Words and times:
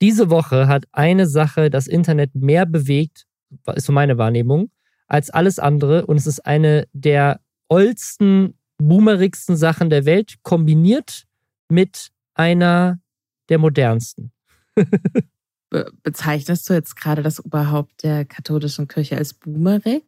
Diese 0.00 0.30
Woche 0.30 0.66
hat 0.66 0.84
eine 0.92 1.26
Sache 1.26 1.70
das 1.70 1.86
Internet 1.86 2.34
mehr 2.34 2.66
bewegt, 2.66 3.26
ist 3.74 3.86
so 3.86 3.92
meine 3.92 4.16
Wahrnehmung, 4.18 4.70
als 5.06 5.30
alles 5.30 5.58
andere. 5.58 6.06
Und 6.06 6.16
es 6.16 6.26
ist 6.26 6.46
eine 6.46 6.88
der 6.92 7.40
oldsten, 7.68 8.54
boomerigsten 8.78 9.56
Sachen 9.56 9.90
der 9.90 10.06
Welt, 10.06 10.36
kombiniert 10.42 11.24
mit 11.68 12.10
einer 12.34 13.00
der 13.48 13.58
modernsten. 13.58 14.32
Be 15.70 15.92
bezeichnest 16.02 16.68
du 16.68 16.74
jetzt 16.74 16.96
gerade 16.96 17.22
das 17.22 17.44
Oberhaupt 17.44 18.02
der 18.02 18.24
katholischen 18.24 18.88
Kirche 18.88 19.16
als 19.16 19.34
boomerig? 19.34 20.02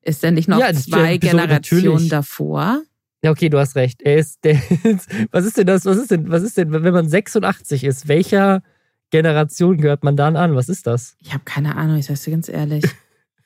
Ist 0.00 0.22
denn 0.22 0.34
nicht 0.34 0.48
noch 0.48 0.60
ja, 0.60 0.72
zwei 0.72 1.18
Generationen 1.18 1.98
so, 1.98 2.08
davor? 2.08 2.82
Ja, 3.22 3.32
okay, 3.32 3.48
du 3.50 3.58
hast 3.58 3.74
recht. 3.74 4.00
Er 4.00 4.16
ist 4.16 4.44
der. 4.44 4.54
was 5.30 5.44
ist 5.44 5.58
denn 5.58 5.66
das? 5.66 5.84
Was 5.84 5.98
ist 5.98 6.10
denn, 6.10 6.30
was 6.30 6.42
ist 6.42 6.56
denn, 6.56 6.72
wenn 6.72 6.94
man 6.94 7.08
86 7.08 7.84
ist? 7.84 8.08
Welcher 8.08 8.62
Generation 9.10 9.78
gehört 9.78 10.04
man 10.04 10.16
dann 10.16 10.36
an? 10.36 10.54
Was 10.54 10.68
ist 10.68 10.86
das? 10.86 11.16
Ich 11.20 11.32
habe 11.32 11.44
keine 11.44 11.76
Ahnung, 11.76 11.96
ich 11.96 12.06
sag's 12.06 12.24
dir 12.24 12.32
ganz 12.32 12.48
ehrlich. 12.48 12.84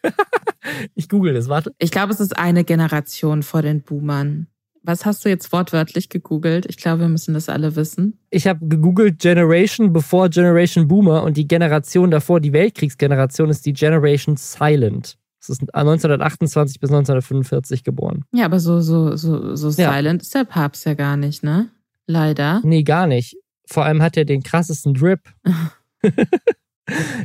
ich 0.94 1.08
google 1.08 1.34
das, 1.34 1.48
warte. 1.48 1.72
Ich 1.78 1.90
glaube, 1.90 2.12
es 2.12 2.20
ist 2.20 2.36
eine 2.36 2.64
Generation 2.64 3.42
vor 3.42 3.62
den 3.62 3.82
Boomern. 3.82 4.48
Was 4.84 5.06
hast 5.06 5.24
du 5.24 5.28
jetzt 5.28 5.52
wortwörtlich 5.52 6.08
gegoogelt? 6.08 6.66
Ich 6.68 6.76
glaube, 6.76 7.02
wir 7.02 7.08
müssen 7.08 7.34
das 7.34 7.48
alle 7.48 7.76
wissen. 7.76 8.18
Ich 8.30 8.48
habe 8.48 8.66
gegoogelt 8.66 9.20
Generation 9.20 9.92
before 9.92 10.28
Generation 10.28 10.88
Boomer 10.88 11.22
und 11.22 11.36
die 11.36 11.46
Generation 11.46 12.10
davor, 12.10 12.40
die 12.40 12.52
Weltkriegsgeneration, 12.52 13.48
ist 13.48 13.64
die 13.64 13.72
Generation 13.72 14.36
Silent. 14.36 15.18
Das 15.38 15.50
ist 15.50 15.74
1928 15.74 16.80
bis 16.80 16.90
1945 16.90 17.84
geboren. 17.84 18.24
Ja, 18.32 18.44
aber 18.44 18.58
so, 18.60 18.80
so, 18.80 19.16
so, 19.16 19.54
so 19.54 19.70
ja. 19.80 19.92
silent 19.92 20.22
ist 20.22 20.34
der 20.34 20.44
Papst 20.44 20.84
ja 20.84 20.94
gar 20.94 21.16
nicht, 21.16 21.42
ne? 21.42 21.68
Leider. 22.06 22.60
Nee, 22.64 22.82
gar 22.82 23.06
nicht. 23.06 23.36
Vor 23.66 23.84
allem 23.84 24.02
hat 24.02 24.16
er 24.16 24.24
den 24.24 24.42
krassesten 24.42 24.94
Drip. 24.94 25.20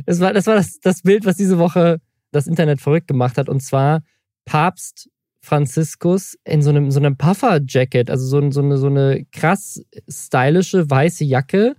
das 0.06 0.20
war, 0.20 0.32
das, 0.32 0.46
war 0.46 0.54
das, 0.54 0.80
das 0.80 1.02
Bild, 1.02 1.24
was 1.24 1.36
diese 1.36 1.58
Woche 1.58 2.00
das 2.30 2.46
Internet 2.46 2.80
verrückt 2.80 3.08
gemacht 3.08 3.38
hat. 3.38 3.48
Und 3.48 3.60
zwar 3.60 4.02
Papst 4.44 5.08
Franziskus 5.40 6.36
in 6.44 6.62
so 6.62 6.70
einem, 6.70 6.90
so 6.90 7.00
einem 7.00 7.16
Puffer-Jacket, 7.16 8.10
also 8.10 8.26
so, 8.26 8.50
so, 8.50 8.60
eine, 8.60 8.76
so 8.76 8.86
eine 8.86 9.24
krass 9.32 9.82
stylische 10.08 10.90
weiße 10.90 11.24
Jacke, 11.24 11.76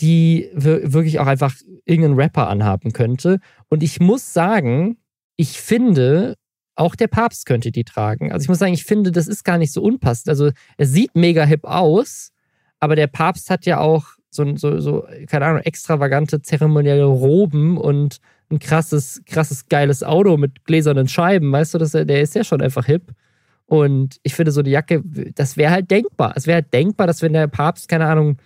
die 0.00 0.48
wirklich 0.54 1.20
auch 1.20 1.26
einfach 1.26 1.54
irgendein 1.84 2.18
Rapper 2.18 2.48
anhaben 2.48 2.92
könnte. 2.92 3.38
Und 3.68 3.82
ich 3.82 4.00
muss 4.00 4.32
sagen, 4.32 4.96
ich 5.36 5.60
finde, 5.60 6.36
auch 6.76 6.96
der 6.96 7.08
Papst 7.08 7.46
könnte 7.46 7.70
die 7.70 7.84
tragen. 7.84 8.32
Also 8.32 8.44
ich 8.44 8.48
muss 8.48 8.58
sagen, 8.58 8.74
ich 8.74 8.84
finde, 8.84 9.12
das 9.12 9.28
ist 9.28 9.44
gar 9.44 9.58
nicht 9.58 9.72
so 9.72 9.82
unpassend. 9.82 10.28
Also 10.28 10.50
es 10.76 10.90
sieht 10.90 11.14
mega 11.14 11.44
hip 11.44 11.64
aus, 11.64 12.32
aber 12.84 12.96
der 12.96 13.06
Papst 13.06 13.50
hat 13.50 13.66
ja 13.66 13.80
auch 13.80 14.04
so, 14.30 14.56
so, 14.56 14.80
so 14.80 15.06
keine 15.26 15.46
Ahnung, 15.46 15.62
extravagante 15.62 16.42
zeremonielle 16.42 17.04
Roben 17.04 17.78
und 17.78 18.18
ein 18.50 18.58
krasses, 18.58 19.22
krasses, 19.26 19.68
geiles 19.68 20.02
Auto 20.02 20.36
mit 20.36 20.64
gläsernen 20.64 21.08
Scheiben. 21.08 21.50
Weißt 21.50 21.74
du, 21.74 21.78
dass 21.78 21.94
er, 21.94 22.04
der 22.04 22.20
ist 22.20 22.34
ja 22.34 22.44
schon 22.44 22.60
einfach 22.60 22.86
hip. 22.86 23.12
Und 23.66 24.18
ich 24.22 24.34
finde 24.34 24.52
so 24.52 24.62
die 24.62 24.72
Jacke, 24.72 25.02
das 25.34 25.56
wäre 25.56 25.72
halt 25.72 25.90
denkbar. 25.90 26.34
Es 26.36 26.46
wäre 26.46 26.56
halt 26.56 26.72
denkbar, 26.72 27.06
dass 27.06 27.22
wenn 27.22 27.32
der 27.32 27.46
Papst, 27.46 27.88
keine 27.88 28.06
Ahnung, 28.06 28.36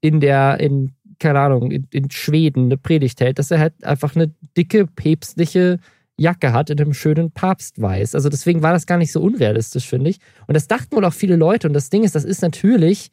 in 0.00 0.20
der, 0.20 0.58
in, 0.60 0.92
keine 1.18 1.40
Ahnung, 1.40 1.70
in, 1.70 1.86
in 1.90 2.10
Schweden 2.10 2.64
eine 2.64 2.78
Predigt 2.78 3.20
hält, 3.20 3.38
dass 3.38 3.50
er 3.50 3.58
halt 3.58 3.84
einfach 3.84 4.16
eine 4.16 4.32
dicke, 4.56 4.86
päpstliche 4.86 5.78
Jacke 6.16 6.52
hat 6.52 6.70
in 6.70 6.80
einem 6.80 6.94
schönen 6.94 7.30
Papstweiß. 7.30 8.14
Also 8.14 8.28
deswegen 8.28 8.62
war 8.62 8.72
das 8.72 8.86
gar 8.86 8.98
nicht 8.98 9.12
so 9.12 9.20
unrealistisch, 9.20 9.86
finde 9.86 10.10
ich. 10.10 10.18
Und 10.46 10.54
das 10.54 10.68
dachten 10.68 10.96
wohl 10.96 11.04
auch 11.04 11.12
viele 11.12 11.36
Leute. 11.36 11.66
Und 11.68 11.74
das 11.74 11.90
Ding 11.90 12.04
ist, 12.04 12.14
das 12.14 12.24
ist 12.24 12.42
natürlich 12.42 13.10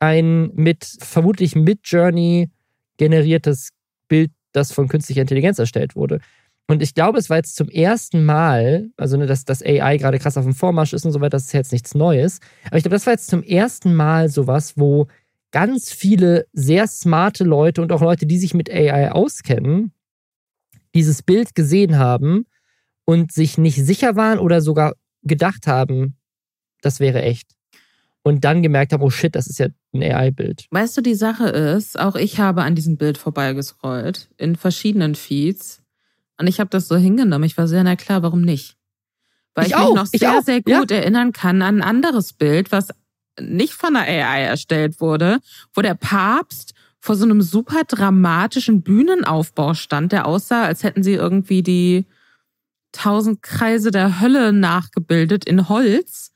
ein 0.00 0.50
mit 0.54 0.84
vermutlich 1.00 1.54
mit 1.54 1.80
Journey 1.84 2.50
generiertes 2.96 3.70
Bild, 4.08 4.30
das 4.52 4.72
von 4.72 4.88
künstlicher 4.88 5.22
Intelligenz 5.22 5.58
erstellt 5.58 5.96
wurde. 5.96 6.20
Und 6.70 6.82
ich 6.82 6.94
glaube, 6.94 7.18
es 7.18 7.30
war 7.30 7.38
jetzt 7.38 7.56
zum 7.56 7.68
ersten 7.70 8.24
Mal, 8.24 8.90
also 8.96 9.16
ne, 9.16 9.26
dass 9.26 9.46
das 9.46 9.62
AI 9.62 9.96
gerade 9.96 10.18
krass 10.18 10.36
auf 10.36 10.44
dem 10.44 10.54
Vormarsch 10.54 10.92
ist 10.92 11.06
und 11.06 11.12
so 11.12 11.20
weiter, 11.20 11.30
das 11.30 11.46
ist 11.46 11.54
jetzt 11.54 11.72
nichts 11.72 11.94
Neues. 11.94 12.40
Aber 12.66 12.76
ich 12.76 12.82
glaube, 12.82 12.96
das 12.96 13.06
war 13.06 13.14
jetzt 13.14 13.30
zum 13.30 13.42
ersten 13.42 13.94
Mal 13.94 14.28
sowas, 14.28 14.74
wo 14.76 15.06
ganz 15.50 15.90
viele 15.90 16.46
sehr 16.52 16.86
smarte 16.86 17.44
Leute 17.44 17.80
und 17.80 17.90
auch 17.90 18.02
Leute, 18.02 18.26
die 18.26 18.38
sich 18.38 18.52
mit 18.52 18.70
AI 18.70 19.10
auskennen, 19.12 19.92
dieses 20.94 21.22
Bild 21.22 21.54
gesehen 21.54 21.96
haben 21.98 22.44
und 23.06 23.32
sich 23.32 23.56
nicht 23.56 23.82
sicher 23.82 24.16
waren 24.16 24.38
oder 24.38 24.60
sogar 24.60 24.94
gedacht 25.22 25.66
haben, 25.66 26.16
das 26.82 27.00
wäre 27.00 27.22
echt. 27.22 27.57
Und 28.28 28.44
dann 28.44 28.62
gemerkt 28.62 28.92
haben, 28.92 29.02
oh 29.02 29.10
shit, 29.10 29.34
das 29.34 29.46
ist 29.46 29.58
ja 29.58 29.66
ein 29.94 30.02
AI-Bild. 30.02 30.66
Weißt 30.70 30.96
du, 30.96 31.00
die 31.00 31.14
Sache 31.14 31.48
ist, 31.48 31.98
auch 31.98 32.14
ich 32.14 32.38
habe 32.38 32.62
an 32.62 32.74
diesem 32.74 32.96
Bild 32.96 33.18
vorbeigescrollt 33.18 34.28
in 34.36 34.56
verschiedenen 34.56 35.14
Feeds 35.14 35.82
und 36.38 36.46
ich 36.46 36.60
habe 36.60 36.70
das 36.70 36.88
so 36.88 36.96
hingenommen. 36.96 37.44
Ich 37.44 37.58
war 37.58 37.66
sehr, 37.66 37.82
na 37.82 37.96
klar, 37.96 38.22
warum 38.22 38.42
nicht? 38.42 38.76
Weil 39.54 39.66
ich, 39.66 39.72
ich 39.72 39.78
mich 39.78 39.94
noch 39.94 40.06
sehr, 40.06 40.42
sehr 40.42 40.62
gut 40.62 40.90
ja. 40.90 40.98
erinnern 40.98 41.32
kann 41.32 41.62
an 41.62 41.78
ein 41.78 41.82
anderes 41.82 42.32
Bild, 42.32 42.70
was 42.70 42.88
nicht 43.40 43.72
von 43.72 43.94
der 43.94 44.02
AI 44.02 44.42
erstellt 44.42 45.00
wurde, 45.00 45.38
wo 45.74 45.82
der 45.82 45.94
Papst 45.94 46.74
vor 47.00 47.16
so 47.16 47.24
einem 47.24 47.42
super 47.42 47.82
dramatischen 47.86 48.82
Bühnenaufbau 48.82 49.74
stand, 49.74 50.12
der 50.12 50.26
aussah, 50.26 50.64
als 50.64 50.82
hätten 50.82 51.02
sie 51.02 51.14
irgendwie 51.14 51.62
die 51.62 52.06
tausend 52.92 53.42
Kreise 53.42 53.90
der 53.90 54.20
Hölle 54.20 54.52
nachgebildet 54.52 55.44
in 55.44 55.68
Holz. 55.68 56.27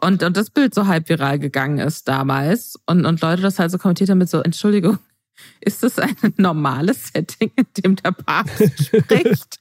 Und, 0.00 0.22
und 0.22 0.36
das 0.36 0.50
Bild 0.50 0.74
so 0.74 0.86
halb 0.86 1.08
viral 1.08 1.38
gegangen 1.38 1.78
ist 1.78 2.06
damals. 2.08 2.78
Und, 2.86 3.06
und 3.06 3.20
Leute 3.20 3.42
das 3.42 3.58
halt 3.58 3.70
so 3.70 3.78
kommentiert 3.78 4.10
haben 4.10 4.18
mit 4.18 4.28
so, 4.28 4.42
Entschuldigung, 4.42 4.98
ist 5.60 5.82
das 5.82 5.98
ein 5.98 6.14
normales 6.36 7.08
Setting, 7.08 7.50
in 7.56 7.66
dem 7.78 7.96
der 7.96 8.12
Papst 8.12 8.84
spricht? 8.86 9.58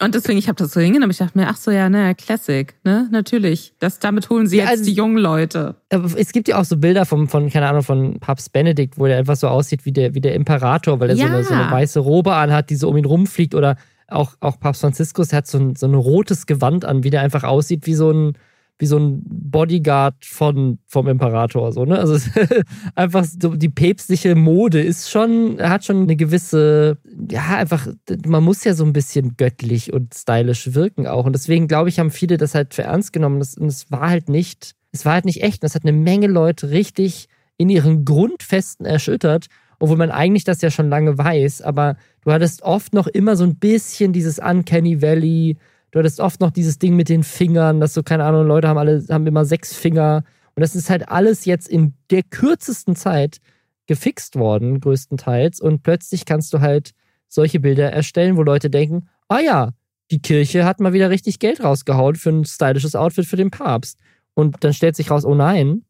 Und 0.00 0.14
deswegen, 0.14 0.38
ich 0.38 0.48
habe 0.48 0.56
das 0.56 0.72
so 0.72 0.80
hingenommen. 0.80 1.10
Ich 1.10 1.18
dachte 1.18 1.38
mir, 1.38 1.48
ach 1.48 1.56
so, 1.56 1.70
ja, 1.70 1.88
naja, 1.88 2.14
Classic, 2.14 2.74
ne? 2.84 3.08
Natürlich. 3.10 3.74
Das, 3.78 3.98
damit 3.98 4.30
holen 4.30 4.46
sie 4.46 4.58
ja, 4.58 4.64
jetzt 4.64 4.70
also, 4.70 4.84
die 4.84 4.92
jungen 4.92 5.18
Leute. 5.18 5.76
Es 5.90 6.32
gibt 6.32 6.48
ja 6.48 6.58
auch 6.58 6.64
so 6.64 6.78
Bilder 6.78 7.04
vom, 7.04 7.28
von, 7.28 7.50
keine 7.50 7.68
Ahnung, 7.68 7.82
von 7.82 8.18
Papst 8.18 8.52
Benedikt, 8.52 8.98
wo 8.98 9.06
der 9.06 9.18
einfach 9.18 9.36
so 9.36 9.48
aussieht 9.48 9.84
wie 9.84 9.92
der, 9.92 10.14
wie 10.14 10.20
der 10.20 10.34
Imperator, 10.34 11.00
weil 11.00 11.10
er 11.10 11.16
ja. 11.16 11.26
so, 11.26 11.32
eine, 11.32 11.44
so 11.44 11.54
eine 11.54 11.70
weiße 11.70 12.00
Robe 12.00 12.34
anhat, 12.34 12.70
die 12.70 12.76
so 12.76 12.88
um 12.88 12.96
ihn 12.96 13.04
rumfliegt. 13.04 13.54
Oder 13.54 13.76
auch, 14.08 14.36
auch 14.40 14.58
Papst 14.58 14.80
Franziskus, 14.80 15.28
der 15.28 15.38
hat 15.38 15.46
so 15.46 15.58
ein, 15.58 15.76
so 15.76 15.86
ein 15.86 15.94
rotes 15.94 16.46
Gewand 16.46 16.84
an, 16.84 17.04
wie 17.04 17.10
der 17.10 17.20
einfach 17.20 17.44
aussieht 17.44 17.86
wie 17.86 17.94
so 17.94 18.10
ein 18.10 18.38
wie 18.78 18.86
so 18.86 18.98
ein 18.98 19.22
Bodyguard 19.24 20.24
von, 20.24 20.78
vom 20.86 21.08
Imperator. 21.08 21.72
So, 21.72 21.84
ne? 21.84 21.98
Also 21.98 22.18
einfach 22.94 23.24
so, 23.24 23.56
die 23.56 23.70
päpstliche 23.70 24.34
Mode 24.34 24.82
ist 24.82 25.10
schon, 25.10 25.58
hat 25.60 25.84
schon 25.84 26.02
eine 26.02 26.16
gewisse, 26.16 26.98
ja, 27.30 27.56
einfach, 27.56 27.86
man 28.26 28.44
muss 28.44 28.64
ja 28.64 28.74
so 28.74 28.84
ein 28.84 28.92
bisschen 28.92 29.36
göttlich 29.36 29.92
und 29.92 30.14
stylisch 30.14 30.74
wirken 30.74 31.06
auch. 31.06 31.24
Und 31.24 31.32
deswegen, 31.32 31.68
glaube 31.68 31.88
ich, 31.88 31.98
haben 31.98 32.10
viele 32.10 32.36
das 32.36 32.54
halt 32.54 32.74
für 32.74 32.82
ernst 32.82 33.12
genommen. 33.12 33.36
und 33.36 33.66
es 33.66 33.90
war 33.90 34.10
halt 34.10 34.28
nicht, 34.28 34.74
es 34.92 35.04
war 35.04 35.14
halt 35.14 35.24
nicht 35.24 35.42
echt. 35.42 35.62
Und 35.62 35.64
das 35.64 35.74
hat 35.74 35.84
eine 35.84 35.92
Menge 35.92 36.26
Leute 36.26 36.70
richtig 36.70 37.28
in 37.56 37.70
ihren 37.70 38.04
Grundfesten 38.04 38.84
erschüttert, 38.84 39.46
obwohl 39.78 39.96
man 39.96 40.10
eigentlich 40.10 40.44
das 40.44 40.60
ja 40.60 40.70
schon 40.70 40.90
lange 40.90 41.16
weiß. 41.16 41.62
Aber 41.62 41.96
du 42.22 42.32
hattest 42.32 42.62
oft 42.62 42.92
noch 42.92 43.06
immer 43.06 43.36
so 43.36 43.44
ein 43.44 43.56
bisschen 43.56 44.12
dieses 44.12 44.38
Uncanny 44.38 45.00
Valley, 45.00 45.56
Du 45.96 46.00
hattest 46.00 46.20
oft 46.20 46.42
noch 46.42 46.50
dieses 46.50 46.78
Ding 46.78 46.94
mit 46.94 47.08
den 47.08 47.22
Fingern, 47.22 47.80
dass 47.80 47.94
so, 47.94 48.02
keine 48.02 48.24
Ahnung, 48.24 48.46
Leute 48.46 48.68
haben 48.68 48.76
alle, 48.76 49.02
haben 49.08 49.26
immer 49.26 49.46
sechs 49.46 49.74
Finger. 49.74 50.24
Und 50.54 50.60
das 50.60 50.76
ist 50.76 50.90
halt 50.90 51.08
alles 51.08 51.46
jetzt 51.46 51.66
in 51.66 51.94
der 52.10 52.22
kürzesten 52.22 52.94
Zeit 52.94 53.38
gefixt 53.86 54.36
worden, 54.36 54.80
größtenteils. 54.80 55.58
Und 55.58 55.82
plötzlich 55.82 56.26
kannst 56.26 56.52
du 56.52 56.60
halt 56.60 56.90
solche 57.28 57.60
Bilder 57.60 57.90
erstellen, 57.90 58.36
wo 58.36 58.42
Leute 58.42 58.68
denken, 58.68 59.08
ah 59.28 59.40
ja, 59.40 59.70
die 60.10 60.20
Kirche 60.20 60.66
hat 60.66 60.80
mal 60.80 60.92
wieder 60.92 61.08
richtig 61.08 61.38
Geld 61.38 61.64
rausgehauen 61.64 62.16
für 62.16 62.28
ein 62.28 62.44
stylisches 62.44 62.94
Outfit 62.94 63.24
für 63.24 63.36
den 63.36 63.50
Papst. 63.50 63.98
Und 64.34 64.62
dann 64.64 64.74
stellt 64.74 64.96
sich 64.96 65.10
raus, 65.10 65.24
oh 65.24 65.34
nein, 65.34 65.86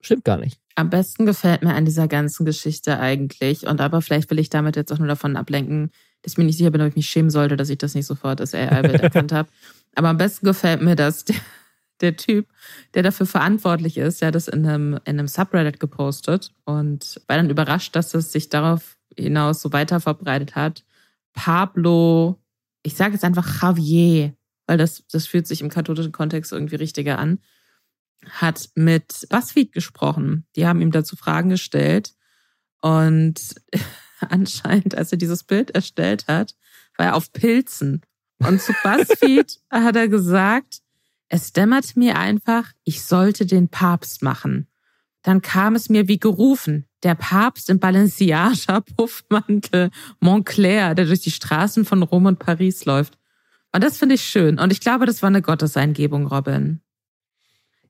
stimmt 0.00 0.24
gar 0.24 0.38
nicht. 0.38 0.58
Am 0.74 0.90
besten 0.90 1.26
gefällt 1.26 1.62
mir 1.62 1.76
an 1.76 1.84
dieser 1.84 2.08
ganzen 2.08 2.44
Geschichte 2.44 2.98
eigentlich, 2.98 3.68
und 3.68 3.80
aber 3.80 4.02
vielleicht 4.02 4.32
will 4.32 4.40
ich 4.40 4.50
damit 4.50 4.74
jetzt 4.74 4.92
auch 4.92 4.98
nur 4.98 5.06
davon 5.06 5.36
ablenken, 5.36 5.92
dass 6.22 6.32
ich 6.32 6.38
mir 6.38 6.44
nicht 6.44 6.58
sicher 6.58 6.70
bin, 6.70 6.80
ob 6.80 6.88
ich 6.88 6.96
mich 6.96 7.08
schämen 7.08 7.30
sollte, 7.30 7.56
dass 7.56 7.70
ich 7.70 7.78
das 7.78 7.94
nicht 7.94 8.06
sofort 8.06 8.40
als 8.40 8.54
AI-Bild 8.54 9.00
erkannt 9.02 9.32
habe. 9.32 9.48
Aber 9.94 10.08
am 10.08 10.18
besten 10.18 10.46
gefällt 10.46 10.82
mir, 10.82 10.96
dass 10.96 11.24
der, 11.24 11.36
der 12.00 12.16
Typ, 12.16 12.48
der 12.94 13.02
dafür 13.02 13.26
verantwortlich 13.26 13.96
ist, 13.96 14.20
der 14.20 14.28
hat 14.28 14.34
das 14.34 14.48
in 14.48 14.66
einem, 14.66 14.94
in 15.04 15.18
einem 15.18 15.28
Subreddit 15.28 15.80
gepostet 15.80 16.52
und 16.64 17.20
war 17.26 17.36
dann 17.36 17.50
überrascht, 17.50 17.96
dass 17.96 18.14
es 18.14 18.32
sich 18.32 18.48
darauf 18.48 18.96
hinaus 19.16 19.62
so 19.62 19.72
weiter 19.72 20.00
verbreitet 20.00 20.54
hat. 20.54 20.84
Pablo, 21.32 22.40
ich 22.82 22.94
sage 22.94 23.14
jetzt 23.14 23.24
einfach 23.24 23.62
Javier, 23.62 24.34
weil 24.66 24.78
das, 24.78 25.04
das 25.10 25.26
fühlt 25.26 25.46
sich 25.46 25.60
im 25.60 25.70
katholischen 25.70 26.12
Kontext 26.12 26.52
irgendwie 26.52 26.76
richtiger 26.76 27.18
an, 27.18 27.38
hat 28.28 28.70
mit 28.74 29.26
BuzzFeed 29.30 29.72
gesprochen. 29.72 30.46
Die 30.56 30.66
haben 30.66 30.80
ihm 30.80 30.90
dazu 30.90 31.16
Fragen 31.16 31.50
gestellt 31.50 32.14
und 32.80 33.54
anscheinend, 34.28 34.94
als 34.96 35.12
er 35.12 35.18
dieses 35.18 35.44
Bild 35.44 35.70
erstellt 35.70 36.26
hat, 36.28 36.54
war 36.96 37.06
er 37.06 37.14
auf 37.16 37.32
Pilzen. 37.32 38.02
Und 38.38 38.60
zu 38.60 38.72
BuzzFeed 38.82 39.60
hat 39.70 39.96
er 39.96 40.08
gesagt, 40.08 40.80
es 41.28 41.52
dämmert 41.52 41.96
mir 41.96 42.18
einfach, 42.18 42.72
ich 42.84 43.02
sollte 43.02 43.46
den 43.46 43.68
Papst 43.68 44.22
machen. 44.22 44.68
Dann 45.22 45.42
kam 45.42 45.74
es 45.74 45.88
mir 45.88 46.06
wie 46.08 46.20
gerufen. 46.20 46.86
der 47.02 47.16
Papst 47.16 47.68
im 47.70 47.78
Balenciaga 47.78 48.80
Puffmantel 48.96 49.90
Montclair, 50.20 50.94
der 50.94 51.06
durch 51.06 51.20
die 51.20 51.30
Straßen 51.30 51.84
von 51.84 52.02
Rom 52.02 52.26
und 52.26 52.38
Paris 52.38 52.84
läuft. 52.84 53.18
Und 53.72 53.84
das 53.84 53.98
finde 53.98 54.14
ich 54.14 54.22
schön. 54.22 54.58
Und 54.58 54.72
ich 54.72 54.80
glaube, 54.80 55.06
das 55.06 55.22
war 55.22 55.28
eine 55.28 55.42
Gotteseingebung, 55.42 56.26
Robin. 56.26 56.80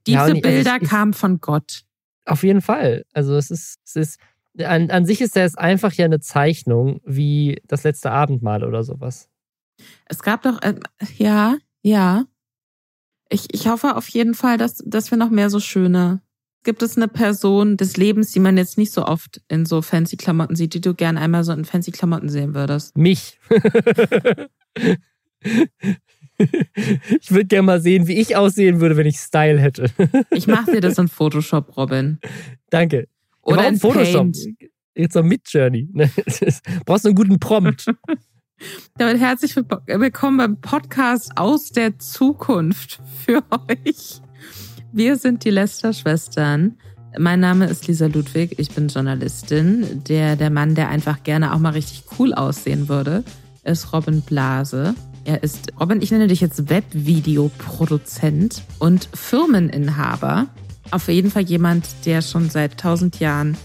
Diese 0.06 0.18
ja, 0.18 0.28
ich, 0.28 0.42
Bilder 0.42 0.74
also 0.74 0.84
ich, 0.84 0.90
kamen 0.90 1.14
von 1.14 1.40
Gott. 1.40 1.82
Auf 2.24 2.42
jeden 2.42 2.62
Fall. 2.62 3.04
Also 3.12 3.36
es 3.36 3.50
ist, 3.50 3.78
es 3.84 3.96
ist 3.96 4.20
an, 4.64 4.90
an 4.90 5.06
sich 5.06 5.20
ist 5.20 5.36
das 5.36 5.56
einfach 5.56 5.92
ja 5.92 6.04
eine 6.04 6.20
Zeichnung 6.20 7.00
wie 7.04 7.60
das 7.66 7.84
letzte 7.84 8.10
Abendmahl 8.10 8.64
oder 8.64 8.82
sowas. 8.82 9.28
Es 10.06 10.22
gab 10.22 10.42
doch, 10.42 10.62
äh, 10.62 10.74
ja, 11.16 11.56
ja. 11.82 12.24
Ich, 13.28 13.52
ich 13.52 13.68
hoffe 13.68 13.96
auf 13.96 14.08
jeden 14.08 14.34
Fall, 14.34 14.56
dass, 14.56 14.78
dass 14.86 15.10
wir 15.10 15.18
noch 15.18 15.30
mehr 15.30 15.50
so 15.50 15.60
schöne. 15.60 16.22
Gibt 16.62 16.82
es 16.82 16.96
eine 16.96 17.08
Person 17.08 17.76
des 17.76 17.96
Lebens, 17.96 18.32
die 18.32 18.40
man 18.40 18.56
jetzt 18.56 18.78
nicht 18.78 18.92
so 18.92 19.04
oft 19.04 19.40
in 19.48 19.66
so 19.66 19.82
fancy 19.82 20.16
Klamotten 20.16 20.56
sieht, 20.56 20.74
die 20.74 20.80
du 20.80 20.94
gern 20.94 21.18
einmal 21.18 21.44
so 21.44 21.52
in 21.52 21.64
fancy 21.64 21.92
Klamotten 21.92 22.28
sehen 22.28 22.54
würdest? 22.54 22.96
Mich. 22.96 23.38
ich 26.38 27.30
würde 27.30 27.46
gerne 27.46 27.62
mal 27.62 27.80
sehen, 27.80 28.08
wie 28.08 28.18
ich 28.18 28.36
aussehen 28.36 28.80
würde, 28.80 28.96
wenn 28.96 29.06
ich 29.06 29.18
Style 29.18 29.60
hätte. 29.60 29.90
ich 30.30 30.46
mache 30.46 30.72
dir 30.72 30.80
das 30.80 30.98
in 30.98 31.08
Photoshop, 31.08 31.76
Robin. 31.76 32.18
Danke. 32.70 33.08
Oder 33.46 33.68
in 33.68 33.78
Photoshop. 33.78 34.32
Paint. 34.32 34.38
Jetzt 34.96 35.14
noch 35.14 35.22
mit 35.22 35.42
Journey. 35.48 35.88
Brauchst 36.84 37.04
du 37.04 37.08
einen 37.08 37.14
guten 37.14 37.38
Prompt. 37.38 37.86
Damit 38.98 39.20
herzlich 39.20 39.54
willkommen 39.54 40.38
beim 40.38 40.60
Podcast 40.60 41.32
aus 41.36 41.70
der 41.70 41.98
Zukunft 41.98 43.00
für 43.24 43.44
euch. 43.68 44.20
Wir 44.92 45.16
sind 45.16 45.44
die 45.44 45.50
Lester-Schwestern. 45.50 46.76
Mein 47.18 47.38
Name 47.40 47.66
ist 47.66 47.86
Lisa 47.86 48.06
Ludwig. 48.06 48.58
Ich 48.58 48.70
bin 48.70 48.88
Journalistin. 48.88 50.02
Der, 50.08 50.34
der 50.34 50.50
Mann, 50.50 50.74
der 50.74 50.88
einfach 50.88 51.22
gerne 51.22 51.54
auch 51.54 51.58
mal 51.58 51.70
richtig 51.70 52.02
cool 52.18 52.34
aussehen 52.34 52.88
würde, 52.88 53.22
ist 53.62 53.92
Robin 53.92 54.22
Blase. 54.22 54.94
Er 55.24 55.42
ist, 55.42 55.72
Robin, 55.78 56.02
ich 56.02 56.10
nenne 56.10 56.26
dich 56.26 56.40
jetzt 56.40 56.68
Webvideoproduzent 56.68 58.62
und 58.80 59.08
Firmeninhaber. 59.14 60.48
Auf 60.90 61.08
jeden 61.08 61.30
Fall 61.30 61.42
jemand, 61.42 61.86
der 62.04 62.22
schon 62.22 62.50
seit 62.50 62.78
tausend 62.78 63.20
Jahren 63.20 63.56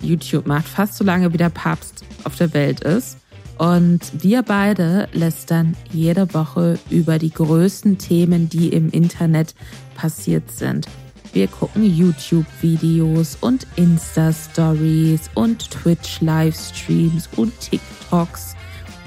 YouTube 0.00 0.46
macht, 0.46 0.68
fast 0.68 0.96
so 0.96 1.04
lange 1.04 1.32
wie 1.32 1.38
der 1.38 1.50
Papst 1.50 2.04
auf 2.24 2.36
der 2.36 2.52
Welt 2.54 2.80
ist. 2.80 3.18
Und 3.58 4.00
wir 4.22 4.42
beide 4.42 5.08
lästern 5.12 5.74
jede 5.90 6.32
Woche 6.34 6.78
über 6.90 7.18
die 7.18 7.32
größten 7.32 7.96
Themen, 7.96 8.50
die 8.50 8.68
im 8.68 8.90
Internet 8.90 9.54
passiert 9.94 10.50
sind. 10.50 10.86
Wir 11.32 11.48
gucken 11.48 11.84
YouTube-Videos 11.84 13.38
und 13.40 13.66
Insta-Stories 13.76 15.30
und 15.34 15.70
Twitch-Livestreams 15.70 17.28
und 17.36 17.58
TikToks 17.60 18.56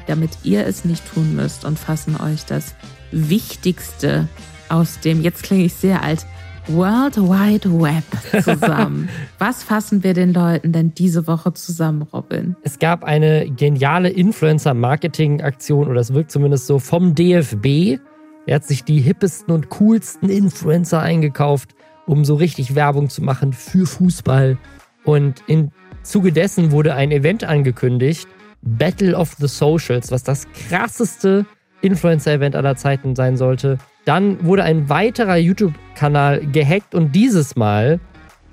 damit 0.09 0.31
ihr 0.43 0.65
es 0.65 0.85
nicht 0.85 1.03
tun 1.13 1.35
müsst 1.35 1.65
und 1.65 1.77
fassen 1.77 2.19
euch 2.19 2.43
das 2.43 2.73
Wichtigste 3.11 4.27
aus 4.67 4.99
dem, 4.99 5.21
jetzt 5.21 5.43
klinge 5.43 5.65
ich 5.65 5.73
sehr 5.75 6.01
alt, 6.01 6.25
World 6.69 7.17
Wide 7.17 7.81
Web 7.81 8.03
zusammen. 8.43 9.09
Was 9.39 9.63
fassen 9.63 10.03
wir 10.03 10.13
den 10.13 10.33
Leuten 10.33 10.71
denn 10.71 10.93
diese 10.93 11.25
Woche 11.25 11.53
zusammen, 11.53 12.03
Robin? 12.13 12.55
Es 12.61 12.77
gab 12.77 13.03
eine 13.03 13.49
geniale 13.49 14.09
Influencer-Marketing-Aktion, 14.09 15.87
oder 15.87 15.99
es 15.99 16.13
wirkt 16.13 16.31
zumindest 16.31 16.67
so, 16.67 16.77
vom 16.77 17.15
DFB. 17.15 17.99
Er 18.45 18.55
hat 18.55 18.65
sich 18.65 18.83
die 18.83 18.99
hippesten 18.99 19.53
und 19.53 19.69
coolsten 19.69 20.29
Influencer 20.29 21.01
eingekauft, 21.01 21.71
um 22.05 22.23
so 22.23 22.35
richtig 22.35 22.75
Werbung 22.75 23.09
zu 23.09 23.23
machen 23.23 23.51
für 23.51 23.87
Fußball. 23.87 24.57
Und 25.05 25.43
im 25.47 25.71
Zuge 26.03 26.31
dessen 26.31 26.71
wurde 26.71 26.93
ein 26.93 27.11
Event 27.11 27.43
angekündigt, 27.43 28.27
Battle 28.61 29.15
of 29.15 29.33
the 29.39 29.47
Socials, 29.47 30.11
was 30.11 30.23
das 30.23 30.47
krasseste 30.51 31.45
Influencer-Event 31.81 32.55
aller 32.55 32.75
Zeiten 32.75 33.15
sein 33.15 33.37
sollte. 33.37 33.79
Dann 34.05 34.45
wurde 34.45 34.63
ein 34.63 34.89
weiterer 34.89 35.37
YouTube-Kanal 35.37 36.45
gehackt 36.47 36.95
und 36.95 37.13
dieses 37.13 37.55
Mal 37.55 37.99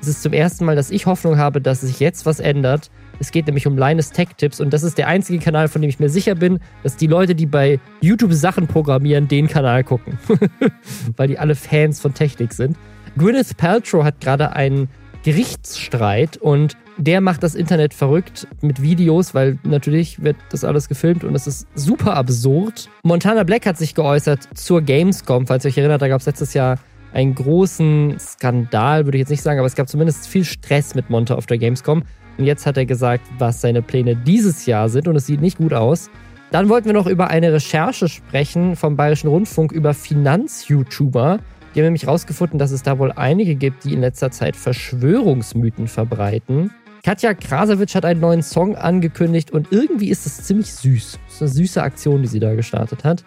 ist 0.00 0.08
es 0.08 0.22
zum 0.22 0.32
ersten 0.32 0.64
Mal, 0.64 0.76
dass 0.76 0.90
ich 0.90 1.06
Hoffnung 1.06 1.38
habe, 1.38 1.60
dass 1.60 1.80
sich 1.80 2.00
jetzt 2.00 2.26
was 2.26 2.40
ändert. 2.40 2.90
Es 3.18 3.30
geht 3.30 3.46
nämlich 3.46 3.66
um 3.66 3.78
Linus 3.78 4.10
Tech 4.10 4.28
Tips 4.36 4.60
und 4.60 4.72
das 4.72 4.82
ist 4.82 4.98
der 4.98 5.08
einzige 5.08 5.38
Kanal, 5.38 5.68
von 5.68 5.80
dem 5.80 5.88
ich 5.88 5.98
mir 5.98 6.10
sicher 6.10 6.34
bin, 6.34 6.60
dass 6.82 6.96
die 6.96 7.06
Leute, 7.06 7.34
die 7.34 7.46
bei 7.46 7.80
YouTube 8.02 8.32
Sachen 8.34 8.66
programmieren, 8.66 9.26
den 9.28 9.48
Kanal 9.48 9.84
gucken. 9.84 10.18
Weil 11.16 11.28
die 11.28 11.38
alle 11.38 11.54
Fans 11.54 12.00
von 12.00 12.12
Technik 12.12 12.52
sind. 12.52 12.76
Gwyneth 13.16 13.56
Paltrow 13.56 14.04
hat 14.04 14.20
gerade 14.20 14.52
einen 14.52 14.88
Gerichtsstreit 15.26 16.36
und 16.36 16.76
der 16.98 17.20
macht 17.20 17.42
das 17.42 17.56
Internet 17.56 17.94
verrückt 17.94 18.46
mit 18.60 18.80
Videos, 18.80 19.34
weil 19.34 19.58
natürlich 19.64 20.22
wird 20.22 20.36
das 20.50 20.62
alles 20.62 20.88
gefilmt 20.88 21.24
und 21.24 21.34
es 21.34 21.48
ist 21.48 21.66
super 21.74 22.14
absurd. 22.14 22.88
Montana 23.02 23.42
Black 23.42 23.66
hat 23.66 23.76
sich 23.76 23.96
geäußert 23.96 24.48
zur 24.54 24.82
Gamescom, 24.82 25.48
falls 25.48 25.64
ihr 25.64 25.70
euch 25.70 25.78
erinnert, 25.78 26.00
da 26.00 26.06
gab 26.06 26.20
es 26.20 26.26
letztes 26.26 26.54
Jahr 26.54 26.78
einen 27.12 27.34
großen 27.34 28.16
Skandal, 28.20 29.04
würde 29.04 29.18
ich 29.18 29.22
jetzt 29.22 29.30
nicht 29.30 29.42
sagen, 29.42 29.58
aber 29.58 29.66
es 29.66 29.74
gab 29.74 29.88
zumindest 29.88 30.28
viel 30.28 30.44
Stress 30.44 30.94
mit 30.94 31.10
Monta 31.10 31.34
auf 31.34 31.46
der 31.46 31.58
Gamescom. 31.58 32.04
Und 32.38 32.44
jetzt 32.44 32.64
hat 32.64 32.76
er 32.76 32.86
gesagt, 32.86 33.26
was 33.36 33.60
seine 33.60 33.82
Pläne 33.82 34.14
dieses 34.14 34.64
Jahr 34.64 34.88
sind 34.88 35.08
und 35.08 35.16
es 35.16 35.26
sieht 35.26 35.40
nicht 35.40 35.58
gut 35.58 35.72
aus. 35.72 36.08
Dann 36.52 36.68
wollten 36.68 36.86
wir 36.86 36.92
noch 36.92 37.08
über 37.08 37.30
eine 37.30 37.52
Recherche 37.52 38.08
sprechen 38.08 38.76
vom 38.76 38.94
Bayerischen 38.94 39.28
Rundfunk 39.28 39.72
über 39.72 39.92
Finanz-YouTuber. 39.92 41.40
Die 41.76 41.80
haben 41.80 41.88
nämlich 41.88 42.04
herausgefunden, 42.04 42.58
dass 42.58 42.70
es 42.70 42.82
da 42.82 42.98
wohl 42.98 43.12
einige 43.12 43.54
gibt, 43.54 43.84
die 43.84 43.92
in 43.92 44.00
letzter 44.00 44.30
Zeit 44.30 44.56
Verschwörungsmythen 44.56 45.88
verbreiten. 45.88 46.70
Katja 47.04 47.34
Krasowitsch 47.34 47.94
hat 47.94 48.06
einen 48.06 48.18
neuen 48.18 48.42
Song 48.42 48.76
angekündigt 48.76 49.50
und 49.50 49.70
irgendwie 49.72 50.08
ist 50.08 50.24
es 50.24 50.42
ziemlich 50.44 50.72
süß. 50.72 51.18
Das 51.26 51.34
ist 51.34 51.42
eine 51.42 51.50
süße 51.50 51.82
Aktion, 51.82 52.22
die 52.22 52.28
sie 52.28 52.40
da 52.40 52.54
gestartet 52.54 53.04
hat. 53.04 53.24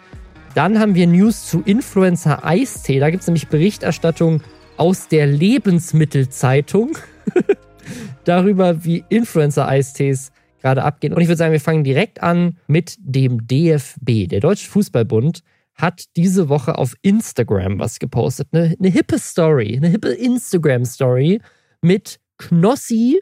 Dann 0.56 0.80
haben 0.80 0.96
wir 0.96 1.06
News 1.06 1.46
zu 1.46 1.62
Influencer 1.64 2.44
Eistee. 2.44 2.98
Da 2.98 3.10
gibt 3.10 3.20
es 3.20 3.28
nämlich 3.28 3.46
Berichterstattung 3.46 4.42
aus 4.76 5.06
der 5.06 5.28
Lebensmittelzeitung 5.28 6.98
darüber, 8.24 8.84
wie 8.84 9.04
Influencer 9.10 9.68
Eistees 9.68 10.32
gerade 10.60 10.82
abgehen. 10.82 11.12
Und 11.12 11.22
ich 11.22 11.28
würde 11.28 11.38
sagen, 11.38 11.52
wir 11.52 11.60
fangen 11.60 11.84
direkt 11.84 12.20
an 12.20 12.56
mit 12.66 12.96
dem 12.98 13.46
DFB. 13.46 14.28
Der 14.28 14.40
Deutsche 14.40 14.68
Fußballbund 14.68 15.44
hat 15.74 16.04
diese 16.16 16.48
Woche 16.48 16.76
auf 16.76 16.94
Instagram 17.02 17.78
was 17.78 17.98
gepostet. 17.98 18.48
Eine, 18.52 18.76
eine 18.78 18.88
hippe 18.88 19.18
Story, 19.18 19.76
eine 19.76 19.88
hippe 19.88 20.10
Instagram-Story 20.10 21.40
mit 21.82 22.20
Knossi 22.38 23.20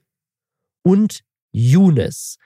und 0.83 1.21
Younes. 1.53 2.39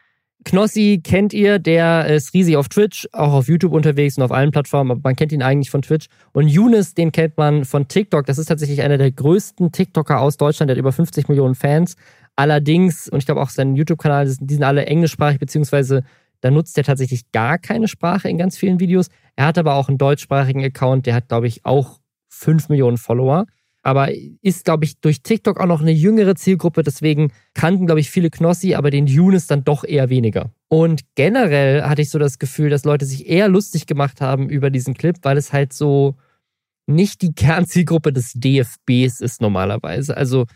Knossi 0.45 1.01
kennt 1.03 1.33
ihr, 1.33 1.59
der 1.59 2.07
ist 2.07 2.35
riesig 2.35 2.57
auf 2.57 2.69
Twitch, 2.69 3.09
auch 3.13 3.33
auf 3.33 3.49
YouTube 3.49 3.73
unterwegs 3.73 4.17
und 4.17 4.25
auf 4.25 4.33
allen 4.33 4.51
Plattformen, 4.51 4.91
aber 4.91 5.01
man 5.05 5.15
kennt 5.15 5.33
ihn 5.33 5.43
eigentlich 5.43 5.71
von 5.71 5.83
Twitch. 5.83 6.07
Und 6.33 6.49
Younes, 6.49 6.95
den 6.95 7.13
kennt 7.13 7.37
man 7.37 7.65
von 7.65 7.87
TikTok. 7.87 8.27
Das 8.27 8.39
ist 8.39 8.47
tatsächlich 8.47 8.83
einer 8.83 8.99
der 8.99 9.13
größten 9.13 9.71
TikToker 9.71 10.21
aus 10.21 10.37
Deutschland, 10.37 10.69
der 10.69 10.75
hat 10.75 10.81
über 10.81 10.93
50 10.93 11.29
Millionen 11.29 11.55
Fans. 11.55 11.97
Allerdings, 12.35 13.09
und 13.09 13.19
ich 13.19 13.27
glaube 13.27 13.41
auch 13.41 13.51
sein 13.51 13.77
YouTube-Kanal, 13.77 14.35
die 14.41 14.55
sind 14.55 14.65
alle 14.65 14.87
englischsprachig, 14.87 15.39
beziehungsweise 15.39 16.03
da 16.43 16.51
nutzt 16.51 16.77
er 16.77 16.85
tatsächlich 16.85 17.33
gar 17.33 17.57
keine 17.57 17.89
Sprache 17.89 18.29
in 18.29 18.37
ganz 18.37 18.59
vielen 18.59 18.79
Videos. 18.79 19.09
Er 19.35 19.47
hat 19.47 19.57
aber 19.57 19.77
auch 19.77 19.89
einen 19.89 19.97
deutschsprachigen 19.97 20.63
Account, 20.63 21.07
der 21.07 21.15
hat, 21.15 21.29
glaube 21.29 21.47
ich, 21.47 21.65
auch 21.65 22.01
5 22.29 22.69
Millionen 22.69 22.99
Follower 22.99 23.47
aber 23.83 24.11
ist, 24.43 24.65
glaube 24.65 24.85
ich, 24.85 25.01
durch 25.01 25.23
TikTok 25.23 25.61
auch 25.61 25.67
noch 25.67 25.83
eine 25.83 25.91
jüngere 25.91 26.37
Zielgruppe. 26.37 26.83
Deswegen 26.85 27.33
kannten, 27.53 27.87
glaube 27.87 28.01
ich, 28.01 28.11
viele 28.11 28.31
Knossi, 28.31 28.75
aber 28.75 28.91
den 28.91 29.09
Younes 29.09 29.49
dann 29.49 29.65
doch 29.65 29.85
eher 29.85 30.09
weniger. 30.09 30.53
Und 30.69 31.03
generell 31.17 31.83
hatte 31.83 32.03
ich 32.03 32.11
so 32.11 32.19
das 32.19 32.39
Gefühl, 32.39 32.71
dass 32.71 32.85
Leute 32.85 33.05
sich 33.05 33.29
eher 33.29 33.49
lustig 33.49 33.87
gemacht 33.87 34.21
haben 34.21 34.49
über 34.49 34.71
diesen 34.71 34.95
Clip, 34.95 35.17
weil 35.23 35.37
es 35.37 35.53
halt 35.53 35.73
so 35.73 36.15
nicht 36.87 37.23
die 37.23 37.35
Kernzielgruppe 37.35 38.13
des 38.13 38.33
DFBs 38.35 39.21
ist 39.21 39.41
normalerweise. 39.41 40.17
Also 40.17 40.47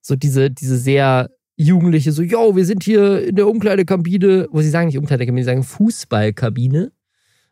so 0.00 0.16
diese, 0.16 0.50
diese 0.50 0.76
sehr 0.76 1.30
jugendliche, 1.62 2.12
so, 2.12 2.22
yo, 2.22 2.56
wir 2.56 2.64
sind 2.64 2.82
hier 2.82 3.26
in 3.26 3.36
der 3.36 3.48
Umkleidekabine, 3.48 4.48
wo 4.50 4.60
sie 4.60 4.70
sagen 4.70 4.86
nicht 4.86 4.98
Umkleidekabine, 4.98 5.42
sie 5.42 5.46
sagen 5.46 5.62
Fußballkabine 5.62 6.92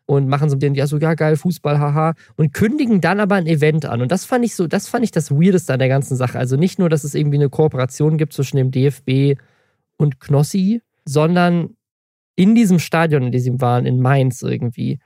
und 0.05 0.27
machen 0.27 0.49
so 0.49 0.55
den, 0.55 0.75
ja, 0.75 0.87
so, 0.87 0.97
ja, 0.97 1.13
geil, 1.13 1.37
Fußball, 1.37 1.79
haha, 1.79 2.13
und 2.35 2.53
kündigen 2.53 3.01
dann 3.01 3.19
aber 3.19 3.35
ein 3.35 3.47
Event 3.47 3.85
an. 3.85 4.01
Und 4.01 4.11
das 4.11 4.25
fand 4.25 4.43
ich 4.43 4.55
so, 4.55 4.67
das 4.67 4.87
fand 4.87 5.03
ich 5.03 5.11
das 5.11 5.31
Weirdeste 5.31 5.73
an 5.73 5.79
der 5.79 5.87
ganzen 5.87 6.17
Sache. 6.17 6.37
Also 6.37 6.57
nicht 6.57 6.79
nur, 6.79 6.89
dass 6.89 7.03
es 7.03 7.15
irgendwie 7.15 7.37
eine 7.37 7.49
Kooperation 7.49 8.17
gibt 8.17 8.33
zwischen 8.33 8.57
dem 8.57 8.71
DFB 8.71 9.39
und 9.97 10.19
Knossi, 10.19 10.81
sondern 11.05 11.75
in 12.35 12.55
diesem 12.55 12.79
Stadion, 12.79 13.23
in 13.23 13.31
dem 13.31 13.41
sie 13.41 13.61
waren, 13.61 13.85
in 13.85 14.01
Mainz 14.01 14.41
irgendwie, 14.41 14.99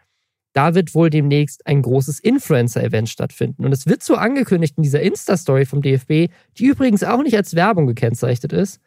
da 0.53 0.73
wird 0.73 0.95
wohl 0.95 1.09
demnächst 1.09 1.67
ein 1.67 1.81
großes 1.81 2.19
Influencer-Event 2.21 3.09
stattfinden. 3.09 3.65
Und 3.65 3.73
es 3.73 3.87
wird 3.87 4.01
so 4.01 4.15
angekündigt 4.15 4.75
in 4.77 4.83
dieser 4.83 5.01
Insta-Story 5.01 5.65
vom 5.65 5.81
DFB, 5.81 6.31
die 6.57 6.65
übrigens 6.65 7.03
auch 7.03 7.21
nicht 7.23 7.35
als 7.35 7.55
Werbung 7.55 7.87
gekennzeichnet 7.87 8.53
ist, 8.53 8.79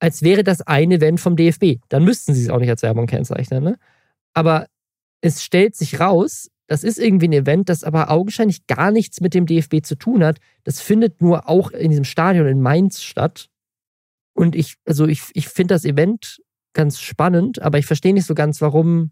als 0.00 0.22
wäre 0.22 0.44
das 0.44 0.60
ein 0.62 0.90
Event 0.90 1.20
vom 1.20 1.36
DFB. 1.36 1.80
Dann 1.88 2.04
müssten 2.04 2.34
sie 2.34 2.44
es 2.44 2.50
auch 2.50 2.58
nicht 2.58 2.70
als 2.70 2.82
Werbung 2.82 3.06
kennzeichnen. 3.06 3.64
Ne? 3.64 3.78
Aber 4.32 4.66
es 5.20 5.42
stellt 5.42 5.74
sich 5.74 6.00
raus, 6.00 6.48
das 6.68 6.84
ist 6.84 6.98
irgendwie 6.98 7.28
ein 7.28 7.32
Event, 7.32 7.68
das 7.68 7.82
aber 7.82 8.10
augenscheinlich 8.10 8.66
gar 8.66 8.90
nichts 8.90 9.20
mit 9.20 9.34
dem 9.34 9.46
DFB 9.46 9.82
zu 9.82 9.96
tun 9.96 10.22
hat. 10.22 10.38
Das 10.64 10.80
findet 10.80 11.20
nur 11.20 11.48
auch 11.48 11.70
in 11.70 11.90
diesem 11.90 12.04
Stadion 12.04 12.46
in 12.46 12.60
Mainz 12.60 13.02
statt. 13.02 13.48
Und 14.34 14.54
ich, 14.54 14.76
also 14.84 15.06
ich, 15.06 15.22
ich 15.32 15.48
finde 15.48 15.74
das 15.74 15.84
Event 15.84 16.40
ganz 16.74 17.00
spannend, 17.00 17.60
aber 17.62 17.78
ich 17.78 17.86
verstehe 17.86 18.12
nicht 18.12 18.26
so 18.26 18.34
ganz, 18.34 18.60
warum 18.60 19.10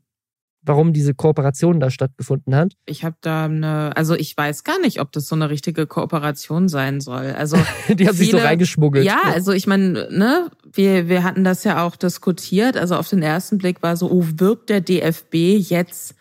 warum 0.66 0.92
diese 0.92 1.14
Kooperation 1.14 1.80
da 1.80 1.90
stattgefunden 1.90 2.54
hat. 2.54 2.75
Ich 2.85 3.04
habe 3.04 3.16
da 3.20 3.44
eine, 3.46 3.96
also 3.96 4.14
ich 4.14 4.37
weiß 4.37 4.64
gar 4.64 4.78
nicht, 4.80 5.00
ob 5.00 5.12
das 5.12 5.28
so 5.28 5.35
eine 5.35 5.49
richtige 5.49 5.87
Kooperation 5.87 6.68
sein 6.68 7.00
soll. 7.00 7.32
Also 7.32 7.56
die 7.88 8.06
haben 8.06 8.16
sich 8.16 8.30
so 8.30 8.38
reingeschmuggelt. 8.38 9.04
Ja, 9.04 9.23
also 9.25 9.52
ich 9.52 9.66
meine, 9.66 10.08
ne, 10.11 10.50
wir 10.73 11.08
wir 11.08 11.25
hatten 11.25 11.44
das 11.44 11.64
ja 11.64 11.85
auch 11.85 11.96
diskutiert. 11.96 12.76
Also 12.76 12.96
auf 12.96 13.08
den 13.08 13.23
ersten 13.23 13.58
Blick 13.58 13.82
war 13.82 13.96
so, 13.96 14.11
oh, 14.11 14.25
wirbt 14.37 14.68
der 14.68 14.80
DFB 14.80 15.35
jetzt 15.58 16.14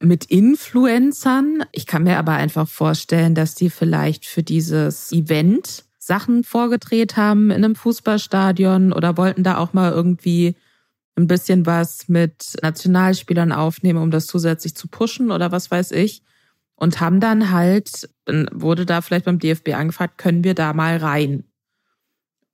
mit 0.00 0.24
Influencern? 0.24 1.64
Ich 1.72 1.86
kann 1.86 2.04
mir 2.04 2.18
aber 2.18 2.32
einfach 2.32 2.68
vorstellen, 2.68 3.34
dass 3.34 3.54
die 3.54 3.70
vielleicht 3.70 4.26
für 4.26 4.42
dieses 4.42 5.12
Event 5.12 5.84
Sachen 5.98 6.42
vorgedreht 6.42 7.16
haben 7.16 7.50
in 7.50 7.64
einem 7.64 7.76
Fußballstadion 7.76 8.92
oder 8.92 9.16
wollten 9.16 9.44
da 9.44 9.58
auch 9.58 9.72
mal 9.72 9.92
irgendwie 9.92 10.56
ein 11.16 11.26
bisschen 11.26 11.66
was 11.66 12.08
mit 12.08 12.56
Nationalspielern 12.62 13.52
aufnehmen, 13.52 14.02
um 14.02 14.10
das 14.10 14.26
zusätzlich 14.26 14.74
zu 14.74 14.88
pushen 14.88 15.30
oder 15.30 15.52
was 15.52 15.70
weiß 15.70 15.92
ich. 15.92 16.22
Und 16.74 17.00
haben 17.00 17.20
dann 17.20 17.50
halt, 17.50 18.08
wurde 18.26 18.86
da 18.86 19.02
vielleicht 19.02 19.26
beim 19.26 19.38
DFB 19.38 19.74
angefragt, 19.74 20.18
können 20.18 20.42
wir 20.42 20.54
da 20.54 20.72
mal 20.72 20.96
rein? 20.96 21.44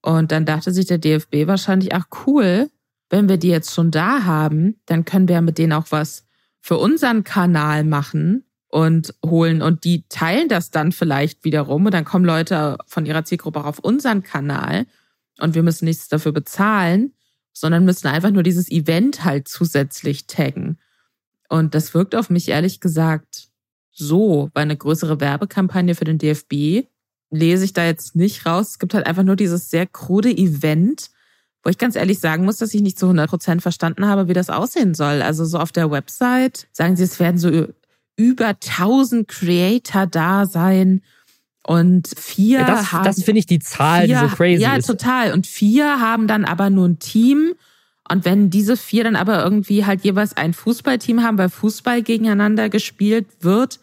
Und 0.02 0.32
dann 0.32 0.44
dachte 0.44 0.72
sich 0.72 0.86
der 0.86 0.98
DFB 0.98 1.46
wahrscheinlich, 1.46 1.94
ach 1.94 2.06
cool, 2.26 2.70
wenn 3.10 3.28
wir 3.28 3.38
die 3.38 3.48
jetzt 3.48 3.72
schon 3.72 3.90
da 3.90 4.24
haben, 4.24 4.80
dann 4.86 5.04
können 5.04 5.28
wir 5.28 5.40
mit 5.40 5.58
denen 5.58 5.72
auch 5.72 5.86
was 5.90 6.26
für 6.60 6.76
unseren 6.76 7.24
Kanal 7.24 7.84
machen 7.84 8.44
und 8.68 9.14
holen 9.24 9.62
und 9.62 9.84
die 9.84 10.04
teilen 10.08 10.48
das 10.48 10.70
dann 10.70 10.92
vielleicht 10.92 11.44
wiederum 11.44 11.86
und 11.86 11.94
dann 11.94 12.04
kommen 12.04 12.24
Leute 12.24 12.76
von 12.86 13.06
ihrer 13.06 13.24
Zielgruppe 13.24 13.60
auch 13.60 13.66
auf 13.66 13.78
unseren 13.78 14.22
Kanal 14.22 14.86
und 15.38 15.54
wir 15.54 15.62
müssen 15.62 15.86
nichts 15.86 16.08
dafür 16.08 16.32
bezahlen 16.32 17.14
sondern 17.60 17.84
müssen 17.84 18.08
einfach 18.08 18.30
nur 18.30 18.42
dieses 18.42 18.70
Event 18.70 19.24
halt 19.24 19.48
zusätzlich 19.48 20.26
taggen. 20.26 20.78
Und 21.48 21.74
das 21.74 21.94
wirkt 21.94 22.14
auf 22.14 22.30
mich 22.30 22.48
ehrlich 22.48 22.80
gesagt 22.80 23.48
so, 23.90 24.50
weil 24.54 24.62
eine 24.62 24.76
größere 24.76 25.20
Werbekampagne 25.20 25.94
für 25.94 26.04
den 26.04 26.18
DFB 26.18 26.86
lese 27.30 27.64
ich 27.64 27.72
da 27.72 27.84
jetzt 27.84 28.16
nicht 28.16 28.46
raus. 28.46 28.70
Es 28.70 28.78
gibt 28.78 28.94
halt 28.94 29.06
einfach 29.06 29.24
nur 29.24 29.36
dieses 29.36 29.70
sehr 29.70 29.86
krude 29.86 30.30
Event, 30.30 31.10
wo 31.62 31.70
ich 31.70 31.78
ganz 31.78 31.96
ehrlich 31.96 32.20
sagen 32.20 32.44
muss, 32.44 32.58
dass 32.58 32.74
ich 32.74 32.80
nicht 32.80 32.98
zu 32.98 33.06
100 33.06 33.28
Prozent 33.28 33.62
verstanden 33.62 34.06
habe, 34.06 34.28
wie 34.28 34.34
das 34.34 34.50
aussehen 34.50 34.94
soll. 34.94 35.22
Also 35.22 35.44
so 35.44 35.58
auf 35.58 35.72
der 35.72 35.90
Website 35.90 36.68
sagen 36.72 36.96
sie, 36.96 37.04
es 37.04 37.18
werden 37.18 37.38
so 37.38 37.68
über 38.16 38.48
1000 38.48 39.28
Creator 39.28 40.06
da 40.06 40.46
sein 40.46 41.02
und 41.68 42.08
vier 42.18 42.64
das, 42.64 42.92
haben. 42.92 43.04
Das 43.04 43.22
finde 43.22 43.40
ich 43.40 43.46
die 43.46 43.58
Zahl, 43.58 44.06
vier, 44.06 44.22
die 44.22 44.28
so 44.28 44.34
crazy 44.34 44.62
ja, 44.62 44.76
ist. 44.76 44.88
Ja, 44.88 44.94
total. 44.94 45.32
Und 45.34 45.46
vier 45.46 46.00
haben 46.00 46.26
dann 46.26 46.46
aber 46.46 46.70
nur 46.70 46.88
ein 46.88 46.98
Team. 46.98 47.52
Und 48.10 48.24
wenn 48.24 48.48
diese 48.48 48.74
vier 48.78 49.04
dann 49.04 49.16
aber 49.16 49.44
irgendwie 49.44 49.84
halt 49.84 50.02
jeweils 50.02 50.34
ein 50.34 50.54
Fußballteam 50.54 51.22
haben, 51.22 51.36
weil 51.36 51.50
Fußball 51.50 52.00
gegeneinander 52.00 52.70
gespielt 52.70 53.26
wird, 53.40 53.80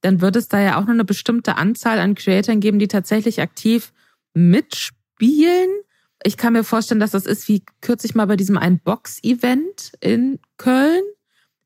dann 0.00 0.22
wird 0.22 0.34
es 0.36 0.48
da 0.48 0.58
ja 0.60 0.78
auch 0.78 0.84
nur 0.84 0.94
eine 0.94 1.04
bestimmte 1.04 1.58
Anzahl 1.58 1.98
an 1.98 2.14
Creatoren 2.14 2.60
geben, 2.60 2.78
die 2.78 2.88
tatsächlich 2.88 3.42
aktiv 3.42 3.92
mitspielen. 4.32 5.68
Ich 6.24 6.38
kann 6.38 6.54
mir 6.54 6.64
vorstellen, 6.64 7.00
dass 7.00 7.10
das 7.10 7.26
ist 7.26 7.48
wie 7.48 7.64
kürzlich 7.82 8.14
mal 8.14 8.24
bei 8.24 8.36
diesem 8.36 8.56
ein 8.56 8.78
Box-Event 8.78 9.92
in 10.00 10.38
Köln 10.56 11.02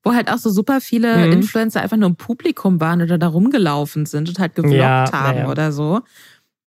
wo 0.03 0.15
halt 0.15 0.31
auch 0.31 0.39
so 0.39 0.51
super 0.51 0.81
viele 0.81 1.27
mhm. 1.27 1.33
Influencer 1.33 1.83
einfach 1.83 1.97
nur 1.97 2.09
im 2.09 2.17
Publikum 2.17 2.81
waren 2.81 3.03
oder 3.03 3.19
da 3.19 3.29
rumgelaufen 3.29 4.07
sind 4.07 4.29
und 4.29 4.39
halt 4.39 4.55
gevloggt 4.55 4.77
ja, 4.77 5.11
haben 5.13 5.39
ja. 5.39 5.49
oder 5.51 5.73
so. 5.73 6.01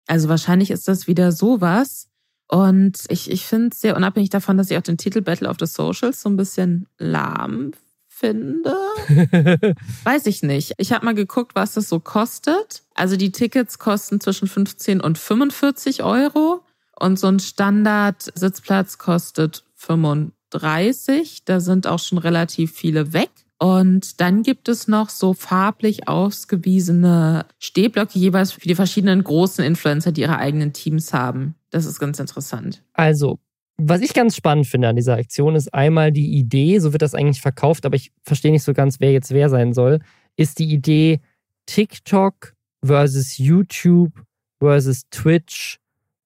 Also 0.08 0.30
wahrscheinlich 0.30 0.72
ist 0.72 0.88
das 0.88 1.08
wieder 1.08 1.32
sowas. 1.32 2.08
Und 2.48 3.06
ich, 3.08 3.32
ich 3.32 3.46
finde 3.46 3.70
es 3.72 3.80
sehr 3.80 3.96
unabhängig 3.96 4.30
davon, 4.30 4.58
dass 4.58 4.70
ich 4.70 4.78
auch 4.78 4.82
den 4.82 4.98
Titel 4.98 5.22
Battle 5.22 5.48
of 5.48 5.56
the 5.60 5.66
Socials 5.66 6.22
so 6.22 6.30
ein 6.30 6.36
bisschen 6.36 6.86
lahm 6.98 7.72
finde. 8.10 8.76
Weiß 10.04 10.26
ich 10.26 10.44
nicht. 10.44 10.74
Ich 10.78 10.92
habe 10.92 11.06
mal 11.06 11.16
geguckt, 11.16 11.56
was 11.56 11.76
das 11.76 11.88
so 11.88 12.02
kostet. 12.02 12.84
Also 12.94 13.16
die 13.16 13.32
Tickets 13.32 13.80
kosten 13.80 14.20
zwischen 14.20 14.50
15 14.50 15.00
und 15.00 15.18
45 15.18 16.04
Euro. 16.04 16.66
Und 17.00 17.18
so 17.18 17.28
ein 17.28 17.40
Standard-Sitzplatz 17.40 18.98
kostet 18.98 19.64
35 19.76 20.34
30. 20.52 21.44
Da 21.46 21.60
sind 21.60 21.88
auch 21.88 22.00
schon 22.00 22.18
relativ 22.18 22.72
viele 22.72 23.14
weg. 23.14 23.30
Und 23.58 24.20
dann 24.22 24.42
gibt 24.42 24.70
es 24.70 24.88
noch 24.88 25.10
so 25.10 25.34
farblich 25.34 26.08
ausgewiesene 26.08 27.46
Stehblöcke 27.60 28.18
jeweils 28.18 28.54
für 28.54 28.62
die 28.62 28.74
verschiedenen 28.74 29.24
großen 29.24 29.64
Influencer, 29.64 30.12
die 30.12 30.22
ihre 30.22 30.38
eigenen 30.38 30.74
Teams 30.74 31.14
haben. 31.14 31.56
Das 31.70 31.86
ist 31.86 32.00
ganz 32.00 32.20
interessant. 32.20 32.82
Also, 32.94 33.40
was 33.78 34.02
ich 34.02 34.14
ganz 34.14 34.36
spannend 34.36 34.68
finde 34.68 34.88
an 34.88 34.96
dieser 34.96 35.16
Aktion 35.16 35.56
ist 35.56 35.74
einmal 35.74 36.12
die 36.12 36.38
Idee, 36.38 36.80
so 36.80 36.92
wird 36.92 37.02
das 37.02 37.14
eigentlich 37.14 37.42
verkauft, 37.42 37.86
aber 37.86 37.96
ich 37.96 38.12
verstehe 38.24 38.52
nicht 38.52 38.64
so 38.64 38.74
ganz, 38.74 39.00
wer 39.00 39.12
jetzt 39.12 39.32
wer 39.32 39.50
sein 39.50 39.74
soll, 39.74 40.00
ist 40.38 40.60
die 40.60 40.72
Idee 40.72 41.20
TikTok 41.68 42.54
versus 42.84 43.38
YouTube 43.38 44.24
versus 44.60 45.04
Twitch 45.10 45.80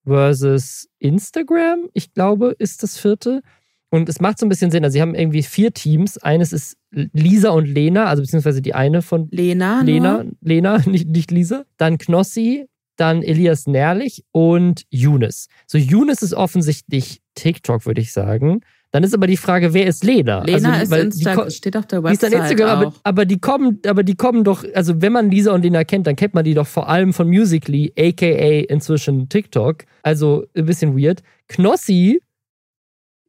versus 0.06 0.88
Instagram, 1.00 1.90
ich 1.94 2.14
glaube, 2.14 2.56
ist 2.60 2.84
das 2.84 2.98
vierte. 2.98 3.42
Und 3.90 4.10
es 4.10 4.20
macht 4.20 4.40
so 4.40 4.46
ein 4.46 4.50
bisschen 4.50 4.72
Sinn. 4.72 4.84
Also, 4.84 4.94
sie 4.94 5.02
haben 5.02 5.16
irgendwie 5.16 5.44
vier 5.44 5.74
Teams. 5.74 6.18
Eines 6.18 6.52
ist 6.52 6.78
Lisa 6.92 7.50
und 7.50 7.66
Lena, 7.66 8.06
also 8.06 8.24
beziehungsweise 8.24 8.62
die 8.62 8.74
eine 8.74 9.02
von 9.02 9.28
Lena. 9.32 9.82
Lena, 9.82 10.24
nur? 10.24 10.34
Lena, 10.42 10.78
nicht, 10.86 11.08
nicht 11.08 11.32
Lisa. 11.32 11.64
Dann 11.78 11.98
Knossi, 11.98 12.68
dann 12.98 13.22
Elias 13.22 13.68
Nährlich 13.68 14.24
und 14.32 14.84
Younes. 14.90 15.48
So, 15.68 15.78
Younes 15.78 16.22
ist 16.22 16.34
offensichtlich 16.34 17.22
TikTok, 17.36 17.86
würde 17.86 18.02
ich 18.02 18.12
sagen. 18.12 18.62
Dann 18.92 19.04
ist 19.04 19.14
aber 19.14 19.28
die 19.28 19.36
Frage, 19.36 19.74
wer 19.74 19.88
ist 19.88 20.06
Lena? 20.06 20.42
Lena 20.44 20.74
also, 20.74 20.96
ist 20.96 21.04
Instagram, 21.04 21.50
steht 21.50 21.76
auf 21.76 21.86
der 21.86 22.02
Website. 22.02 22.32
Die 22.32 22.36
ist 22.36 22.42
Instagram, 22.42 22.70
aber, 22.70 22.94
aber, 23.04 23.26
die 23.26 23.40
kommen, 23.40 23.82
aber 23.86 24.04
die 24.04 24.16
kommen 24.16 24.46
doch, 24.46 24.64
also 24.74 25.02
wenn 25.02 25.12
man 25.12 25.30
Lisa 25.30 25.54
und 25.54 25.64
Lena 25.64 25.84
kennt, 25.84 26.08
dann 26.08 26.16
kennt 26.16 26.34
man 26.34 26.46
die 26.46 26.54
doch 26.54 26.68
vor 26.68 26.88
allem 26.88 27.12
von 27.12 27.28
Musically, 27.28 27.92
aka 27.98 28.64
inzwischen 28.70 29.28
TikTok. 29.28 29.84
Also 30.02 30.46
ein 30.56 30.66
bisschen 30.66 30.98
weird. 30.98 31.24
Knossi 31.50 32.22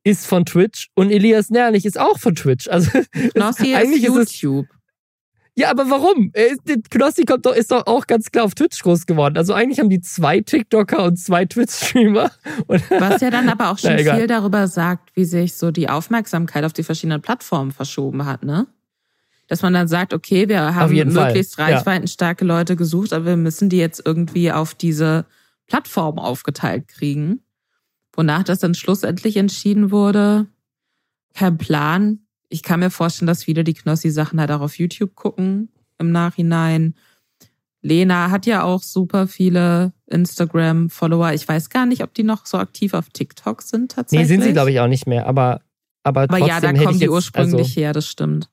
ist 0.06 0.24
von 0.24 0.46
Twitch 0.46 0.88
und 0.94 1.10
Elias 1.10 1.50
Nerlich 1.50 1.84
ist 1.84 1.98
auch 1.98 2.18
von 2.18 2.36
Twitch. 2.36 2.68
Also 2.68 2.90
Knossi 3.34 3.74
eigentlich 3.74 4.04
ist 4.04 4.40
YouTube. 4.40 4.66
Es, 4.70 4.76
ja, 5.58 5.70
aber 5.70 5.90
warum? 5.90 6.32
Knossi 6.90 7.24
kommt 7.24 7.44
doch, 7.44 7.54
ist 7.54 7.72
doch 7.72 7.88
auch 7.88 8.06
ganz 8.06 8.30
klar 8.30 8.44
auf 8.44 8.54
Twitch 8.54 8.80
groß 8.82 9.06
geworden. 9.06 9.36
Also 9.36 9.52
eigentlich 9.52 9.80
haben 9.80 9.90
die 9.90 10.00
zwei 10.00 10.40
TikToker 10.40 11.02
und 11.02 11.16
zwei 11.18 11.44
Twitch-Streamer. 11.44 12.30
Was 12.68 13.20
ja 13.20 13.30
dann 13.30 13.48
aber 13.48 13.70
auch 13.70 13.78
schon 13.80 13.96
Na, 13.96 14.14
viel 14.16 14.28
darüber 14.28 14.68
sagt, 14.68 15.10
wie 15.16 15.24
sich 15.24 15.54
so 15.54 15.72
die 15.72 15.88
Aufmerksamkeit 15.88 16.62
auf 16.62 16.72
die 16.72 16.84
verschiedenen 16.84 17.20
Plattformen 17.20 17.72
verschoben 17.72 18.26
hat, 18.26 18.44
ne? 18.44 18.68
Dass 19.48 19.62
man 19.62 19.72
dann 19.72 19.88
sagt, 19.88 20.14
okay, 20.14 20.48
wir 20.48 20.74
haben 20.74 20.94
möglichst 20.94 21.56
Fall. 21.56 21.72
reichweitenstarke 21.72 22.44
ja. 22.44 22.58
Leute 22.58 22.76
gesucht, 22.76 23.12
aber 23.12 23.24
wir 23.26 23.36
müssen 23.36 23.68
die 23.68 23.78
jetzt 23.78 24.02
irgendwie 24.04 24.52
auf 24.52 24.74
diese 24.74 25.24
Plattform 25.66 26.20
aufgeteilt 26.20 26.86
kriegen. 26.86 27.40
Wonach 28.16 28.44
das 28.44 28.58
dann 28.58 28.74
schlussendlich 28.74 29.36
entschieden 29.36 29.90
wurde, 29.90 30.46
kein 31.34 31.58
Plan. 31.58 32.20
Ich 32.48 32.62
kann 32.62 32.80
mir 32.80 32.90
vorstellen, 32.90 33.26
dass 33.26 33.44
viele 33.44 33.62
die 33.62 33.74
Knossi-Sachen 33.74 34.40
halt 34.40 34.50
auch 34.50 34.60
auf 34.60 34.78
YouTube 34.78 35.14
gucken 35.14 35.68
im 35.98 36.10
Nachhinein. 36.12 36.94
Lena 37.82 38.30
hat 38.30 38.46
ja 38.46 38.64
auch 38.64 38.82
super 38.82 39.28
viele 39.28 39.92
Instagram-Follower. 40.06 41.32
Ich 41.34 41.46
weiß 41.46 41.70
gar 41.70 41.86
nicht, 41.86 42.02
ob 42.02 42.14
die 42.14 42.22
noch 42.22 42.46
so 42.46 42.58
aktiv 42.58 42.94
auf 42.94 43.10
TikTok 43.10 43.62
sind 43.62 43.92
tatsächlich. 43.92 44.28
Nee, 44.28 44.34
sind 44.34 44.42
sie, 44.42 44.52
glaube 44.52 44.72
ich, 44.72 44.80
auch 44.80 44.88
nicht 44.88 45.06
mehr. 45.06 45.26
Aber, 45.26 45.60
aber, 46.02 46.22
aber 46.22 46.38
ja, 46.38 46.60
da 46.60 46.72
kommen 46.72 46.98
die 46.98 47.08
ursprünglich 47.08 47.68
also, 47.68 47.80
her, 47.80 47.92
das 47.92 48.06
stimmt. 48.08 48.50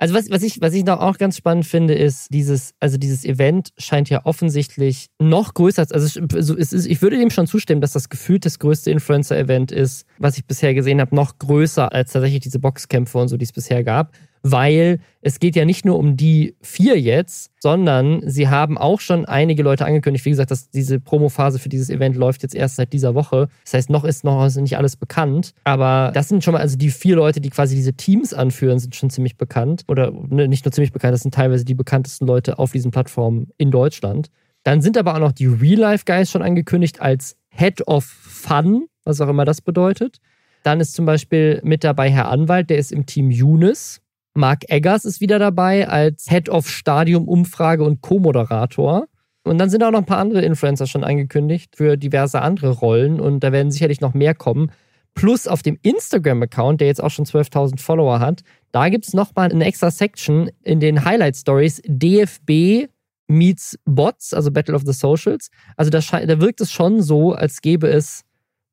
Also 0.00 0.14
was, 0.14 0.30
was, 0.30 0.42
ich, 0.42 0.62
was 0.62 0.72
ich 0.72 0.86
noch 0.86 0.98
auch 0.98 1.18
ganz 1.18 1.36
spannend 1.36 1.66
finde, 1.66 1.92
ist 1.92 2.32
dieses, 2.32 2.72
also 2.80 2.96
dieses 2.96 3.22
Event 3.26 3.68
scheint 3.76 4.08
ja 4.08 4.24
offensichtlich 4.24 5.08
noch 5.18 5.52
größer, 5.52 5.86
also 5.90 6.20
es 6.38 6.72
ist, 6.72 6.86
ich 6.86 7.02
würde 7.02 7.18
dem 7.18 7.28
schon 7.28 7.46
zustimmen, 7.46 7.82
dass 7.82 7.92
das 7.92 8.08
gefühlt 8.08 8.46
das 8.46 8.58
größte 8.58 8.90
Influencer-Event 8.90 9.72
ist, 9.72 10.06
was 10.16 10.38
ich 10.38 10.46
bisher 10.46 10.72
gesehen 10.72 11.02
habe, 11.02 11.14
noch 11.14 11.38
größer 11.38 11.92
als 11.92 12.12
tatsächlich 12.12 12.40
diese 12.40 12.60
Boxkämpfe 12.60 13.18
und 13.18 13.28
so, 13.28 13.36
die 13.36 13.44
es 13.44 13.52
bisher 13.52 13.84
gab 13.84 14.12
weil 14.42 15.00
es 15.22 15.38
geht 15.38 15.56
ja 15.56 15.64
nicht 15.64 15.84
nur 15.84 15.98
um 15.98 16.16
die 16.16 16.56
vier 16.62 16.98
jetzt, 16.98 17.52
sondern 17.58 18.22
sie 18.24 18.48
haben 18.48 18.78
auch 18.78 19.00
schon 19.00 19.26
einige 19.26 19.62
Leute 19.62 19.84
angekündigt. 19.84 20.24
Wie 20.24 20.30
gesagt, 20.30 20.50
dass 20.50 20.70
diese 20.70 20.98
Promophase 20.98 21.58
für 21.58 21.68
dieses 21.68 21.90
Event 21.90 22.16
läuft 22.16 22.42
jetzt 22.42 22.54
erst 22.54 22.76
seit 22.76 22.92
dieser 22.92 23.14
Woche. 23.14 23.48
Das 23.64 23.74
heißt, 23.74 23.90
noch 23.90 24.04
ist 24.04 24.24
noch 24.24 24.48
nicht 24.56 24.76
alles 24.76 24.96
bekannt. 24.96 25.52
Aber 25.64 26.10
das 26.14 26.28
sind 26.28 26.42
schon 26.42 26.54
mal, 26.54 26.60
also 26.60 26.78
die 26.78 26.90
vier 26.90 27.16
Leute, 27.16 27.40
die 27.40 27.50
quasi 27.50 27.74
diese 27.76 27.92
Teams 27.92 28.32
anführen, 28.32 28.78
sind 28.78 28.94
schon 28.94 29.10
ziemlich 29.10 29.36
bekannt. 29.36 29.84
Oder 29.88 30.10
ne, 30.10 30.48
nicht 30.48 30.64
nur 30.64 30.72
ziemlich 30.72 30.92
bekannt, 30.92 31.12
das 31.12 31.20
sind 31.20 31.34
teilweise 31.34 31.64
die 31.64 31.74
bekanntesten 31.74 32.26
Leute 32.26 32.58
auf 32.58 32.72
diesen 32.72 32.90
Plattformen 32.90 33.48
in 33.58 33.70
Deutschland. 33.70 34.30
Dann 34.62 34.80
sind 34.80 34.96
aber 34.96 35.14
auch 35.14 35.20
noch 35.20 35.32
die 35.32 35.46
Real-Life-Guys 35.46 36.30
schon 36.30 36.42
angekündigt 36.42 37.00
als 37.00 37.36
Head 37.50 37.86
of 37.86 38.04
Fun, 38.04 38.86
was 39.04 39.20
auch 39.20 39.28
immer 39.28 39.44
das 39.44 39.60
bedeutet. 39.60 40.18
Dann 40.62 40.80
ist 40.80 40.94
zum 40.94 41.06
Beispiel 41.06 41.60
mit 41.64 41.84
dabei 41.84 42.10
Herr 42.10 42.28
Anwalt, 42.28 42.70
der 42.70 42.78
ist 42.78 42.92
im 42.92 43.06
Team 43.06 43.30
Younes. 43.30 44.00
Mark 44.34 44.64
Eggers 44.68 45.04
ist 45.04 45.20
wieder 45.20 45.38
dabei 45.38 45.88
als 45.88 46.26
Head 46.28 46.48
of 46.48 46.68
Stadium 46.68 47.26
Umfrage 47.26 47.84
und 47.84 48.00
Co-Moderator. 48.00 49.06
Und 49.44 49.58
dann 49.58 49.70
sind 49.70 49.82
auch 49.82 49.90
noch 49.90 50.00
ein 50.00 50.06
paar 50.06 50.18
andere 50.18 50.42
Influencer 50.42 50.86
schon 50.86 51.02
angekündigt 51.02 51.74
für 51.76 51.96
diverse 51.96 52.42
andere 52.42 52.70
Rollen 52.70 53.20
und 53.20 53.40
da 53.40 53.52
werden 53.52 53.72
sicherlich 53.72 54.00
noch 54.00 54.14
mehr 54.14 54.34
kommen. 54.34 54.70
Plus 55.14 55.48
auf 55.48 55.62
dem 55.62 55.78
Instagram-Account, 55.82 56.80
der 56.80 56.88
jetzt 56.88 57.02
auch 57.02 57.10
schon 57.10 57.24
12.000 57.24 57.80
Follower 57.80 58.20
hat, 58.20 58.42
da 58.70 58.88
gibt 58.88 59.06
es 59.06 59.14
nochmal 59.14 59.50
eine 59.50 59.64
extra 59.64 59.90
Section 59.90 60.50
in 60.62 60.78
den 60.78 61.04
Highlight 61.04 61.36
Stories 61.36 61.82
DFB 61.86 62.88
meets 63.26 63.78
Bots, 63.84 64.34
also 64.34 64.50
Battle 64.50 64.74
of 64.74 64.82
the 64.84 64.92
Socials. 64.92 65.50
Also 65.76 65.90
da, 65.90 66.00
da 66.00 66.40
wirkt 66.40 66.60
es 66.60 66.70
schon 66.70 67.02
so, 67.02 67.32
als 67.32 67.60
gäbe 67.60 67.88
es 67.88 68.22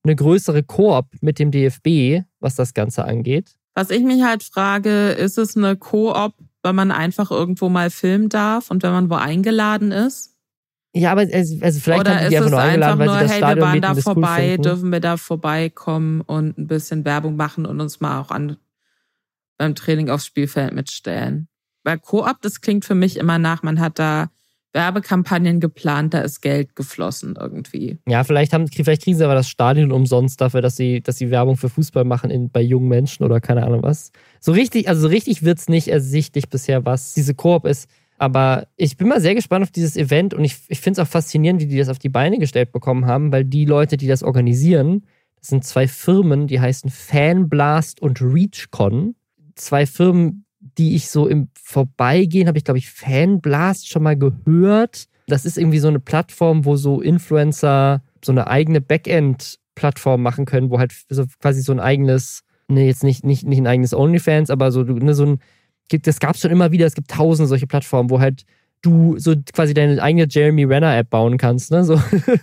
eine 0.04 0.16
größere 0.16 0.64
Koop 0.64 1.08
mit 1.22 1.40
dem 1.40 1.52
DFB, 1.52 2.26
was 2.40 2.56
das 2.56 2.74
Ganze 2.74 3.06
angeht. 3.06 3.57
Was 3.78 3.92
ich 3.92 4.02
mich 4.02 4.24
halt 4.24 4.42
frage, 4.42 5.10
ist 5.10 5.38
es 5.38 5.56
eine 5.56 5.76
Koop, 5.76 6.34
weil 6.64 6.74
man 6.74 6.90
einfach 6.90 7.30
irgendwo 7.30 7.70
mal 7.70 7.92
filmen 7.92 8.28
darf 8.28 8.72
und 8.72 8.82
wenn 8.82 8.92
man 8.92 9.12
wo 9.12 9.14
eingeladen 9.14 9.92
ist? 9.92 10.36
Ja, 10.96 11.12
aber 11.12 11.28
also, 11.32 11.58
also 11.62 11.80
vielleicht 11.80 12.02
Oder 12.02 12.20
haben 12.20 12.30
die, 12.30 12.38
einfach 12.38 12.50
nur 12.50 12.60
eingeladen, 12.60 13.00
weil 13.00 13.06
nur, 13.06 13.16
sie 13.18 13.22
das 13.22 13.32
hey, 13.34 13.38
Stadion 13.38 13.58
wir 13.58 13.64
waren 13.66 13.82
da 13.84 13.94
vorbei, 13.94 14.56
cool 14.58 14.64
dürfen 14.64 14.92
wir 14.92 15.00
da 15.00 15.18
vorbeikommen 15.18 16.22
und 16.22 16.58
ein 16.58 16.66
bisschen 16.66 17.06
Werbung 17.06 17.36
machen 17.36 17.68
und 17.68 17.80
uns 17.80 18.00
mal 18.00 18.20
auch 18.20 18.32
an 18.32 18.58
beim 19.60 19.76
Training 19.76 20.10
aufs 20.10 20.26
Spielfeld 20.26 20.74
mitstellen. 20.74 21.48
Weil 21.84 22.00
Koop, 22.00 22.38
das 22.42 22.62
klingt 22.62 22.84
für 22.84 22.96
mich 22.96 23.18
immer 23.18 23.38
nach, 23.38 23.62
man 23.62 23.80
hat 23.80 24.00
da 24.00 24.32
Werbekampagnen 24.78 25.60
geplant, 25.60 26.14
da 26.14 26.20
ist 26.20 26.42
Geld 26.42 26.76
geflossen 26.76 27.36
irgendwie. 27.40 27.98
Ja, 28.08 28.24
vielleicht 28.24 28.54
haben 28.54 28.68
vielleicht 28.68 29.04
kriegen 29.04 29.18
sie 29.18 29.26
aber 29.26 29.34
das 29.34 29.50
Stadion 29.50 29.92
umsonst 29.92 30.40
dafür, 30.40 30.62
dass 30.62 30.76
sie, 30.76 31.02
dass 31.02 31.18
sie 31.18 31.32
Werbung 31.32 31.58
für 31.58 31.68
Fußball 31.68 32.04
machen 32.04 32.30
in, 32.30 32.52
bei 32.52 32.62
jungen 32.62 32.88
Menschen 32.88 33.24
oder 33.26 33.42
keine 33.42 33.66
Ahnung 33.66 33.82
was. 33.82 34.12
So 34.40 34.52
richtig, 34.52 34.88
also 34.88 35.02
so 35.02 35.08
richtig 35.08 35.44
wird 35.44 35.58
es 35.58 35.68
nicht 35.68 35.88
ersichtlich 35.88 36.48
bisher, 36.50 36.86
was 36.86 37.16
diese 37.16 37.34
Koop 37.34 37.66
ist. 37.66 37.90
Aber 38.20 38.68
ich 38.78 38.98
bin 38.98 39.08
mal 39.08 39.20
sehr 39.20 39.34
gespannt 39.34 39.64
auf 39.64 39.72
dieses 39.72 39.98
Event 39.98 40.36
und 40.36 40.44
ich, 40.44 40.58
ich 40.68 40.80
finde 40.80 41.02
es 41.02 41.08
auch 41.08 41.12
faszinierend, 41.12 41.62
wie 41.62 41.68
die 41.68 41.78
das 41.78 41.90
auf 41.90 42.00
die 42.00 42.10
Beine 42.10 42.38
gestellt 42.38 42.72
bekommen 42.72 43.08
haben, 43.08 43.32
weil 43.32 43.46
die 43.46 43.66
Leute, 43.66 43.98
die 43.98 44.08
das 44.08 44.22
organisieren, 44.22 45.06
das 45.40 45.50
sind 45.50 45.64
zwei 45.64 45.88
Firmen, 45.88 46.48
die 46.48 46.60
heißen 46.60 46.90
Fanblast 46.90 48.02
und 48.02 48.22
ReachCon. 48.22 49.16
Zwei 49.56 49.86
Firmen, 49.86 50.46
die 50.78 50.96
ich 50.96 51.10
so 51.10 51.28
im 51.28 51.50
Vorbeigehen 51.62 52.48
habe 52.48 52.58
ich, 52.58 52.64
glaube 52.64 52.78
ich, 52.78 52.90
Fanblast 52.90 53.90
schon 53.90 54.04
mal 54.04 54.18
gehört. 54.18 55.08
Das 55.28 55.46
ist 55.46 55.58
irgendwie 55.58 55.80
so 55.80 55.88
eine 55.88 56.00
Plattform, 56.00 56.66
wo 56.66 56.76
so 56.76 57.02
Influencer 57.02 58.02
so 58.24 58.32
eine 58.32 58.48
eigene 58.48 58.82
Backend-Plattform 58.82 60.22
machen 60.22 60.46
können, 60.46 60.70
wo 60.70 60.80
halt 60.80 60.94
so 61.10 61.26
quasi 61.42 61.62
so 61.62 61.72
ein 61.72 61.80
eigenes, 61.80 62.44
ne, 62.68 62.86
jetzt 62.86 63.04
nicht, 63.04 63.26
nicht, 63.26 63.46
nicht 63.46 63.60
ein 63.60 63.68
eigenes 63.68 63.94
OnlyFans, 63.94 64.50
aber 64.50 64.72
so, 64.72 64.84
ne, 64.84 65.14
so 65.14 65.26
ein, 65.26 65.40
das 65.90 66.20
gab 66.20 66.36
es 66.36 66.42
schon 66.42 66.52
immer 66.52 66.72
wieder, 66.72 66.86
es 66.86 66.96
gibt 66.96 67.12
tausende 67.12 67.48
solche 67.48 67.68
Plattformen, 67.68 68.10
wo 68.10 68.20
halt 68.20 68.46
du 68.82 69.18
so 69.18 69.34
quasi 69.54 69.74
deine 69.74 70.02
eigene 70.02 70.28
Jeremy 70.30 70.64
Renner 70.66 70.96
App 70.98 71.10
bauen 71.10 71.38
kannst, 71.38 71.72
ne? 71.72 71.84
So 71.84 71.96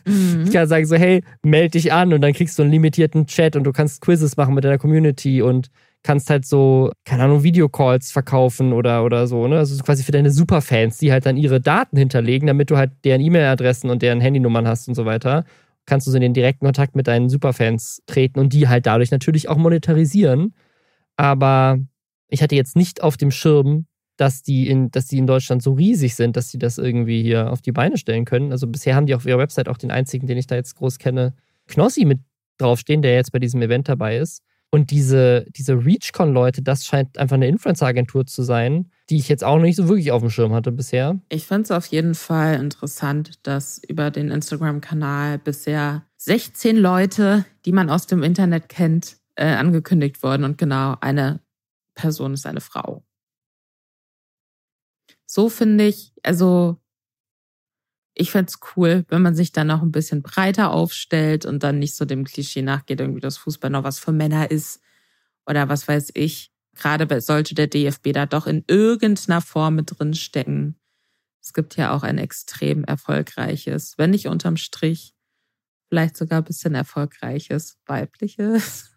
mhm. 0.04 0.44
ich 0.44 0.52
kann 0.52 0.68
sagen 0.68 0.86
so 0.86 0.96
hey, 0.96 1.22
melde 1.42 1.70
dich 1.70 1.92
an 1.92 2.12
und 2.12 2.20
dann 2.20 2.32
kriegst 2.32 2.58
du 2.58 2.62
einen 2.62 2.72
limitierten 2.72 3.26
Chat 3.26 3.56
und 3.56 3.64
du 3.64 3.72
kannst 3.72 4.00
Quizzes 4.00 4.36
machen 4.36 4.54
mit 4.54 4.64
deiner 4.64 4.78
Community 4.78 5.42
und 5.42 5.70
kannst 6.04 6.30
halt 6.30 6.46
so, 6.46 6.92
keine 7.04 7.24
Ahnung, 7.24 7.42
Videocalls 7.42 8.12
verkaufen 8.12 8.72
oder, 8.72 9.04
oder 9.04 9.26
so, 9.26 9.48
ne? 9.48 9.58
Also 9.58 9.82
quasi 9.82 10.04
für 10.04 10.12
deine 10.12 10.30
Superfans, 10.30 10.98
die 10.98 11.10
halt 11.10 11.26
dann 11.26 11.36
ihre 11.36 11.60
Daten 11.60 11.96
hinterlegen, 11.96 12.46
damit 12.46 12.70
du 12.70 12.76
halt 12.76 12.92
deren 13.04 13.22
E-Mail-Adressen 13.22 13.90
und 13.90 14.02
deren 14.02 14.20
Handynummern 14.20 14.68
hast 14.68 14.86
und 14.86 14.94
so 14.94 15.06
weiter. 15.06 15.44
Kannst 15.86 16.06
du 16.06 16.10
so 16.10 16.16
in 16.16 16.22
den 16.22 16.34
direkten 16.34 16.66
Kontakt 16.66 16.94
mit 16.94 17.08
deinen 17.08 17.30
Superfans 17.30 18.02
treten 18.06 18.38
und 18.38 18.52
die 18.52 18.68
halt 18.68 18.86
dadurch 18.86 19.10
natürlich 19.10 19.48
auch 19.48 19.56
monetarisieren. 19.56 20.54
Aber 21.16 21.78
ich 22.28 22.42
hatte 22.42 22.54
jetzt 22.54 22.76
nicht 22.76 23.02
auf 23.02 23.16
dem 23.16 23.30
Schirm, 23.30 23.86
dass 24.16 24.42
die 24.42 24.68
in, 24.68 24.90
dass 24.90 25.06
die 25.06 25.18
in 25.18 25.26
Deutschland 25.26 25.62
so 25.62 25.72
riesig 25.72 26.14
sind, 26.14 26.36
dass 26.36 26.50
sie 26.50 26.58
das 26.58 26.78
irgendwie 26.78 27.22
hier 27.22 27.50
auf 27.50 27.62
die 27.62 27.72
Beine 27.72 27.96
stellen 27.96 28.26
können. 28.26 28.52
Also 28.52 28.66
bisher 28.66 28.94
haben 28.94 29.06
die 29.06 29.14
auf 29.14 29.26
ihrer 29.26 29.38
Website 29.38 29.68
auch 29.68 29.78
den 29.78 29.90
einzigen, 29.90 30.26
den 30.26 30.38
ich 30.38 30.46
da 30.46 30.54
jetzt 30.54 30.76
groß 30.76 30.98
kenne, 30.98 31.34
Knossi 31.66 32.04
mit 32.04 32.20
draufstehen, 32.58 33.02
der 33.02 33.14
jetzt 33.14 33.32
bei 33.32 33.38
diesem 33.38 33.62
Event 33.62 33.88
dabei 33.88 34.18
ist. 34.18 34.42
Und 34.74 34.90
diese, 34.90 35.46
diese 35.50 35.74
ReachCon-Leute, 35.74 36.60
das 36.60 36.84
scheint 36.84 37.16
einfach 37.16 37.36
eine 37.36 37.46
Influencer-Agentur 37.46 38.26
zu 38.26 38.42
sein, 38.42 38.90
die 39.08 39.18
ich 39.18 39.28
jetzt 39.28 39.44
auch 39.44 39.60
nicht 39.60 39.76
so 39.76 39.86
wirklich 39.86 40.10
auf 40.10 40.20
dem 40.20 40.30
Schirm 40.30 40.52
hatte 40.52 40.72
bisher. 40.72 41.20
Ich 41.28 41.46
finde 41.46 41.62
es 41.62 41.70
auf 41.70 41.86
jeden 41.86 42.16
Fall 42.16 42.56
interessant, 42.56 43.38
dass 43.44 43.78
über 43.84 44.10
den 44.10 44.32
Instagram-Kanal 44.32 45.38
bisher 45.38 46.04
16 46.16 46.76
Leute, 46.76 47.44
die 47.64 47.70
man 47.70 47.88
aus 47.88 48.08
dem 48.08 48.24
Internet 48.24 48.68
kennt, 48.68 49.18
äh, 49.36 49.46
angekündigt 49.46 50.24
wurden. 50.24 50.42
Und 50.42 50.58
genau, 50.58 50.96
eine 51.00 51.38
Person 51.94 52.34
ist 52.34 52.44
eine 52.44 52.60
Frau. 52.60 53.04
So 55.24 55.50
finde 55.50 55.86
ich, 55.86 56.14
also 56.24 56.78
ich 58.14 58.30
fände 58.30 58.50
es 58.50 58.60
cool, 58.76 59.04
wenn 59.08 59.22
man 59.22 59.34
sich 59.34 59.52
dann 59.52 59.66
noch 59.66 59.82
ein 59.82 59.90
bisschen 59.90 60.22
breiter 60.22 60.70
aufstellt 60.70 61.46
und 61.46 61.64
dann 61.64 61.80
nicht 61.80 61.96
so 61.96 62.04
dem 62.04 62.24
Klischee 62.24 62.62
nachgeht, 62.62 63.00
irgendwie, 63.00 63.20
dass 63.20 63.38
Fußball 63.38 63.70
noch 63.70 63.82
was 63.82 63.98
für 63.98 64.12
Männer 64.12 64.50
ist 64.50 64.80
oder 65.46 65.68
was 65.68 65.88
weiß 65.88 66.12
ich. 66.14 66.52
Gerade 66.76 67.20
sollte 67.20 67.54
der 67.54 67.66
DFB 67.66 68.12
da 68.12 68.26
doch 68.26 68.46
in 68.46 68.62
irgendeiner 68.66 69.40
Form 69.40 69.76
mit 69.76 69.98
drin 69.98 70.12
stecken. 70.14 70.76
Es 71.40 71.52
gibt 71.52 71.76
ja 71.76 71.94
auch 71.94 72.02
ein 72.02 72.18
extrem 72.18 72.82
erfolgreiches, 72.84 73.98
wenn 73.98 74.10
nicht 74.10 74.28
unterm 74.28 74.56
Strich, 74.56 75.14
vielleicht 75.88 76.16
sogar 76.16 76.40
ein 76.40 76.44
bisschen 76.44 76.74
erfolgreiches 76.74 77.78
weibliches 77.86 78.90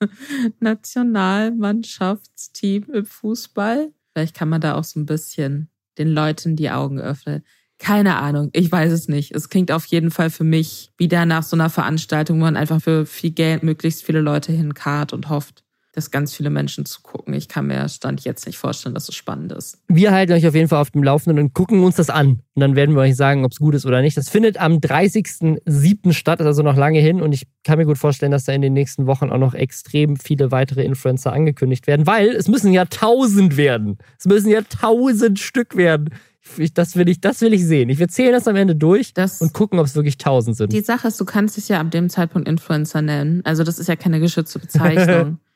Nationalmannschaftsteam 0.60 2.84
im 2.92 3.04
Fußball. 3.04 3.92
Vielleicht 4.12 4.34
kann 4.34 4.48
man 4.48 4.60
da 4.60 4.74
auch 4.76 4.84
so 4.84 4.98
ein 4.98 5.06
bisschen 5.06 5.70
den 5.98 6.08
Leuten 6.08 6.56
die 6.56 6.70
Augen 6.70 7.00
öffnen. 7.00 7.44
Keine 7.80 8.16
Ahnung, 8.16 8.50
ich 8.52 8.70
weiß 8.70 8.92
es 8.92 9.08
nicht. 9.08 9.34
Es 9.34 9.48
klingt 9.48 9.72
auf 9.72 9.86
jeden 9.86 10.10
Fall 10.10 10.28
für 10.28 10.44
mich 10.44 10.92
wieder 10.98 11.24
nach 11.24 11.42
so 11.42 11.56
einer 11.56 11.70
Veranstaltung, 11.70 12.38
wo 12.38 12.44
man 12.44 12.56
einfach 12.56 12.80
für 12.80 13.06
viel 13.06 13.30
Geld 13.30 13.62
möglichst 13.62 14.04
viele 14.04 14.20
Leute 14.20 14.52
hinkart 14.52 15.14
und 15.14 15.30
hofft, 15.30 15.64
dass 15.92 16.10
ganz 16.10 16.34
viele 16.34 16.50
Menschen 16.50 16.84
zugucken. 16.84 17.32
Ich 17.32 17.48
kann 17.48 17.66
mir 17.66 17.88
Stand 17.88 18.22
jetzt 18.24 18.46
nicht 18.46 18.58
vorstellen, 18.58 18.94
dass 18.94 19.08
es 19.08 19.14
spannend 19.14 19.52
ist. 19.52 19.78
Wir 19.88 20.12
halten 20.12 20.32
euch 20.32 20.46
auf 20.46 20.54
jeden 20.54 20.68
Fall 20.68 20.80
auf 20.80 20.90
dem 20.90 21.02
Laufenden 21.02 21.42
und 21.42 21.54
gucken 21.54 21.82
uns 21.82 21.96
das 21.96 22.10
an. 22.10 22.42
Und 22.54 22.60
dann 22.60 22.76
werden 22.76 22.94
wir 22.94 23.00
euch 23.00 23.16
sagen, 23.16 23.46
ob 23.46 23.52
es 23.52 23.58
gut 23.58 23.74
ist 23.74 23.86
oder 23.86 24.02
nicht. 24.02 24.16
Das 24.16 24.28
findet 24.28 24.60
am 24.60 24.74
30.07. 24.74 26.12
statt, 26.12 26.42
also 26.42 26.62
noch 26.62 26.76
lange 26.76 27.00
hin. 27.00 27.22
Und 27.22 27.32
ich 27.32 27.46
kann 27.64 27.78
mir 27.78 27.86
gut 27.86 27.98
vorstellen, 27.98 28.30
dass 28.30 28.44
da 28.44 28.52
in 28.52 28.62
den 28.62 28.74
nächsten 28.74 29.06
Wochen 29.06 29.30
auch 29.30 29.38
noch 29.38 29.54
extrem 29.54 30.16
viele 30.16 30.52
weitere 30.52 30.84
Influencer 30.84 31.32
angekündigt 31.32 31.86
werden, 31.86 32.06
weil 32.06 32.28
es 32.28 32.46
müssen 32.46 32.72
ja 32.72 32.84
tausend 32.84 33.56
werden. 33.56 33.96
Es 34.18 34.26
müssen 34.26 34.50
ja 34.50 34.60
tausend 34.62 35.38
Stück 35.38 35.76
werden. 35.76 36.10
Ich, 36.58 36.74
das, 36.74 36.96
will 36.96 37.08
ich, 37.08 37.20
das 37.20 37.40
will 37.40 37.52
ich 37.52 37.64
sehen. 37.64 37.88
Ich 37.88 37.98
will 37.98 38.08
zählen 38.08 38.32
das 38.32 38.48
am 38.48 38.56
Ende 38.56 38.76
durch 38.76 39.14
das, 39.14 39.40
und 39.40 39.52
gucken, 39.52 39.78
ob 39.78 39.86
es 39.86 39.94
wirklich 39.94 40.18
tausend 40.18 40.56
sind. 40.56 40.72
Die 40.72 40.80
Sache 40.80 41.08
ist, 41.08 41.20
du 41.20 41.24
kannst 41.24 41.56
dich 41.56 41.68
ja 41.68 41.80
ab 41.80 41.90
dem 41.90 42.08
Zeitpunkt 42.08 42.48
Influencer 42.48 43.02
nennen. 43.02 43.42
Also 43.44 43.64
das 43.64 43.78
ist 43.78 43.88
ja 43.88 43.96
keine 43.96 44.20
geschützte 44.20 44.58
Bezeichnung. 44.58 45.38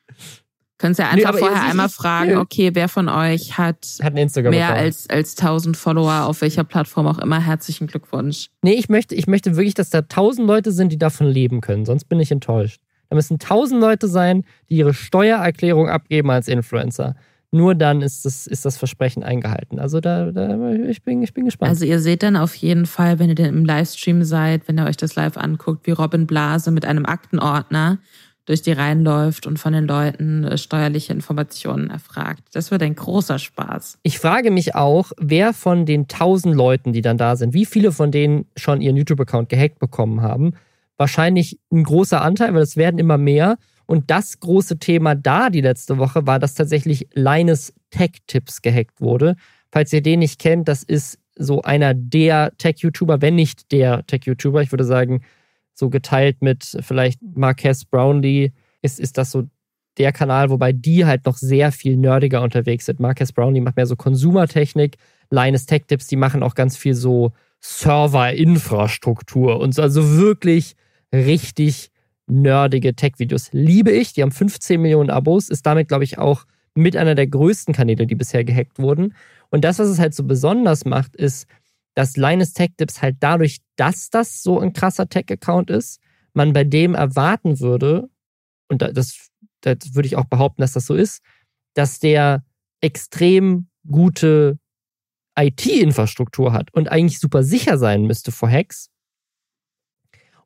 Könntest 0.79 0.99
ja 0.99 1.09
einfach 1.09 1.33
nee, 1.33 1.39
vorher 1.39 1.63
einmal 1.63 1.89
fragen, 1.89 2.37
okay, 2.37 2.71
wer 2.75 2.89
von 2.89 3.09
euch 3.09 3.57
hat, 3.57 3.87
hat 4.03 4.13
mehr 4.13 4.75
als, 4.75 5.09
als 5.09 5.39
1000 5.39 5.77
Follower 5.77 6.27
auf 6.27 6.41
welcher 6.41 6.65
Plattform 6.65 7.07
auch 7.07 7.19
immer. 7.21 7.41
Herzlichen 7.41 7.87
Glückwunsch. 7.87 8.49
Nee, 8.61 8.75
ich 8.75 8.89
möchte, 8.89 9.15
ich 9.15 9.29
möchte 9.29 9.57
wirklich, 9.57 9.75
dass 9.75 9.91
da 9.91 9.99
1000 9.99 10.47
Leute 10.47 10.73
sind, 10.73 10.91
die 10.91 10.99
davon 10.99 11.29
leben 11.29 11.61
können. 11.61 11.85
Sonst 11.85 12.07
bin 12.07 12.19
ich 12.19 12.33
enttäuscht. 12.33 12.81
Da 13.09 13.15
müssen 13.15 13.35
1000 13.35 13.81
Leute 13.81 14.09
sein, 14.09 14.45
die 14.69 14.77
ihre 14.77 14.95
Steuererklärung 14.95 15.89
abgeben 15.89 16.31
als 16.31 16.49
Influencer 16.49 17.15
nur 17.55 17.77
dann 17.77 18.03
ist 18.03 18.25
das, 18.25 18.49
ist 18.49 18.65
das 18.65 18.77
Versprechen 18.77 19.23
eingehalten. 19.23 19.79
Also 19.79 20.01
da, 20.01 20.33
da 20.33 20.73
ich, 20.73 21.05
bin, 21.05 21.23
ich 21.23 21.33
bin 21.33 21.45
gespannt. 21.45 21.71
Also 21.71 21.85
ihr 21.85 22.01
seht 22.01 22.25
dann 22.25 22.37
auf 22.37 22.55
jeden 22.57 22.85
Fall, 22.85 23.21
wenn 23.21 23.29
ihr 23.29 23.37
denn 23.37 23.47
im 23.47 23.65
Livestream 23.65 24.25
seid, 24.25 24.67
wenn 24.67 24.77
ihr 24.77 24.87
euch 24.87 24.97
das 24.97 25.15
live 25.15 25.37
anguckt, 25.37 25.87
wie 25.87 25.93
Robin 25.93 26.27
Blase 26.27 26.73
mit 26.73 26.85
einem 26.85 27.07
Aktenordner 27.07 27.99
durch 28.45 28.61
die 28.61 28.73
Reihen 28.73 29.05
läuft 29.05 29.47
und 29.47 29.59
von 29.59 29.73
den 29.73 29.87
Leuten 29.87 30.43
äh, 30.43 30.59
steuerliche 30.59 31.13
Informationen 31.13 31.91
erfragt. 31.91 32.43
Das 32.53 32.73
wird 32.73 32.83
ein 32.83 32.97
großer 32.97 33.39
Spaß. 33.39 33.99
Ich 34.03 34.19
frage 34.19 34.51
mich 34.51 34.75
auch, 34.75 35.13
wer 35.19 35.55
von 35.55 35.87
den 35.87 36.09
tausend 36.09 36.57
Leuten, 36.57 36.93
die 36.93 37.03
dann 37.03 37.19
da 37.19 37.37
sind, 37.37 37.55
wie 37.55 37.67
viele 37.67 37.93
von 37.93 38.11
denen 38.11 38.47
schon 38.57 38.81
ihren 38.81 38.97
YouTube-Account 38.97 39.49
gehackt 39.49 39.79
bekommen 39.79 40.23
haben. 40.23 40.55
Wahrscheinlich 40.97 41.61
ein 41.73 41.85
großer 41.85 42.21
Anteil, 42.21 42.53
weil 42.53 42.63
es 42.63 42.77
werden 42.77 42.99
immer 42.99 43.17
mehr. 43.17 43.59
Und 43.87 44.11
das 44.11 44.41
große 44.41 44.79
Thema 44.79 45.15
da 45.15 45.51
die 45.51 45.61
letzte 45.61 45.99
Woche 45.99 46.27
war, 46.27 46.39
dass 46.39 46.55
tatsächlich 46.55 47.09
Linus 47.13 47.73
Tech 47.91 48.13
Tips 48.27 48.63
gehackt 48.63 49.01
wurde. 49.01 49.37
Falls 49.71 49.93
ihr 49.93 50.03
den 50.03 50.21
nicht 50.21 50.39
kennt, 50.39 50.69
das 50.69 50.83
ist 50.83 51.19
so 51.37 51.63
einer 51.63 51.95
der 51.95 52.53
Tech-YouTuber, 52.59 53.21
wenn 53.21 53.35
nicht 53.35 53.73
der 53.73 54.07
Tech-YouTuber. 54.07 54.63
Ich 54.63 54.73
würde 54.73 54.85
sagen, 54.85 55.23
so 55.75 55.91
geteilt 55.91 56.41
mit 56.41 56.77
vielleicht 56.81 57.21
Marques 57.35 57.85
Brownlee 57.85 58.53
ist, 58.83 59.01
ist 59.01 59.19
das 59.19 59.33
so 59.33 59.45
der 59.99 60.13
Kanal, 60.13 60.51
wobei 60.51 60.73
die 60.73 61.05
halt 61.05 61.27
noch 61.27 61.37
sehr 61.37 61.73
viel 61.73 61.97
nerdiger 61.97 62.43
unterwegs 62.43 62.87
sind. 62.87 63.01
Marques 63.01 63.33
Brownlee 63.33 63.61
macht 63.61 63.77
mehr 63.77 63.87
so 63.87 63.97
Konsumertechnik. 63.97 64.97
Linus 65.31 65.67
Tech 65.67 65.83
Tips, 65.87 66.07
die 66.07 66.17
machen 66.17 66.43
auch 66.43 66.55
ganz 66.55 66.77
viel 66.77 66.95
so 66.95 67.33
Server-Infrastruktur 67.61 69.59
und 69.59 69.75
so, 69.75 69.83
also 69.83 70.19
wirklich 70.19 70.77
richtig 71.13 71.91
nerdige 72.27 72.95
Tech-Videos. 72.95 73.51
Liebe 73.53 73.91
ich. 73.91 74.13
Die 74.13 74.23
haben 74.23 74.33
15 74.33 74.81
Millionen 74.81 75.11
Abos, 75.11 75.49
ist 75.49 75.67
damit, 75.67 75.89
glaube 75.89 76.05
ich, 76.05 76.19
auch 76.19 76.45
mit 76.75 76.97
einer 76.97 77.15
der 77.15 77.27
größten 77.27 77.75
Kanäle, 77.75 78.07
die 78.07 78.15
bisher 78.15 78.45
gehackt 78.45 78.79
wurden. 78.79 79.15
Und 79.51 79.65
das, 79.65 79.79
was 79.79 79.89
es 79.89 79.99
halt 79.99 80.15
so 80.15 80.25
besonders 80.25 80.85
macht, 80.85 81.15
ist, 81.15 81.47
dass 81.95 82.17
Linus 82.17 82.53
Tech 82.53 82.71
Tips 82.77 83.03
halt 83.03 83.17
dadurch, 83.21 83.59
dass 83.77 84.11
das 84.11 84.43
so 84.43 84.59
ein 84.59 84.73
krasser 84.73 85.09
Tech-Account 85.09 85.71
ist, 85.71 86.01
man 86.33 86.53
bei 86.53 86.65
dem 86.65 86.95
erwarten 86.95 87.61
würde, 87.61 88.09
und 88.69 88.83
das, 88.83 89.31
das 89.61 89.95
würde 89.95 90.07
ich 90.07 90.17
auch 90.17 90.25
behaupten, 90.25 90.63
dass 90.63 90.73
das 90.73 90.87
so 90.87 90.95
ist, 90.95 91.23
dass 91.75 92.01
der 92.01 92.45
extrem 92.81 93.69
gute 93.89 94.59
IT-Infrastruktur 95.39 96.53
hat 96.53 96.73
und 96.73 96.91
eigentlich 96.91 97.21
super 97.21 97.43
sicher 97.43 97.79
sein 97.79 98.05
müsste 98.07 98.33
vor 98.33 98.51
Hacks. 98.51 98.91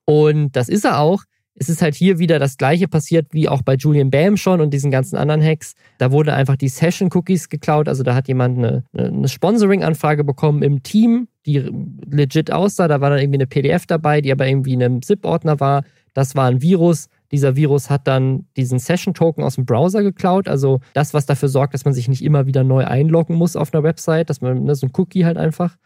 Und 0.05 0.53
das 0.53 0.69
ist 0.69 0.85
er 0.85 0.99
auch. 0.99 1.25
Es 1.59 1.69
ist 1.69 1.83
halt 1.83 1.95
hier 1.95 2.19
wieder 2.19 2.39
das 2.39 2.57
gleiche 2.57 2.87
passiert 2.89 3.27
wie 3.33 3.49
auch 3.49 3.63
bei 3.63 3.75
Julian 3.75 4.11
Bam 4.11 4.37
schon 4.37 4.61
und 4.61 4.73
diesen 4.73 4.91
ganzen 4.91 5.17
anderen 5.17 5.43
Hacks. 5.43 5.75
Da 5.99 6.13
wurde 6.13 6.35
einfach 6.35 6.57
die 6.57 6.69
Session-Cookies 6.69 7.49
geklaut. 7.49 7.89
Also 7.89 8.03
da 8.03 8.15
hat 8.15 8.29
jemand 8.29 8.59
eine, 8.59 8.85
eine 8.93 9.29
Sponsoring-Anfrage 9.29 10.25
bekommen 10.25 10.63
im 10.63 10.83
Team, 10.83 11.29
die 11.47 11.69
legit 12.09 12.53
aussah. 12.53 12.87
Da 12.87 13.01
war 13.01 13.11
dann 13.11 13.19
irgendwie 13.19 13.39
eine 13.39 13.47
PDF 13.47 13.87
dabei, 13.87 14.21
die 14.21 14.31
aber 14.31 14.47
irgendwie 14.47 14.75
in 14.75 14.83
einem 14.83 15.03
ZIP-Ordner 15.03 15.59
war. 15.59 15.83
Das 16.15 16.37
war 16.37 16.47
ein 16.47 16.63
Virus. 16.63 17.09
Dieser 17.31 17.57
Virus 17.57 17.91
hat 17.91 18.07
dann 18.07 18.47
diesen 18.57 18.79
Session-Token 18.79 19.45
aus 19.45 19.57
dem 19.57 19.67
Browser 19.67 20.03
geklaut. 20.03 20.49
Also 20.49 20.81
das, 20.95 21.13
was 21.13 21.27
dafür 21.27 21.49
sorgt, 21.49 21.75
dass 21.75 21.85
man 21.85 21.95
sich 21.95 22.09
nicht 22.09 22.23
immer 22.23 22.47
wieder 22.47 22.65
neu 22.65 22.85
einloggen 22.85 23.37
muss 23.37 23.57
auf 23.57 23.75
einer 23.75 23.83
Website, 23.83 24.31
dass 24.31 24.41
man 24.41 24.65
ne, 24.65 24.75
so 24.75 24.87
ein 24.87 24.93
Cookie 24.97 25.25
halt 25.25 25.37
einfach. 25.37 25.77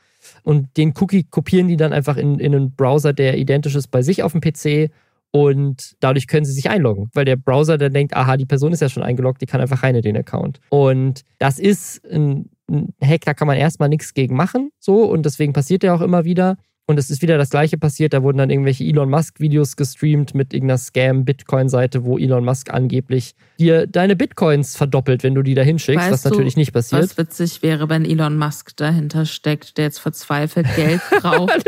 Und 0.42 0.76
den 0.76 0.94
Cookie 1.00 1.24
kopieren 1.24 1.68
die 1.68 1.76
dann 1.76 1.92
einfach 1.92 2.16
in, 2.16 2.38
in 2.38 2.54
einen 2.54 2.74
Browser, 2.74 3.12
der 3.12 3.38
identisch 3.38 3.74
ist 3.74 3.88
bei 3.88 4.02
sich 4.02 4.22
auf 4.22 4.32
dem 4.32 4.40
PC. 4.40 4.90
Und 5.32 5.94
dadurch 6.00 6.26
können 6.26 6.44
sie 6.44 6.52
sich 6.52 6.68
einloggen, 6.68 7.10
weil 7.14 7.24
der 7.24 7.36
Browser 7.36 7.78
dann 7.78 7.94
denkt, 7.94 8.14
aha, 8.14 8.36
die 8.36 8.44
Person 8.44 8.72
ist 8.72 8.80
ja 8.80 8.90
schon 8.90 9.02
eingeloggt, 9.02 9.40
die 9.40 9.46
kann 9.46 9.62
einfach 9.62 9.82
rein 9.82 9.94
in 9.94 10.02
den 10.02 10.16
Account. 10.16 10.60
Und 10.68 11.22
das 11.38 11.58
ist 11.58 12.04
ein, 12.06 12.50
ein 12.68 12.94
Hack, 13.02 13.22
da 13.22 13.32
kann 13.32 13.46
man 13.46 13.56
erstmal 13.56 13.88
nichts 13.88 14.12
gegen 14.12 14.36
machen, 14.36 14.70
so. 14.78 15.04
Und 15.04 15.24
deswegen 15.24 15.54
passiert 15.54 15.82
der 15.82 15.94
auch 15.94 16.02
immer 16.02 16.24
wieder. 16.24 16.58
Und 16.86 16.98
es 16.98 17.10
ist 17.10 17.22
wieder 17.22 17.38
das 17.38 17.50
gleiche 17.50 17.78
passiert. 17.78 18.12
Da 18.12 18.24
wurden 18.24 18.38
dann 18.38 18.50
irgendwelche 18.50 18.82
Elon 18.84 19.08
Musk-Videos 19.08 19.76
gestreamt 19.76 20.34
mit 20.34 20.52
irgendeiner 20.52 20.78
Scam-Bitcoin-Seite, 20.78 22.04
wo 22.04 22.18
Elon 22.18 22.44
Musk 22.44 22.70
angeblich 22.70 23.36
dir 23.58 23.86
deine 23.86 24.16
Bitcoins 24.16 24.76
verdoppelt, 24.76 25.22
wenn 25.22 25.34
du 25.34 25.42
die 25.42 25.54
da 25.54 25.62
hinschickst, 25.62 26.10
was 26.10 26.24
natürlich 26.24 26.56
nicht 26.56 26.72
passiert. 26.72 27.02
Was 27.02 27.16
witzig 27.16 27.62
wäre, 27.62 27.88
wenn 27.88 28.04
Elon 28.04 28.36
Musk 28.36 28.76
dahinter 28.76 29.26
steckt, 29.26 29.78
der 29.78 29.84
jetzt 29.84 30.00
verzweifelt 30.00 30.66
Geld 30.74 31.00
braucht, 31.20 31.64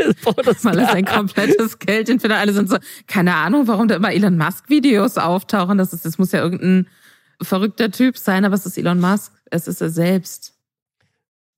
weil 0.63 0.79
er 0.79 0.87
sein 0.87 1.05
komplettes 1.05 1.79
Geld 1.79 2.09
entweder 2.09 2.37
alle 2.37 2.51
sind 2.51 2.69
so, 2.69 2.77
keine 3.07 3.35
Ahnung, 3.35 3.69
warum 3.69 3.87
da 3.87 3.95
immer 3.95 4.11
Elon 4.11 4.37
Musk-Videos 4.37 5.17
auftauchen. 5.17 5.77
Das, 5.77 5.93
ist, 5.93 6.03
das 6.05 6.17
muss 6.17 6.33
ja 6.33 6.41
irgendein 6.41 6.87
verrückter 7.41 7.89
Typ 7.89 8.17
sein, 8.17 8.43
aber 8.43 8.55
es 8.55 8.65
ist 8.65 8.77
Elon 8.77 8.99
Musk. 8.99 9.31
Es 9.49 9.67
ist 9.67 9.79
er 9.79 9.89
selbst. 9.89 10.54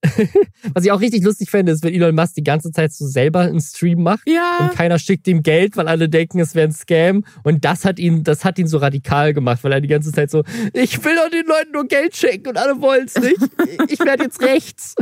Was 0.74 0.84
ich 0.84 0.92
auch 0.92 1.00
richtig 1.00 1.24
lustig 1.24 1.50
fände, 1.50 1.72
ist, 1.72 1.82
wenn 1.82 1.92
Elon 1.92 2.14
Musk 2.14 2.34
die 2.34 2.44
ganze 2.44 2.70
Zeit 2.70 2.92
so 2.92 3.06
selber 3.06 3.40
einen 3.40 3.60
Stream 3.60 4.02
macht 4.02 4.28
ja. 4.28 4.58
und 4.60 4.74
keiner 4.74 4.98
schickt 4.98 5.26
ihm 5.26 5.42
Geld, 5.42 5.76
weil 5.76 5.88
alle 5.88 6.08
denken, 6.08 6.38
es 6.40 6.54
wäre 6.54 6.68
ein 6.68 6.72
Scam. 6.72 7.24
Und 7.42 7.64
das 7.64 7.84
hat 7.84 7.98
ihn, 7.98 8.22
das 8.22 8.44
hat 8.44 8.58
ihn 8.58 8.68
so 8.68 8.78
radikal 8.78 9.34
gemacht, 9.34 9.64
weil 9.64 9.72
er 9.72 9.80
die 9.80 9.88
ganze 9.88 10.12
Zeit 10.12 10.30
so, 10.30 10.44
ich 10.72 11.04
will 11.04 11.16
doch 11.16 11.30
den 11.30 11.46
Leuten 11.46 11.72
nur 11.72 11.86
Geld 11.86 12.16
schenken 12.16 12.48
und 12.48 12.58
alle 12.58 12.80
wollen 12.80 13.06
es 13.06 13.14
nicht. 13.16 13.38
Ich 13.88 14.00
werde 14.00 14.24
jetzt 14.24 14.42
rechts. 14.42 14.94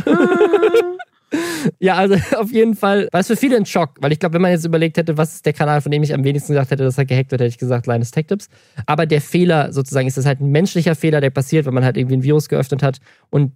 ja, 1.79 1.95
also 1.95 2.17
auf 2.37 2.51
jeden 2.51 2.75
Fall 2.75 3.09
war 3.13 3.21
es 3.21 3.27
für 3.27 3.37
viele 3.37 3.57
ein 3.57 3.67
Schock, 3.67 3.97
weil 4.01 4.13
ich 4.13 4.19
glaube, 4.19 4.35
wenn 4.35 4.43
man 4.43 4.51
jetzt 4.51 4.65
überlegt 4.65 4.97
hätte, 4.97 5.17
was 5.17 5.35
ist 5.35 5.47
der 5.47 5.53
Kanal, 5.53 5.81
von 5.81 5.91
dem 5.93 6.03
ich 6.03 6.15
am 6.15 6.25
wenigsten 6.25 6.53
gesagt 6.53 6.71
hätte, 6.71 6.85
dass 6.85 6.99
er 6.99 7.05
gehackt 7.05 7.31
wird, 7.31 7.41
hätte 7.41 7.49
ich 7.49 7.59
gesagt, 7.59 7.87
Linus 7.87 8.11
Tech 8.11 8.27
Tips. 8.27 8.49
Aber 8.87 9.07
der 9.07 9.21
Fehler 9.21 9.73
sozusagen 9.73 10.07
ist 10.07 10.17
das 10.17 10.27
halt 10.27 10.41
ein 10.41 10.51
menschlicher 10.51 10.95
Fehler, 10.95 11.21
der 11.21 11.31
passiert, 11.31 11.67
wenn 11.67 11.75
man 11.75 11.85
halt 11.85 11.97
irgendwie 11.97 12.17
ein 12.17 12.23
Virus 12.23 12.49
geöffnet 12.49 12.83
hat 12.83 12.99
und 13.31 13.53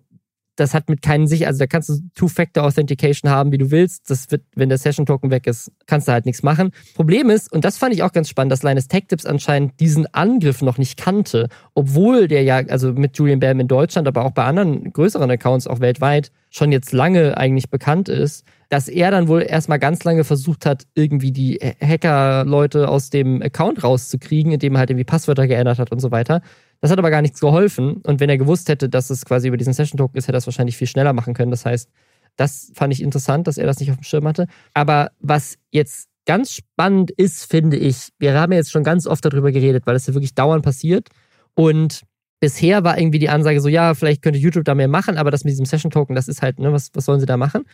das 0.61 0.75
hat 0.75 0.89
mit 0.89 1.01
keinen 1.03 1.27
Sicherheit, 1.27 1.49
also 1.49 1.59
da 1.61 1.67
kannst 1.67 1.89
du 1.89 1.95
Two-Factor-Authentication 2.15 3.31
haben, 3.31 3.51
wie 3.51 3.59
du 3.59 3.71
willst. 3.71 4.11
Das 4.11 4.31
wird, 4.31 4.43
wenn 4.55 4.69
der 4.69 4.79
Session-Token 4.79 5.31
weg 5.31 5.47
ist, 5.47 5.73
kannst 5.87 6.07
du 6.07 6.13
halt 6.13 6.27
nichts 6.27 6.43
machen. 6.43 6.71
Problem 6.95 7.31
ist, 7.31 7.51
und 7.53 7.65
das 7.65 7.79
fand 7.79 7.95
ich 7.95 8.03
auch 8.03 8.13
ganz 8.13 8.29
spannend, 8.29 8.53
dass 8.53 8.63
Linus 8.63 8.89
Tech 8.89 9.05
Tips 9.09 9.25
anscheinend 9.25 9.81
diesen 9.81 10.07
Angriff 10.15 10.61
noch 10.63 10.79
nicht 10.79 10.99
kannte, 10.99 11.49
obwohl 11.75 12.29
der 12.29 12.43
ja, 12.43 12.57
also 12.69 12.93
mit 12.93 13.17
Julian 13.17 13.41
Bam 13.41 13.59
in 13.59 13.69
Deutschland, 13.69 14.07
aber 14.07 14.25
auch 14.25 14.33
bei 14.33 14.45
anderen 14.45 14.93
größeren 14.93 15.31
Accounts 15.31 15.67
auch 15.67 15.81
weltweit 15.81 16.31
schon 16.51 16.73
jetzt 16.73 16.93
lange 16.93 17.37
eigentlich 17.37 17.71
bekannt 17.71 18.09
ist, 18.09 18.45
dass 18.71 18.89
er 18.89 19.11
dann 19.11 19.27
wohl 19.27 19.43
erstmal 19.43 19.81
ganz 19.81 20.05
lange 20.05 20.23
versucht 20.23 20.65
hat, 20.65 20.87
irgendwie 20.95 21.33
die 21.33 21.59
Hacker-Leute 21.83 22.89
aus 22.89 23.11
dem 23.11 23.43
Account 23.43 23.83
rauszukriegen, 23.83 24.53
indem 24.53 24.75
er 24.75 24.79
halt 24.79 24.91
irgendwie 24.91 25.05
Passwörter 25.05 25.49
geändert 25.49 25.81
hat 25.81 25.91
und 25.91 25.99
so 25.99 26.13
weiter. 26.13 26.41
Das 26.81 26.91
hat 26.93 26.99
aber 26.99 27.11
gar 27.11 27.21
nichts 27.21 27.41
geholfen. 27.41 27.97
Und 27.97 28.21
wenn 28.21 28.31
er 28.31 28.39
gewusst 28.39 28.69
hätte, 28.69 28.89
dass 28.89 29.11
es 29.11 29.25
quasi 29.25 29.49
über 29.49 29.57
diesen 29.57 29.73
Session-Token 29.73 30.17
ist, 30.17 30.25
hätte 30.25 30.37
er 30.37 30.39
das 30.39 30.47
wahrscheinlich 30.47 30.77
viel 30.77 30.87
schneller 30.87 31.13
machen 31.13 31.35
können. 31.35 31.51
Das 31.51 31.67
heißt, 31.67 31.91
das 32.37 32.71
fand 32.75 32.93
ich 32.93 33.03
interessant, 33.03 33.49
dass 33.49 33.59
er 33.59 33.67
das 33.67 33.81
nicht 33.81 33.91
auf 33.91 33.97
dem 33.97 34.05
Schirm 34.05 34.27
hatte. 34.27 34.47
Aber 34.73 35.11
was 35.19 35.59
jetzt 35.73 36.09
ganz 36.25 36.53
spannend 36.53 37.11
ist, 37.11 37.51
finde 37.51 37.77
ich, 37.77 38.11
wir 38.21 38.39
haben 38.39 38.53
ja 38.53 38.59
jetzt 38.59 38.71
schon 38.71 38.85
ganz 38.85 39.09
oft 39.09 39.25
darüber 39.25 39.51
geredet, 39.51 39.85
weil 39.87 39.95
das 39.95 40.07
ja 40.07 40.15
wirklich 40.15 40.37
dauernd 40.37 40.65
passiert. 40.65 41.09
Und 41.55 42.03
bisher 42.41 42.83
war 42.85 42.99
irgendwie 42.99 43.19
die 43.19 43.29
Ansage 43.29 43.61
so, 43.61 43.69
ja, 43.69 43.95
vielleicht 43.95 44.23
könnte 44.23 44.39
YouTube 44.39 44.65
da 44.65 44.75
mehr 44.75 44.89
machen, 44.89 45.19
aber 45.19 45.31
das 45.31 45.45
mit 45.45 45.53
diesem 45.53 45.67
Session-Token, 45.67 46.17
das 46.17 46.27
ist 46.27 46.43
halt, 46.43 46.59
ne, 46.59 46.73
was, 46.73 46.91
was 46.95 47.05
sollen 47.05 47.21
sie 47.21 47.27
da 47.27 47.37
machen? 47.37 47.65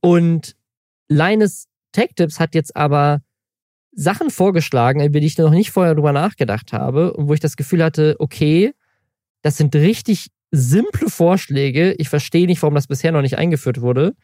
Und 0.00 0.54
Linus 1.08 1.66
Tech 1.92 2.10
Tips 2.14 2.38
hat 2.38 2.54
jetzt 2.54 2.76
aber 2.76 3.22
Sachen 3.92 4.30
vorgeschlagen, 4.30 5.04
über 5.04 5.18
die 5.18 5.26
ich 5.26 5.38
noch 5.38 5.50
nicht 5.50 5.70
vorher 5.72 5.94
drüber 5.94 6.12
nachgedacht 6.12 6.72
habe 6.72 7.14
und 7.14 7.28
wo 7.28 7.34
ich 7.34 7.40
das 7.40 7.56
Gefühl 7.56 7.82
hatte, 7.82 8.14
okay, 8.18 8.72
das 9.42 9.56
sind 9.56 9.74
richtig 9.74 10.28
simple 10.52 11.08
Vorschläge. 11.08 11.94
Ich 11.94 12.08
verstehe 12.08 12.46
nicht, 12.46 12.62
warum 12.62 12.74
das 12.74 12.86
bisher 12.86 13.12
noch 13.12 13.22
nicht 13.22 13.38
eingeführt 13.38 13.80
wurde. 13.80 14.14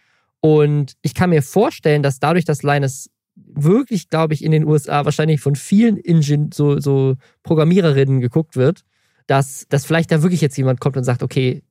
Und 0.40 0.94
ich 1.02 1.14
kann 1.14 1.30
mir 1.30 1.42
vorstellen, 1.42 2.02
dass 2.02 2.20
dadurch, 2.20 2.44
dass 2.44 2.62
Linus 2.62 3.10
wirklich, 3.34 4.08
glaube 4.08 4.34
ich, 4.34 4.44
in 4.44 4.52
den 4.52 4.66
USA 4.66 5.04
wahrscheinlich 5.04 5.40
von 5.40 5.56
vielen 5.56 5.96
Engine, 5.96 6.50
so, 6.52 6.78
so 6.78 7.16
Programmiererinnen 7.42 8.20
geguckt 8.20 8.56
wird, 8.56 8.82
dass, 9.26 9.66
dass 9.68 9.84
vielleicht 9.84 10.12
da 10.12 10.22
wirklich 10.22 10.40
jetzt 10.40 10.56
jemand 10.56 10.80
kommt 10.80 10.96
und 10.96 11.04
sagt, 11.04 11.22
okay, 11.22 11.62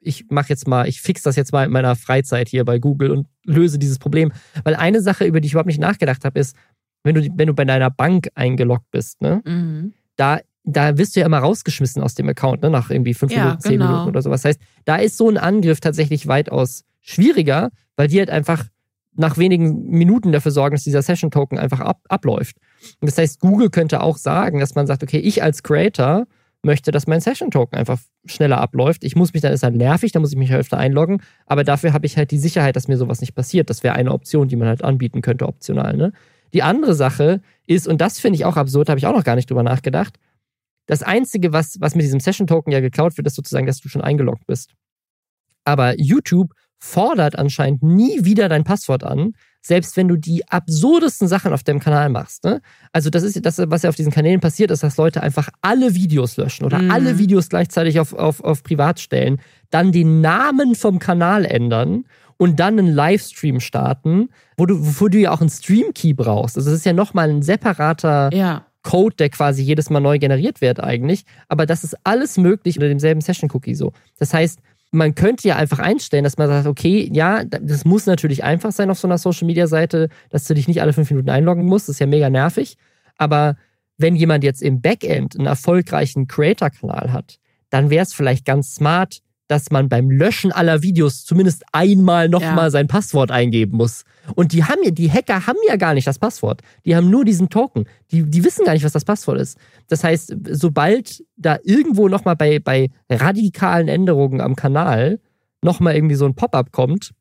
ich 0.00 0.26
mache 0.30 0.48
jetzt 0.50 0.68
mal, 0.68 0.86
ich 0.86 1.00
fix 1.00 1.22
das 1.22 1.36
jetzt 1.36 1.52
mal 1.52 1.64
in 1.64 1.72
meiner 1.72 1.96
Freizeit 1.96 2.48
hier 2.48 2.64
bei 2.64 2.78
Google 2.78 3.10
und 3.10 3.26
löse 3.44 3.78
dieses 3.78 3.98
Problem. 3.98 4.32
Weil 4.62 4.74
eine 4.74 5.00
Sache, 5.00 5.24
über 5.24 5.40
die 5.40 5.46
ich 5.46 5.52
überhaupt 5.52 5.68
nicht 5.68 5.80
nachgedacht 5.80 6.24
habe, 6.24 6.38
ist, 6.38 6.54
wenn 7.02 7.14
du, 7.14 7.28
wenn 7.36 7.46
du 7.46 7.54
bei 7.54 7.64
deiner 7.64 7.90
Bank 7.90 8.28
eingeloggt 8.34 8.90
bist, 8.90 9.20
ne, 9.22 9.42
mhm. 9.44 9.94
da, 10.16 10.40
da 10.64 10.96
wirst 10.98 11.16
du 11.16 11.20
ja 11.20 11.26
immer 11.26 11.38
rausgeschmissen 11.38 12.02
aus 12.02 12.14
dem 12.14 12.28
Account, 12.28 12.62
ne, 12.62 12.70
nach 12.70 12.90
irgendwie 12.90 13.14
fünf 13.14 13.32
ja, 13.32 13.44
Minuten, 13.44 13.60
zehn 13.60 13.72
genau. 13.72 13.86
Minuten 13.86 14.08
oder 14.10 14.22
sowas. 14.22 14.42
Das 14.42 14.50
heißt, 14.50 14.60
da 14.84 14.96
ist 14.96 15.16
so 15.16 15.28
ein 15.28 15.38
Angriff 15.38 15.80
tatsächlich 15.80 16.26
weitaus 16.26 16.84
schwieriger, 17.00 17.70
weil 17.96 18.08
die 18.08 18.18
halt 18.18 18.30
einfach 18.30 18.66
nach 19.16 19.38
wenigen 19.38 19.90
Minuten 19.90 20.32
dafür 20.32 20.50
sorgen, 20.50 20.74
dass 20.74 20.84
dieser 20.84 21.02
Session-Token 21.02 21.58
einfach 21.58 21.80
ab, 21.80 22.00
abläuft. 22.08 22.56
Und 23.00 23.08
das 23.08 23.16
heißt, 23.16 23.40
Google 23.40 23.70
könnte 23.70 24.02
auch 24.02 24.16
sagen, 24.16 24.58
dass 24.58 24.74
man 24.74 24.86
sagt, 24.86 25.02
okay, 25.02 25.18
ich 25.18 25.42
als 25.42 25.62
Creator 25.62 26.26
möchte, 26.64 26.90
dass 26.90 27.06
mein 27.06 27.20
Session-Token 27.20 27.78
einfach 27.78 27.98
schneller 28.24 28.60
abläuft. 28.60 29.04
Ich 29.04 29.16
muss 29.16 29.32
mich 29.32 29.42
dann, 29.42 29.52
ist 29.52 29.62
halt 29.62 29.74
nervig, 29.74 30.12
da 30.12 30.20
muss 30.20 30.32
ich 30.32 30.38
mich 30.38 30.52
öfter 30.52 30.78
einloggen, 30.78 31.22
aber 31.46 31.64
dafür 31.64 31.92
habe 31.92 32.06
ich 32.06 32.16
halt 32.16 32.30
die 32.30 32.38
Sicherheit, 32.38 32.76
dass 32.76 32.88
mir 32.88 32.96
sowas 32.96 33.20
nicht 33.20 33.34
passiert. 33.34 33.70
Das 33.70 33.82
wäre 33.82 33.94
eine 33.94 34.12
Option, 34.12 34.48
die 34.48 34.56
man 34.56 34.68
halt 34.68 34.82
anbieten 34.82 35.22
könnte, 35.22 35.46
optional. 35.46 35.96
Ne? 35.96 36.12
Die 36.52 36.62
andere 36.62 36.94
Sache 36.94 37.40
ist, 37.66 37.88
und 37.88 38.00
das 38.00 38.18
finde 38.18 38.36
ich 38.36 38.44
auch 38.44 38.56
absurd, 38.56 38.88
habe 38.88 38.98
ich 38.98 39.06
auch 39.06 39.14
noch 39.14 39.24
gar 39.24 39.36
nicht 39.36 39.50
drüber 39.50 39.62
nachgedacht, 39.62 40.18
das 40.86 41.02
Einzige, 41.02 41.52
was, 41.52 41.80
was 41.80 41.94
mit 41.94 42.04
diesem 42.04 42.20
Session-Token 42.20 42.72
ja 42.72 42.80
geklaut 42.80 43.16
wird, 43.16 43.26
ist 43.26 43.36
sozusagen, 43.36 43.66
dass 43.66 43.80
du 43.80 43.88
schon 43.88 44.02
eingeloggt 44.02 44.46
bist. 44.46 44.74
Aber 45.64 45.98
YouTube 45.98 46.52
fordert 46.78 47.38
anscheinend 47.38 47.82
nie 47.82 48.24
wieder 48.24 48.48
dein 48.48 48.64
Passwort 48.64 49.02
an, 49.02 49.32
selbst 49.66 49.96
wenn 49.96 50.08
du 50.08 50.16
die 50.16 50.46
absurdesten 50.48 51.26
Sachen 51.26 51.52
auf 51.52 51.62
deinem 51.62 51.80
Kanal 51.80 52.10
machst. 52.10 52.44
Ne? 52.44 52.60
Also 52.92 53.08
das 53.08 53.22
ist 53.22 53.44
das, 53.44 53.58
was 53.58 53.82
ja 53.82 53.88
auf 53.88 53.96
diesen 53.96 54.12
Kanälen 54.12 54.40
passiert 54.40 54.70
ist, 54.70 54.82
dass 54.82 54.98
Leute 54.98 55.22
einfach 55.22 55.48
alle 55.62 55.94
Videos 55.94 56.36
löschen 56.36 56.64
oder 56.64 56.78
mhm. 56.78 56.90
alle 56.90 57.18
Videos 57.18 57.48
gleichzeitig 57.48 57.98
auf, 57.98 58.12
auf, 58.12 58.44
auf 58.44 58.62
privat 58.62 59.00
stellen, 59.00 59.40
dann 59.70 59.90
den 59.90 60.20
Namen 60.20 60.74
vom 60.74 60.98
Kanal 60.98 61.46
ändern 61.46 62.04
und 62.36 62.60
dann 62.60 62.78
einen 62.78 62.92
Livestream 62.92 63.60
starten, 63.60 64.28
wo 64.56 64.66
du, 64.66 64.86
wofür 64.86 65.08
du 65.08 65.18
ja 65.18 65.32
auch 65.32 65.40
einen 65.40 65.50
Stream-Key 65.50 66.12
brauchst. 66.12 66.56
Also 66.56 66.70
das 66.70 66.80
ist 66.80 66.86
ja 66.86 66.92
nochmal 66.92 67.30
ein 67.30 67.42
separater 67.42 68.30
ja. 68.34 68.66
Code, 68.82 69.16
der 69.16 69.30
quasi 69.30 69.62
jedes 69.62 69.88
Mal 69.88 70.00
neu 70.00 70.18
generiert 70.18 70.60
wird 70.60 70.82
eigentlich. 70.82 71.24
Aber 71.48 71.64
das 71.64 71.84
ist 71.84 71.96
alles 72.04 72.36
möglich 72.36 72.76
unter 72.76 72.88
demselben 72.88 73.22
Session-Cookie 73.22 73.74
so. 73.74 73.92
Das 74.18 74.34
heißt, 74.34 74.60
man 74.94 75.14
könnte 75.14 75.48
ja 75.48 75.56
einfach 75.56 75.80
einstellen, 75.80 76.24
dass 76.24 76.38
man 76.38 76.48
sagt, 76.48 76.66
okay, 76.66 77.10
ja, 77.12 77.44
das 77.44 77.84
muss 77.84 78.06
natürlich 78.06 78.44
einfach 78.44 78.72
sein 78.72 78.90
auf 78.90 78.98
so 78.98 79.08
einer 79.08 79.18
Social-Media-Seite, 79.18 80.08
dass 80.30 80.44
du 80.44 80.54
dich 80.54 80.68
nicht 80.68 80.80
alle 80.80 80.92
fünf 80.92 81.10
Minuten 81.10 81.30
einloggen 81.30 81.66
musst. 81.66 81.88
Das 81.88 81.96
ist 81.96 82.00
ja 82.00 82.06
mega 82.06 82.30
nervig. 82.30 82.76
Aber 83.16 83.56
wenn 83.98 84.14
jemand 84.14 84.44
jetzt 84.44 84.62
im 84.62 84.80
Backend 84.80 85.36
einen 85.36 85.46
erfolgreichen 85.46 86.28
Creator-Kanal 86.28 87.12
hat, 87.12 87.38
dann 87.70 87.90
wäre 87.90 88.04
es 88.04 88.14
vielleicht 88.14 88.44
ganz 88.44 88.76
smart, 88.76 89.20
dass 89.48 89.70
man 89.70 89.88
beim 89.88 90.10
Löschen 90.10 90.52
aller 90.52 90.82
Videos 90.82 91.24
zumindest 91.24 91.64
einmal 91.72 92.28
nochmal 92.28 92.66
ja. 92.66 92.70
sein 92.70 92.86
Passwort 92.86 93.30
eingeben 93.30 93.76
muss. 93.76 94.04
Und 94.34 94.52
die 94.52 94.64
haben 94.64 94.82
ja, 94.82 94.90
die 94.90 95.10
Hacker 95.10 95.46
haben 95.46 95.58
ja 95.68 95.76
gar 95.76 95.94
nicht 95.94 96.06
das 96.06 96.18
Passwort. 96.18 96.62
Die 96.84 96.96
haben 96.96 97.10
nur 97.10 97.24
diesen 97.24 97.50
Token. 97.50 97.84
Die, 98.10 98.22
die 98.22 98.44
wissen 98.44 98.64
gar 98.64 98.72
nicht, 98.72 98.84
was 98.84 98.92
das 98.92 99.04
Passwort 99.04 99.38
ist. 99.38 99.58
Das 99.88 100.02
heißt, 100.02 100.34
sobald 100.50 101.22
da 101.36 101.58
irgendwo 101.62 102.08
nochmal 102.08 102.36
bei, 102.36 102.58
bei 102.58 102.90
radikalen 103.10 103.88
Änderungen 103.88 104.40
am 104.40 104.56
Kanal 104.56 105.20
nochmal 105.62 105.94
irgendwie 105.94 106.14
so 106.14 106.24
ein 106.24 106.34
Pop-up 106.34 106.72
kommt, 106.72 107.12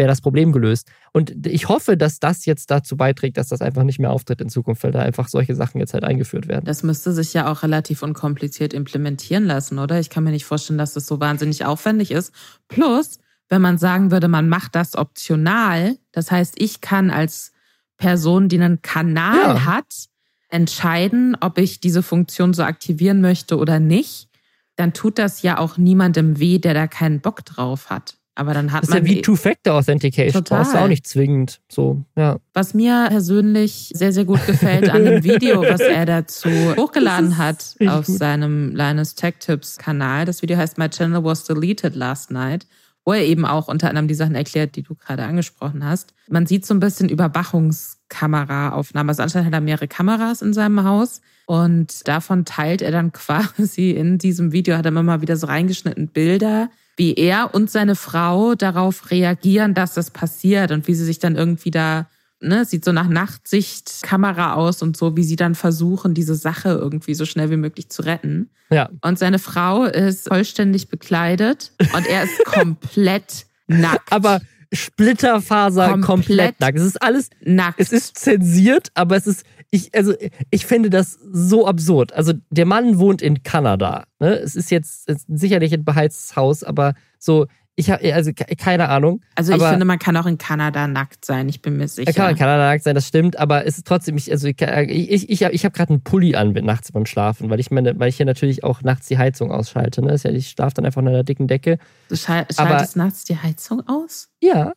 wäre 0.00 0.08
das 0.08 0.22
Problem 0.22 0.50
gelöst. 0.50 0.90
Und 1.12 1.46
ich 1.46 1.68
hoffe, 1.68 1.98
dass 1.98 2.20
das 2.20 2.46
jetzt 2.46 2.70
dazu 2.70 2.96
beiträgt, 2.96 3.36
dass 3.36 3.48
das 3.48 3.60
einfach 3.60 3.82
nicht 3.82 3.98
mehr 3.98 4.10
auftritt 4.10 4.40
in 4.40 4.48
Zukunft, 4.48 4.82
weil 4.82 4.92
da 4.92 5.00
einfach 5.00 5.28
solche 5.28 5.54
Sachen 5.54 5.78
jetzt 5.78 5.92
halt 5.92 6.04
eingeführt 6.04 6.48
werden. 6.48 6.64
Das 6.64 6.82
müsste 6.82 7.12
sich 7.12 7.34
ja 7.34 7.52
auch 7.52 7.62
relativ 7.62 8.02
unkompliziert 8.02 8.72
implementieren 8.72 9.44
lassen, 9.44 9.78
oder? 9.78 10.00
Ich 10.00 10.08
kann 10.08 10.24
mir 10.24 10.30
nicht 10.30 10.46
vorstellen, 10.46 10.78
dass 10.78 10.94
das 10.94 11.06
so 11.06 11.20
wahnsinnig 11.20 11.66
aufwendig 11.66 12.12
ist. 12.12 12.32
Plus, 12.66 13.18
wenn 13.50 13.60
man 13.60 13.76
sagen 13.76 14.10
würde, 14.10 14.28
man 14.28 14.48
macht 14.48 14.74
das 14.74 14.96
optional, 14.96 15.98
das 16.12 16.30
heißt, 16.30 16.54
ich 16.56 16.80
kann 16.80 17.10
als 17.10 17.52
Person, 17.98 18.48
die 18.48 18.58
einen 18.58 18.80
Kanal 18.80 19.36
ja. 19.36 19.64
hat, 19.66 20.06
entscheiden, 20.48 21.36
ob 21.40 21.58
ich 21.58 21.80
diese 21.80 22.02
Funktion 22.02 22.54
so 22.54 22.62
aktivieren 22.62 23.20
möchte 23.20 23.58
oder 23.58 23.78
nicht, 23.80 24.30
dann 24.76 24.94
tut 24.94 25.18
das 25.18 25.42
ja 25.42 25.58
auch 25.58 25.76
niemandem 25.76 26.38
weh, 26.38 26.58
der 26.58 26.72
da 26.72 26.86
keinen 26.86 27.20
Bock 27.20 27.44
drauf 27.44 27.90
hat. 27.90 28.16
Aber 28.34 28.54
dann 28.54 28.72
hat 28.72 28.82
das 28.82 28.88
ist 28.88 28.94
man. 28.94 29.04
ja 29.04 29.10
wie 29.10 29.22
Two-Factor-Authentication. 29.22 30.44
Brauchst 30.44 30.72
du 30.72 30.78
auch 30.78 30.88
nicht 30.88 31.06
zwingend. 31.06 31.60
So, 31.68 32.04
ja. 32.16 32.38
Was 32.54 32.74
mir 32.74 33.06
persönlich 33.08 33.90
sehr, 33.94 34.12
sehr 34.12 34.24
gut 34.24 34.44
gefällt 34.46 34.88
an 34.88 35.04
dem 35.04 35.24
Video, 35.24 35.62
was 35.62 35.80
er 35.80 36.06
dazu 36.06 36.48
hochgeladen 36.76 37.38
hat 37.38 37.76
auf 37.86 38.06
gut. 38.06 38.18
seinem 38.18 38.74
Linus 38.74 39.14
Tech 39.14 39.34
Tips 39.40 39.76
Kanal. 39.76 40.24
Das 40.24 40.42
Video 40.42 40.56
heißt 40.56 40.78
My 40.78 40.88
Channel 40.88 41.24
was 41.24 41.44
deleted 41.44 41.96
last 41.96 42.30
night 42.30 42.66
wo 43.04 43.12
er 43.12 43.24
eben 43.24 43.44
auch 43.44 43.68
unter 43.68 43.88
anderem 43.88 44.08
die 44.08 44.14
Sachen 44.14 44.34
erklärt, 44.34 44.76
die 44.76 44.82
du 44.82 44.94
gerade 44.94 45.24
angesprochen 45.24 45.84
hast. 45.84 46.14
Man 46.28 46.46
sieht 46.46 46.66
so 46.66 46.74
ein 46.74 46.80
bisschen 46.80 47.08
Überwachungskameraaufnahmen. 47.08 49.08
Also 49.08 49.22
anscheinend 49.22 49.46
hat 49.46 49.54
er 49.54 49.60
mehrere 49.60 49.88
Kameras 49.88 50.42
in 50.42 50.52
seinem 50.52 50.84
Haus 50.84 51.20
und 51.46 52.06
davon 52.06 52.44
teilt 52.44 52.82
er 52.82 52.90
dann 52.90 53.12
quasi 53.12 53.90
in 53.90 54.18
diesem 54.18 54.52
Video, 54.52 54.76
hat 54.76 54.86
er 54.86 54.90
immer 54.90 55.02
mal 55.02 55.22
wieder 55.22 55.36
so 55.36 55.46
reingeschnitten 55.46 56.08
Bilder, 56.08 56.70
wie 56.96 57.14
er 57.14 57.54
und 57.54 57.70
seine 57.70 57.96
Frau 57.96 58.54
darauf 58.54 59.10
reagieren, 59.10 59.74
dass 59.74 59.94
das 59.94 60.10
passiert 60.10 60.70
und 60.70 60.86
wie 60.86 60.94
sie 60.94 61.04
sich 61.04 61.18
dann 61.18 61.36
irgendwie 61.36 61.70
da 61.70 62.06
ne, 62.40 62.64
sieht 62.64 62.84
so 62.84 62.92
nach 62.92 63.08
Nachtsichtkamera 63.08 64.54
aus 64.54 64.82
und 64.82 64.96
so, 64.96 65.16
wie 65.16 65.22
sie 65.22 65.36
dann 65.36 65.54
versuchen, 65.54 66.14
diese 66.14 66.34
Sache 66.34 66.70
irgendwie 66.70 67.14
so 67.14 67.24
schnell 67.24 67.50
wie 67.50 67.56
möglich 67.56 67.90
zu 67.90 68.02
retten. 68.02 68.50
Ja. 68.70 68.88
Und 69.02 69.18
seine 69.18 69.38
Frau 69.38 69.84
ist 69.84 70.28
vollständig 70.28 70.88
bekleidet 70.88 71.72
und 71.94 72.06
er 72.06 72.24
ist 72.24 72.38
komplett 72.44 73.46
nackt. 73.66 74.12
Aber 74.12 74.40
Splitterfaser 74.72 75.98
komplett, 75.98 76.06
komplett 76.06 76.60
nackt. 76.60 76.78
Es 76.78 76.84
ist 76.84 77.02
alles 77.02 77.30
nackt. 77.40 77.80
Es 77.80 77.92
ist 77.92 78.18
zensiert, 78.18 78.90
aber 78.94 79.16
es 79.16 79.26
ist 79.26 79.44
ich 79.70 79.94
also 79.94 80.14
ich 80.50 80.66
finde 80.66 80.90
das 80.90 81.18
so 81.32 81.66
absurd. 81.66 82.12
Also 82.12 82.32
der 82.50 82.66
Mann 82.66 82.98
wohnt 82.98 83.22
in 83.22 83.42
Kanada. 83.42 84.04
Ne? 84.18 84.34
Es 84.34 84.56
ist 84.56 84.70
jetzt 84.70 85.08
ist 85.08 85.26
sicherlich 85.28 85.72
ein 85.72 85.84
beheiztes 85.84 86.36
Haus, 86.36 86.64
aber 86.64 86.94
so 87.18 87.46
ich 87.76 87.90
habe 87.90 88.14
also 88.14 88.32
keine 88.58 88.88
Ahnung. 88.88 89.22
Also 89.36 89.54
ich 89.54 89.62
finde, 89.62 89.86
man 89.86 89.98
kann 89.98 90.16
auch 90.16 90.26
in 90.26 90.36
Kanada 90.36 90.86
nackt 90.86 91.24
sein. 91.24 91.48
Ich 91.48 91.62
bin 91.62 91.78
mir 91.78 91.88
sicher. 91.88 92.10
Man 92.10 92.14
kann 92.14 92.30
in 92.32 92.36
Kanada 92.36 92.68
nackt 92.68 92.84
sein, 92.84 92.94
das 92.94 93.06
stimmt. 93.06 93.38
Aber 93.38 93.64
es 93.64 93.78
ist 93.78 93.86
trotzdem, 93.86 94.18
ich, 94.18 94.30
also 94.30 94.48
ich, 94.48 94.60
ich, 94.60 95.30
ich, 95.30 95.42
ich 95.42 95.64
habe 95.64 95.74
gerade 95.74 95.90
einen 95.90 96.02
Pulli 96.02 96.34
an 96.34 96.52
nachts 96.52 96.92
beim 96.92 97.06
Schlafen, 97.06 97.48
weil 97.48 97.58
ich 97.58 97.70
meine, 97.70 97.98
weil 97.98 98.10
ich 98.10 98.16
hier 98.16 98.26
natürlich 98.26 98.64
auch 98.64 98.82
nachts 98.82 99.06
die 99.06 99.16
Heizung 99.16 99.50
ausschalte. 99.50 100.02
Ne? 100.02 100.14
Ich 100.22 100.50
schlafe 100.50 100.74
dann 100.74 100.84
einfach 100.84 100.98
unter 100.98 101.12
einer 101.12 101.24
dicken 101.24 101.48
Decke. 101.48 101.78
Du 102.08 102.16
schaltest 102.16 102.60
aber, 102.60 102.86
nachts 102.96 103.24
die 103.24 103.38
Heizung 103.38 103.82
aus? 103.88 104.28
Ja, 104.42 104.74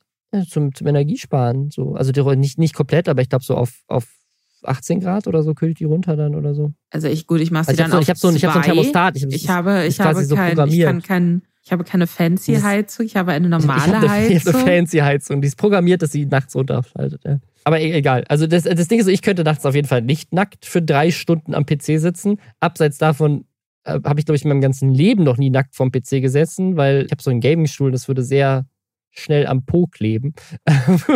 zum, 0.50 0.74
zum 0.74 0.88
Energiesparen. 0.88 1.72
So. 1.72 1.96
Also 1.96 2.14
die, 2.14 2.22
nicht, 2.38 2.58
nicht 2.58 2.74
komplett, 2.74 3.10
aber 3.10 3.22
ich 3.22 3.30
glaube 3.30 3.44
so 3.44 3.56
auf, 3.56 3.84
auf 3.88 4.06
18 4.64 5.00
Grad 5.00 5.28
oder 5.28 5.44
so 5.44 5.54
kühle 5.54 5.72
ich 5.72 5.78
die 5.78 5.84
runter 5.86 6.16
dann 6.16 6.36
oder 6.36 6.54
so. 6.54 6.72
Also 6.90 7.08
ich 7.08 7.28
gut, 7.28 7.42
ich 7.42 7.52
mache 7.52 7.66
sie 7.66 7.70
also 7.72 7.84
dann 7.84 7.92
so, 7.92 8.00
Ich 8.00 8.10
habe 8.10 8.20
so, 8.20 8.32
ich 8.32 8.46
hab 8.46 8.54
so 8.54 8.60
ein 8.60 8.66
Thermostat. 8.66 9.18
Ich, 9.18 9.24
ich 9.24 9.50
habe, 9.50 9.86
ich 9.86 10.00
habe 10.00 10.26
kein, 10.28 10.68
ich 10.70 10.82
kann 10.82 11.02
kein 11.02 11.42
ich 11.66 11.72
habe 11.72 11.86
keine 11.86 12.08
fancy 12.08 12.56
Heizung, 12.56 13.06
ich 13.06 13.16
habe 13.16 13.32
eine 13.32 13.48
normale 13.48 13.80
ich 13.80 13.88
habe 13.88 13.98
eine, 14.10 14.10
Heizung. 14.10 14.54
eine 14.54 14.66
fancy 14.66 14.98
Heizung, 14.98 15.42
die 15.42 15.48
ist 15.48 15.56
programmiert, 15.56 16.02
dass 16.02 16.12
sie 16.12 16.26
nachts 16.26 16.56
runterschaltet. 16.56 17.22
Ja. 17.24 17.40
Aber 17.64 17.80
e-, 17.80 17.94
egal. 17.94 18.26
Also 18.28 18.48
das, 18.48 18.64
das 18.64 18.88
Ding 18.90 19.00
ist 19.00 19.06
so, 19.06 19.12
ich 19.12 19.22
könnte 19.22 19.44
nachts 19.44 19.66
auf 19.66 19.74
jeden 19.74 19.88
Fall 19.88 20.02
nicht 20.02 20.34
nackt 20.34 20.66
für 20.66 20.82
drei 20.82 21.10
Stunden 21.12 21.56
am 21.56 21.66
PC 21.66 22.00
sitzen. 22.00 22.38
Abseits 22.60 22.98
davon 22.98 23.46
äh, 23.86 24.00
habe 24.04 24.20
ich, 24.20 24.26
glaube 24.26 24.36
ich, 24.36 24.44
in 24.44 24.50
meinem 24.50 24.60
ganzen 24.60 24.90
Leben 24.90 25.24
noch 25.24 25.38
nie 25.38 25.50
nackt 25.50 25.76
vorm 25.76 25.92
PC 25.92 26.22
gesessen, 26.22 26.76
weil 26.76 27.06
ich 27.06 27.12
habe 27.12 27.24
so 27.24 27.32
einen 27.32 27.40
Gaming-Stuhl, 27.40 27.92
das 27.92 28.10
würde 28.10 28.24
sehr 28.24 28.66
schnell 29.14 29.48
am 29.48 29.66
Po 29.66 29.88
kleben. 29.88 30.34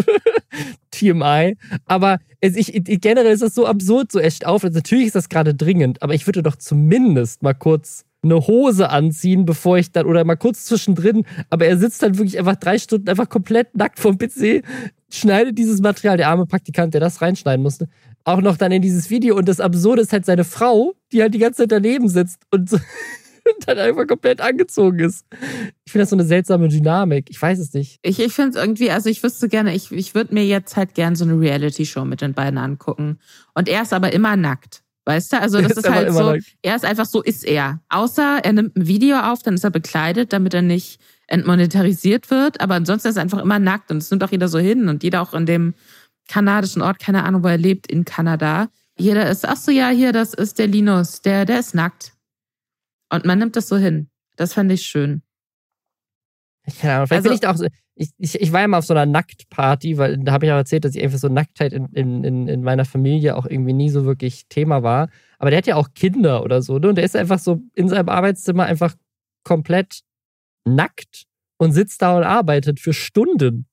TMI. 0.91 1.57
Aber 1.85 2.19
es, 2.39 2.55
ich, 2.55 2.71
generell 3.01 3.33
ist 3.33 3.43
das 3.43 3.55
so 3.55 3.65
absurd, 3.65 4.11
so 4.11 4.19
echt 4.19 4.45
auf. 4.45 4.63
Also 4.63 4.75
natürlich 4.75 5.07
ist 5.07 5.15
das 5.15 5.29
gerade 5.29 5.53
dringend, 5.53 6.01
aber 6.01 6.13
ich 6.13 6.25
würde 6.27 6.43
doch 6.43 6.55
zumindest 6.55 7.43
mal 7.43 7.53
kurz 7.53 8.05
eine 8.23 8.47
Hose 8.47 8.89
anziehen, 8.89 9.45
bevor 9.45 9.77
ich 9.77 9.91
dann, 9.91 10.05
oder 10.05 10.23
mal 10.23 10.35
kurz 10.35 10.65
zwischendrin, 10.65 11.25
aber 11.49 11.65
er 11.65 11.77
sitzt 11.77 12.01
dann 12.01 12.17
wirklich 12.17 12.39
einfach 12.39 12.55
drei 12.55 12.77
Stunden 12.77 13.09
einfach 13.09 13.29
komplett 13.29 13.75
nackt 13.75 13.99
vom 13.99 14.17
PC, 14.17 14.63
schneidet 15.09 15.57
dieses 15.57 15.81
Material, 15.81 16.17
der 16.17 16.29
arme 16.29 16.45
Praktikant, 16.45 16.93
der 16.93 17.01
das 17.01 17.21
reinschneiden 17.21 17.61
musste, 17.61 17.87
auch 18.23 18.41
noch 18.41 18.57
dann 18.57 18.71
in 18.71 18.81
dieses 18.81 19.09
Video 19.09 19.37
und 19.37 19.47
das 19.47 19.59
Absurde 19.59 20.01
ist 20.01 20.13
halt 20.13 20.25
seine 20.25 20.43
Frau, 20.43 20.93
die 21.11 21.21
halt 21.21 21.33
die 21.33 21.39
ganze 21.39 21.63
Zeit 21.63 21.71
daneben 21.71 22.09
sitzt 22.09 22.41
und, 22.51 22.73
und 22.73 22.81
dann 23.65 23.77
einfach 23.77 24.07
komplett 24.07 24.41
angezogen 24.41 24.99
ist. 24.99 25.25
Ich 25.85 25.91
finde 25.91 26.03
das 26.03 26.09
so 26.09 26.15
eine 26.15 26.25
seltsame 26.25 26.67
Dynamik. 26.67 27.29
Ich 27.29 27.41
weiß 27.41 27.59
es 27.59 27.73
nicht. 27.73 27.99
Ich, 28.01 28.19
ich 28.19 28.33
finde 28.33 28.51
es 28.51 28.63
irgendwie, 28.63 28.91
also 28.91 29.09
ich 29.09 29.23
wüsste 29.23 29.49
gerne, 29.49 29.75
ich, 29.75 29.91
ich 29.91 30.15
würde 30.15 30.33
mir 30.33 30.45
jetzt 30.45 30.75
halt 30.75 30.93
gerne 30.93 31.15
so 31.15 31.25
eine 31.25 31.39
Reality-Show 31.39 32.05
mit 32.05 32.21
den 32.21 32.33
beiden 32.33 32.57
angucken. 32.57 33.19
Und 33.53 33.69
er 33.69 33.81
ist 33.83 33.93
aber 33.93 34.13
immer 34.13 34.35
nackt. 34.35 34.83
Weißt 35.05 35.31
du, 35.31 35.39
also 35.39 35.61
das 35.61 35.71
ist, 35.71 35.77
ist 35.77 35.89
halt 35.89 36.11
so, 36.13 36.35
er 36.61 36.75
ist 36.75 36.85
einfach 36.85 37.05
so, 37.05 37.21
ist 37.23 37.45
er. 37.45 37.79
Außer 37.89 38.39
er 38.43 38.53
nimmt 38.53 38.75
ein 38.75 38.87
Video 38.87 39.19
auf, 39.19 39.41
dann 39.41 39.53
ist 39.53 39.63
er 39.63 39.71
bekleidet, 39.71 40.33
damit 40.33 40.53
er 40.53 40.61
nicht 40.61 40.99
entmonetarisiert 41.27 42.29
wird. 42.29 42.59
Aber 42.61 42.75
ansonsten 42.75 43.07
ist 43.09 43.15
er 43.15 43.23
einfach 43.23 43.41
immer 43.41 43.59
nackt 43.59 43.89
und 43.91 43.97
es 43.97 44.11
nimmt 44.11 44.23
auch 44.23 44.31
jeder 44.31 44.49
so 44.49 44.59
hin 44.59 44.89
und 44.89 45.03
jeder 45.03 45.21
auch 45.21 45.33
in 45.33 45.45
dem 45.45 45.73
kanadischen 46.27 46.81
Ort, 46.81 46.99
keine 46.99 47.23
Ahnung, 47.23 47.43
wo 47.43 47.47
er 47.47 47.57
lebt, 47.57 47.87
in 47.87 48.05
Kanada. 48.05 48.67
Jeder 48.97 49.29
ist, 49.29 49.47
ach 49.47 49.55
so, 49.55 49.71
ja, 49.71 49.89
hier, 49.89 50.11
das 50.11 50.33
ist 50.33 50.59
der 50.59 50.67
Linus, 50.67 51.21
der, 51.21 51.45
der 51.45 51.59
ist 51.59 51.73
nackt. 51.73 52.13
Und 53.09 53.25
man 53.25 53.39
nimmt 53.39 53.55
das 53.55 53.67
so 53.67 53.77
hin. 53.77 54.09
Das 54.35 54.53
fand 54.53 54.71
ich 54.71 54.83
schön. 54.83 55.21
Ich 56.65 56.79
keine 56.79 56.95
Ahnung, 56.95 57.07
vielleicht 57.07 57.25
also, 57.25 57.29
bin 57.29 57.39
ich 57.41 57.47
auch 57.47 57.55
so, 57.55 57.67
ich, 57.95 58.09
ich, 58.17 58.41
ich 58.41 58.51
war 58.51 58.61
ja 58.61 58.67
mal 58.67 58.77
auf 58.77 58.85
so 58.85 58.93
einer 58.93 59.05
Nacktparty, 59.05 59.97
weil 59.97 60.17
da 60.17 60.33
habe 60.33 60.45
ich 60.45 60.51
auch 60.51 60.57
erzählt, 60.57 60.85
dass 60.85 60.95
ich 60.95 61.01
einfach 61.01 61.17
so 61.17 61.29
Nacktheit 61.29 61.73
in, 61.73 61.87
in, 61.93 62.47
in 62.47 62.63
meiner 62.63 62.85
Familie 62.85 63.35
auch 63.35 63.45
irgendwie 63.45 63.73
nie 63.73 63.89
so 63.89 64.05
wirklich 64.05 64.47
Thema 64.49 64.83
war. 64.83 65.09
Aber 65.39 65.49
der 65.49 65.57
hat 65.57 65.67
ja 65.67 65.75
auch 65.75 65.89
Kinder 65.95 66.43
oder 66.43 66.61
so, 66.61 66.77
ne? 66.77 66.89
Und 66.89 66.95
der 66.95 67.05
ist 67.05 67.15
einfach 67.15 67.39
so 67.39 67.61
in 67.73 67.89
seinem 67.89 68.09
Arbeitszimmer 68.09 68.65
einfach 68.65 68.95
komplett 69.43 70.01
nackt 70.65 71.23
und 71.57 71.71
sitzt 71.71 72.01
da 72.01 72.17
und 72.17 72.23
arbeitet 72.23 72.79
für 72.79 72.93
Stunden. 72.93 73.65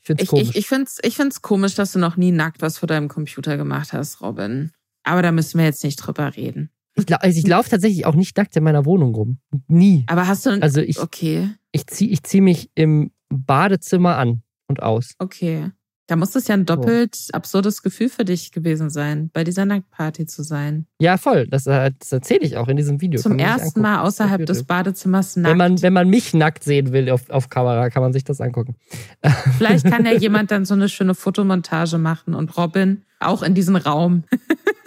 Ich 0.00 0.06
finde 0.06 0.24
es 0.24 0.28
komisch. 0.28 0.48
Ich, 0.50 0.56
ich 0.56 0.66
finde 0.66 0.84
es 0.84 0.98
ich 1.02 1.16
find's 1.16 1.42
komisch, 1.42 1.76
dass 1.76 1.92
du 1.92 2.00
noch 2.00 2.16
nie 2.16 2.32
nackt 2.32 2.60
was 2.60 2.78
vor 2.78 2.88
deinem 2.88 3.08
Computer 3.08 3.56
gemacht 3.56 3.92
hast, 3.92 4.20
Robin. 4.20 4.72
Aber 5.04 5.22
da 5.22 5.30
müssen 5.32 5.58
wir 5.58 5.64
jetzt 5.64 5.84
nicht 5.84 5.96
drüber 5.96 6.36
reden. 6.36 6.70
Ich, 6.94 7.14
also 7.14 7.38
ich 7.38 7.46
laufe 7.46 7.70
tatsächlich 7.70 8.06
auch 8.06 8.14
nicht 8.14 8.36
nackt 8.36 8.56
in 8.56 8.64
meiner 8.64 8.84
Wohnung 8.84 9.14
rum. 9.14 9.38
Nie. 9.68 10.04
Aber 10.08 10.26
hast 10.26 10.46
du. 10.46 10.50
Also 10.62 10.80
ich, 10.80 11.00
okay. 11.00 11.50
Ich 11.70 11.86
ziehe 11.86 12.10
ich 12.10 12.22
zieh 12.22 12.40
mich 12.40 12.70
im 12.74 13.12
Badezimmer 13.30 14.18
an 14.18 14.42
und 14.66 14.82
aus. 14.82 15.14
Okay. 15.18 15.70
Da 16.08 16.16
muss 16.16 16.32
das 16.32 16.48
ja 16.48 16.54
ein 16.54 16.66
doppelt 16.66 17.16
oh. 17.32 17.36
absurdes 17.36 17.82
Gefühl 17.82 18.10
für 18.10 18.24
dich 18.26 18.52
gewesen 18.52 18.90
sein, 18.90 19.30
bei 19.32 19.44
dieser 19.44 19.64
Nacktparty 19.64 20.26
zu 20.26 20.42
sein. 20.42 20.86
Ja, 21.00 21.16
voll. 21.16 21.46
Das, 21.46 21.66
äh, 21.66 21.92
das 21.98 22.12
erzähle 22.12 22.40
ich 22.40 22.56
auch 22.58 22.68
in 22.68 22.76
diesem 22.76 23.00
Video. 23.00 23.20
Zum 23.20 23.38
ersten 23.38 23.80
Mal 23.80 24.02
außerhalb 24.02 24.44
des 24.44 24.64
Badezimmers 24.64 25.36
nackt. 25.36 25.50
Wenn 25.50 25.56
man, 25.56 25.80
wenn 25.80 25.92
man 25.92 26.08
mich 26.10 26.34
nackt 26.34 26.64
sehen 26.64 26.92
will 26.92 27.08
auf, 27.08 27.30
auf 27.30 27.48
Kamera, 27.48 27.88
kann 27.88 28.02
man 28.02 28.12
sich 28.12 28.24
das 28.24 28.40
angucken. 28.40 28.76
Vielleicht 29.56 29.86
kann 29.86 30.04
ja 30.04 30.12
jemand 30.12 30.50
dann 30.50 30.66
so 30.66 30.74
eine 30.74 30.90
schöne 30.90 31.14
Fotomontage 31.14 31.96
machen 31.96 32.34
und 32.34 32.56
Robin 32.58 33.04
auch 33.20 33.42
in 33.42 33.54
diesen 33.54 33.76
Raum. 33.76 34.24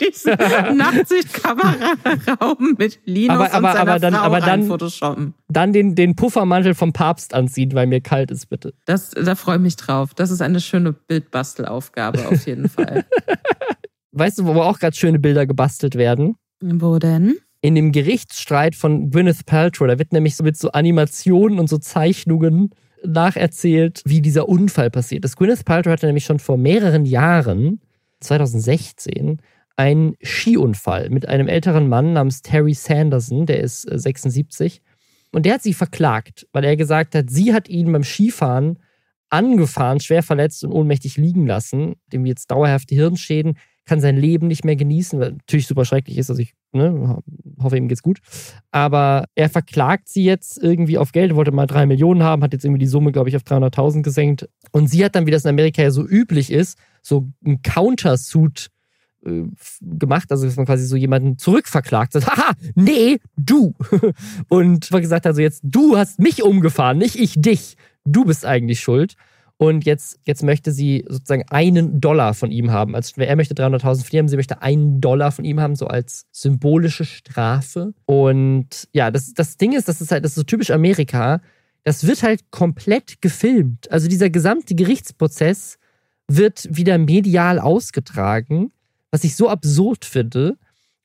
diesen 0.00 0.32
Nachtsichtkameraraum 0.76 2.76
mit 2.78 3.00
Linus 3.04 3.36
aber, 3.36 3.52
aber, 3.52 3.68
und 3.68 3.74
seiner 3.74 3.80
aber 3.80 3.98
dann, 3.98 4.14
Frau 4.14 4.22
aber 4.22 4.40
dann, 4.40 4.62
photoshoppen. 4.64 5.34
Dann 5.48 5.72
den, 5.72 5.94
den 5.94 6.16
Puffermantel 6.16 6.74
vom 6.74 6.92
Papst 6.92 7.34
anziehen, 7.34 7.74
weil 7.74 7.86
mir 7.86 8.00
kalt 8.00 8.30
ist, 8.30 8.46
bitte. 8.46 8.74
Das, 8.84 9.10
da 9.10 9.34
freue 9.34 9.56
ich 9.56 9.62
mich 9.62 9.76
drauf. 9.76 10.14
Das 10.14 10.30
ist 10.30 10.40
eine 10.40 10.60
schöne 10.60 10.92
Bildbastelaufgabe 10.92 12.28
auf 12.28 12.46
jeden 12.46 12.68
Fall. 12.68 13.04
Weißt 14.12 14.38
du, 14.38 14.46
wo 14.46 14.54
auch 14.62 14.78
gerade 14.78 14.96
schöne 14.96 15.18
Bilder 15.18 15.46
gebastelt 15.46 15.94
werden? 15.94 16.36
Wo 16.60 16.98
denn? 16.98 17.36
In 17.60 17.74
dem 17.74 17.92
Gerichtsstreit 17.92 18.74
von 18.74 19.10
Gwyneth 19.10 19.44
Paltrow. 19.44 19.88
Da 19.88 19.98
wird 19.98 20.12
nämlich 20.12 20.36
so 20.36 20.44
mit 20.44 20.56
so 20.56 20.70
Animationen 20.70 21.58
und 21.58 21.68
so 21.68 21.78
Zeichnungen 21.78 22.70
nacherzählt, 23.04 24.02
wie 24.04 24.22
dieser 24.22 24.48
Unfall 24.48 24.90
passiert 24.90 25.24
ist. 25.24 25.36
Gwyneth 25.36 25.64
Paltrow 25.64 25.92
hatte 25.92 26.06
nämlich 26.06 26.24
schon 26.24 26.38
vor 26.38 26.56
mehreren 26.56 27.04
Jahren, 27.04 27.80
2016, 28.20 29.40
ein 29.76 30.16
Skiunfall 30.22 31.10
mit 31.10 31.28
einem 31.28 31.48
älteren 31.48 31.88
Mann 31.88 32.14
namens 32.14 32.42
Terry 32.42 32.74
Sanderson, 32.74 33.46
der 33.46 33.60
ist 33.60 33.82
76. 33.82 34.76
Äh, 34.76 34.80
und 35.32 35.44
der 35.44 35.54
hat 35.54 35.62
sie 35.62 35.74
verklagt, 35.74 36.46
weil 36.52 36.64
er 36.64 36.76
gesagt 36.76 37.14
hat, 37.14 37.30
sie 37.30 37.52
hat 37.52 37.68
ihn 37.68 37.92
beim 37.92 38.04
Skifahren 38.04 38.78
angefahren, 39.28 40.00
schwer 40.00 40.22
verletzt 40.22 40.64
und 40.64 40.72
ohnmächtig 40.72 41.16
liegen 41.16 41.46
lassen, 41.46 41.96
dem 42.12 42.24
jetzt 42.26 42.50
dauerhafte 42.50 42.94
Hirnschäden, 42.94 43.58
kann 43.84 44.00
sein 44.00 44.16
Leben 44.16 44.48
nicht 44.48 44.64
mehr 44.64 44.76
genießen, 44.76 45.20
weil 45.20 45.32
natürlich 45.32 45.66
super 45.66 45.84
schrecklich 45.84 46.18
ist. 46.18 46.28
Also 46.28 46.42
ich 46.42 46.54
ne, 46.72 47.22
hoffe, 47.60 47.76
ihm 47.76 47.88
geht's 47.88 48.02
gut. 48.02 48.18
Aber 48.72 49.26
er 49.34 49.48
verklagt 49.48 50.08
sie 50.08 50.24
jetzt 50.24 50.60
irgendwie 50.62 50.98
auf 50.98 51.12
Geld, 51.12 51.34
wollte 51.34 51.52
mal 51.52 51.66
drei 51.66 51.86
Millionen 51.86 52.22
haben, 52.22 52.42
hat 52.42 52.52
jetzt 52.52 52.64
irgendwie 52.64 52.80
die 52.80 52.88
Summe, 52.88 53.12
glaube 53.12 53.28
ich, 53.28 53.36
auf 53.36 53.42
300.000 53.42 54.02
gesenkt. 54.02 54.48
Und 54.72 54.88
sie 54.88 55.04
hat 55.04 55.14
dann, 55.14 55.26
wie 55.26 55.30
das 55.30 55.44
in 55.44 55.50
Amerika 55.50 55.82
ja 55.82 55.90
so 55.90 56.04
üblich 56.06 56.50
ist, 56.50 56.78
so 57.02 57.30
ein 57.44 57.62
Countersuit 57.62 58.70
äh, 59.26 59.44
gemacht, 59.80 60.30
also 60.30 60.46
dass 60.46 60.56
man 60.56 60.66
quasi 60.66 60.86
so 60.86 60.96
jemanden 60.96 61.38
zurückverklagt. 61.38 62.12
Sagt, 62.12 62.26
haha, 62.26 62.52
nee, 62.74 63.18
du. 63.36 63.74
Und 64.48 64.90
gesagt 64.90 65.12
hat, 65.12 65.26
also 65.26 65.40
jetzt, 65.40 65.60
du 65.64 65.96
hast 65.96 66.18
mich 66.18 66.42
umgefahren, 66.42 66.98
nicht 66.98 67.16
ich 67.16 67.34
dich. 67.36 67.76
Du 68.04 68.24
bist 68.24 68.46
eigentlich 68.46 68.80
schuld. 68.80 69.16
Und 69.58 69.86
jetzt, 69.86 70.18
jetzt 70.24 70.42
möchte 70.42 70.70
sie 70.70 71.04
sozusagen 71.08 71.44
einen 71.48 72.00
Dollar 72.00 72.34
von 72.34 72.50
ihm 72.50 72.70
haben. 72.70 72.94
Also 72.94 73.20
er 73.20 73.36
möchte 73.36 73.54
300.000 73.54 74.02
verlieren, 74.02 74.28
sie 74.28 74.36
möchte 74.36 74.60
einen 74.60 75.00
Dollar 75.00 75.32
von 75.32 75.46
ihm 75.46 75.60
haben, 75.60 75.76
so 75.76 75.86
als 75.86 76.26
symbolische 76.30 77.06
Strafe. 77.06 77.94
Und 78.04 78.88
ja, 78.92 79.10
das, 79.10 79.32
das 79.32 79.56
Ding 79.56 79.72
ist, 79.72 79.88
das 79.88 80.02
ist 80.02 80.12
halt, 80.12 80.24
das 80.24 80.32
ist 80.32 80.36
so 80.36 80.42
typisch 80.42 80.70
Amerika. 80.70 81.40
Das 81.84 82.06
wird 82.06 82.22
halt 82.22 82.50
komplett 82.50 83.22
gefilmt. 83.22 83.90
Also 83.90 84.08
dieser 84.08 84.28
gesamte 84.28 84.74
Gerichtsprozess 84.74 85.78
wird 86.28 86.68
wieder 86.70 86.98
medial 86.98 87.58
ausgetragen, 87.58 88.72
was 89.10 89.24
ich 89.24 89.36
so 89.36 89.48
absurd 89.48 90.04
finde. 90.04 90.58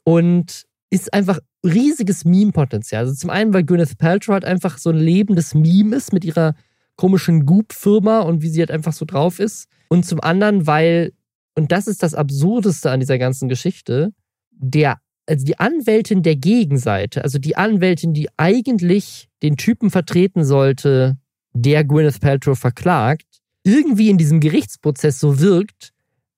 Und 0.04 0.66
ist 0.92 1.14
einfach 1.14 1.40
riesiges 1.66 2.26
Meme-Potenzial. 2.26 3.04
Also 3.04 3.16
zum 3.16 3.30
einen, 3.30 3.54
weil 3.54 3.64
Gwyneth 3.64 3.98
Paltrow 3.98 4.34
halt 4.34 4.46
einfach 4.46 4.78
so 4.78 4.90
ein 4.90 4.98
lebendes 4.98 5.56
Meme 5.56 5.96
ist 5.96 6.14
mit 6.14 6.26
ihrer 6.26 6.54
komischen 6.98 7.46
Goop-Firma 7.46 8.20
und 8.20 8.42
wie 8.42 8.50
sie 8.50 8.60
halt 8.60 8.72
einfach 8.72 8.94
so 8.94 9.06
drauf 9.06 9.40
ist. 9.40 9.68
Und 9.88 10.06
zum 10.06 10.22
anderen, 10.22 10.68
weil, 10.68 11.14
und 11.56 11.72
das 11.72 11.88
ist 11.88 12.04
das 12.04 12.14
Absurdeste 12.14 12.92
an 12.92 13.00
dieser 13.00 13.18
ganzen 13.18 13.48
Geschichte, 13.48 14.12
der, 14.52 14.98
also 15.28 15.46
die 15.46 15.60
Anwältin 15.60 16.24
der 16.24 16.36
Gegenseite, 16.36 17.24
also 17.24 17.40
die 17.40 17.56
Anwältin, 17.56 18.14
die 18.14 18.28
eigentlich 18.38 19.30
den 19.42 19.58
Typen 19.58 19.90
vertreten 19.92 20.44
sollte, 20.44 21.18
der 21.54 21.84
Gwyneth 21.86 22.20
Paltrow 22.20 22.58
verklagt, 22.58 23.42
irgendwie 23.64 24.10
in 24.10 24.18
diesem 24.18 24.40
Gerichtsprozess 24.40 25.20
so 25.20 25.40
wirkt, 25.40 25.90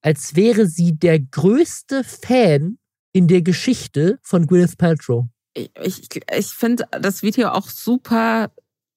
als 0.03 0.35
wäre 0.35 0.67
sie 0.67 0.93
der 0.93 1.19
größte 1.19 2.03
Fan 2.03 2.77
in 3.13 3.27
der 3.27 3.41
Geschichte 3.41 4.19
von 4.21 4.45
Gwyneth 4.45 4.77
Paltrow. 4.77 5.25
Ich, 5.53 5.71
ich, 5.81 6.21
ich 6.35 6.47
finde 6.47 6.85
das 6.91 7.23
Video 7.23 7.49
auch 7.49 7.69
super 7.69 8.51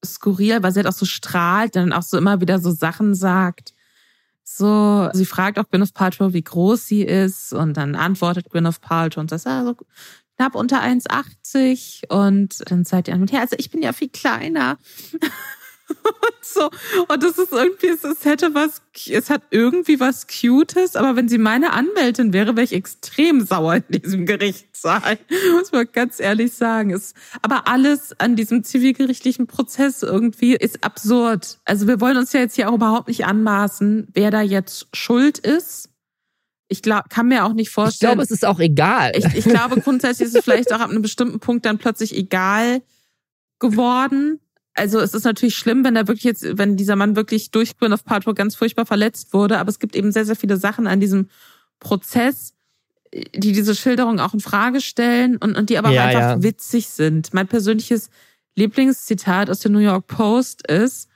skurril, 0.04 0.62
weil 0.62 0.72
sie 0.72 0.80
halt 0.80 0.88
auch 0.88 0.92
so 0.92 1.06
strahlt, 1.06 1.76
dann 1.76 1.92
auch 1.92 2.02
so 2.02 2.18
immer 2.18 2.40
wieder 2.40 2.58
so 2.58 2.70
Sachen 2.70 3.14
sagt. 3.14 3.72
So, 4.42 5.08
sie 5.12 5.26
fragt 5.26 5.58
auch 5.58 5.68
Gwyneth 5.70 5.94
Paltrow, 5.94 6.32
wie 6.32 6.42
groß 6.42 6.86
sie 6.86 7.02
ist 7.02 7.52
und 7.52 7.76
dann 7.76 7.94
antwortet 7.94 8.50
Gwyneth 8.50 8.80
Paltrow 8.80 9.20
und 9.20 9.30
sagt, 9.30 9.46
ah, 9.46 9.64
so 9.64 9.76
knapp 10.36 10.54
unter 10.54 10.82
1,80 10.82 12.08
und 12.08 12.70
dann 12.70 12.84
sagt 12.84 13.06
die 13.06 13.12
andere, 13.12 13.36
ja, 13.36 13.42
also 13.42 13.56
ich 13.58 13.70
bin 13.70 13.82
ja 13.82 13.92
viel 13.92 14.08
kleiner. 14.08 14.78
und 15.88 16.34
so. 16.42 16.70
Und 17.08 17.22
das 17.22 17.38
ist 17.38 17.52
irgendwie, 17.52 17.88
es 17.88 18.24
hätte 18.24 18.54
was, 18.54 18.82
es 19.08 19.30
hat 19.30 19.42
irgendwie 19.50 20.00
was 20.00 20.26
Cutes, 20.26 20.96
aber 20.96 21.16
wenn 21.16 21.28
sie 21.28 21.38
meine 21.38 21.72
Anwältin 21.72 22.32
wäre, 22.32 22.56
wäre 22.56 22.64
ich 22.64 22.72
extrem 22.72 23.44
sauer 23.44 23.76
in 23.76 24.00
diesem 24.02 24.26
Gerichtssaal. 24.26 25.18
Muss 25.52 25.72
man 25.72 25.86
ganz 25.92 26.20
ehrlich 26.20 26.52
sagen. 26.52 26.90
Es, 26.90 27.14
aber 27.42 27.68
alles 27.68 28.18
an 28.18 28.36
diesem 28.36 28.64
zivilgerichtlichen 28.64 29.46
Prozess 29.46 30.02
irgendwie 30.02 30.54
ist 30.54 30.82
absurd. 30.84 31.58
Also 31.64 31.86
wir 31.86 32.00
wollen 32.00 32.16
uns 32.16 32.32
ja 32.32 32.40
jetzt 32.40 32.56
hier 32.56 32.68
auch 32.70 32.74
überhaupt 32.74 33.08
nicht 33.08 33.24
anmaßen, 33.24 34.08
wer 34.12 34.30
da 34.30 34.40
jetzt 34.42 34.88
schuld 34.94 35.38
ist. 35.38 35.90
Ich 36.68 36.82
glaub, 36.82 37.08
kann 37.10 37.28
mir 37.28 37.44
auch 37.44 37.52
nicht 37.52 37.70
vorstellen. 37.70 38.10
Ich 38.10 38.14
glaube, 38.14 38.22
es 38.24 38.30
ist 38.32 38.44
auch 38.44 38.58
egal. 38.58 39.12
Ich, 39.14 39.24
ich 39.36 39.44
glaube, 39.44 39.80
grundsätzlich 39.80 40.26
ist 40.26 40.34
es 40.34 40.42
vielleicht 40.42 40.72
auch 40.72 40.80
ab 40.80 40.90
einem 40.90 41.02
bestimmten 41.02 41.38
Punkt 41.38 41.64
dann 41.64 41.78
plötzlich 41.78 42.16
egal 42.16 42.82
geworden 43.60 44.40
also 44.76 45.00
es 45.00 45.14
ist 45.14 45.24
natürlich 45.24 45.56
schlimm, 45.56 45.84
wenn 45.84 45.94
da 45.94 46.06
wirklich 46.06 46.24
jetzt, 46.24 46.44
wenn 46.58 46.76
dieser 46.76 46.96
Mann 46.96 47.16
wirklich 47.16 47.50
durch 47.50 47.78
Gwyneth 47.78 48.04
Paltrow 48.04 48.34
ganz 48.34 48.54
furchtbar 48.54 48.86
verletzt 48.86 49.32
wurde, 49.32 49.58
aber 49.58 49.70
es 49.70 49.78
gibt 49.78 49.96
eben 49.96 50.12
sehr, 50.12 50.24
sehr 50.24 50.36
viele 50.36 50.58
Sachen 50.58 50.86
an 50.86 51.00
diesem 51.00 51.28
Prozess, 51.80 52.54
die 53.34 53.52
diese 53.52 53.74
Schilderung 53.74 54.20
auch 54.20 54.34
in 54.34 54.40
Frage 54.40 54.80
stellen 54.80 55.38
und, 55.38 55.56
und 55.56 55.70
die 55.70 55.78
aber 55.78 55.90
ja, 55.90 56.04
einfach 56.04 56.20
ja. 56.20 56.42
witzig 56.42 56.88
sind. 56.88 57.32
Mein 57.32 57.48
persönliches 57.48 58.10
Lieblingszitat 58.54 59.48
aus 59.50 59.60
der 59.60 59.70
New 59.70 59.78
York 59.78 60.06
Post 60.06 60.66
ist, 60.66 61.08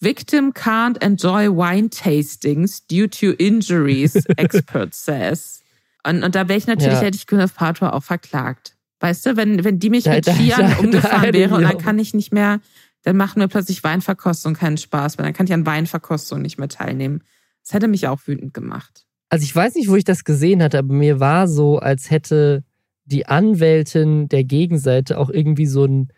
Victim 0.00 0.52
can't 0.52 1.00
enjoy 1.02 1.48
wine 1.48 1.90
tastings 1.90 2.86
due 2.86 3.08
to 3.08 3.32
injuries, 3.32 4.14
expert 4.36 4.94
says. 4.94 5.62
Und, 6.04 6.22
und 6.22 6.34
da 6.34 6.48
wäre 6.48 6.58
ich 6.58 6.66
natürlich, 6.66 6.94
ja. 6.94 7.00
hätte 7.00 7.16
ich 7.16 7.26
Gwyneth 7.26 7.54
Paltrow 7.54 7.92
auch 7.92 8.02
verklagt. 8.02 8.76
Weißt 9.00 9.24
du, 9.24 9.36
wenn, 9.36 9.64
wenn 9.64 9.78
die 9.78 9.90
mich 9.90 10.04
da, 10.04 10.14
mit 10.14 10.26
Skiern 10.26 10.74
umgefahren 10.78 11.32
wäre 11.32 11.54
und 11.54 11.62
dann 11.62 11.78
kann 11.78 11.98
ich 11.98 12.12
nicht 12.12 12.32
mehr 12.32 12.60
dann 13.02 13.16
machen 13.16 13.38
mir 13.38 13.48
plötzlich 13.48 13.82
Weinverkostung 13.82 14.54
keinen 14.54 14.76
Spaß 14.76 15.18
weil 15.18 15.24
Dann 15.24 15.32
kann 15.32 15.46
ich 15.46 15.52
an 15.52 15.66
Weinverkostung 15.66 16.42
nicht 16.42 16.58
mehr 16.58 16.68
teilnehmen. 16.68 17.22
Das 17.62 17.74
hätte 17.74 17.88
mich 17.88 18.08
auch 18.08 18.20
wütend 18.26 18.54
gemacht. 18.54 19.06
Also 19.28 19.44
ich 19.44 19.54
weiß 19.54 19.76
nicht, 19.76 19.88
wo 19.88 19.96
ich 19.96 20.04
das 20.04 20.24
gesehen 20.24 20.62
hatte, 20.62 20.78
aber 20.78 20.92
mir 20.92 21.20
war 21.20 21.46
so, 21.48 21.78
als 21.78 22.10
hätte 22.10 22.64
die 23.04 23.26
Anwältin 23.26 24.28
der 24.28 24.44
Gegenseite 24.44 25.18
auch 25.18 25.30
irgendwie 25.30 25.66
so 25.66 25.84
ein 25.84 26.08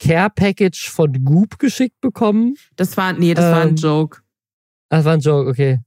Care-Package 0.00 0.90
von 0.90 1.24
Goop 1.24 1.58
geschickt 1.58 2.00
bekommen. 2.00 2.54
Das 2.76 2.96
war, 2.96 3.12
nee, 3.12 3.34
das 3.34 3.44
ähm, 3.44 3.50
war 3.52 3.60
ein 3.60 3.68
ähm, 3.68 3.76
Joke. 3.76 4.18
Ach, 4.88 4.98
das 4.98 5.04
war 5.04 5.12
ein 5.12 5.20
Joke, 5.20 5.48
okay. 5.48 5.80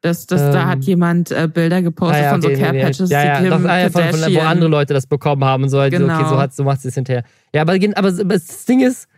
Das, 0.00 0.26
das, 0.26 0.42
ähm, 0.42 0.52
da 0.52 0.66
hat 0.66 0.84
jemand 0.84 1.32
äh, 1.32 1.48
Bilder 1.52 1.82
gepostet 1.82 2.18
ah, 2.18 2.22
ja, 2.22 2.36
okay, 2.36 2.42
von 2.42 2.56
so 2.56 2.60
Care 2.60 2.78
Patches. 2.78 3.10
Ja, 3.10 3.24
ja, 3.24 3.50
doch, 3.50 3.64
ah, 3.64 3.80
ja 3.80 3.90
von, 3.90 4.02
von, 4.02 4.34
wo 4.34 4.40
andere 4.40 4.68
Leute 4.68 4.94
das 4.94 5.06
bekommen 5.06 5.44
haben 5.44 5.64
und 5.64 5.70
so. 5.70 5.80
Halt, 5.80 5.92
genau. 5.92 6.14
Okay, 6.14 6.28
so, 6.28 6.38
hat, 6.38 6.54
so 6.54 6.62
macht 6.62 6.82
sie 6.82 6.88
es 6.88 6.94
hinterher. 6.94 7.24
Ja, 7.52 7.62
aber, 7.62 7.74
aber, 7.74 8.08
aber 8.08 8.34
das 8.34 8.64
Ding 8.64 8.80
ist, 8.80 9.08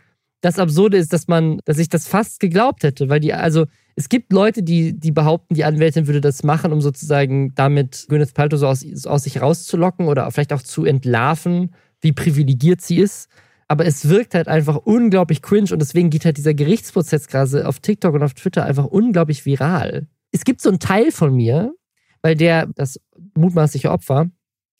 das 0.41 0.57
Absurde 0.57 0.97
ist, 0.97 1.13
dass 1.13 1.27
man, 1.27 1.59
dass 1.65 1.77
ich 1.77 1.87
das 1.87 2.07
fast 2.07 2.39
geglaubt 2.39 2.83
hätte, 2.83 3.09
weil 3.09 3.19
die, 3.19 3.33
also 3.33 3.67
es 3.95 4.09
gibt 4.09 4.33
Leute, 4.33 4.63
die, 4.63 4.99
die 4.99 5.11
behaupten, 5.11 5.53
die 5.53 5.63
Anwältin 5.63 6.07
würde 6.07 6.21
das 6.21 6.43
machen, 6.43 6.73
um 6.73 6.81
sozusagen 6.81 7.53
damit 7.55 8.05
Gwyneth 8.09 8.33
Paltrow 8.33 8.59
so 8.59 8.67
aus, 8.67 9.05
aus 9.05 9.23
sich 9.23 9.41
rauszulocken 9.41 10.07
oder 10.07 10.29
vielleicht 10.31 10.53
auch 10.53 10.63
zu 10.63 10.83
entlarven, 10.83 11.75
wie 12.01 12.11
privilegiert 12.11 12.81
sie 12.81 12.97
ist. 12.97 13.29
Aber 13.67 13.85
es 13.85 14.09
wirkt 14.09 14.33
halt 14.33 14.47
einfach 14.47 14.75
unglaublich 14.77 15.41
cringe 15.41 15.71
und 15.71 15.79
deswegen 15.79 16.09
geht 16.09 16.25
halt 16.25 16.37
dieser 16.37 16.53
Gerichtsprozess 16.53 17.27
gerade 17.27 17.67
auf 17.67 17.79
TikTok 17.79 18.15
und 18.15 18.23
auf 18.23 18.33
Twitter 18.33 18.65
einfach 18.65 18.85
unglaublich 18.85 19.45
viral. 19.45 20.07
Es 20.31 20.43
gibt 20.43 20.61
so 20.61 20.69
einen 20.69 20.79
Teil 20.79 21.11
von 21.11 21.33
mir, 21.35 21.73
weil 22.21 22.35
der, 22.35 22.67
das 22.75 22.99
mutmaßliche 23.35 23.91
Opfer, 23.91 24.29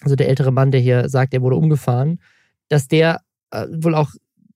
also 0.01 0.15
der 0.15 0.27
ältere 0.27 0.51
Mann, 0.51 0.71
der 0.71 0.81
hier 0.81 1.07
sagt, 1.07 1.33
er 1.33 1.41
wurde 1.41 1.55
umgefahren, 1.55 2.19
dass 2.67 2.87
der 2.87 3.21
äh, 3.51 3.67
wohl 3.71 3.95
auch 3.95 4.11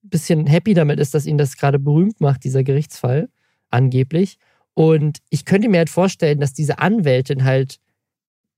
bisschen 0.08 0.46
happy 0.46 0.74
damit 0.74 0.98
ist, 0.98 1.14
dass 1.14 1.26
ihn 1.26 1.38
das 1.38 1.56
gerade 1.56 1.78
berühmt 1.78 2.20
macht, 2.20 2.44
dieser 2.44 2.64
Gerichtsfall, 2.64 3.28
angeblich. 3.70 4.38
Und 4.74 5.18
ich 5.30 5.44
könnte 5.44 5.68
mir 5.68 5.78
halt 5.78 5.90
vorstellen, 5.90 6.40
dass 6.40 6.52
diese 6.52 6.78
Anwältin 6.78 7.44
halt 7.44 7.78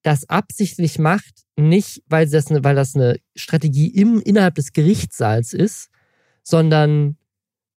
das 0.03 0.29
absichtlich 0.29 0.99
macht, 0.99 1.45
nicht 1.57 2.03
weil 2.09 2.29
das 2.29 2.49
eine, 2.49 2.65
weil 2.65 2.75
das 2.75 2.95
eine 2.95 3.19
Strategie 3.37 3.89
im, 3.89 4.21
innerhalb 4.21 4.55
des 4.55 4.73
Gerichtssaals 4.73 5.53
ist, 5.53 5.91
sondern 6.43 7.17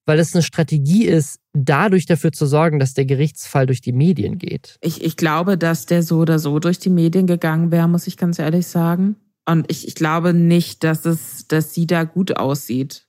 weil 0.06 0.20
es 0.20 0.34
eine 0.34 0.44
Strategie 0.44 1.06
ist, 1.06 1.40
dadurch 1.54 2.06
dafür 2.06 2.32
zu 2.32 2.46
sorgen, 2.46 2.80
dass 2.80 2.94
der 2.94 3.06
Gerichtsfall 3.06 3.68
durch 3.68 3.82
die 3.82 3.92
Medien 3.92 4.38
geht. 4.38 4.78
Ich, 4.82 5.04
ich 5.04 5.18
glaube, 5.18 5.58
dass 5.58 5.86
der 5.86 6.02
so 6.04 6.18
oder 6.20 6.40
so 6.40 6.60
durch 6.60 6.80
die 6.80 6.90
Medien 6.90 7.28
gegangen 7.28 7.72
wäre, 7.72 7.88
muss 7.88 8.08
ich 8.08 8.18
ganz 8.18 8.40
ehrlich 8.40 8.68
sagen. 8.68 9.18
Und 9.46 9.70
ich, 9.72 9.88
ich 9.88 9.96
glaube 9.96 10.34
nicht, 10.34 10.84
dass 10.84 11.06
es, 11.06 11.48
dass 11.48 11.74
sie 11.74 11.88
da 11.88 12.04
gut 12.06 12.38
aussieht 12.38 13.09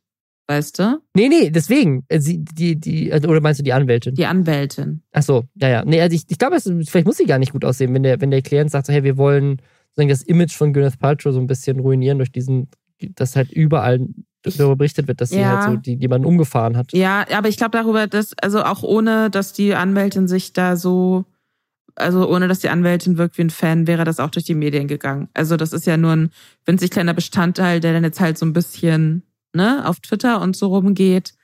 weißt 0.51 0.81
du? 0.81 1.01
Nee, 1.15 1.29
nee, 1.29 1.51
deswegen. 1.51 2.05
Äh, 2.09 2.21
sie, 2.21 2.45
die, 2.45 2.79
die, 2.79 3.13
also, 3.13 3.29
oder 3.29 3.41
meinst 3.41 3.61
du 3.61 3.65
die 3.65 3.73
Anwältin? 3.73 4.17
Die 4.17 4.27
Anwältin. 4.27 5.03
Ach 5.13 5.23
so, 5.23 5.45
ja, 5.55 5.69
ja. 5.69 5.85
Nee, 5.85 6.01
also 6.01 6.15
ich, 6.15 6.25
ich 6.29 6.39
glaube, 6.39 6.61
vielleicht 6.61 7.07
muss 7.07 7.19
sie 7.19 7.27
gar 7.27 7.39
nicht 7.39 7.53
gut 7.53 7.65
aussehen, 7.65 7.95
wenn 7.95 8.03
der, 8.03 8.21
wenn 8.21 8.33
der 8.33 8.43
Klient 8.43 8.71
sagt, 8.71 8.87
so, 8.87 8.93
hey, 8.93 9.05
wir 9.05 9.17
wollen 9.17 9.63
sozusagen 9.91 10.09
das 10.09 10.23
Image 10.23 10.53
von 10.53 10.73
Gwyneth 10.73 10.99
Paltrow 10.99 11.33
so 11.33 11.41
ein 11.41 11.47
bisschen 11.47 11.79
ruinieren 11.79 12.19
durch 12.19 12.33
diesen, 12.33 12.69
dass 13.15 13.37
halt 13.37 13.53
überall 13.53 14.09
darüber 14.43 14.75
berichtet 14.75 15.07
wird, 15.07 15.21
dass 15.21 15.31
ja. 15.31 15.37
sie 15.37 15.45
halt 15.45 15.71
so 15.71 15.77
die, 15.77 15.95
jemanden 15.95 16.27
umgefahren 16.27 16.77
hat. 16.77 16.93
Ja, 16.93 17.25
aber 17.31 17.49
ich 17.49 17.57
glaube 17.57 17.79
darüber, 17.79 18.09
dass, 18.09 18.35
also 18.43 18.65
auch 18.65 18.83
ohne, 18.83 19.31
dass 19.31 19.53
die 19.53 19.75
Anwältin 19.75 20.27
sich 20.27 20.53
da 20.53 20.77
so, 20.77 21.27
also 21.95 22.29
ohne 22.29 22.49
dass 22.49 22.59
die 22.59 22.71
Anwältin 22.71 23.19
wirkt 23.19 23.39
wie 23.39 23.43
ein 23.43 23.51
Fan, 23.51 23.87
wäre 23.87 24.05
das 24.05 24.19
auch 24.19 24.31
durch 24.31 24.47
die 24.47 24.55
Medien 24.55 24.89
gegangen. 24.89 25.29
Also 25.33 25.57
das 25.57 25.73
ist 25.73 25.87
ja 25.87 25.97
nur 25.97 26.13
ein 26.13 26.31
winzig 26.65 26.91
kleiner 26.91 27.15
Bestandteil, 27.15 27.79
der 27.79 27.93
dann 27.93 28.05
jetzt 28.05 28.21
halt 28.21 28.37
so 28.37 28.47
ein 28.47 28.53
bisschen 28.53 29.23
ne, 29.55 29.87
auf 29.87 30.01
Twitter 30.01 30.41
und 30.41 30.57
so 30.57 30.69
rumgeht. 30.69 31.35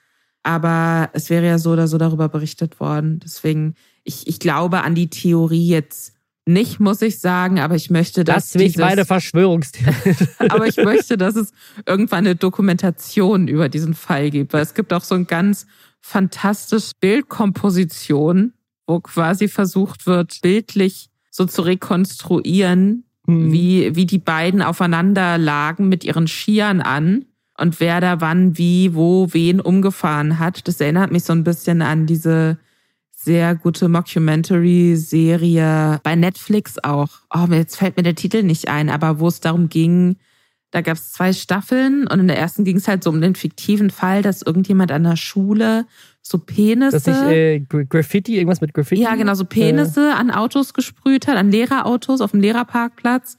Aber 0.42 1.10
es 1.12 1.28
wäre 1.28 1.46
ja 1.46 1.58
so 1.58 1.72
oder 1.72 1.88
so 1.88 1.98
darüber 1.98 2.28
berichtet 2.28 2.78
worden. 2.78 3.20
Deswegen, 3.24 3.74
ich, 4.04 4.28
ich 4.28 4.38
glaube 4.38 4.82
an 4.82 4.94
die 4.94 5.10
Theorie 5.10 5.66
jetzt 5.66 6.16
nicht, 6.48 6.78
muss 6.78 7.02
ich 7.02 7.18
sagen, 7.18 7.58
aber 7.58 7.74
ich 7.74 7.90
möchte, 7.90 8.22
dass. 8.22 8.52
Das 8.52 8.62
ich 8.62 8.76
meine 8.76 9.04
Verschwörungstheorie. 9.04 10.14
aber 10.48 10.68
ich 10.68 10.76
möchte, 10.76 11.16
dass 11.16 11.34
es 11.34 11.52
irgendwann 11.84 12.20
eine 12.20 12.36
Dokumentation 12.36 13.48
über 13.48 13.68
diesen 13.68 13.94
Fall 13.94 14.30
gibt, 14.30 14.52
weil 14.52 14.62
es 14.62 14.74
gibt 14.74 14.92
auch 14.92 15.02
so 15.02 15.16
ein 15.16 15.26
ganz 15.26 15.66
fantastisches 16.00 16.94
Bildkomposition, 16.94 18.52
wo 18.86 19.00
quasi 19.00 19.48
versucht 19.48 20.06
wird, 20.06 20.40
bildlich 20.40 21.10
so 21.32 21.46
zu 21.46 21.62
rekonstruieren, 21.62 23.04
mhm. 23.26 23.52
wie, 23.52 23.96
wie 23.96 24.06
die 24.06 24.18
beiden 24.18 24.62
aufeinander 24.62 25.38
lagen 25.38 25.88
mit 25.88 26.04
ihren 26.04 26.28
Skiern 26.28 26.80
an 26.80 27.24
und 27.58 27.80
wer 27.80 28.00
da 28.00 28.20
wann, 28.20 28.56
wie, 28.58 28.94
wo, 28.94 29.28
wen 29.32 29.60
umgefahren 29.60 30.38
hat. 30.38 30.68
Das 30.68 30.80
erinnert 30.80 31.10
mich 31.12 31.24
so 31.24 31.32
ein 31.32 31.44
bisschen 31.44 31.82
an 31.82 32.06
diese 32.06 32.58
sehr 33.14 33.56
gute 33.56 33.88
Mockumentary-Serie 33.88 36.00
bei 36.02 36.14
Netflix 36.14 36.76
auch. 36.82 37.08
Oh, 37.34 37.46
jetzt 37.50 37.76
fällt 37.76 37.96
mir 37.96 38.02
der 38.02 38.14
Titel 38.14 38.42
nicht 38.42 38.68
ein, 38.68 38.90
aber 38.90 39.18
wo 39.18 39.28
es 39.28 39.40
darum 39.40 39.68
ging, 39.68 40.16
da 40.70 40.80
gab 40.80 40.96
es 40.96 41.12
zwei 41.12 41.32
Staffeln 41.32 42.06
und 42.06 42.20
in 42.20 42.28
der 42.28 42.38
ersten 42.38 42.64
ging 42.64 42.76
es 42.76 42.86
halt 42.86 43.02
so 43.02 43.10
um 43.10 43.20
den 43.20 43.34
fiktiven 43.34 43.90
Fall, 43.90 44.22
dass 44.22 44.42
irgendjemand 44.42 44.92
an 44.92 45.04
der 45.04 45.16
Schule 45.16 45.86
so 46.22 46.38
Penisse. 46.38 47.00
Dass 47.00 47.06
ich, 47.06 47.30
äh, 47.30 47.60
Graffiti, 47.60 48.36
irgendwas 48.36 48.60
mit 48.60 48.74
Graffiti? 48.74 49.00
Ja, 49.00 49.14
genau, 49.14 49.34
so 49.34 49.44
Penisse 49.44 50.10
äh. 50.10 50.12
an 50.12 50.30
Autos 50.30 50.74
gesprüht 50.74 51.28
hat, 51.28 51.36
an 51.36 51.50
Lehrerautos 51.50 52.20
auf 52.20 52.32
dem 52.32 52.40
Lehrerparkplatz. 52.40 53.38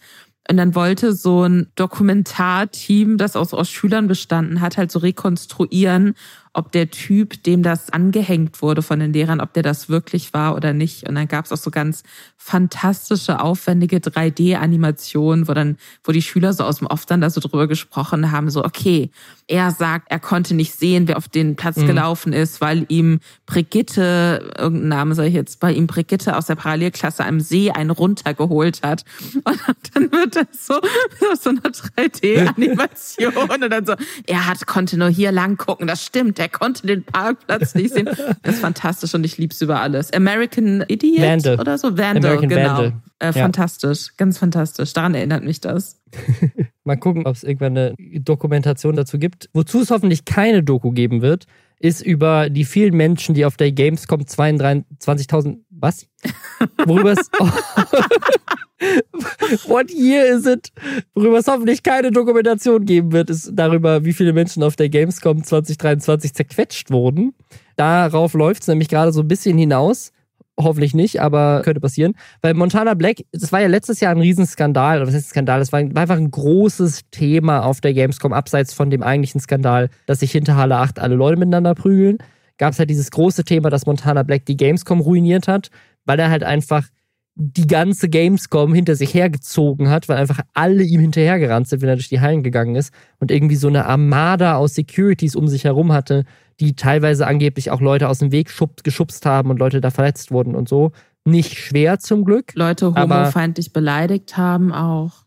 Und 0.49 0.57
dann 0.57 0.75
wollte 0.75 1.13
so 1.13 1.43
ein 1.43 1.67
Dokumentarteam, 1.75 3.17
das 3.17 3.35
aus, 3.35 3.53
aus 3.53 3.69
Schülern 3.69 4.07
bestanden 4.07 4.61
hat, 4.61 4.77
halt 4.77 4.91
so 4.91 4.99
rekonstruieren, 4.99 6.15
ob 6.57 6.71
der 6.71 6.89
Typ, 6.89 7.43
dem 7.43 7.61
das 7.61 7.91
angehängt 7.91 8.63
wurde 8.63 8.81
von 8.81 8.99
den 8.99 9.13
Lehrern, 9.13 9.41
ob 9.41 9.53
der 9.53 9.61
das 9.61 9.89
wirklich 9.89 10.33
war 10.33 10.55
oder 10.55 10.73
nicht. 10.73 11.07
Und 11.07 11.13
dann 11.13 11.27
gab 11.27 11.45
es 11.45 11.51
auch 11.51 11.57
so 11.57 11.69
ganz 11.69 12.01
fantastische, 12.35 13.39
aufwendige 13.39 13.97
3D-Animationen, 13.97 15.47
wo 15.47 15.53
dann, 15.53 15.77
wo 16.03 16.11
die 16.11 16.21
Schüler 16.23 16.53
so 16.53 16.63
aus 16.63 16.79
dem 16.79 16.87
Off 16.87 17.05
dann 17.05 17.21
da 17.21 17.29
so 17.29 17.41
drüber 17.41 17.67
gesprochen 17.67 18.31
haben, 18.31 18.49
so, 18.49 18.65
okay, 18.65 19.11
er 19.47 19.71
sagt, 19.71 20.07
er 20.09 20.19
konnte 20.19 20.55
nicht 20.55 20.73
sehen, 20.73 21.07
wer 21.07 21.17
auf 21.17 21.27
den 21.27 21.55
Platz 21.55 21.77
mhm. 21.77 21.87
gelaufen 21.87 22.33
ist, 22.33 22.59
weil 22.59 22.85
ihm 22.89 23.19
Brigitte, 23.45 24.53
irgendein 24.57 24.89
Name 24.89 25.15
sage 25.15 25.29
ich 25.29 25.35
jetzt, 25.35 25.61
weil 25.61 25.75
ihm 25.77 25.87
Brigitte 25.87 26.35
aus 26.35 26.47
der 26.47 26.55
Parallelklasse 26.55 27.23
am 27.23 27.39
See 27.39 27.69
einen 27.69 27.91
runtergeholt 27.91 28.81
hat. 28.81 29.05
Und 29.43 29.61
dann 29.93 30.11
wird 30.11 30.35
das 30.35 30.65
so, 30.65 30.81
so 31.39 31.49
eine 31.49 31.59
3D-Animation 31.59 33.35
und 33.35 33.69
dann 33.69 33.85
so, 33.85 33.93
er 34.25 34.47
hat, 34.47 34.65
konnte 34.65 34.97
nur 34.97 35.09
hier 35.09 35.31
lang 35.31 35.57
gucken, 35.57 35.87
das 35.87 36.03
stimmt, 36.03 36.39
er 36.47 36.59
konnte 36.59 36.87
den 36.87 37.03
Parkplatz 37.03 37.75
nicht 37.75 37.93
sehen. 37.93 38.05
Das 38.05 38.55
ist 38.55 38.59
fantastisch 38.59 39.13
und 39.13 39.23
ich 39.25 39.37
lieb's 39.37 39.61
über 39.61 39.81
alles. 39.81 40.13
American 40.13 40.83
Idiot 40.87 41.21
Vandal. 41.21 41.59
oder 41.59 41.77
so? 41.77 41.97
Vandal, 41.97 42.17
American 42.17 42.49
genau. 42.49 42.77
Vandal. 42.77 42.93
Äh, 43.19 43.33
fantastisch, 43.33 44.15
ganz 44.17 44.37
fantastisch. 44.37 44.93
Daran 44.93 45.13
erinnert 45.13 45.43
mich 45.43 45.59
das. 45.59 45.99
Mal 46.83 46.97
gucken, 46.97 47.25
ob 47.25 47.35
es 47.35 47.43
irgendwann 47.43 47.77
eine 47.77 47.95
Dokumentation 48.19 48.95
dazu 48.95 49.19
gibt. 49.19 49.49
Wozu 49.53 49.81
es 49.81 49.91
hoffentlich 49.91 50.23
keine 50.25 50.63
Doku 50.63 50.91
geben 50.91 51.21
wird, 51.21 51.45
ist 51.79 52.01
über 52.01 52.49
die 52.49 52.65
vielen 52.65 52.95
Menschen, 52.95 53.35
die 53.35 53.45
auf 53.45 53.57
der 53.57 53.71
Gamescom 53.71 54.21
22.000, 54.21 55.57
was? 55.69 56.07
Worüber 56.85 57.11
es. 57.11 57.29
what 59.67 59.91
year 59.91 60.25
is 60.25 60.45
it? 60.45 60.71
Worüber 61.15 61.39
es 61.39 61.47
hoffentlich 61.47 61.83
keine 61.83 62.11
Dokumentation 62.11 62.85
geben 62.85 63.11
wird, 63.11 63.29
ist 63.29 63.51
darüber, 63.53 64.05
wie 64.05 64.13
viele 64.13 64.33
Menschen 64.33 64.63
auf 64.63 64.75
der 64.75 64.89
Gamescom 64.89 65.43
2023 65.43 66.33
zerquetscht 66.33 66.91
wurden. 66.91 67.33
Darauf 67.75 68.33
läuft 68.33 68.63
es 68.63 68.67
nämlich 68.67 68.89
gerade 68.89 69.11
so 69.11 69.21
ein 69.21 69.27
bisschen 69.27 69.57
hinaus. 69.57 70.11
Hoffentlich 70.59 70.95
nicht, 70.95 71.21
aber 71.21 71.61
könnte 71.63 71.79
passieren. 71.79 72.15
Weil 72.41 72.55
Montana 72.55 72.95
Black, 72.95 73.17
das 73.31 73.51
war 73.51 73.61
ja 73.61 73.67
letztes 73.67 73.99
Jahr 73.99 74.11
ein 74.11 74.21
Riesenskandal, 74.21 74.97
oder 74.97 75.07
was 75.07 75.13
heißt 75.13 75.29
Skandal? 75.29 75.59
Das 75.59 75.71
war 75.71 75.79
einfach 75.79 76.17
ein 76.17 76.31
großes 76.31 77.01
Thema 77.11 77.63
auf 77.63 77.79
der 77.79 77.93
Gamescom, 77.93 78.33
abseits 78.33 78.73
von 78.73 78.89
dem 78.89 79.03
eigentlichen 79.03 79.39
Skandal, 79.39 79.91
dass 80.07 80.21
sich 80.21 80.31
hinter 80.31 80.55
Halle 80.55 80.77
8 80.77 80.97
alle 80.97 81.13
Leute 81.13 81.37
miteinander 81.37 81.75
prügeln. 81.75 82.17
Gab 82.57 82.73
es 82.73 82.79
halt 82.79 82.89
dieses 82.89 83.11
große 83.11 83.43
Thema, 83.43 83.69
dass 83.69 83.85
Montana 83.85 84.23
Black 84.23 84.45
die 84.45 84.57
Gamescom 84.57 84.99
ruiniert 84.99 85.47
hat, 85.47 85.69
weil 86.05 86.19
er 86.19 86.31
halt 86.31 86.43
einfach 86.43 86.87
die 87.39 87.67
ganze 87.67 88.09
Gamescom 88.09 88.73
hinter 88.73 88.95
sich 88.95 89.13
hergezogen 89.13 89.89
hat, 89.89 90.09
weil 90.09 90.17
einfach 90.17 90.39
alle 90.55 90.81
ihm 90.81 90.99
hinterhergerannt 90.99 91.67
sind, 91.67 91.83
wenn 91.83 91.89
er 91.89 91.95
durch 91.95 92.09
die 92.09 92.19
Hallen 92.19 92.41
gegangen 92.41 92.75
ist 92.75 92.91
und 93.19 93.29
irgendwie 93.29 93.55
so 93.55 93.67
eine 93.67 93.85
Armada 93.85 94.55
aus 94.55 94.73
Securities 94.73 95.35
um 95.35 95.47
sich 95.47 95.63
herum 95.63 95.93
hatte, 95.93 96.25
die 96.59 96.75
teilweise 96.75 97.27
angeblich 97.27 97.69
auch 97.69 97.79
Leute 97.79 98.09
aus 98.09 98.19
dem 98.19 98.31
Weg 98.31 98.49
schub, 98.49 98.83
geschubst 98.83 99.23
haben 99.27 99.51
und 99.51 99.59
Leute 99.59 99.81
da 99.81 99.91
verletzt 99.91 100.31
wurden 100.31 100.55
und 100.55 100.67
so. 100.67 100.91
Nicht 101.25 101.59
schwer 101.59 101.99
zum 101.99 102.25
Glück. 102.25 102.53
Leute 102.55 102.95
homofeindlich 102.95 103.71
beleidigt 103.71 104.35
haben 104.37 104.71
auch. 104.71 105.25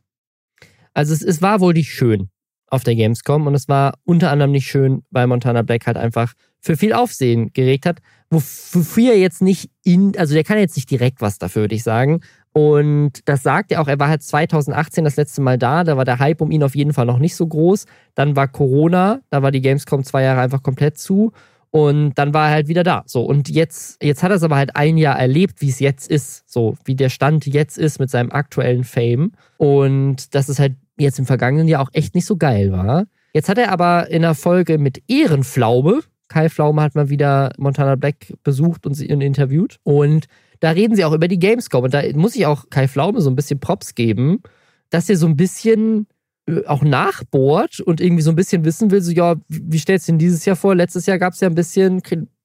Also 0.92 1.14
es, 1.14 1.22
es 1.22 1.40
war 1.40 1.61
wohl 1.61 1.74
nicht 1.74 1.90
schön 1.90 2.28
auf 2.66 2.82
der 2.82 2.96
Gamescom 2.96 3.46
und 3.46 3.54
es 3.54 3.68
war 3.68 3.94
unter 4.02 4.32
anderem 4.32 4.50
nicht 4.50 4.66
schön, 4.66 5.02
weil 5.11 5.28
Montana 5.28 5.62
Black 5.62 5.86
halt 5.86 5.96
einfach 5.96 6.32
für 6.61 6.76
viel 6.76 6.92
Aufsehen 6.92 7.52
geregt 7.52 7.86
hat, 7.86 7.98
wofür 8.30 9.12
er 9.12 9.18
jetzt 9.18 9.42
nicht 9.42 9.70
in, 9.84 10.16
also 10.16 10.34
der 10.34 10.44
kann 10.44 10.58
jetzt 10.58 10.76
nicht 10.76 10.90
direkt 10.90 11.20
was 11.20 11.38
dafür, 11.38 11.62
würde 11.62 11.74
ich 11.74 11.82
sagen. 11.82 12.20
Und 12.52 13.28
das 13.28 13.42
sagt 13.42 13.70
er 13.70 13.80
auch, 13.80 13.88
er 13.88 13.98
war 13.98 14.08
halt 14.08 14.22
2018 14.22 15.04
das 15.04 15.16
letzte 15.16 15.40
Mal 15.40 15.58
da, 15.58 15.84
da 15.84 15.96
war 15.96 16.04
der 16.04 16.18
Hype 16.18 16.40
um 16.40 16.50
ihn 16.50 16.62
auf 16.62 16.74
jeden 16.74 16.92
Fall 16.92 17.06
noch 17.06 17.18
nicht 17.18 17.36
so 17.36 17.46
groß. 17.46 17.86
Dann 18.14 18.36
war 18.36 18.48
Corona, 18.48 19.20
da 19.30 19.42
war 19.42 19.52
die 19.52 19.61
Gamescom 19.61 20.04
zwei 20.04 20.22
Jahre 20.22 20.40
einfach 20.40 20.62
komplett 20.62 20.98
zu. 20.98 21.32
Und 21.72 22.14
dann 22.14 22.34
war 22.34 22.48
er 22.48 22.54
halt 22.54 22.68
wieder 22.68 22.82
da. 22.82 23.04
So, 23.06 23.22
und 23.22 23.48
jetzt, 23.48 24.02
jetzt 24.02 24.24
hat 24.24 24.30
er 24.30 24.36
es 24.36 24.42
aber 24.42 24.56
halt 24.56 24.74
ein 24.74 24.96
Jahr 24.96 25.16
erlebt, 25.16 25.61
wie 25.61 25.68
es 25.68 25.78
jetzt 25.78 26.11
ist. 26.11 26.42
So, 26.50 26.76
wie 26.84 26.96
der 26.96 27.11
Stand 27.11 27.46
jetzt 27.46 27.78
ist 27.78 28.00
mit 28.00 28.11
seinem 28.11 28.32
aktuellen 28.32 28.82
Fame. 28.82 29.32
Und 29.56 30.34
dass 30.34 30.48
es 30.48 30.58
halt 30.58 30.74
jetzt 30.98 31.20
im 31.20 31.26
vergangenen 31.26 31.68
Jahr 31.68 31.82
auch 31.82 31.90
echt 31.92 32.16
nicht 32.16 32.26
so 32.26 32.36
geil 32.36 32.72
war. 32.72 33.06
Jetzt 33.32 33.48
hat 33.48 33.58
er 33.58 33.70
aber 33.70 34.11
in 34.11 34.22
der 34.22 34.34
Folge 34.34 34.78
mit 34.78 35.02
Ehrenflaube, 35.06 36.00
Kai 36.31 36.49
Pflaume 36.49 36.81
hat 36.81 36.95
mal 36.95 37.11
wieder 37.11 37.51
Montana 37.59 37.97
Black 37.97 38.33
besucht 38.45 38.87
und 38.87 38.95
sie 38.95 39.07
interviewt. 39.07 39.78
Und 39.83 40.26
da 40.61 40.70
reden 40.70 40.95
sie 40.95 41.05
auch 41.05 41.12
über 41.12 41.26
die 41.26 41.41
Gamescom. 41.41 41.85
Und 41.85 41.93
da 41.93 42.03
muss 42.14 42.37
ich 42.37 42.47
auch 42.47 42.70
Kai 42.70 42.87
Pflaume 42.87 43.20
so 43.20 43.28
ein 43.28 43.37
bisschen 43.37 43.59
Props 43.59 43.97
geben, 43.97 44.41
dass 44.91 45.11
er 45.11 45.16
so 45.16 45.26
ein 45.26 45.37
bisschen 45.37 46.07
äh, 46.47 46.64
auch 46.66 46.83
nachbohrt 46.83 47.81
und 47.81 48.01
irgendwie 48.01 48.22
so 48.22 48.31
ein 48.31 48.37
bisschen 48.37 48.64
wissen 48.64 48.93
will, 48.93 49.03
so, 49.03 49.11
ja, 49.11 49.35
wie 49.49 49.78
stellst 49.78 50.07
du 50.07 50.12
denn 50.12 50.18
dieses 50.20 50.45
Jahr 50.45 50.55
vor? 50.55 50.76
Letztes 50.76 51.07
Jahr 51.07 51.18
gab 51.18 51.33
es 51.33 51.41
ja 51.41 51.49
ein 51.49 51.55
bisschen 51.57 52.01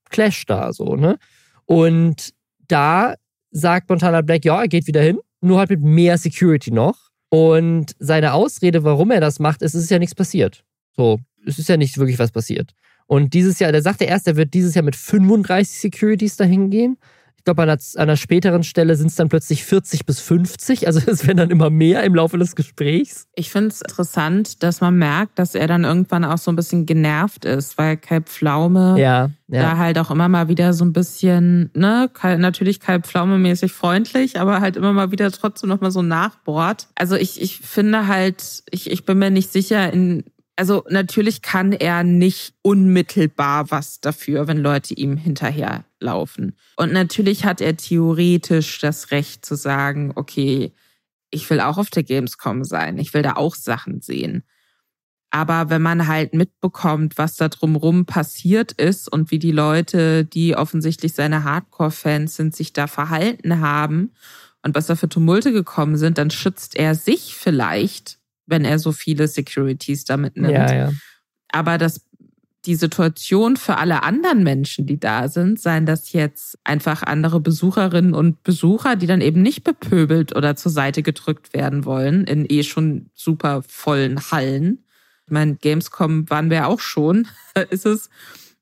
Clash 0.10 0.46
da, 0.48 0.74
so, 0.74 0.96
ne? 0.96 1.18
Und 1.66 2.32
da 2.68 3.14
sagt 3.52 3.90
Montana 3.90 4.22
Black, 4.22 4.46
ja, 4.46 4.62
er 4.62 4.68
geht 4.68 4.88
wieder 4.88 5.02
hin, 5.02 5.20
nur 5.42 5.60
halt 5.60 5.70
mit 5.70 5.82
mehr 5.82 6.18
Security 6.18 6.72
noch. 6.72 6.98
Und 7.30 7.94
seine 8.00 8.34
Ausrede, 8.34 8.84
warum 8.84 9.12
er 9.12 9.22
das 9.22 9.40
macht, 9.40 9.62
ist, 9.62 9.76
es 9.76 9.84
ist 9.84 9.92
ja 9.92 10.00
nichts 10.00 10.16
passiert. 10.16 10.64
So, 10.96 11.20
es 11.46 11.60
ist 11.60 11.70
ja 11.70 11.78
nicht 11.78 11.98
wirklich 11.98 12.18
was 12.18 12.32
passiert. 12.32 12.72
Und 13.08 13.34
dieses 13.34 13.60
Jahr, 13.60 13.72
der 13.72 13.82
sagte 13.82 14.06
erst, 14.06 14.28
er 14.28 14.36
wird 14.36 14.54
dieses 14.54 14.76
Jahr 14.76 14.84
mit 14.84 14.96
35 14.96 15.80
Securities 15.80 16.38
dahin 16.38 16.70
gehen. 16.70 16.98
Ich 17.38 17.44
glaube, 17.46 17.62
an, 17.62 17.70
an 17.70 17.80
einer 17.98 18.18
späteren 18.18 18.64
Stelle 18.64 18.96
sind 18.96 19.12
es 19.12 19.16
dann 19.18 19.30
plötzlich 19.30 19.66
40 19.66 20.08
bis 20.08 20.20
50. 20.20 20.88
Also 20.88 21.00
es 21.06 21.28
werden 21.28 21.38
dann 21.38 21.52
immer 21.52 21.70
mehr 21.70 22.04
im 22.04 22.16
Laufe 22.16 22.40
des 22.40 22.56
Gesprächs. 22.56 23.28
Ich 23.36 23.52
finde 23.52 23.68
es 23.68 23.82
interessant, 23.82 24.64
dass 24.64 24.82
man 24.82 24.98
merkt, 24.98 25.38
dass 25.38 25.54
er 25.54 25.68
dann 25.68 25.84
irgendwann 25.84 26.26
auch 26.26 26.40
so 26.40 26.52
ein 26.52 26.56
bisschen 26.56 26.88
genervt 26.88 27.46
ist, 27.46 27.78
weil 27.78 27.98
Kai 27.98 28.22
Pflaume 28.22 29.00
ja, 29.00 29.30
ja. 29.48 29.62
da 29.62 29.78
halt 29.78 30.00
auch 30.00 30.10
immer 30.10 30.28
mal 30.28 30.48
wieder 30.48 30.74
so 30.74 30.84
ein 30.86 30.94
bisschen, 30.94 31.70
ne, 31.76 32.10
natürlich 32.24 32.80
Kai 32.80 32.98
Pflaume 32.98 33.38
mäßig 33.38 33.72
freundlich, 33.74 34.40
aber 34.40 34.60
halt 34.60 34.76
immer 34.76 34.92
mal 34.92 35.12
wieder 35.12 35.30
trotzdem 35.30 35.70
noch 35.70 35.82
mal 35.82 35.92
so 35.92 36.02
nachbohrt. 36.02 36.88
Also 36.96 37.16
ich, 37.16 37.40
ich 37.40 37.60
finde 37.60 38.08
halt, 38.08 38.64
ich, 38.72 38.90
ich 38.90 39.06
bin 39.06 39.20
mir 39.20 39.30
nicht 39.30 39.52
sicher, 39.52 39.94
in 39.94 40.24
also 40.56 40.86
natürlich 40.90 41.42
kann 41.42 41.74
er 41.74 42.04
nicht 42.04 42.56
unmittelbar 42.62 43.72
was 43.72 44.00
dafür, 44.00 44.48
wenn 44.48 44.58
Leute 44.58 44.94
ihm 44.94 45.18
hinterherlaufen. 45.18 46.56
Und 46.78 46.94
natürlich 46.94 47.46
hat 47.46 47.60
er 47.62 47.76
theoretisch 47.76 48.80
das 48.80 49.12
Recht 49.12 49.46
zu 49.46 49.56
sagen, 49.56 50.14
okay, 50.16 50.74
ich 51.30 51.50
will 51.50 51.60
auch 51.60 51.78
auf 51.78 51.90
der 51.90 52.04
Gamescom 52.04 52.64
sein, 52.64 52.98
ich 52.98 53.14
will 53.14 53.22
da 53.22 53.34
auch 53.34 53.56
Sachen 53.56 54.02
sehen. 54.02 54.44
Aber 55.32 55.70
wenn 55.70 55.82
man 55.82 56.08
halt 56.08 56.34
mitbekommt, 56.34 57.18
was 57.18 57.36
da 57.36 57.50
drumrum 57.50 58.06
passiert 58.06 58.72
ist 58.72 59.12
und 59.12 59.32
wie 59.32 59.40
die 59.40 59.52
Leute, 59.52 60.24
die 60.24 60.56
offensichtlich 60.56 61.12
seine 61.12 61.44
Hardcore-Fans 61.44 62.38
sind, 62.38 62.56
sich 62.56 62.72
da 62.72 62.88
verhalten 62.88 63.60
haben 63.60 64.14
und 64.64 64.76
was 64.76 64.88
da 64.88 64.96
für 64.96 65.10
Tumulte 65.10 65.52
gekommen 65.52 65.98
sind, 65.98 66.18
dann 66.18 66.32
schützt 66.32 66.78
er 66.78 66.96
sich 66.96 67.36
vielleicht 67.36 68.20
wenn 68.46 68.66
er 68.66 68.80
so 68.80 68.92
viele 68.92 69.28
Securities 69.28 70.06
damit 70.06 70.38
nimmt. 70.38 70.54
Ja, 70.54 70.74
ja. 70.74 70.92
Aber 71.52 71.78
das, 71.78 72.06
die 72.66 72.76
Situation 72.76 73.58
für 73.58 73.78
alle 73.78 74.04
anderen 74.04 74.44
Menschen, 74.44 74.86
die 74.86 75.00
da 75.00 75.28
sind, 75.28 75.60
seien 75.60 75.86
das 75.86 76.12
jetzt 76.12 76.58
einfach 76.64 77.04
andere 77.04 77.40
Besucherinnen 77.40 78.14
und 78.14 78.44
Besucher, 78.44 78.96
die 78.96 79.08
dann 79.08 79.22
eben 79.22 79.42
nicht 79.42 79.64
bepöbelt 79.64 80.36
oder 80.36 80.56
zur 80.56 80.72
Seite 80.72 81.04
gedrückt 81.04 81.54
werden 81.54 81.86
wollen 81.86 82.26
in 82.26 82.46
eh 82.50 82.64
schon 82.64 83.10
super 83.14 83.64
vollen 83.68 84.20
Hallen. 84.32 84.84
Ich 85.26 85.32
meine, 85.32 85.56
Gamescom 85.56 86.30
waren 86.30 86.50
wir 86.50 86.68
auch 86.68 86.80
schon. 86.80 87.28
Da 87.56 87.62
ist 87.62 87.86
es, 87.86 88.10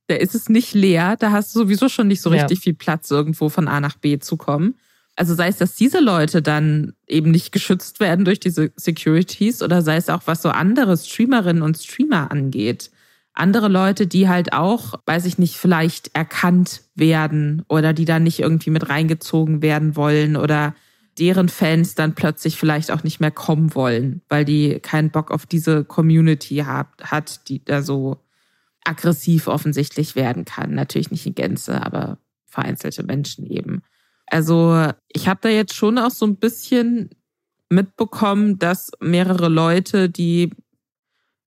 da 0.06 0.16
ist 0.16 0.36
es 0.36 0.50
nicht 0.50 0.76
leer. 0.76 1.16
Da 1.18 1.32
hast 1.32 1.56
du 1.56 1.62
sowieso 1.62 1.90
schon 1.90 2.08
nicht 2.08 2.22
so 2.22 2.30
richtig 2.30 2.60
ja. 2.60 2.62
viel 2.62 2.74
Platz, 2.76 3.10
irgendwo 3.10 3.50
von 3.50 3.68
A 3.68 3.80
nach 3.80 3.96
B 3.96 4.20
zu 4.20 4.38
kommen. 4.38 4.76
Also 5.16 5.36
sei 5.36 5.47
es, 5.47 5.57
dass 5.57 5.76
diese 5.76 5.99
Leute 5.99 6.41
dann 6.41 6.93
eben 7.07 7.30
nicht 7.32 7.51
geschützt 7.51 7.99
werden 7.99 8.26
durch 8.26 8.39
diese 8.39 8.72
Securities 8.76 9.61
oder 9.61 9.82
sei 9.82 9.97
es 9.97 10.09
auch, 10.09 10.24
was 10.26 10.41
so 10.41 10.49
andere 10.49 10.97
Streamerinnen 10.97 11.61
und 11.61 11.78
Streamer 11.78 12.32
angeht. 12.32 12.89
Andere 13.34 13.68
Leute, 13.68 14.07
die 14.07 14.28
halt 14.28 14.53
auch, 14.53 14.95
weiß 15.05 15.26
ich 15.26 15.38
nicht, 15.38 15.55
vielleicht 15.57 16.16
erkannt 16.16 16.82
werden 16.95 17.64
oder 17.68 17.93
die 17.93 18.05
da 18.05 18.20
nicht 18.20 18.39
irgendwie 18.39 18.70
mit 18.70 18.89
reingezogen 18.89 19.61
werden 19.61 19.95
wollen 19.95 20.36
oder 20.36 20.76
deren 21.20 21.49
Fans 21.49 21.93
dann 21.95 22.16
plötzlich 22.16 22.57
vielleicht 22.57 22.91
auch 22.91 23.03
nicht 23.03 23.20
mehr 23.20 23.32
kommen 23.32 23.76
wollen, 23.76 24.22
weil 24.30 24.45
die 24.45 24.80
keinen 24.80 25.11
Bock 25.11 25.30
auf 25.30 25.45
diese 25.45 25.84
Community 25.84 26.57
hat, 26.57 26.88
hat 27.01 27.47
die 27.49 27.64
da 27.64 27.84
so 27.84 28.18
aggressiv 28.84 29.47
offensichtlich 29.47 30.16
werden 30.16 30.45
kann. 30.45 30.74
Natürlich 30.74 31.11
nicht 31.11 31.26
in 31.26 31.36
Gänze, 31.36 31.84
aber 31.84 32.18
vereinzelte 32.45 33.03
Menschen 33.03 33.45
eben. 33.45 33.84
Also 34.28 34.90
ich 35.10 35.28
habe 35.28 35.40
da 35.42 35.50
jetzt 35.50 35.74
schon 35.74 35.98
auch 35.98 36.12
so 36.12 36.26
ein 36.26 36.38
bisschen 36.38 37.10
mitbekommen, 37.70 38.60
dass 38.60 38.92
mehrere 39.00 39.50
Leute, 39.50 40.10
die 40.10 40.52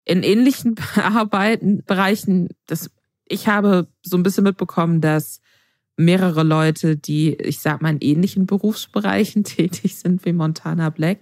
in 0.05 0.23
ähnlichen 0.23 0.77
Arbeiten, 0.97 1.83
Bereichen, 1.85 2.49
das, 2.67 2.91
ich 3.27 3.49
habe 3.49 3.89
so 4.03 4.17
ein 4.17 4.23
bisschen 4.23 4.45
mitbekommen, 4.45 5.01
dass 5.01 5.41
mehrere 5.97 6.43
Leute, 6.43 6.97
die, 6.97 7.35
ich 7.35 7.61
sag 7.61 7.81
mal, 7.81 7.91
in 7.91 8.01
ähnlichen 8.01 8.47
Berufsbereichen 8.47 9.45
tätig 9.45 9.97
sind 9.97 10.25
wie 10.25 10.33
Montana 10.33 10.91
Black, 10.91 11.21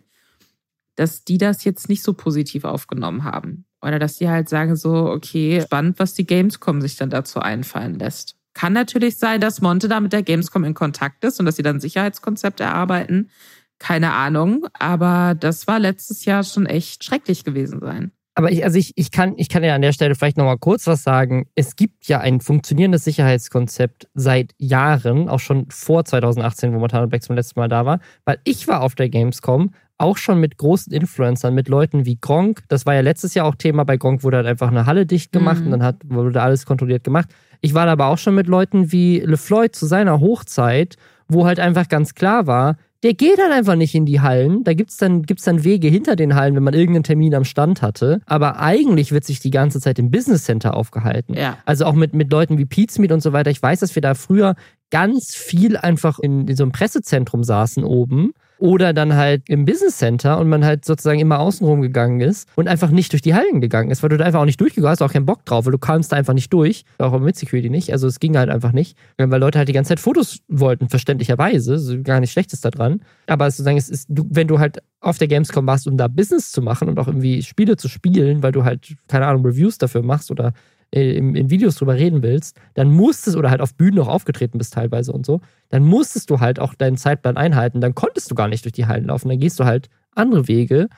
dass 0.96 1.24
die 1.24 1.38
das 1.38 1.64
jetzt 1.64 1.88
nicht 1.88 2.02
so 2.02 2.12
positiv 2.12 2.64
aufgenommen 2.64 3.24
haben. 3.24 3.64
Oder 3.82 3.98
dass 3.98 4.16
die 4.16 4.28
halt 4.28 4.48
sagen 4.48 4.76
so, 4.76 5.10
okay, 5.10 5.60
spannend, 5.60 5.98
was 5.98 6.14
die 6.14 6.26
Gamescom 6.26 6.80
sich 6.80 6.96
dann 6.96 7.10
dazu 7.10 7.40
einfallen 7.40 7.98
lässt. 7.98 8.36
Kann 8.54 8.72
natürlich 8.72 9.18
sein, 9.18 9.40
dass 9.40 9.60
Monte 9.60 9.88
da 9.88 10.00
mit 10.00 10.12
der 10.12 10.22
Gamescom 10.22 10.64
in 10.64 10.74
Kontakt 10.74 11.24
ist 11.24 11.40
und 11.40 11.46
dass 11.46 11.56
sie 11.56 11.62
dann 11.62 11.80
Sicherheitskonzepte 11.80 12.62
erarbeiten. 12.62 13.30
Keine 13.78 14.12
Ahnung. 14.12 14.66
Aber 14.78 15.34
das 15.38 15.66
war 15.66 15.78
letztes 15.78 16.24
Jahr 16.24 16.44
schon 16.44 16.66
echt 16.66 17.04
schrecklich 17.04 17.44
gewesen 17.44 17.80
sein. 17.80 18.12
Aber 18.36 18.50
ich, 18.50 18.64
also 18.64 18.78
ich, 18.78 18.92
ich, 18.96 19.12
kann, 19.12 19.34
ich 19.36 19.48
kann 19.48 19.62
ja 19.62 19.74
an 19.74 19.82
der 19.82 19.92
Stelle 19.92 20.14
vielleicht 20.16 20.36
nochmal 20.36 20.58
kurz 20.58 20.86
was 20.88 21.04
sagen. 21.04 21.46
Es 21.54 21.76
gibt 21.76 22.08
ja 22.08 22.20
ein 22.20 22.40
funktionierendes 22.40 23.04
Sicherheitskonzept 23.04 24.08
seit 24.14 24.52
Jahren, 24.58 25.28
auch 25.28 25.38
schon 25.38 25.66
vor 25.70 26.04
2018, 26.04 26.74
wo 26.74 26.80
Montana 26.80 27.06
Black 27.06 27.22
zum 27.22 27.36
letzten 27.36 27.60
Mal 27.60 27.68
da 27.68 27.86
war, 27.86 28.00
weil 28.24 28.38
ich 28.42 28.66
war 28.66 28.82
auf 28.82 28.96
der 28.96 29.08
Gamescom 29.08 29.70
auch 29.98 30.16
schon 30.16 30.40
mit 30.40 30.58
großen 30.58 30.92
Influencern, 30.92 31.54
mit 31.54 31.68
Leuten 31.68 32.04
wie 32.04 32.18
Gronk. 32.20 32.64
Das 32.68 32.84
war 32.86 32.94
ja 32.94 33.00
letztes 33.00 33.34
Jahr 33.34 33.46
auch 33.46 33.54
Thema. 33.54 33.84
Bei 33.84 33.96
Gronk 33.96 34.24
wurde 34.24 34.38
halt 34.38 34.46
einfach 34.46 34.68
eine 34.68 34.86
Halle 34.86 35.06
dicht 35.06 35.30
gemacht 35.30 35.60
mhm. 35.60 35.66
und 35.66 35.70
dann 35.72 35.82
hat, 35.84 35.96
wurde 36.04 36.42
alles 36.42 36.66
kontrolliert 36.66 37.04
gemacht. 37.04 37.28
Ich 37.60 37.74
war 37.74 37.86
da 37.86 37.92
aber 37.92 38.06
auch 38.06 38.18
schon 38.18 38.34
mit 38.34 38.46
Leuten 38.46 38.92
wie 38.92 39.20
LeFloid 39.20 39.74
zu 39.74 39.86
seiner 39.86 40.20
Hochzeit, 40.20 40.96
wo 41.28 41.46
halt 41.46 41.60
einfach 41.60 41.88
ganz 41.88 42.14
klar 42.14 42.46
war, 42.46 42.76
der 43.04 43.12
geht 43.12 43.38
halt 43.38 43.52
einfach 43.52 43.76
nicht 43.76 43.94
in 43.94 44.06
die 44.06 44.22
Hallen. 44.22 44.64
Da 44.64 44.72
gibt's 44.72 44.96
dann, 44.96 45.22
gibt's 45.24 45.44
dann 45.44 45.62
Wege 45.62 45.88
hinter 45.88 46.16
den 46.16 46.34
Hallen, 46.34 46.56
wenn 46.56 46.62
man 46.62 46.72
irgendeinen 46.72 47.04
Termin 47.04 47.34
am 47.34 47.44
Stand 47.44 47.82
hatte. 47.82 48.22
Aber 48.24 48.58
eigentlich 48.60 49.12
wird 49.12 49.24
sich 49.24 49.40
die 49.40 49.50
ganze 49.50 49.78
Zeit 49.78 49.98
im 49.98 50.10
Business 50.10 50.44
Center 50.44 50.74
aufgehalten. 50.74 51.34
Ja. 51.34 51.58
Also 51.66 51.84
auch 51.84 51.92
mit, 51.92 52.14
mit 52.14 52.32
Leuten 52.32 52.56
wie 52.56 52.64
Pizmeet 52.64 53.12
und 53.12 53.20
so 53.20 53.34
weiter. 53.34 53.50
Ich 53.50 53.62
weiß, 53.62 53.80
dass 53.80 53.94
wir 53.94 54.00
da 54.00 54.14
früher 54.14 54.54
ganz 54.90 55.34
viel 55.34 55.76
einfach 55.76 56.18
in, 56.18 56.48
in 56.48 56.56
so 56.56 56.64
einem 56.64 56.72
Pressezentrum 56.72 57.44
saßen 57.44 57.84
oben 57.84 58.32
oder 58.58 58.92
dann 58.92 59.14
halt 59.14 59.48
im 59.48 59.64
Business 59.64 59.98
Center 59.98 60.38
und 60.38 60.48
man 60.48 60.64
halt 60.64 60.84
sozusagen 60.84 61.20
immer 61.20 61.38
außenrum 61.38 61.82
gegangen 61.82 62.20
ist 62.20 62.48
und 62.56 62.68
einfach 62.68 62.90
nicht 62.90 63.12
durch 63.12 63.22
die 63.22 63.34
Hallen 63.34 63.60
gegangen 63.60 63.90
ist, 63.90 64.02
weil 64.02 64.10
du 64.10 64.16
da 64.16 64.24
einfach 64.24 64.40
auch 64.40 64.44
nicht 64.44 64.60
durchgegangen 64.60 64.92
hast, 64.92 65.02
auch 65.02 65.12
keinen 65.12 65.26
Bock 65.26 65.44
drauf, 65.44 65.66
weil 65.66 65.72
du 65.72 65.78
kamst 65.78 66.12
da 66.12 66.16
einfach 66.16 66.34
nicht 66.34 66.52
durch, 66.52 66.84
auch 66.98 67.18
mit 67.18 67.36
Security 67.36 67.70
nicht, 67.70 67.92
also 67.92 68.06
es 68.06 68.20
ging 68.20 68.36
halt 68.36 68.50
einfach 68.50 68.72
nicht, 68.72 68.96
weil 69.18 69.40
Leute 69.40 69.58
halt 69.58 69.68
die 69.68 69.72
ganze 69.72 69.90
Zeit 69.90 70.00
Fotos 70.00 70.40
wollten, 70.48 70.88
verständlicherweise, 70.88 71.78
so 71.78 72.02
gar 72.02 72.20
nicht 72.20 72.32
schlechtes 72.32 72.60
daran, 72.60 73.00
aber 73.26 73.50
sozusagen 73.50 73.76
es 73.76 73.88
ist, 73.88 74.08
wenn 74.08 74.48
du 74.48 74.58
halt 74.58 74.82
auf 75.00 75.18
der 75.18 75.28
Gamescom 75.28 75.66
warst, 75.66 75.86
um 75.86 75.96
da 75.96 76.08
Business 76.08 76.50
zu 76.50 76.62
machen 76.62 76.88
und 76.88 76.98
auch 76.98 77.08
irgendwie 77.08 77.42
Spiele 77.42 77.76
zu 77.76 77.88
spielen, 77.88 78.42
weil 78.42 78.52
du 78.52 78.64
halt, 78.64 78.94
keine 79.08 79.26
Ahnung, 79.26 79.44
Reviews 79.44 79.78
dafür 79.78 80.02
machst 80.02 80.30
oder 80.30 80.54
in, 80.90 81.34
in 81.34 81.50
Videos 81.50 81.76
drüber 81.76 81.94
reden 81.94 82.22
willst, 82.22 82.60
dann 82.74 82.90
musstest 82.90 83.36
oder 83.36 83.50
halt 83.50 83.60
auf 83.60 83.74
Bühnen 83.74 83.98
auch 84.00 84.08
aufgetreten 84.08 84.58
bist 84.58 84.74
teilweise 84.74 85.12
und 85.12 85.26
so, 85.26 85.40
dann 85.68 85.84
musstest 85.84 86.30
du 86.30 86.40
halt 86.40 86.60
auch 86.60 86.74
deinen 86.74 86.96
Zeitplan 86.96 87.36
einhalten. 87.36 87.80
Dann 87.80 87.94
konntest 87.94 88.30
du 88.30 88.34
gar 88.34 88.48
nicht 88.48 88.64
durch 88.64 88.72
die 88.72 88.86
Hallen 88.86 89.06
laufen. 89.06 89.28
Dann 89.28 89.40
gehst 89.40 89.58
du 89.58 89.64
halt 89.64 89.88
andere 90.14 90.48
Wege. 90.48 90.88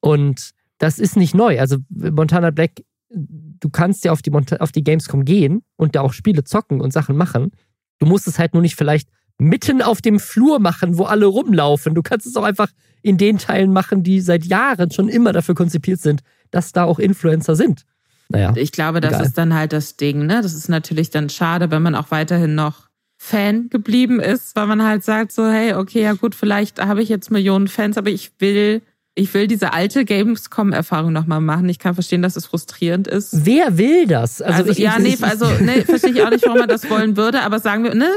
Und 0.00 0.52
das 0.78 0.98
ist 0.98 1.16
nicht 1.16 1.34
neu. 1.34 1.60
Also 1.60 1.78
Montana 1.90 2.50
Black, 2.50 2.82
du 3.10 3.68
kannst 3.70 4.04
ja 4.04 4.12
auf 4.12 4.22
die, 4.22 4.32
auf 4.32 4.72
die 4.72 4.84
Gamescom 4.84 5.24
gehen 5.24 5.62
und 5.76 5.94
da 5.94 6.00
auch 6.00 6.12
Spiele 6.12 6.44
zocken 6.44 6.80
und 6.80 6.92
Sachen 6.92 7.16
machen. 7.16 7.52
Du 7.98 8.06
musst 8.06 8.26
es 8.26 8.38
halt 8.38 8.54
nur 8.54 8.62
nicht 8.62 8.76
vielleicht 8.76 9.08
mitten 9.38 9.82
auf 9.82 10.00
dem 10.00 10.18
Flur 10.18 10.58
machen, 10.60 10.98
wo 10.98 11.04
alle 11.04 11.26
rumlaufen. 11.26 11.94
Du 11.94 12.02
kannst 12.02 12.26
es 12.26 12.36
auch 12.36 12.44
einfach 12.44 12.68
in 13.02 13.18
den 13.18 13.38
Teilen 13.38 13.72
machen, 13.72 14.02
die 14.02 14.20
seit 14.20 14.44
Jahren 14.44 14.90
schon 14.90 15.08
immer 15.08 15.32
dafür 15.32 15.54
konzipiert 15.54 16.00
sind, 16.00 16.22
dass 16.50 16.72
da 16.72 16.84
auch 16.84 16.98
Influencer 16.98 17.56
sind. 17.56 17.84
Naja, 18.32 18.52
ich 18.56 18.72
glaube, 18.72 19.00
das 19.00 19.12
egal. 19.12 19.26
ist 19.26 19.38
dann 19.38 19.54
halt 19.54 19.72
das 19.72 19.96
Ding, 19.96 20.26
ne? 20.26 20.42
Das 20.42 20.54
ist 20.54 20.68
natürlich 20.68 21.10
dann 21.10 21.28
schade, 21.28 21.70
wenn 21.70 21.82
man 21.82 21.94
auch 21.94 22.10
weiterhin 22.10 22.54
noch 22.54 22.88
Fan 23.18 23.68
geblieben 23.68 24.18
ist, 24.18 24.56
weil 24.56 24.66
man 24.66 24.82
halt 24.82 25.04
sagt 25.04 25.32
so, 25.32 25.46
hey, 25.46 25.74
okay, 25.74 26.02
ja 26.02 26.14
gut, 26.14 26.34
vielleicht 26.34 26.84
habe 26.84 27.02
ich 27.02 27.08
jetzt 27.08 27.30
Millionen 27.30 27.68
Fans, 27.68 27.96
aber 27.96 28.10
ich 28.10 28.32
will 28.40 28.82
ich 29.14 29.32
will 29.34 29.46
diese 29.46 29.72
alte 29.72 30.04
Gamescom-Erfahrung 30.04 31.12
nochmal 31.12 31.40
machen. 31.40 31.68
Ich 31.68 31.78
kann 31.78 31.94
verstehen, 31.94 32.22
dass 32.22 32.36
es 32.36 32.46
frustrierend 32.46 33.06
ist. 33.06 33.44
Wer 33.44 33.76
will 33.76 34.06
das? 34.06 34.40
Also, 34.40 34.60
also 34.60 34.72
ich, 34.72 34.78
ja, 34.78 34.98
nee, 34.98 35.18
also 35.20 35.46
nee, 35.60 35.82
verstehe 35.82 36.12
ich 36.12 36.22
auch 36.22 36.30
nicht, 36.30 36.44
warum 36.44 36.60
man 36.60 36.68
das 36.68 36.88
wollen 36.88 37.16
würde, 37.16 37.42
aber 37.42 37.58
sagen 37.58 37.84
wir, 37.84 37.94
ne, 37.94 38.08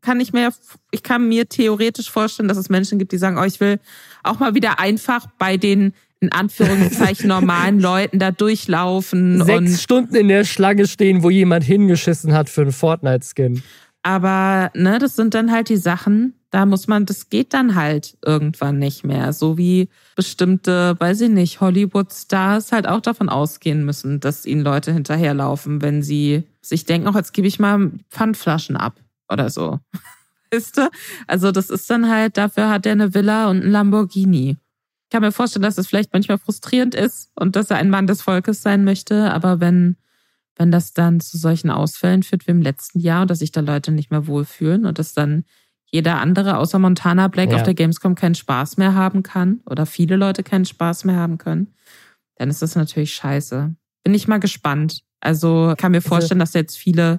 kann 0.00 0.18
ich 0.18 0.32
mir, 0.32 0.50
ich 0.90 1.02
kann 1.02 1.28
mir 1.28 1.48
theoretisch 1.48 2.10
vorstellen, 2.10 2.48
dass 2.48 2.58
es 2.58 2.68
Menschen 2.68 2.98
gibt, 2.98 3.12
die 3.12 3.18
sagen, 3.18 3.38
oh, 3.38 3.44
ich 3.44 3.60
will 3.60 3.78
auch 4.22 4.40
mal 4.40 4.54
wieder 4.54 4.80
einfach 4.80 5.26
bei 5.38 5.56
den 5.56 5.94
in 6.20 6.32
Anführungszeichen 6.32 7.28
normalen 7.28 7.80
Leuten 7.80 8.18
da 8.18 8.30
durchlaufen. 8.30 9.42
Sechs 9.44 9.58
und 9.58 9.68
Stunden 9.68 10.14
in 10.14 10.28
der 10.28 10.44
Schlange 10.44 10.86
stehen, 10.86 11.22
wo 11.22 11.30
jemand 11.30 11.64
hingeschissen 11.64 12.32
hat 12.34 12.48
für 12.48 12.62
einen 12.62 12.72
Fortnite-Skin. 12.72 13.62
Aber 14.02 14.70
ne, 14.74 14.98
das 14.98 15.16
sind 15.16 15.34
dann 15.34 15.50
halt 15.50 15.68
die 15.68 15.76
Sachen, 15.76 16.34
da 16.50 16.66
muss 16.66 16.88
man, 16.88 17.06
das 17.06 17.28
geht 17.30 17.54
dann 17.54 17.74
halt 17.74 18.16
irgendwann 18.24 18.78
nicht 18.78 19.04
mehr. 19.04 19.32
So 19.32 19.56
wie 19.56 19.88
bestimmte, 20.16 20.96
weiß 20.98 21.22
ich 21.22 21.30
nicht, 21.30 21.60
Hollywood-Stars 21.60 22.72
halt 22.72 22.88
auch 22.88 23.00
davon 23.00 23.28
ausgehen 23.28 23.84
müssen, 23.84 24.20
dass 24.20 24.46
ihnen 24.46 24.62
Leute 24.62 24.92
hinterherlaufen, 24.92 25.80
wenn 25.82 26.02
sie 26.02 26.44
sich 26.60 26.84
denken, 26.86 27.08
auch 27.08 27.14
jetzt 27.14 27.32
gebe 27.32 27.46
ich 27.46 27.58
mal 27.58 27.92
Pfandflaschen 28.10 28.76
ab 28.76 29.00
oder 29.30 29.50
so. 29.50 29.78
Weißt 30.52 30.78
du? 30.78 30.90
Also 31.28 31.52
das 31.52 31.70
ist 31.70 31.88
dann 31.88 32.10
halt, 32.10 32.36
dafür 32.36 32.68
hat 32.70 32.84
er 32.84 32.92
eine 32.92 33.14
Villa 33.14 33.48
und 33.48 33.62
ein 33.62 33.70
Lamborghini. 33.70 34.56
Ich 35.10 35.12
kann 35.12 35.22
mir 35.24 35.32
vorstellen, 35.32 35.64
dass 35.64 35.76
es 35.76 35.88
vielleicht 35.88 36.12
manchmal 36.12 36.38
frustrierend 36.38 36.94
ist 36.94 37.32
und 37.34 37.56
dass 37.56 37.68
er 37.68 37.78
ein 37.78 37.90
Mann 37.90 38.06
des 38.06 38.22
Volkes 38.22 38.62
sein 38.62 38.84
möchte, 38.84 39.32
aber 39.32 39.58
wenn, 39.58 39.96
wenn 40.54 40.70
das 40.70 40.92
dann 40.92 41.18
zu 41.18 41.36
solchen 41.36 41.68
Ausfällen 41.68 42.22
führt 42.22 42.46
wie 42.46 42.52
im 42.52 42.62
letzten 42.62 43.00
Jahr 43.00 43.22
und 43.22 43.28
dass 43.28 43.40
sich 43.40 43.50
da 43.50 43.60
Leute 43.60 43.90
nicht 43.90 44.12
mehr 44.12 44.28
wohlfühlen 44.28 44.86
und 44.86 45.00
dass 45.00 45.12
dann 45.12 45.42
jeder 45.84 46.20
andere 46.20 46.58
außer 46.58 46.78
Montana 46.78 47.26
Black 47.26 47.50
ja. 47.50 47.56
auf 47.56 47.64
der 47.64 47.74
Gamescom 47.74 48.14
keinen 48.14 48.36
Spaß 48.36 48.76
mehr 48.76 48.94
haben 48.94 49.24
kann 49.24 49.62
oder 49.66 49.84
viele 49.84 50.14
Leute 50.14 50.44
keinen 50.44 50.64
Spaß 50.64 51.02
mehr 51.02 51.16
haben 51.16 51.38
können, 51.38 51.74
dann 52.36 52.48
ist 52.48 52.62
das 52.62 52.76
natürlich 52.76 53.12
scheiße. 53.12 53.74
Bin 54.04 54.14
ich 54.14 54.28
mal 54.28 54.38
gespannt. 54.38 55.00
Also 55.18 55.74
kann 55.76 55.90
mir 55.90 55.98
also 55.98 56.08
vorstellen, 56.08 56.38
dass 56.38 56.54
jetzt 56.54 56.78
viele, 56.78 57.18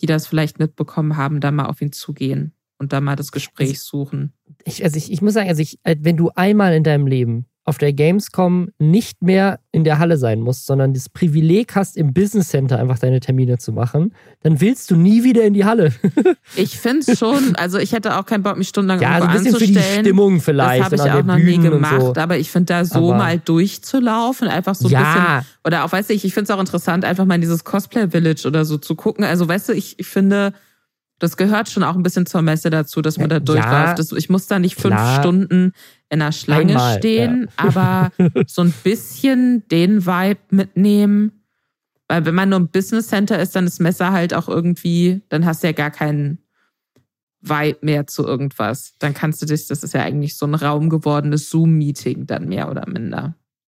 die 0.00 0.06
das 0.06 0.28
vielleicht 0.28 0.60
mitbekommen 0.60 1.16
haben, 1.16 1.40
da 1.40 1.50
mal 1.50 1.66
auf 1.66 1.82
ihn 1.82 1.90
zugehen 1.90 2.55
und 2.78 2.92
da 2.92 3.00
mal 3.00 3.16
das 3.16 3.32
Gespräch 3.32 3.80
suchen. 3.80 4.32
Ich, 4.64 4.84
also 4.84 4.96
ich, 4.96 5.10
ich 5.10 5.22
muss 5.22 5.34
sagen, 5.34 5.48
also 5.48 5.62
ich, 5.62 5.78
äh, 5.82 5.96
wenn 6.00 6.16
du 6.16 6.30
einmal 6.34 6.74
in 6.74 6.84
deinem 6.84 7.06
Leben 7.06 7.46
auf 7.66 7.78
der 7.78 7.92
Gamescom 7.92 8.68
nicht 8.78 9.22
mehr 9.22 9.58
in 9.72 9.82
der 9.82 9.98
Halle 9.98 10.18
sein 10.18 10.40
musst, 10.40 10.66
sondern 10.66 10.94
das 10.94 11.08
Privileg 11.08 11.74
hast, 11.74 11.96
im 11.96 12.14
Business 12.14 12.50
Center 12.50 12.78
einfach 12.78 13.00
deine 13.00 13.18
Termine 13.18 13.58
zu 13.58 13.72
machen, 13.72 14.14
dann 14.42 14.60
willst 14.60 14.88
du 14.92 14.96
nie 14.96 15.24
wieder 15.24 15.42
in 15.42 15.52
die 15.52 15.64
Halle. 15.64 15.92
ich 16.56 16.78
finde 16.78 17.10
es 17.10 17.18
schon, 17.18 17.56
also 17.56 17.78
ich 17.78 17.90
hätte 17.90 18.16
auch 18.16 18.24
keinen 18.24 18.44
Bock, 18.44 18.56
mich 18.56 18.68
stundenlang 18.68 19.00
ja, 19.00 19.18
irgendwo 19.18 19.32
also 19.32 19.38
ein 19.38 19.52
bisschen 19.52 19.54
anzustellen. 19.56 19.84
Für 19.84 20.02
die 20.02 20.08
Stimmung 20.08 20.40
vielleicht. 20.40 20.92
Das 20.92 21.00
habe 21.00 21.08
ich 21.08 21.14
auch 21.14 21.26
noch 21.26 21.36
Bühnen 21.36 21.62
nie 21.62 21.68
gemacht, 21.68 22.00
so. 22.00 22.14
aber 22.14 22.38
ich 22.38 22.52
finde 22.52 22.66
da 22.66 22.84
so 22.84 23.10
aber 23.10 23.18
mal 23.18 23.38
durchzulaufen, 23.40 24.46
einfach 24.46 24.76
so 24.76 24.86
ein 24.86 24.92
ja. 24.92 25.40
bisschen, 25.40 25.52
oder 25.64 25.84
auch, 25.84 25.90
weißt 25.90 26.10
du, 26.10 26.14
ich, 26.14 26.24
ich 26.24 26.34
finde 26.34 26.52
es 26.52 26.56
auch 26.56 26.60
interessant, 26.60 27.04
einfach 27.04 27.24
mal 27.24 27.34
in 27.34 27.40
dieses 27.40 27.64
Cosplay 27.64 28.08
Village 28.08 28.46
oder 28.46 28.64
so 28.64 28.78
zu 28.78 28.94
gucken. 28.94 29.24
Also 29.24 29.48
weißt 29.48 29.70
du, 29.70 29.72
ich, 29.72 29.98
ich 29.98 30.06
finde, 30.06 30.52
das 31.18 31.36
gehört 31.36 31.68
schon 31.68 31.82
auch 31.82 31.94
ein 31.94 32.02
bisschen 32.02 32.26
zur 32.26 32.42
Messe 32.42 32.68
dazu, 32.70 33.00
dass 33.00 33.18
man 33.18 33.28
da 33.28 33.40
durchläuft. 33.40 33.98
Ja, 33.98 34.16
ich 34.16 34.28
muss 34.28 34.46
da 34.46 34.58
nicht 34.58 34.74
fünf 34.76 34.94
klar. 34.94 35.20
Stunden 35.20 35.72
in 36.10 36.18
der 36.18 36.32
Schlange 36.32 36.72
Einmal, 36.72 36.98
stehen, 36.98 37.48
ja. 37.58 37.68
aber 37.68 38.10
so 38.46 38.62
ein 38.62 38.74
bisschen 38.84 39.66
den 39.68 40.04
Vibe 40.06 40.40
mitnehmen. 40.50 41.32
Weil 42.08 42.24
wenn 42.26 42.34
man 42.34 42.50
nur 42.50 42.58
im 42.58 42.68
Business 42.68 43.08
Center 43.08 43.38
ist, 43.40 43.56
dann 43.56 43.66
ist 43.66 43.80
Messe 43.80 44.12
halt 44.12 44.34
auch 44.34 44.48
irgendwie, 44.48 45.22
dann 45.28 45.44
hast 45.44 45.62
du 45.62 45.68
ja 45.68 45.72
gar 45.72 45.90
keinen 45.90 46.38
Vibe 47.40 47.78
mehr 47.80 48.06
zu 48.06 48.24
irgendwas. 48.24 48.94
Dann 48.98 49.14
kannst 49.14 49.40
du 49.42 49.46
dich, 49.46 49.66
das 49.66 49.82
ist 49.82 49.94
ja 49.94 50.02
eigentlich 50.02 50.36
so 50.36 50.46
ein 50.46 50.54
Raum 50.54 50.90
gewordenes 50.90 51.50
Zoom-Meeting 51.50 52.26
dann 52.26 52.48
mehr 52.48 52.70
oder 52.70 52.88
minder. 52.88 53.34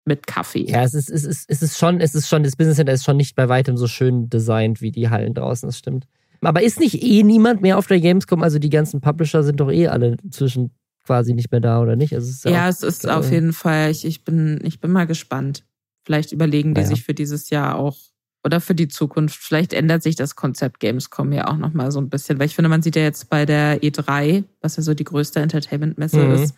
Mit 0.09 0.26
Kaffee. 0.26 0.64
Ja, 0.70 0.84
es 0.84 0.95
ist, 0.95 1.11
es 1.11 1.24
ist, 1.24 1.51
es 1.51 1.62
ist 1.62 1.78
schon, 1.78 2.01
es 2.01 2.14
ist 2.14 2.28
schon, 2.28 2.45
das 2.45 2.55
Business 2.55 2.76
Center 2.76 2.93
ist 2.93 3.05
schon 3.05 3.16
nicht 3.16 3.34
bei 3.34 3.49
weitem 3.49 3.76
so 3.76 3.89
schön 3.89 4.30
designt 4.30 4.80
wie 4.80 4.93
die 4.93 5.11
Hallen 5.11 5.34
draußen, 5.34 5.68
das 5.68 5.78
stimmt. 5.78 6.07
Aber 6.41 6.62
ist 6.62 6.80
nicht 6.80 7.03
eh 7.03 7.22
niemand 7.22 7.62
mehr 7.62 7.78
auf 7.78 7.87
der 7.87 8.01
Gamescom? 8.01 8.43
Also 8.43 8.59
die 8.59 8.70
ganzen 8.70 9.01
Publisher 9.01 9.43
sind 9.43 9.61
doch 9.61 9.70
eh 9.70 9.89
alle 9.89 10.16
zwischen 10.30 10.70
quasi 11.05 11.34
nicht 11.34 11.51
mehr 11.51 11.61
da 11.61 11.80
oder 11.80 11.97
nicht? 11.97 12.14
Also 12.14 12.28
es 12.28 12.45
ja, 12.45 12.51
ja 12.51 12.68
es 12.68 12.82
ist 12.82 13.09
auf 13.09 13.30
jeden 13.30 13.53
Fall, 13.53 13.91
ich, 13.91 14.05
ich, 14.05 14.24
bin, 14.24 14.61
ich 14.64 14.80
bin 14.80 14.91
mal 14.91 15.07
gespannt. 15.07 15.64
Vielleicht 16.05 16.32
überlegen 16.32 16.74
die 16.74 16.82
ja. 16.82 16.87
sich 16.87 17.03
für 17.03 17.14
dieses 17.14 17.51
Jahr 17.51 17.76
auch 17.76 17.97
oder 18.45 18.61
für 18.61 18.74
die 18.74 18.89
Zukunft. 18.89 19.37
Vielleicht 19.37 19.72
ändert 19.72 20.03
sich 20.03 20.14
das 20.14 20.37
Konzept 20.37 20.78
Gamescom 20.80 21.32
ja 21.32 21.49
auch 21.49 21.57
nochmal 21.57 21.91
so 21.91 22.01
ein 22.01 22.09
bisschen. 22.09 22.39
Weil 22.39 22.47
ich 22.47 22.55
finde, 22.55 22.68
man 22.68 22.82
sieht 22.82 22.97
ja 22.97 23.03
jetzt 23.03 23.28
bei 23.28 23.45
der 23.45 23.82
E3, 23.82 24.45
was 24.61 24.76
ja 24.76 24.82
so 24.82 24.95
die 24.95 25.05
größte 25.05 25.41
Entertainment-Messe 25.41 26.18
mhm. 26.18 26.34
ist, 26.34 26.55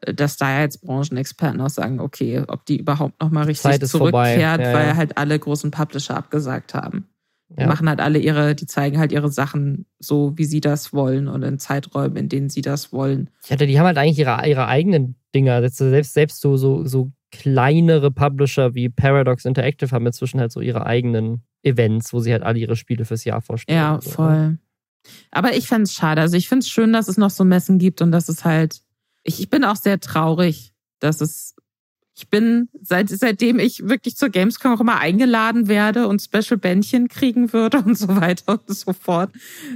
dass 0.00 0.36
da 0.36 0.60
jetzt 0.60 0.80
Branchenexperten 0.82 1.60
auch 1.60 1.70
sagen, 1.70 2.00
okay, 2.00 2.42
ob 2.46 2.64
die 2.64 2.78
überhaupt 2.78 3.20
nochmal 3.20 3.44
richtig 3.44 3.84
zurückkehrt, 3.86 4.60
ja, 4.60 4.72
weil 4.72 4.86
ja. 4.86 4.96
halt 4.96 5.18
alle 5.18 5.38
großen 5.38 5.70
Publisher 5.70 6.16
abgesagt 6.16 6.72
haben. 6.74 7.08
Die 7.50 7.62
ja. 7.62 7.66
machen 7.66 7.88
halt 7.88 8.00
alle 8.00 8.18
ihre, 8.18 8.54
die 8.54 8.66
zeigen 8.66 8.98
halt 8.98 9.10
ihre 9.10 9.30
Sachen 9.30 9.86
so, 9.98 10.36
wie 10.36 10.44
sie 10.44 10.60
das 10.60 10.92
wollen 10.92 11.28
und 11.28 11.42
in 11.42 11.58
Zeiträumen, 11.58 12.16
in 12.16 12.28
denen 12.28 12.50
sie 12.50 12.60
das 12.60 12.92
wollen. 12.92 13.30
Ja, 13.48 13.56
die 13.56 13.78
haben 13.78 13.86
halt 13.86 13.96
eigentlich 13.96 14.18
ihre, 14.18 14.46
ihre 14.46 14.66
eigenen 14.66 15.14
Dinger. 15.34 15.66
Selbst, 15.70 16.12
selbst 16.12 16.40
so, 16.40 16.58
so, 16.58 16.84
so 16.84 17.10
kleinere 17.30 18.10
Publisher 18.10 18.74
wie 18.74 18.90
Paradox 18.90 19.44
Interactive 19.44 19.90
haben 19.92 20.06
inzwischen 20.06 20.40
halt 20.40 20.52
so 20.52 20.60
ihre 20.60 20.84
eigenen 20.84 21.42
Events, 21.62 22.12
wo 22.12 22.20
sie 22.20 22.32
halt 22.32 22.42
alle 22.42 22.58
ihre 22.58 22.76
Spiele 22.76 23.04
fürs 23.04 23.24
Jahr 23.24 23.40
vorstellen. 23.40 23.78
Ja, 23.78 23.98
so. 24.00 24.08
Ne? 24.08 24.14
voll. 24.14 24.58
Aber 25.30 25.56
ich 25.56 25.66
fände 25.66 25.84
es 25.84 25.94
schade. 25.94 26.20
Also 26.20 26.36
ich 26.36 26.48
finde 26.48 26.64
es 26.64 26.68
schön, 26.68 26.92
dass 26.92 27.08
es 27.08 27.16
noch 27.16 27.30
so 27.30 27.44
Messen 27.44 27.78
gibt 27.78 28.02
und 28.02 28.12
dass 28.12 28.28
es 28.28 28.44
halt. 28.44 28.82
Ich, 29.22 29.40
ich 29.40 29.50
bin 29.50 29.64
auch 29.64 29.76
sehr 29.76 30.00
traurig, 30.00 30.74
dass 31.00 31.20
es 31.20 31.54
ich 32.18 32.28
bin, 32.28 32.68
seit, 32.82 33.08
seitdem 33.08 33.60
ich 33.60 33.88
wirklich 33.88 34.16
zur 34.16 34.28
Gamescom 34.28 34.72
auch 34.72 34.80
immer 34.80 34.98
eingeladen 34.98 35.68
werde 35.68 36.08
und 36.08 36.20
Special 36.20 36.58
Bändchen 36.58 37.08
kriegen 37.08 37.52
würde 37.52 37.78
und 37.84 37.96
so 37.96 38.08
weiter 38.08 38.58
und 38.66 38.76
so 38.76 38.92
fort. 38.92 39.30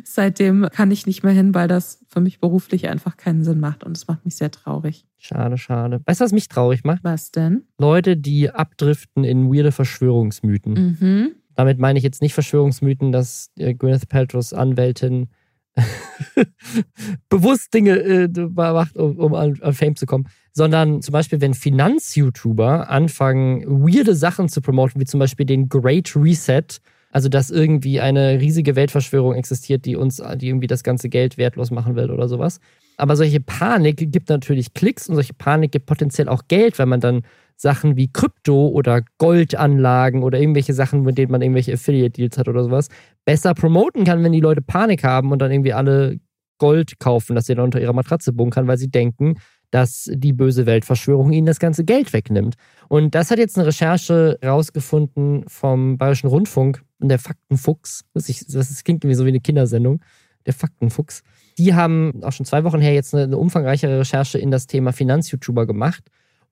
Seitdem 0.05 0.69
kann 0.73 0.91
ich 0.91 1.07
nicht 1.07 1.23
mehr 1.23 1.33
hin, 1.33 1.55
weil 1.55 1.69
das 1.69 2.05
für 2.09 2.21
mich 2.21 2.41
beruflich 2.41 2.89
einfach 2.89 3.17
keinen 3.17 3.45
Sinn 3.45 3.61
macht 3.61 3.85
und 3.85 3.97
es 3.97 4.09
macht 4.09 4.25
mich 4.25 4.37
sehr 4.37 4.51
traurig. 4.51 5.07
Schade, 5.19 5.57
schade. 5.57 6.01
Weißt 6.05 6.21
du, 6.21 6.25
was 6.25 6.33
mich 6.33 6.49
traurig 6.49 6.83
macht? 6.83 7.05
Was 7.05 7.31
denn? 7.31 7.63
Leute, 7.79 8.17
die 8.17 8.51
abdriften 8.51 9.23
in 9.23 9.53
weirde 9.53 9.71
Verschwörungsmythen. 9.71 10.97
Mhm. 11.01 11.31
Damit 11.55 11.79
meine 11.79 11.99
ich 11.99 12.05
jetzt 12.05 12.23
nicht 12.23 12.35
Verschwörungsmythen, 12.35 13.13
dass 13.13 13.51
äh, 13.57 13.73
Gwyneth 13.75 14.09
Paltrow's 14.09 14.53
Anwältin 14.53 15.29
bewusst 17.29 17.73
Dinge 17.73 17.99
äh, 17.99 18.29
macht, 18.29 18.97
um, 18.97 19.19
um 19.19 19.35
an, 19.35 19.59
an, 19.61 19.73
Fame 19.73 19.97
zu 19.97 20.07
kommen, 20.07 20.29
sondern 20.53 21.03
zum 21.03 21.13
Beispiel, 21.13 21.41
wenn 21.41 21.55
Finanz-YouTuber 21.55 22.91
anfangen, 22.91 23.65
weirde 23.67 24.15
Sachen 24.15 24.49
zu 24.49 24.61
promoten, 24.61 25.01
wie 25.01 25.07
zum 25.07 25.21
Beispiel 25.21 25.47
den 25.47 25.69
Great 25.69 26.15
Reset, 26.15 26.81
also 27.11 27.29
dass 27.29 27.51
irgendwie 27.51 28.01
eine 28.01 28.41
riesige 28.41 28.77
Weltverschwörung 28.77 29.35
existiert, 29.35 29.85
die 29.85 29.97
uns, 29.97 30.23
die 30.37 30.49
irgendwie 30.49 30.67
das 30.67 30.83
ganze 30.83 31.09
Geld 31.09 31.39
wertlos 31.39 31.71
machen 31.71 31.97
will 31.97 32.11
oder 32.11 32.29
sowas. 32.29 32.61
Aber 32.97 33.17
solche 33.17 33.41
Panik 33.41 34.13
gibt 34.13 34.29
natürlich 34.29 34.75
Klicks 34.75 35.09
und 35.09 35.15
solche 35.15 35.35
Panik 35.35 35.73
gibt 35.73 35.87
potenziell 35.87 36.29
auch 36.29 36.43
Geld, 36.49 36.79
weil 36.79 36.87
man 36.87 37.01
dann 37.01 37.23
Sachen 37.63 37.97
wie 37.97 38.13
Krypto 38.13 38.69
oder 38.69 39.03
Goldanlagen 39.19 40.25
oder 40.25 40.41
irgendwelche 40.41 40.75
Sachen, 40.75 41.03
mit 41.03 41.17
denen 41.17 41.31
man 41.31 41.43
irgendwelche 41.43 41.73
Affiliate-Deals 41.73 42.37
hat 42.37 42.49
oder 42.49 42.65
sowas, 42.65 42.89
besser 43.25 43.55
promoten 43.55 44.05
kann, 44.05 44.23
wenn 44.25 44.33
die 44.33 44.41
Leute 44.41 44.61
Panik 44.61 45.05
haben 45.05 45.31
und 45.31 45.39
dann 45.39 45.53
irgendwie 45.53 45.73
alle 45.73 46.19
Gold 46.59 46.99
kaufen, 46.99 47.37
das 47.37 47.47
sie 47.47 47.55
dann 47.55 47.65
unter 47.65 47.81
ihrer 47.81 47.93
Matratze 47.93 48.33
bunkern, 48.33 48.67
weil 48.67 48.79
sie 48.79 48.91
denken, 48.91 49.37
dass 49.71 50.11
die 50.13 50.33
böse 50.33 50.67
Weltverschwörung 50.67 51.33
ihnen 51.33 51.47
das 51.47 51.61
ganze 51.61 51.85
Geld 51.85 52.13
wegnimmt. 52.13 52.57
Und 52.89 53.15
das 53.15 53.31
hat 53.31 53.39
jetzt 53.39 53.57
eine 53.57 53.69
Recherche 53.69 54.39
rausgefunden 54.45 55.45
vom 55.47 55.99
Bayerischen 55.99 56.27
Rundfunk 56.27 56.83
und 56.99 57.09
der 57.09 57.21
Faktenfuchs. 57.21 58.05
Das, 58.13 58.27
das 58.27 58.85
klingt 58.85 59.05
irgendwie 59.05 59.15
so 59.15 59.25
wie 59.25 59.31
eine 59.31 59.41
Kindersendung. 59.41 60.01
Der 60.47 60.53
Faktenfuchs. 60.53 61.23
Die 61.59 61.75
haben 61.75 62.25
auch 62.25 62.33
schon 62.33 62.45
zwei 62.45 62.65
Wochen 62.65 62.81
her 62.81 62.93
jetzt 62.93 63.15
eine, 63.15 63.23
eine 63.23 63.39
umfangreichere 63.39 64.01
Recherche 64.01 64.39
in 64.39 64.51
das 64.51 64.67
Thema 64.67 64.93
Finanz-YouTuber 64.93 65.67
gemacht 65.67 66.03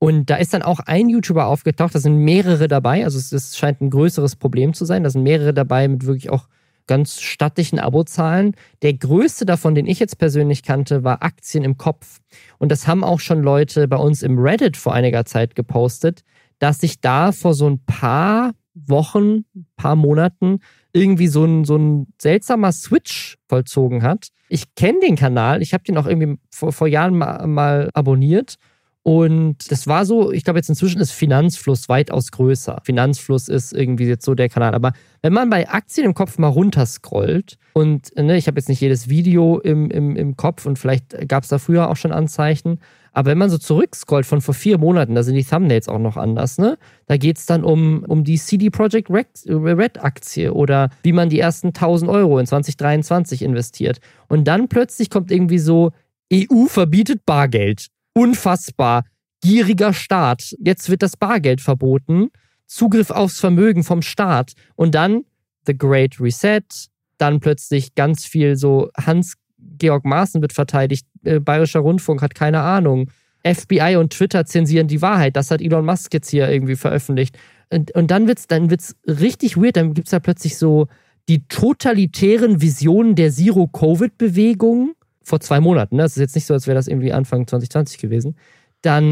und 0.03 0.31
da 0.31 0.37
ist 0.37 0.55
dann 0.55 0.63
auch 0.63 0.81
ein 0.81 1.11
YouTuber 1.11 1.47
aufgetaucht, 1.47 1.95
da 1.95 1.99
sind 1.99 2.17
mehrere 2.17 2.69
dabei, 2.69 3.05
also 3.05 3.19
es, 3.19 3.59
scheint 3.59 3.83
ein 3.83 3.91
größeres 3.91 4.35
Problem 4.35 4.73
zu 4.73 4.87
sein. 4.87 5.05
Da 5.05 5.11
sind 5.11 5.23
mehrere 5.23 5.53
dabei 5.53 5.87
mit 5.89 6.07
wirklich 6.07 6.31
auch 6.31 6.49
ganz 6.87 7.21
stattlichen 7.21 7.79
Abozahlen. 7.79 8.57
Der 8.81 8.95
größte 8.95 9.45
davon, 9.45 9.75
den 9.75 9.87
ich 9.87 9.99
jetzt 9.99 10.17
persönlich 10.17 10.63
kannte, 10.63 11.05
war 11.05 11.23
Aktien 11.23 11.65
im 11.65 11.77
Kopf. 11.77 12.21
Und 12.57 12.73
das 12.73 12.89
haben 12.89 13.05
auch 13.05 13.21
schon 13.21 13.43
Leute 13.43 13.89
bei 13.89 13.99
uns 13.99 14.23
im 14.23 14.39
Reddit 14.39 14.79
vor 14.79 14.95
einiger 14.95 15.27
Zeit 15.27 15.55
gepostet, 15.55 16.23
dass 16.59 16.79
sich 16.79 17.03
da 17.03 17.31
vor 17.31 17.53
so 17.53 17.69
ein 17.69 17.85
paar 17.85 18.53
Wochen, 18.73 19.45
paar 19.77 19.97
Monaten 19.97 20.61
irgendwie 20.95 21.29
so 21.29 21.45
ein, 21.45 21.67
so 21.67 21.77
ein 21.77 22.07
seltsamer 22.19 22.73
Switch 22.73 23.37
vollzogen 23.51 24.03
hat. 24.03 24.29
Ich 24.49 24.75
kenne 24.75 25.01
den 25.01 25.17
Kanal, 25.17 25.61
ich 25.61 25.75
habe 25.75 25.85
den 25.85 25.99
auch 25.99 26.07
irgendwie 26.07 26.39
vor, 26.51 26.73
vor 26.73 26.89
Jahren 26.89 27.19
mal, 27.19 27.47
mal 27.47 27.91
abonniert 27.93 28.57
und 29.03 29.71
das 29.71 29.87
war 29.87 30.05
so, 30.05 30.31
ich 30.31 30.45
glaube 30.45 30.59
jetzt 30.59 30.69
inzwischen 30.69 31.01
ist 31.01 31.13
Finanzfluss 31.13 31.89
weitaus 31.89 32.33
größer. 32.33 32.81
Finanzfluss 32.85 33.49
ist 33.49 33.73
irgendwie 33.73 34.05
jetzt 34.05 34.27
so 34.27 34.35
der 34.35 34.51
Kanal. 34.51 34.75
Aber 34.75 34.93
wenn 35.23 35.33
man 35.33 35.49
bei 35.49 35.71
Aktien 35.71 36.05
im 36.05 36.13
Kopf 36.13 36.37
mal 36.37 36.49
runterscrollt 36.49 37.57
und 37.73 38.15
ne, 38.17 38.37
ich 38.37 38.47
habe 38.47 38.59
jetzt 38.59 38.69
nicht 38.69 38.83
jedes 38.83 39.09
Video 39.09 39.59
im, 39.59 39.91
im, 39.91 40.17
im 40.17 40.37
Kopf 40.37 40.67
und 40.67 40.79
vielleicht 40.79 41.29
gab 41.29 41.45
es 41.45 41.49
da 41.49 41.59
früher 41.59 41.89
auch 41.89 41.97
schon 41.97 42.13
Anzeichen, 42.13 42.79
aber 43.13 43.31
wenn 43.31 43.39
man 43.39 43.51
so 43.51 43.59
zurückscrollt 43.59 44.27
von 44.27 44.41
vor 44.41 44.55
vier 44.55 44.79
Monaten, 44.79 45.15
da 45.15 45.23
sind 45.23 45.35
die 45.35 45.45
Thumbnails 45.45 45.89
auch 45.89 45.99
noch 45.99 46.17
anders, 46.17 46.59
ne? 46.59 46.79
Da 47.07 47.17
geht 47.17 47.39
es 47.39 47.47
dann 47.47 47.65
um, 47.65 48.05
um 48.07 48.23
die 48.23 48.39
CD 48.39 48.71
Projekt 48.71 49.11
Red 49.11 50.05
Aktie 50.05 50.53
oder 50.53 50.91
wie 51.03 51.13
man 51.13 51.29
die 51.29 51.41
ersten 51.41 51.69
1000 51.69 52.09
Euro 52.09 52.39
in 52.39 52.47
2023 52.47 53.43
investiert. 53.43 54.01
Und 54.29 54.45
dann 54.45 54.69
plötzlich 54.69 55.11
kommt 55.11 55.33
irgendwie 55.33 55.59
so, 55.59 55.91
EU 56.33 56.67
verbietet 56.67 57.27
Bargeld 57.27 57.89
unfassbar 58.13 59.05
gieriger 59.41 59.93
Staat. 59.93 60.55
Jetzt 60.59 60.91
wird 60.91 61.03
das 61.03 61.17
Bargeld 61.17 61.61
verboten. 61.61 62.31
Zugriff 62.67 63.11
aufs 63.11 63.41
Vermögen 63.41 63.85
vom 63.85 64.03
Staat. 64.03 64.53
Und 64.77 64.95
dann 64.95 65.25
The 65.67 65.77
Great 65.77 66.21
Reset. 66.21 66.63
Dann 67.19 67.41
plötzlich 67.41 67.95
ganz 67.95 68.25
viel 68.25 68.57
so 68.57 68.91
Hans-Georg 68.97 70.05
Maaßen 70.05 70.41
wird 70.41 70.53
verteidigt. 70.53 71.07
Äh, 71.25 71.41
Bayerischer 71.41 71.81
Rundfunk 71.81 72.23
hat 72.23 72.35
keine 72.35 72.61
Ahnung. 72.61 73.11
FBI 73.45 73.97
und 73.97 74.13
Twitter 74.13 74.45
zensieren 74.45 74.89
die 74.89 75.03
Wahrheit. 75.03 75.37
Das 75.37 75.51
hat 75.51 75.63
Elon 75.63 75.85
Musk 75.85 76.13
jetzt 76.13 76.31
hier 76.31 76.49
irgendwie 76.49 76.77
veröffentlicht. 76.77 77.39
Und, 77.71 77.95
und 77.95 78.11
dann 78.11 78.27
wird's, 78.27 78.47
dann 78.47 78.71
wird's 78.71 78.97
richtig 79.07 79.57
weird. 79.57 79.77
Dann 79.77 79.95
gibt's 79.95 80.11
da 80.11 80.21
plötzlich 80.21 80.57
so 80.59 80.89
die 81.29 81.47
totalitären 81.49 82.61
Visionen 82.61 83.15
der 83.15 83.31
Zero-Covid-Bewegung 83.31 84.95
vor 85.23 85.41
zwei 85.41 85.61
Monaten, 85.61 85.97
ne? 85.97 86.03
das 86.03 86.13
ist 86.13 86.21
jetzt 86.21 86.35
nicht 86.35 86.47
so, 86.47 86.55
als 86.55 86.67
wäre 86.67 86.75
das 86.75 86.89
irgendwie 86.89 87.13
Anfang 87.13 87.47
2020 87.47 87.99
gewesen, 87.99 88.37
dann, 88.83 89.11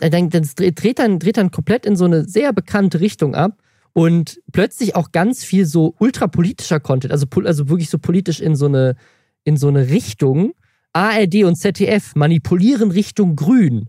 dann, 0.00 0.30
dann 0.30 0.48
dreht, 0.54 0.98
dann 0.98 1.18
dreht 1.18 1.36
dann 1.36 1.50
komplett 1.50 1.86
in 1.86 1.96
so 1.96 2.04
eine 2.04 2.24
sehr 2.24 2.52
bekannte 2.52 3.00
Richtung 3.00 3.34
ab 3.34 3.62
und 3.92 4.40
plötzlich 4.52 4.94
auch 4.94 5.12
ganz 5.12 5.44
viel 5.44 5.64
so 5.66 5.94
ultrapolitischer 5.98 6.80
Content, 6.80 7.12
also, 7.12 7.26
also 7.44 7.68
wirklich 7.68 7.90
so 7.90 7.98
politisch 7.98 8.40
in 8.40 8.54
so 8.54 8.66
eine, 8.66 8.96
in 9.44 9.56
so 9.56 9.68
eine 9.68 9.88
Richtung. 9.88 10.52
ARD 10.92 11.44
und 11.44 11.56
ZDF 11.56 12.14
manipulieren 12.14 12.90
Richtung 12.90 13.36
Grün. 13.36 13.88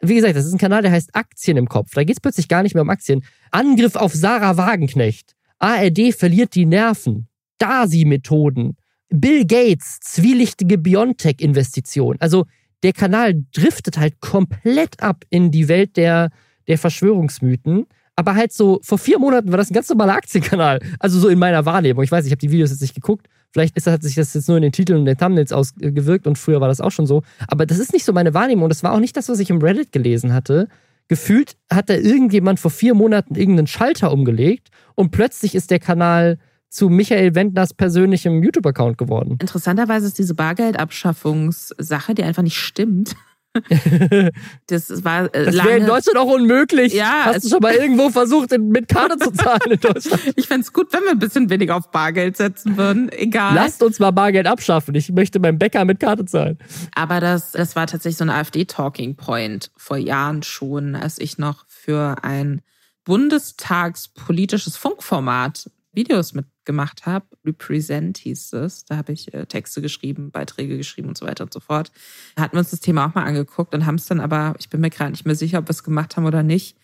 Wie 0.00 0.14
gesagt, 0.14 0.36
das 0.36 0.46
ist 0.46 0.52
ein 0.52 0.58
Kanal, 0.58 0.82
der 0.82 0.92
heißt 0.92 1.14
Aktien 1.14 1.56
im 1.56 1.68
Kopf. 1.68 1.90
Da 1.94 2.04
geht 2.04 2.16
es 2.16 2.20
plötzlich 2.20 2.48
gar 2.48 2.62
nicht 2.62 2.74
mehr 2.74 2.82
um 2.82 2.90
Aktien. 2.90 3.24
Angriff 3.50 3.96
auf 3.96 4.14
Sarah 4.14 4.56
Wagenknecht. 4.56 5.34
ARD 5.58 6.14
verliert 6.14 6.54
die 6.54 6.66
Nerven. 6.66 7.28
Dasi-Methoden. 7.58 8.76
Bill 9.10 9.44
Gates, 9.44 9.98
zwielichtige 10.00 10.78
Biontech-Investition. 10.78 12.16
Also 12.20 12.46
der 12.82 12.92
Kanal 12.92 13.44
driftet 13.52 13.98
halt 13.98 14.20
komplett 14.20 15.02
ab 15.02 15.24
in 15.30 15.50
die 15.50 15.68
Welt 15.68 15.96
der, 15.96 16.30
der 16.68 16.78
Verschwörungsmythen. 16.78 17.86
Aber 18.16 18.34
halt 18.34 18.52
so, 18.52 18.80
vor 18.82 18.98
vier 18.98 19.18
Monaten 19.18 19.50
war 19.50 19.58
das 19.58 19.70
ein 19.70 19.74
ganz 19.74 19.88
normaler 19.88 20.14
Aktienkanal. 20.14 20.80
Also 20.98 21.18
so 21.18 21.28
in 21.28 21.38
meiner 21.38 21.64
Wahrnehmung. 21.64 22.04
Ich 22.04 22.12
weiß, 22.12 22.26
ich 22.26 22.32
habe 22.32 22.40
die 22.40 22.50
Videos 22.50 22.70
jetzt 22.70 22.82
nicht 22.82 22.94
geguckt. 22.94 23.28
Vielleicht 23.52 23.76
ist, 23.76 23.86
hat 23.86 24.02
sich 24.02 24.14
das 24.14 24.34
jetzt 24.34 24.46
nur 24.46 24.56
in 24.56 24.62
den 24.62 24.72
Titeln 24.72 25.00
und 25.00 25.06
den 25.06 25.16
Thumbnails 25.16 25.52
ausgewirkt 25.52 26.26
und 26.26 26.38
früher 26.38 26.60
war 26.60 26.68
das 26.68 26.80
auch 26.80 26.90
schon 26.90 27.06
so. 27.06 27.22
Aber 27.48 27.66
das 27.66 27.78
ist 27.78 27.92
nicht 27.92 28.04
so 28.04 28.12
meine 28.12 28.34
Wahrnehmung. 28.34 28.64
Und 28.64 28.70
das 28.70 28.82
war 28.82 28.92
auch 28.92 29.00
nicht 29.00 29.16
das, 29.16 29.28
was 29.28 29.40
ich 29.40 29.50
im 29.50 29.58
Reddit 29.58 29.90
gelesen 29.90 30.32
hatte. 30.32 30.68
Gefühlt 31.08 31.56
hat 31.72 31.90
da 31.90 31.94
irgendjemand 31.94 32.60
vor 32.60 32.70
vier 32.70 32.94
Monaten 32.94 33.34
irgendeinen 33.34 33.66
Schalter 33.66 34.12
umgelegt 34.12 34.68
und 34.94 35.10
plötzlich 35.10 35.56
ist 35.56 35.72
der 35.72 35.80
Kanal 35.80 36.38
zu 36.70 36.88
Michael 36.88 37.34
Wendners 37.34 37.74
persönlichem 37.74 38.42
YouTube-Account 38.42 38.96
geworden. 38.96 39.36
Interessanterweise 39.40 40.06
ist 40.06 40.18
diese 40.18 40.34
Bargeldabschaffungssache, 40.34 42.14
die 42.14 42.22
einfach 42.22 42.42
nicht 42.42 42.58
stimmt. 42.58 43.16
das 44.68 45.02
war 45.02 45.24
äh, 45.34 45.46
das 45.46 45.56
wäre 45.56 45.78
in 45.78 45.86
Deutschland 45.86 46.16
auch 46.18 46.32
unmöglich. 46.32 46.94
Ja, 46.94 47.22
Hast 47.24 47.44
du 47.44 47.48
schon 47.48 47.58
mal 47.58 47.74
irgendwo 47.74 48.08
versucht, 48.10 48.56
mit 48.56 48.86
Karte 48.86 49.18
zu 49.18 49.32
zahlen 49.32 49.72
in 49.72 49.80
Deutschland? 49.80 50.22
ich 50.36 50.46
fände 50.46 50.62
es 50.62 50.72
gut, 50.72 50.92
wenn 50.92 51.02
wir 51.02 51.10
ein 51.10 51.18
bisschen 51.18 51.50
weniger 51.50 51.76
auf 51.76 51.90
Bargeld 51.90 52.36
setzen 52.36 52.76
würden. 52.76 53.10
Egal. 53.10 53.56
Lasst 53.56 53.82
uns 53.82 53.98
mal 53.98 54.12
Bargeld 54.12 54.46
abschaffen. 54.46 54.94
Ich 54.94 55.10
möchte 55.10 55.40
beim 55.40 55.58
Bäcker 55.58 55.84
mit 55.84 55.98
Karte 55.98 56.26
zahlen. 56.26 56.58
Aber 56.94 57.18
das, 57.18 57.50
das 57.50 57.74
war 57.74 57.88
tatsächlich 57.88 58.18
so 58.18 58.24
ein 58.24 58.30
AfD-Talking 58.30 59.16
Point 59.16 59.72
vor 59.76 59.96
Jahren 59.96 60.44
schon, 60.44 60.94
als 60.94 61.18
ich 61.18 61.36
noch 61.36 61.64
für 61.66 62.22
ein 62.22 62.62
bundestagspolitisches 63.04 64.76
Funkformat 64.76 65.70
Videos 65.92 66.34
mitgemacht 66.70 67.06
habe. 67.06 67.26
Represent 67.44 68.18
hieß 68.18 68.52
es. 68.54 68.84
Da 68.84 68.96
habe 68.96 69.12
ich 69.12 69.34
äh, 69.34 69.46
Texte 69.46 69.82
geschrieben, 69.82 70.30
Beiträge 70.30 70.76
geschrieben 70.76 71.08
und 71.08 71.18
so 71.18 71.26
weiter 71.26 71.44
und 71.44 71.52
so 71.52 71.60
fort. 71.60 71.90
Da 72.36 72.42
hatten 72.42 72.54
wir 72.54 72.60
uns 72.60 72.70
das 72.70 72.80
Thema 72.80 73.06
auch 73.06 73.14
mal 73.14 73.24
angeguckt 73.24 73.74
und 73.74 73.86
haben 73.86 73.96
es 73.96 74.06
dann 74.06 74.20
aber, 74.20 74.54
ich 74.58 74.70
bin 74.70 74.80
mir 74.80 74.90
gerade 74.90 75.10
nicht 75.10 75.26
mehr 75.26 75.34
sicher, 75.34 75.58
ob 75.58 75.66
wir 75.66 75.70
es 75.70 75.82
gemacht 75.82 76.16
haben 76.16 76.26
oder 76.26 76.42
nicht, 76.42 76.76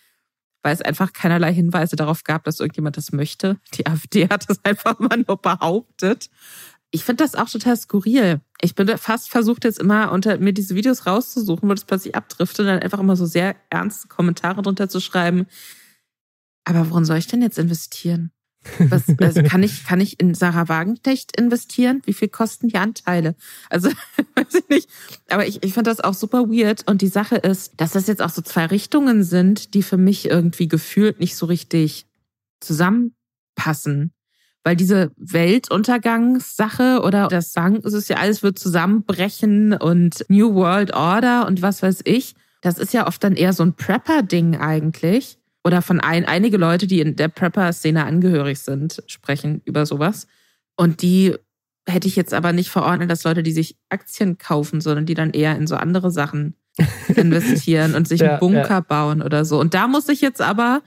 weil 0.63 0.75
es 0.75 0.83
einfach 0.83 1.13
keinerlei 1.13 1.53
Hinweise 1.53 1.97
darauf 1.97 2.25
gab, 2.25 2.45
dass 2.45 2.61
irgendjemand 2.61 2.97
das 2.97 3.13
möchte. 3.13 3.59
Die 3.75 3.87
AfD 3.87 4.29
hat 4.29 4.47
es 4.49 4.65
einfach 4.65 4.99
mal 4.99 5.25
nur 5.27 5.41
behauptet. 5.41 6.29
Ich 6.91 7.05
finde 7.05 7.25
das 7.25 7.35
auch 7.35 7.51
total 7.51 7.77
skurril. 7.77 8.41
Ich 8.61 8.75
bin 8.75 8.89
fast 8.97 9.29
versucht 9.29 9.65
jetzt 9.65 9.79
immer 9.79 10.13
unter 10.13 10.39
mir 10.39 10.53
diese 10.53 10.75
Videos 10.75 11.07
rauszusuchen, 11.07 11.69
wo 11.69 11.75
das 11.75 11.85
plötzlich 11.85 12.15
abdriftet 12.15 12.61
und 12.61 12.67
dann 12.67 12.83
einfach 12.83 13.01
immer 13.01 13.17
so 13.17 13.27
sehr 13.27 13.57
ernste 13.71 14.09
Kommentare 14.09 14.63
drunter 14.63 14.89
zu 14.89 15.01
schreiben. 15.01 15.47
Aber 16.65 16.91
worin 16.91 17.05
soll 17.05 17.19
ich 17.19 17.27
denn 17.27 17.43
jetzt 17.43 17.59
investieren? 17.59 18.33
Was, 18.79 19.05
also 19.19 19.43
kann 19.43 19.63
ich, 19.63 19.85
kann 19.85 20.01
ich 20.01 20.21
in 20.21 20.35
Sarah 20.35 20.69
Wagenknecht 20.69 21.39
investieren? 21.39 22.03
Wie 22.05 22.13
viel 22.13 22.29
kosten 22.29 22.69
die 22.69 22.77
Anteile? 22.77 23.35
Also, 23.71 23.89
weiß 24.35 24.55
ich 24.55 24.69
nicht. 24.69 24.89
Aber 25.29 25.47
ich, 25.47 25.63
ich 25.63 25.73
finde 25.73 25.91
das 25.91 26.01
auch 26.01 26.15
super 26.15 26.49
weird. 26.49 26.89
Und 26.89 27.03
die 27.03 27.09
Sache 27.09 27.37
ist, 27.37 27.73
dass 27.77 27.93
das 27.93 28.07
jetzt 28.07 28.23
auch 28.23 28.31
so 28.31 28.43
zwei 28.43 28.67
Richtungen 28.67 29.23
sind, 29.25 29.75
die 29.75 29.83
für 29.83 29.97
mich 29.97 30.29
irgendwie 30.29 30.69
gefühlt 30.69 31.21
nicht 31.21 31.37
so 31.37 31.47
richtig 31.47 32.07
zusammenpassen. 32.61 34.13
Weil 34.65 34.77
diese 34.77 35.13
Weltuntergangssache 35.17 37.01
oder 37.03 37.29
das 37.29 37.53
Sagen, 37.53 37.81
es 37.85 37.93
ist 37.93 38.09
ja 38.09 38.17
alles 38.17 38.43
wird 38.43 38.59
zusammenbrechen 38.59 39.75
und 39.75 40.25
New 40.29 40.55
World 40.55 40.93
Order 40.93 41.47
und 41.47 41.63
was 41.63 41.83
weiß 41.83 42.01
ich, 42.05 42.35
das 42.63 42.79
ist 42.79 42.93
ja 42.93 43.07
oft 43.07 43.23
dann 43.23 43.37
eher 43.37 43.53
so 43.53 43.63
ein 43.63 43.75
Prepper-Ding 43.75 44.57
eigentlich. 44.57 45.39
Oder 45.67 45.83
von 45.83 45.99
ein, 45.99 46.25
einige 46.25 46.59
Leute, 46.59 46.87
die 46.87 47.01
in 47.01 47.17
der 47.17 47.27
Prepper-Szene 47.27 48.05
angehörig 48.05 48.61
sind, 48.61 49.03
sprechen 49.09 49.63
über 49.65 49.85
sowas. 49.85 50.29
Und 50.77 51.03
die 51.03 51.35
hätte 51.89 52.07
ich 52.07 52.15
jetzt 52.15 52.33
aber 52.33 52.53
nicht 52.53 52.71
verordnet, 52.71 53.11
dass 53.11 53.25
Leute, 53.25 53.43
die 53.43 53.51
sich 53.51 53.77
Aktien 53.89 54.39
kaufen, 54.39 54.81
sondern 54.81 55.07
die 55.07 55.15
dann 55.15 55.33
eher 55.33 55.57
in 55.57 55.67
so 55.67 55.75
andere 55.75 56.13
Sachen 56.13 56.55
investieren 57.17 57.97
und 57.97 58.07
sich 58.07 58.21
ja, 58.21 58.31
einen 58.31 58.39
Bunker 58.39 58.69
ja. 58.69 58.81
bauen 58.81 59.23
oder 59.23 59.45
so. 59.45 59.59
Und 59.59 59.75
da 59.75 59.89
muss 59.89 60.09
ich 60.09 60.21
jetzt 60.21 60.41
aber 60.41 60.83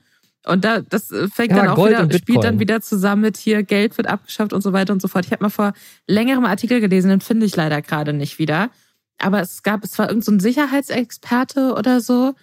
und 0.46 0.64
da, 0.64 0.80
das 0.80 1.12
äh, 1.12 1.28
fängt 1.28 1.52
ja, 1.52 1.58
dann 1.58 1.68
auch 1.72 1.76
Gold 1.76 2.00
wieder, 2.00 2.18
spielt 2.18 2.44
dann 2.46 2.60
wieder 2.60 2.80
zusammen 2.80 3.24
mit 3.24 3.36
hier, 3.36 3.64
Geld 3.64 3.98
wird 3.98 4.08
abgeschafft 4.08 4.54
und 4.54 4.62
so 4.62 4.72
weiter 4.72 4.94
und 4.94 5.02
so 5.02 5.10
fort. 5.10 5.26
Ich 5.26 5.34
habe 5.34 5.44
mal 5.44 5.50
vor 5.50 5.74
längerem 6.08 6.46
Artikel 6.46 6.80
gelesen, 6.80 7.10
den 7.10 7.20
finde 7.20 7.46
ich 7.46 7.54
leider 7.58 7.82
gerade 7.82 8.14
nicht 8.14 8.40
wieder. 8.40 8.70
Aber 9.18 9.42
es 9.42 9.62
gab, 9.62 9.84
es 9.84 10.00
war 10.00 10.08
irgendein 10.08 10.40
so 10.40 10.44
Sicherheitsexperte 10.44 11.74
oder 11.74 12.00
so. 12.00 12.34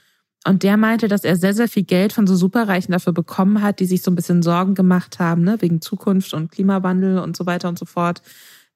Und 0.47 0.63
der 0.63 0.77
meinte, 0.77 1.09
dass 1.09 1.25
er 1.25 1.37
sehr, 1.37 1.55
sehr 1.55 1.69
viel 1.69 1.83
Geld 1.83 2.13
von 2.13 2.27
so 2.27 2.37
Superreichen 2.37 2.93
dafür 2.93 3.13
bekommen 3.13 3.63
hat, 3.63 3.81
die 3.81 3.87
sich 3.87 4.03
so 4.03 4.11
ein 4.11 4.15
bisschen 4.15 4.43
Sorgen 4.43 4.75
gemacht 4.75 5.19
haben, 5.19 5.43
ne, 5.43 5.57
wegen 5.61 5.81
Zukunft 5.81 6.35
und 6.35 6.53
Klimawandel 6.53 7.19
und 7.19 7.37
so 7.37 7.47
weiter 7.47 7.69
und 7.69 7.79
so 7.79 7.85
fort. 7.85 8.23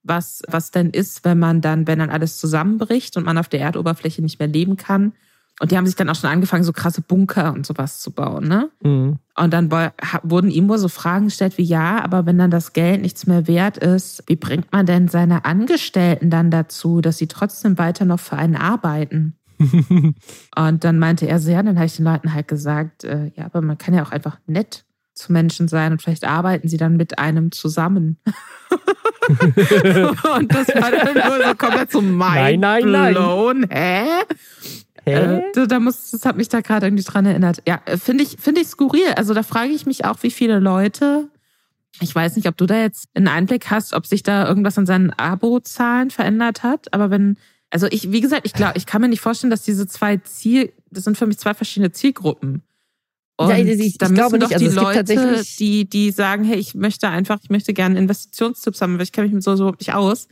Was, 0.03 0.43
was 0.49 0.71
denn 0.71 0.91
ist, 0.91 1.25
wenn 1.25 1.39
man 1.39 1.61
dann, 1.61 1.87
wenn 1.87 1.99
dann 1.99 2.11
alles 2.11 2.39
zusammenbricht 2.39 3.17
und 3.17 3.25
man 3.25 3.39
auf 3.39 3.49
der 3.49 3.61
Erdoberfläche 3.61 4.23
nicht 4.23 4.39
mehr 4.39 4.49
leben 4.49 4.77
kann 4.77 5.13
und 5.61 5.71
die 5.71 5.77
haben 5.77 5.87
sich 5.87 5.95
dann 5.95 6.09
auch 6.09 6.15
schon 6.15 6.31
angefangen, 6.31 6.65
so 6.65 6.73
krasse 6.73 7.03
Bunker 7.03 7.53
und 7.53 7.67
sowas 7.67 8.01
zu 8.01 8.13
bauen, 8.13 8.49
ne? 8.49 8.71
Mhm. 8.83 9.19
Und 9.37 9.53
dann 9.53 9.71
wurden 9.71 10.51
ihm 10.51 10.69
wohl 10.71 10.79
so 10.79 10.89
Fragen 10.89 11.27
gestellt 11.27 11.59
wie, 11.59 11.63
ja, 11.63 12.03
aber 12.03 12.25
wenn 12.25 12.39
dann 12.39 12.51
das 12.51 12.73
Geld 12.73 13.03
nichts 13.03 13.27
mehr 13.27 13.47
wert 13.47 13.77
ist, 13.77 14.25
wie 14.27 14.37
bringt 14.37 14.73
man 14.73 14.87
denn 14.87 15.09
seine 15.09 15.45
Angestellten 15.45 16.31
dann 16.31 16.51
dazu, 16.51 17.03
dass 17.03 17.19
sie 17.19 17.27
trotzdem 17.27 17.77
weiter 17.77 18.07
noch 18.07 18.21
für 18.21 18.37
einen 18.37 18.57
arbeiten? 18.57 19.37
Und 20.57 20.85
dann 20.85 20.99
meinte 20.99 21.27
er 21.27 21.39
so, 21.39 21.51
ja, 21.51 21.63
dann 21.63 21.77
habe 21.77 21.87
ich 21.87 21.97
den 21.97 22.05
Leuten 22.05 22.33
halt 22.33 22.49
gesagt, 22.49 23.05
äh, 23.05 23.31
ja, 23.35 23.45
aber 23.45 23.61
man 23.61 23.79
kann 23.79 23.95
ja 23.95 24.03
auch 24.03 24.11
einfach 24.11 24.39
nett 24.47 24.85
zu 25.15 25.33
Menschen 25.33 25.69
sein 25.69 25.93
und 25.93 26.03
vielleicht 26.03 26.25
arbeiten 26.25 26.69
sie 26.69 26.77
dann 26.77 26.97
mit 26.97 27.19
einem 27.19 27.53
zusammen. 27.53 28.19
und 29.29 30.55
das 30.55 30.69
war 30.69 30.91
dann 30.91 31.15
nur 31.15 31.47
so 31.47 31.55
komplett 31.55 31.93
so 31.93 32.01
mein 32.01 32.61
nein, 32.61 32.91
nein, 32.91 33.15
blown. 33.15 33.61
Nein. 33.61 33.71
Hä? 33.71 34.05
Hä? 35.05 35.43
Äh, 35.55 35.67
da 35.67 35.81
muss, 35.81 36.11
das 36.11 36.25
hat 36.25 36.37
mich 36.37 36.49
da 36.49 36.61
gerade 36.61 36.87
irgendwie 36.87 37.05
dran 37.05 37.27
erinnert. 37.27 37.63
Ja, 37.67 37.81
äh, 37.85 37.97
finde 37.97 38.25
ich, 38.25 38.37
finde 38.41 38.61
ich 38.61 38.69
skurril. 38.69 39.13
Also 39.17 39.35
da 39.35 39.43
frage 39.43 39.71
ich 39.71 39.87
mich 39.87 40.05
auch, 40.05 40.23
wie 40.23 40.31
viele 40.31 40.59
Leute, 40.59 41.29
ich 42.01 42.15
weiß 42.15 42.37
nicht, 42.37 42.49
ob 42.49 42.57
du 42.57 42.67
da 42.67 42.81
jetzt 42.81 43.09
einen 43.15 43.29
Einblick 43.29 43.71
hast, 43.71 43.93
ob 43.93 44.07
sich 44.07 44.23
da 44.23 44.47
irgendwas 44.47 44.79
an 44.79 44.87
seinen 44.87 45.11
Abo-Zahlen 45.11 46.11
verändert 46.11 46.63
hat. 46.63 46.93
Aber 46.93 47.11
wenn, 47.11 47.37
also 47.71 47.87
ich, 47.91 48.11
wie 48.11 48.21
gesagt, 48.21 48.43
ich 48.45 48.53
glaube, 48.53 48.77
ich 48.77 48.87
kann 48.87 49.01
mir 49.01 49.09
nicht 49.09 49.21
vorstellen, 49.21 49.51
dass 49.51 49.63
diese 49.63 49.87
zwei 49.87 50.17
Ziel, 50.19 50.73
das 50.91 51.05
sind 51.05 51.17
für 51.17 51.27
mich 51.27 51.39
zwei 51.39 51.55
verschiedene 51.55 51.93
Zielgruppen. 51.93 52.63
Und 53.37 53.49
ja, 53.49 53.57
ich, 53.57 53.81
ich, 53.81 53.99
da 53.99 54.07
ich 54.07 54.15
glaube 54.15 54.39
nicht. 54.39 54.53
Also 54.53 54.69
die 54.69 54.75
Leute, 54.75 55.05
die, 55.59 55.89
die 55.89 56.11
sagen, 56.11 56.45
hey, 56.45 56.59
ich 56.59 56.75
möchte 56.75 57.09
einfach, 57.09 57.39
ich 57.43 57.49
möchte 57.49 57.73
gerne 57.73 57.99
Investitionstipps 57.99 58.83
haben, 58.83 58.95
weil 58.95 59.05
ich 59.05 59.13
kenne 59.13 59.29
mich 59.29 59.35
mit 59.35 59.43
so 59.43 59.55
überhaupt 59.55 59.81
nicht 59.81 59.95
aus 59.95 60.29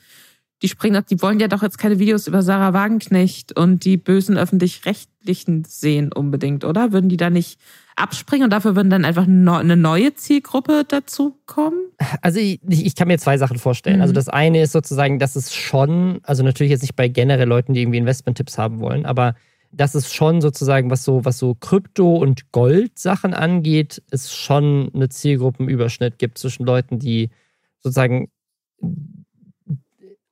die 0.63 0.69
springen 0.69 0.97
ab, 0.97 1.07
die 1.07 1.23
wollen 1.23 1.39
ja 1.39 1.49
doch 1.49 1.63
jetzt 1.63 1.79
keine 1.79 1.99
Videos 1.99 2.27
über 2.27 2.43
Sarah 2.43 2.73
Wagenknecht 2.73 3.57
und 3.57 3.85
die 3.85 3.97
bösen 3.97 4.37
öffentlich-rechtlichen 4.37 5.65
sehen 5.65 6.13
unbedingt, 6.13 6.65
oder? 6.65 6.93
Würden 6.93 7.09
die 7.09 7.17
da 7.17 7.31
nicht 7.31 7.61
abspringen 7.95 8.45
und 8.45 8.51
dafür 8.51 8.75
würden 8.75 8.91
dann 8.91 9.05
einfach 9.05 9.27
eine 9.27 9.77
neue 9.77 10.15
Zielgruppe 10.15 10.85
dazukommen? 10.87 11.79
Also 12.23 12.41
ich, 12.41 12.61
ich 12.69 12.95
kann 12.95 13.09
mir 13.09 13.19
zwei 13.19 13.39
Sachen 13.39 13.59
vorstellen. 13.59 14.01
Also 14.01 14.13
mhm. 14.13 14.19
Also 14.19 14.27
das 14.27 14.29
eine 14.29 14.63
ist 14.63 14.73
sozusagen, 14.73 15.19
dass 15.19 15.37
es 15.37 15.55
schon, 15.55 16.21
also 16.23 16.43
natürlich 16.43 16.71
jetzt 16.71 16.83
nicht 16.83 16.97
bei 16.97 17.09
generell 17.09 17.47
Leuten, 17.47 17.75
die 17.75 17.83
irgendwie 17.83 17.99
Investment-Tipps 17.99 18.59
haben 18.59 18.81
wollen, 18.81 19.07
aber 19.07 19.35
das 19.71 19.95
ist 19.95 20.15
schon 20.15 20.41
sozusagen, 20.41 20.91
was 20.91 21.05
so, 21.05 21.25
was 21.25 21.39
so 21.39 21.55
Krypto- 21.55 22.17
und 22.17 22.53
Gold-Sachen 22.53 23.35
angeht, 23.35 24.03
es 24.11 24.35
schon 24.35 24.91
eine 24.95 25.11
Zielgruppenüberschnitt 25.11 26.19
gibt 26.19 26.39
zwischen 26.39 26.65
Leuten, 26.65 26.99
die 26.99 27.29
sozusagen 27.81 28.31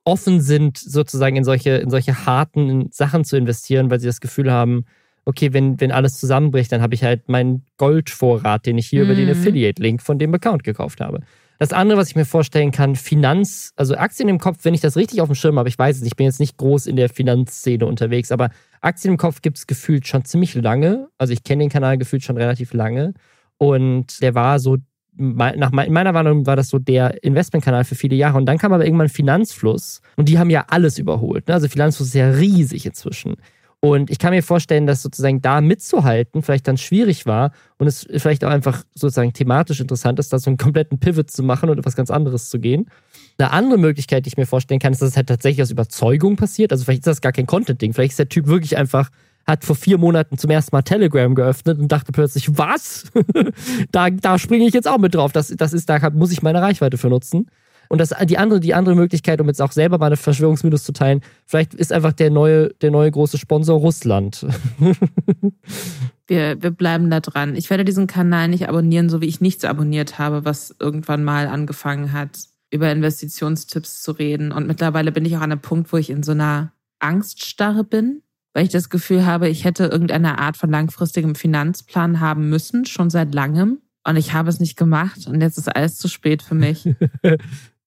offen 0.07 0.39
sind, 0.39 0.77
sozusagen 0.77 1.35
in 1.35 1.43
solche, 1.43 1.71
in 1.71 1.89
solche 1.89 2.25
harten 2.25 2.89
Sachen 2.91 3.25
zu 3.25 3.35
investieren, 3.35 3.91
weil 3.91 3.99
sie 3.99 4.07
das 4.07 4.21
Gefühl 4.21 4.49
haben, 4.49 4.85
okay, 5.25 5.51
wenn, 5.51 5.81
wenn 5.81 5.91
alles 5.91 6.17
zusammenbricht, 6.17 6.71
dann 6.71 6.81
habe 6.81 6.95
ich 6.95 7.03
halt 7.03 7.27
meinen 7.27 7.65
Goldvorrat, 7.75 8.65
den 8.65 8.77
ich 8.77 8.87
hier 8.87 9.03
mhm. 9.03 9.09
über 9.09 9.15
den 9.15 9.25
mhm. 9.25 9.31
Affiliate-Link 9.31 10.01
von 10.01 10.17
dem 10.17 10.33
Account 10.33 10.63
gekauft 10.63 11.01
habe. 11.01 11.19
Das 11.59 11.73
andere, 11.73 11.97
was 11.97 12.07
ich 12.09 12.15
mir 12.15 12.23
vorstellen 12.23 12.71
kann, 12.71 12.95
Finanz, 12.95 13.73
also 13.75 13.97
Aktien 13.97 14.29
im 14.29 14.39
Kopf, 14.39 14.59
wenn 14.63 14.73
ich 14.73 14.79
das 14.79 14.95
richtig 14.95 15.19
auf 15.19 15.27
dem 15.27 15.35
Schirm 15.35 15.59
habe, 15.59 15.67
ich 15.67 15.77
weiß 15.77 15.97
es, 15.97 16.03
ich 16.03 16.15
bin 16.15 16.25
jetzt 16.25 16.39
nicht 16.39 16.55
groß 16.55 16.87
in 16.87 16.95
der 16.95 17.09
Finanzszene 17.09 17.85
unterwegs, 17.85 18.31
aber 18.31 18.51
Aktien 18.79 19.15
im 19.15 19.17
Kopf 19.17 19.41
gibt 19.41 19.57
es 19.57 19.67
gefühlt 19.67 20.07
schon 20.07 20.23
ziemlich 20.23 20.55
lange. 20.55 21.09
Also 21.17 21.33
ich 21.33 21.43
kenne 21.43 21.63
den 21.63 21.69
Kanal 21.69 21.97
gefühlt 21.97 22.23
schon 22.23 22.37
relativ 22.37 22.73
lange. 22.73 23.13
Und 23.57 24.21
der 24.21 24.35
war 24.35 24.59
so 24.59 24.77
nach 25.17 25.71
in 25.71 25.93
meiner 25.93 26.13
Warnung 26.13 26.45
war 26.45 26.55
das 26.55 26.69
so 26.69 26.79
der 26.79 27.23
Investmentkanal 27.23 27.83
für 27.83 27.95
viele 27.95 28.15
Jahre. 28.15 28.37
Und 28.37 28.45
dann 28.45 28.57
kam 28.57 28.73
aber 28.73 28.85
irgendwann 28.85 29.09
Finanzfluss 29.09 30.01
und 30.15 30.29
die 30.29 30.39
haben 30.39 30.49
ja 30.49 30.65
alles 30.69 30.97
überholt. 30.99 31.47
Ne? 31.47 31.53
Also 31.53 31.67
Finanzfluss 31.67 32.09
ist 32.09 32.13
ja 32.15 32.29
riesig 32.29 32.85
inzwischen. 32.85 33.35
Und 33.79 34.09
ich 34.09 34.17
kann 34.17 34.31
mir 34.33 34.41
vorstellen, 34.41 34.87
dass 34.87 35.03
sozusagen 35.03 35.41
da 35.41 35.61
mitzuhalten 35.61 36.41
vielleicht 36.41 36.67
dann 36.67 36.77
schwierig 36.77 37.27
war 37.27 37.51
und 37.77 37.85
es 37.85 38.07
vielleicht 38.17 38.43
auch 38.43 38.49
einfach 38.49 38.83
sozusagen 38.95 39.33
thematisch 39.33 39.79
interessant 39.79 40.17
ist, 40.17 40.33
da 40.33 40.39
so 40.39 40.49
einen 40.49 40.57
kompletten 40.57 40.99
Pivot 40.99 41.29
zu 41.29 41.43
machen 41.43 41.69
und 41.69 41.77
etwas 41.77 41.95
ganz 41.95 42.09
anderes 42.09 42.49
zu 42.49 42.59
gehen. 42.59 42.89
Eine 43.37 43.51
andere 43.51 43.77
Möglichkeit, 43.77 44.25
die 44.25 44.29
ich 44.29 44.37
mir 44.37 44.47
vorstellen 44.47 44.79
kann, 44.79 44.93
ist, 44.93 45.01
dass 45.03 45.09
es 45.09 45.17
halt 45.17 45.27
tatsächlich 45.27 45.61
aus 45.61 45.69
Überzeugung 45.69 46.37
passiert. 46.37 46.71
Also 46.71 46.85
vielleicht 46.85 47.01
ist 47.01 47.07
das 47.07 47.21
gar 47.21 47.31
kein 47.31 47.45
Content-Ding. 47.45 47.93
Vielleicht 47.93 48.11
ist 48.11 48.19
der 48.19 48.29
Typ 48.29 48.47
wirklich 48.47 48.77
einfach 48.77 49.09
hat 49.47 49.63
vor 49.63 49.75
vier 49.75 49.97
Monaten 49.97 50.37
zum 50.37 50.49
ersten 50.49 50.75
Mal 50.75 50.81
Telegram 50.81 51.33
geöffnet 51.33 51.79
und 51.79 51.89
dachte 51.91 52.11
plötzlich, 52.11 52.57
was? 52.57 53.05
da, 53.91 54.09
da 54.09 54.37
springe 54.37 54.67
ich 54.67 54.73
jetzt 54.73 54.87
auch 54.87 54.97
mit 54.97 55.15
drauf. 55.15 55.31
Das, 55.31 55.47
das 55.47 55.71
ist, 55.73 55.89
da 55.89 56.09
muss 56.09 56.31
ich 56.31 56.41
meine 56.41 56.61
Reichweite 56.61 56.97
für 56.97 57.07
nutzen. 57.07 57.49
Und 57.89 58.01
das, 58.01 58.13
die 58.25 58.37
andere, 58.37 58.59
die 58.59 58.73
andere 58.73 58.95
Möglichkeit, 58.95 59.39
um 59.39 59.47
jetzt 59.47 59.61
auch 59.61 59.71
selber 59.71 59.97
meine 59.97 60.17
Verschwörungsmythos 60.17 60.83
zu 60.83 60.91
teilen, 60.91 61.21
vielleicht 61.45 61.73
ist 61.73 61.93
einfach 61.93 62.11
der 62.11 62.29
neue, 62.29 62.73
der 62.81 62.91
neue 62.91 63.09
große 63.09 63.37
Sponsor 63.37 63.79
Russland. 63.79 64.45
wir, 66.27 66.61
wir 66.61 66.71
bleiben 66.71 67.09
da 67.09 67.21
dran. 67.21 67.55
Ich 67.55 67.69
werde 67.69 67.85
diesen 67.85 68.07
Kanal 68.07 68.49
nicht 68.49 68.67
abonnieren, 68.67 69.09
so 69.09 69.21
wie 69.21 69.27
ich 69.27 69.39
nichts 69.39 69.63
abonniert 69.63 70.19
habe, 70.19 70.43
was 70.43 70.75
irgendwann 70.81 71.23
mal 71.23 71.47
angefangen 71.47 72.11
hat, 72.11 72.31
über 72.69 72.91
Investitionstipps 72.91 74.03
zu 74.03 74.11
reden. 74.11 74.51
Und 74.51 74.67
mittlerweile 74.67 75.13
bin 75.13 75.23
ich 75.23 75.37
auch 75.37 75.41
an 75.41 75.53
einem 75.53 75.61
Punkt, 75.61 75.93
wo 75.93 75.97
ich 75.97 76.09
in 76.09 76.23
so 76.23 76.33
einer 76.33 76.73
Angststarre 76.99 77.85
bin 77.85 78.21
weil 78.57 78.65
ich 78.65 78.71
das 78.71 78.89
Gefühl 78.89 79.23
habe, 79.23 79.49
ich 79.49 79.65
hätte 79.65 79.85
irgendeine 79.85 80.39
Art 80.39 80.57
von 80.57 80.71
langfristigem 80.71 81.35
Finanzplan 81.35 82.19
haben 82.19 82.49
müssen, 82.49 82.87
schon 82.87 83.11
seit 83.11 83.35
langem. 83.35 83.81
Und 84.03 84.15
ich 84.15 84.33
habe 84.33 84.49
es 84.49 84.59
nicht 84.59 84.75
gemacht 84.75 85.27
und 85.27 85.41
jetzt 85.41 85.59
ist 85.59 85.67
alles 85.67 85.99
zu 85.99 86.07
spät 86.07 86.41
für 86.41 86.55
mich. 86.55 86.89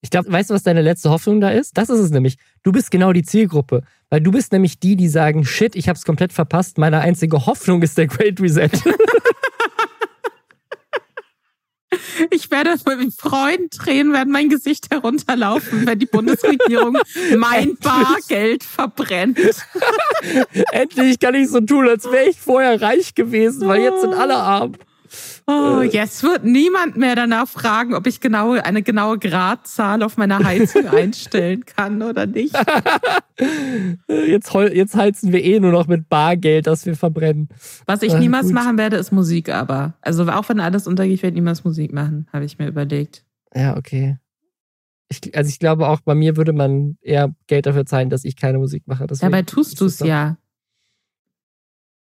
Ich 0.03 0.09
glaube, 0.09 0.31
weißt 0.31 0.49
du, 0.49 0.55
was 0.55 0.63
deine 0.63 0.81
letzte 0.81 1.11
Hoffnung 1.11 1.41
da 1.41 1.51
ist? 1.51 1.77
Das 1.77 1.91
ist 1.91 1.99
es 1.99 2.09
nämlich. 2.09 2.37
Du 2.63 2.71
bist 2.71 2.89
genau 2.89 3.13
die 3.13 3.21
Zielgruppe. 3.21 3.83
Weil 4.09 4.19
du 4.19 4.31
bist 4.31 4.51
nämlich 4.51 4.79
die, 4.79 4.95
die 4.95 5.07
sagen, 5.07 5.45
shit, 5.45 5.75
ich 5.75 5.87
habe 5.87 5.95
es 5.95 6.05
komplett 6.05 6.33
verpasst. 6.33 6.79
Meine 6.79 7.01
einzige 7.01 7.45
Hoffnung 7.45 7.83
ist 7.83 7.99
der 7.99 8.07
Great 8.07 8.41
Reset. 8.41 8.71
Ich 12.29 12.49
werde 12.51 12.75
mit 12.97 13.13
Freudentränen 13.13 14.13
werden 14.13 14.31
mein 14.31 14.49
Gesicht 14.49 14.91
herunterlaufen, 14.91 15.85
wenn 15.85 15.99
die 15.99 16.05
Bundesregierung 16.05 16.97
mein 17.37 17.77
Bargeld 17.77 18.63
verbrennt. 18.63 19.39
Endlich 20.71 21.19
kann 21.19 21.35
ich 21.35 21.49
so 21.49 21.61
tun, 21.61 21.87
als 21.87 22.05
wäre 22.11 22.29
ich 22.29 22.39
vorher 22.39 22.81
reich 22.81 23.15
gewesen, 23.15 23.67
weil 23.67 23.81
jetzt 23.81 24.01
sind 24.01 24.13
alle 24.13 24.37
arm. 24.37 24.73
Oh, 25.47 25.81
jetzt 25.81 26.23
wird 26.23 26.43
niemand 26.43 26.97
mehr 26.97 27.15
danach 27.15 27.47
fragen, 27.47 27.93
ob 27.93 28.07
ich 28.07 28.19
genau 28.19 28.51
eine 28.53 28.83
genaue 28.83 29.17
Gradzahl 29.17 30.03
auf 30.03 30.17
meiner 30.17 30.43
Heizung 30.43 30.87
einstellen 30.91 31.65
kann 31.65 32.01
oder 32.01 32.25
nicht. 32.25 32.55
Jetzt, 34.07 34.53
jetzt 34.53 34.95
heizen 34.95 35.31
wir 35.31 35.43
eh 35.43 35.59
nur 35.59 35.71
noch 35.71 35.87
mit 35.87 36.09
Bargeld, 36.09 36.67
das 36.67 36.85
wir 36.85 36.95
verbrennen. 36.95 37.49
Was 37.85 38.01
ich 38.01 38.13
niemals 38.13 38.47
Gut. 38.47 38.53
machen 38.53 38.77
werde, 38.77 38.97
ist 38.97 39.11
Musik 39.11 39.49
aber. 39.49 39.93
Also 40.01 40.27
auch 40.27 40.47
wenn 40.49 40.59
alles 40.59 40.87
untergeht, 40.87 41.23
werde 41.23 41.35
ich 41.35 41.41
niemals 41.41 41.63
Musik 41.63 41.93
machen, 41.93 42.27
habe 42.31 42.45
ich 42.45 42.59
mir 42.59 42.67
überlegt. 42.67 43.23
Ja, 43.53 43.77
okay. 43.77 44.17
Ich, 45.09 45.35
also 45.35 45.49
ich 45.49 45.59
glaube 45.59 45.87
auch, 45.89 46.01
bei 46.01 46.15
mir 46.15 46.37
würde 46.37 46.53
man 46.53 46.97
eher 47.01 47.35
Geld 47.47 47.65
dafür 47.65 47.85
zahlen, 47.85 48.09
dass 48.09 48.23
ich 48.23 48.35
keine 48.35 48.59
Musik 48.59 48.83
mache. 48.85 49.07
Deswegen 49.07 49.31
Dabei 49.31 49.43
tust 49.43 49.81
du 49.81 49.85
es 49.85 49.99
ja. 49.99 50.37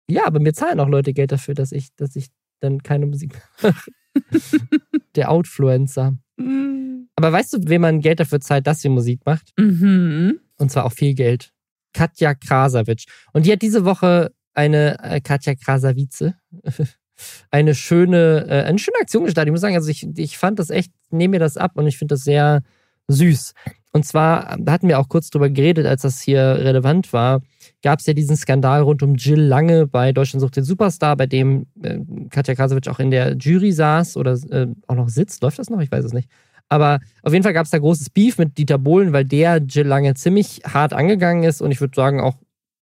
Ja, 0.08 0.26
aber 0.26 0.40
mir 0.40 0.52
zahlen 0.52 0.78
auch 0.78 0.88
Leute 0.88 1.12
Geld 1.12 1.32
dafür, 1.32 1.54
dass 1.54 1.72
ich, 1.72 1.94
dass 1.96 2.14
ich 2.16 2.28
dann 2.62 2.82
keine 2.82 3.06
Musik 3.06 3.40
mache. 3.62 3.90
Der 5.16 5.30
Outfluencer. 5.30 6.16
Mhm. 6.36 7.08
Aber 7.16 7.32
weißt 7.32 7.52
du, 7.54 7.58
wem 7.68 7.82
man 7.82 8.00
Geld 8.00 8.20
dafür 8.20 8.40
zahlt, 8.40 8.66
dass 8.66 8.80
sie 8.80 8.88
Musik 8.88 9.20
macht? 9.24 9.52
Mhm. 9.58 10.40
Und 10.58 10.70
zwar 10.70 10.84
auch 10.84 10.92
viel 10.92 11.14
Geld. 11.14 11.52
Katja 11.92 12.34
Krasavic. 12.34 13.04
Und 13.32 13.46
die 13.46 13.52
hat 13.52 13.62
diese 13.62 13.84
Woche 13.84 14.32
eine 14.54 14.98
äh, 15.02 15.20
Katja 15.20 15.54
Krasavice. 15.54 16.32
eine 17.50 17.74
schöne, 17.74 18.46
äh, 18.48 18.62
eine 18.64 18.78
schöne 18.78 18.98
Aktion 19.00 19.24
gestartet. 19.24 19.48
Ich 19.48 19.52
muss 19.52 19.60
sagen, 19.60 19.76
also 19.76 19.90
ich, 19.90 20.06
ich 20.16 20.38
fand 20.38 20.58
das 20.58 20.70
echt, 20.70 20.92
nehme 21.10 21.32
mir 21.32 21.40
das 21.40 21.56
ab 21.56 21.72
und 21.74 21.86
ich 21.86 21.98
finde 21.98 22.14
das 22.14 22.24
sehr 22.24 22.62
süß. 23.08 23.54
Und 23.94 24.06
zwar, 24.06 24.56
da 24.58 24.72
hatten 24.72 24.88
wir 24.88 24.98
auch 24.98 25.08
kurz 25.08 25.28
drüber 25.28 25.50
geredet, 25.50 25.86
als 25.86 26.02
das 26.02 26.22
hier 26.22 26.40
relevant 26.40 27.12
war, 27.12 27.42
gab 27.82 27.98
es 27.98 28.06
ja 28.06 28.14
diesen 28.14 28.36
Skandal 28.36 28.80
rund 28.82 29.02
um 29.02 29.16
Jill 29.16 29.40
Lange 29.40 29.86
bei 29.86 30.12
Deutschland 30.12 30.40
sucht 30.40 30.56
den 30.56 30.64
Superstar, 30.64 31.14
bei 31.16 31.26
dem 31.26 31.66
äh, 31.82 31.98
Katja 32.30 32.54
Krasowitsch 32.54 32.88
auch 32.88 33.00
in 33.00 33.10
der 33.10 33.36
Jury 33.36 33.70
saß 33.70 34.16
oder 34.16 34.32
äh, 34.50 34.68
auch 34.86 34.94
noch 34.94 35.10
sitzt. 35.10 35.42
Läuft 35.42 35.58
das 35.58 35.68
noch? 35.68 35.80
Ich 35.80 35.92
weiß 35.92 36.04
es 36.06 36.14
nicht. 36.14 36.30
Aber 36.70 37.00
auf 37.22 37.34
jeden 37.34 37.42
Fall 37.42 37.52
gab 37.52 37.66
es 37.66 37.70
da 37.70 37.78
großes 37.78 38.08
Beef 38.08 38.38
mit 38.38 38.56
Dieter 38.56 38.78
Bohlen, 38.78 39.12
weil 39.12 39.26
der 39.26 39.58
Jill 39.58 39.86
Lange 39.86 40.14
ziemlich 40.14 40.62
hart 40.64 40.94
angegangen 40.94 41.44
ist 41.44 41.60
und 41.60 41.70
ich 41.70 41.82
würde 41.82 41.94
sagen 41.94 42.20
auch 42.20 42.36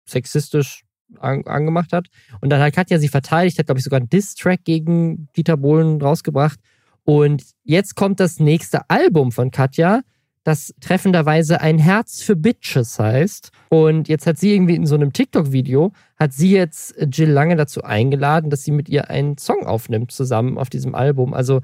sexistisch 0.05 0.85
an, 1.19 1.43
angemacht 1.47 1.93
hat. 1.93 2.07
Und 2.41 2.51
dann 2.51 2.61
hat 2.61 2.75
Katja 2.75 3.01
sie 3.01 3.09
verteidigt, 3.09 3.59
hat, 3.59 3.67
glaube 3.67 3.81
ich, 3.81 3.85
sogar 3.85 3.99
einen 3.99 4.09
Diss-Track 4.09 4.65
gegen 4.65 5.29
Dieter 5.37 5.57
Bohlen 5.57 6.01
rausgebracht. 6.01 6.61
Und 7.05 7.43
jetzt 7.65 7.97
kommt 7.97 8.21
das 8.21 8.39
nächste 8.39 8.89
Album 8.89 9.33
von 9.33 9.51
Katja, 9.51 10.03
das 10.45 10.75
treffenderweise 10.81 11.61
ein 11.61 11.79
Herz 11.79 12.23
für 12.23 12.37
Bitches 12.37 12.99
heißt. 12.99 13.51
Und 13.69 14.09
jetzt 14.09 14.27
hat 14.27 14.39
sie 14.39 14.55
irgendwie 14.55 14.75
in 14.75 14.87
so 14.87 14.95
einem 14.95 15.13
TikTok-Video, 15.13 15.93
hat 16.17 16.33
sie 16.33 16.51
jetzt 16.51 16.95
Jill 17.11 17.31
Lange 17.31 17.57
dazu 17.57 17.83
eingeladen, 17.83 18.51
dass 18.51 18.65
sie 18.65 18.73
mit 18.73 18.89
ihr 18.89 19.09
einen 19.09 19.39
Song 19.39 19.65
aufnimmt 19.65 20.11
zusammen 20.11 20.59
auf 20.59 20.69
diesem 20.69 20.95
Album. 20.95 21.33
Also 21.33 21.61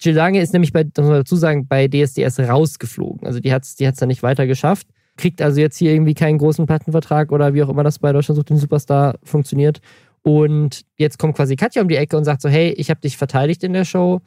Jill 0.00 0.14
Lange 0.14 0.40
ist 0.40 0.52
nämlich 0.52 0.72
bei, 0.72 0.84
muss 0.84 1.06
man 1.06 1.18
dazu 1.18 1.36
sagen, 1.36 1.66
bei 1.66 1.88
DSDS 1.88 2.40
rausgeflogen. 2.40 3.26
Also 3.26 3.40
die 3.40 3.52
hat 3.52 3.64
es 3.64 3.76
die 3.76 3.86
hat's 3.86 3.98
dann 3.98 4.08
nicht 4.08 4.22
weiter 4.22 4.46
geschafft. 4.46 4.88
Kriegt 5.16 5.42
also 5.42 5.60
jetzt 5.60 5.76
hier 5.76 5.92
irgendwie 5.92 6.14
keinen 6.14 6.38
großen 6.38 6.66
Plattenvertrag 6.66 7.30
oder 7.30 7.54
wie 7.54 7.62
auch 7.62 7.68
immer 7.68 7.84
das 7.84 7.98
bei 7.98 8.12
Deutschland 8.12 8.36
sucht 8.36 8.50
den 8.50 8.56
Superstar 8.56 9.18
funktioniert. 9.22 9.80
Und 10.22 10.82
jetzt 10.96 11.18
kommt 11.18 11.36
quasi 11.36 11.54
Katja 11.54 11.82
um 11.82 11.88
die 11.88 11.96
Ecke 11.96 12.16
und 12.16 12.24
sagt 12.24 12.40
so, 12.40 12.48
hey, 12.48 12.70
ich 12.70 12.88
habe 12.88 13.00
dich 13.00 13.16
verteidigt 13.16 13.62
in 13.62 13.74
der 13.74 13.84
Show. 13.84 14.22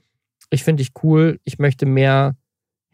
Ich 0.51 0.63
finde 0.63 0.83
dich 0.83 0.91
cool. 1.03 1.39
Ich 1.43 1.57
möchte 1.57 1.85
mehr 1.85 2.35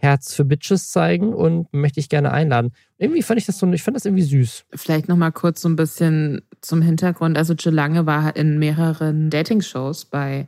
Herz 0.04 0.36
für 0.36 0.43
Bitches 0.43 0.91
zeigen 0.91 1.34
und 1.34 1.74
möchte 1.74 1.99
ich 1.99 2.10
gerne 2.10 2.32
einladen. 2.32 2.74
Irgendwie 2.97 3.24
fand 3.24 3.39
ich 3.39 3.45
das 3.45 3.58
so, 3.58 3.72
ich 3.72 3.82
fand 3.82 3.95
das 3.95 4.06
irgendwie 4.06 4.24
süß. 4.24 4.66
Vielleicht 4.76 5.08
nochmal 5.08 5.32
kurz 5.32 5.62
so 5.62 5.70
ein 5.70 5.78
bisschen 5.78 6.41
zum 6.62 6.82
Hintergrund. 6.82 7.38
Also 7.38 7.54
Jill 7.54 7.74
Lange 7.74 8.06
war 8.06 8.36
in 8.36 8.60
mehreren 8.60 9.30
Dating-Shows 9.30 10.06
bei 10.06 10.47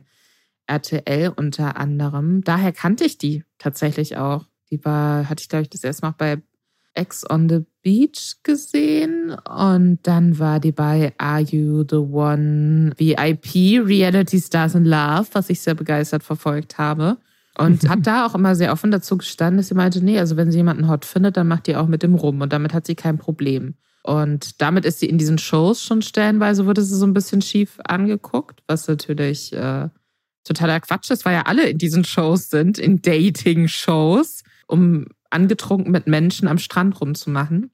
RTL 0.66 1.32
unter 1.34 1.76
anderem. 1.78 2.42
Daher 2.44 2.72
kannte 2.72 3.04
ich 3.04 3.18
die 3.18 3.44
tatsächlich 3.58 4.18
auch. 4.18 4.44
Die 4.70 4.84
war, 4.84 5.28
hatte 5.28 5.40
ich 5.40 5.48
glaube 5.48 5.62
ich 5.62 5.70
das 5.70 5.84
erste 5.84 6.06
Mal 6.06 6.14
bei 6.16 6.42
Ex 6.94 7.28
on 7.28 7.48
the 7.48 7.64
Beach 7.82 8.36
gesehen 8.42 9.36
und 9.48 9.98
dann 10.02 10.38
war 10.38 10.60
die 10.60 10.72
bei 10.72 11.12
Are 11.18 11.40
You 11.40 11.84
the 11.88 11.96
One 11.96 12.92
VIP 12.96 13.86
Reality 13.86 14.40
Stars 14.40 14.74
in 14.74 14.84
Love, 14.84 15.26
was 15.32 15.50
ich 15.50 15.60
sehr 15.60 15.74
begeistert 15.74 16.22
verfolgt 16.22 16.78
habe. 16.78 17.18
Und 17.58 17.88
hat 17.88 18.06
da 18.06 18.26
auch 18.26 18.34
immer 18.34 18.54
sehr 18.54 18.72
offen 18.72 18.90
dazu 18.90 19.16
gestanden, 19.16 19.58
dass 19.58 19.68
sie 19.68 19.74
meinte, 19.74 20.04
nee, 20.04 20.18
also 20.18 20.36
wenn 20.36 20.50
sie 20.50 20.58
jemanden 20.58 20.88
hot 20.88 21.04
findet, 21.04 21.36
dann 21.36 21.48
macht 21.48 21.66
die 21.66 21.76
auch 21.76 21.86
mit 21.86 22.02
dem 22.02 22.14
rum 22.14 22.40
und 22.40 22.52
damit 22.52 22.74
hat 22.74 22.86
sie 22.86 22.94
kein 22.94 23.18
Problem. 23.18 23.74
Und 24.02 24.60
damit 24.62 24.84
ist 24.84 25.00
sie 25.00 25.06
in 25.06 25.18
diesen 25.18 25.38
Shows 25.38 25.82
schon 25.82 26.00
stellenweise, 26.00 26.66
wurde 26.66 26.82
sie 26.82 26.94
so 26.94 27.06
ein 27.06 27.14
bisschen 27.14 27.42
schief 27.42 27.78
angeguckt, 27.84 28.62
was 28.68 28.86
natürlich 28.86 29.52
äh, 29.52 29.88
totaler 30.44 30.80
Quatsch 30.80 31.10
ist, 31.10 31.24
weil 31.24 31.34
ja 31.34 31.42
alle 31.42 31.68
in 31.68 31.78
diesen 31.78 32.04
Shows 32.04 32.48
sind, 32.48 32.78
in 32.78 33.02
Dating-Shows, 33.02 34.44
um 34.68 35.06
angetrunken 35.30 35.90
mit 35.90 36.06
Menschen 36.06 36.46
am 36.46 36.58
Strand 36.58 37.00
rumzumachen. 37.00 37.72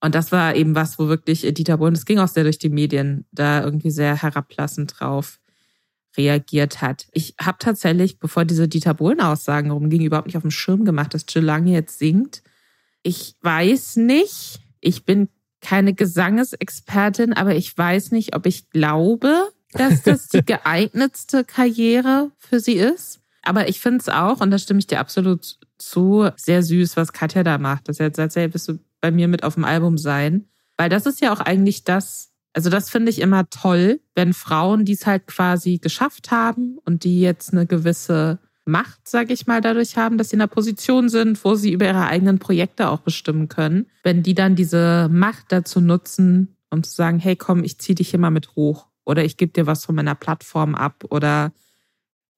Und 0.00 0.14
das 0.14 0.32
war 0.32 0.54
eben 0.54 0.74
was, 0.74 0.98
wo 0.98 1.08
wirklich 1.08 1.42
Dieter 1.52 1.76
Bohlen, 1.76 1.94
das 1.94 2.06
ging 2.06 2.18
auch 2.18 2.28
sehr 2.28 2.44
durch 2.44 2.58
die 2.58 2.70
Medien, 2.70 3.26
da 3.30 3.62
irgendwie 3.62 3.90
sehr 3.90 4.22
herablassend 4.22 4.94
drauf 4.98 5.38
reagiert 6.16 6.80
hat. 6.80 7.06
Ich 7.12 7.34
habe 7.40 7.58
tatsächlich, 7.58 8.18
bevor 8.18 8.44
diese 8.44 8.68
Dieter 8.68 8.94
Bohlen-Aussagen 8.94 9.70
rumgingen, 9.70 10.06
überhaupt 10.06 10.26
nicht 10.26 10.36
auf 10.36 10.42
dem 10.42 10.50
Schirm 10.50 10.84
gemacht, 10.84 11.14
dass 11.14 11.26
Jill 11.28 11.44
Lange 11.44 11.72
jetzt 11.72 11.98
singt. 11.98 12.42
Ich 13.02 13.36
weiß 13.42 13.96
nicht, 13.96 14.60
ich 14.80 15.04
bin 15.04 15.28
keine 15.60 15.94
Gesangesexpertin, 15.94 17.32
aber 17.32 17.54
ich 17.54 17.76
weiß 17.76 18.10
nicht, 18.12 18.36
ob 18.36 18.46
ich 18.46 18.70
glaube, 18.70 19.48
dass 19.72 20.02
das 20.02 20.28
die 20.28 20.42
geeignetste 20.46 21.44
Karriere 21.44 22.30
für 22.38 22.60
sie 22.60 22.74
ist. 22.74 23.20
Aber 23.42 23.68
ich 23.68 23.80
finde 23.80 23.98
es 23.98 24.08
auch, 24.08 24.40
und 24.40 24.50
da 24.50 24.58
stimme 24.58 24.78
ich 24.78 24.86
dir 24.86 25.00
absolut 25.00 25.58
zu, 25.78 26.28
sehr 26.36 26.62
süß, 26.62 26.96
was 26.96 27.12
Katja 27.12 27.42
da 27.42 27.58
macht. 27.58 27.88
Dass 27.88 28.00
er 28.00 28.06
jetzt 28.06 28.16
sagt, 28.16 28.36
hey, 28.36 28.48
bist 28.48 28.68
du 28.68 28.78
bei 29.00 29.10
mir 29.10 29.28
mit 29.28 29.42
auf 29.42 29.54
dem 29.54 29.64
Album 29.64 29.98
sein? 29.98 30.48
Weil 30.76 30.88
das 30.88 31.06
ist 31.06 31.20
ja 31.20 31.32
auch 31.32 31.40
eigentlich 31.40 31.84
das, 31.84 32.30
also 32.54 32.70
das 32.70 32.88
finde 32.88 33.10
ich 33.10 33.20
immer 33.20 33.50
toll, 33.50 34.00
wenn 34.14 34.32
Frauen, 34.32 34.84
die 34.84 34.92
es 34.92 35.06
halt 35.06 35.26
quasi 35.26 35.78
geschafft 35.78 36.30
haben 36.30 36.78
und 36.84 37.04
die 37.04 37.20
jetzt 37.20 37.52
eine 37.52 37.66
gewisse 37.66 38.38
Macht, 38.64 39.06
sage 39.06 39.34
ich 39.34 39.46
mal, 39.46 39.60
dadurch 39.60 39.96
haben, 39.98 40.16
dass 40.16 40.30
sie 40.30 40.36
in 40.36 40.40
einer 40.40 40.48
Position 40.48 41.08
sind, 41.08 41.44
wo 41.44 41.54
sie 41.54 41.72
über 41.72 41.84
ihre 41.84 42.06
eigenen 42.06 42.38
Projekte 42.38 42.88
auch 42.88 43.00
bestimmen 43.00 43.48
können, 43.48 43.86
wenn 44.04 44.22
die 44.22 44.34
dann 44.34 44.56
diese 44.56 45.10
Macht 45.12 45.46
dazu 45.50 45.80
nutzen, 45.80 46.56
um 46.70 46.82
zu 46.82 46.94
sagen, 46.94 47.18
hey, 47.18 47.36
komm, 47.36 47.62
ich 47.62 47.78
zieh 47.78 47.94
dich 47.94 48.10
hier 48.10 48.20
mal 48.20 48.30
mit 48.30 48.56
hoch 48.56 48.88
oder 49.04 49.24
ich 49.24 49.36
gebe 49.36 49.52
dir 49.52 49.66
was 49.66 49.84
von 49.84 49.96
meiner 49.96 50.14
Plattform 50.14 50.74
ab 50.74 51.04
oder 51.10 51.52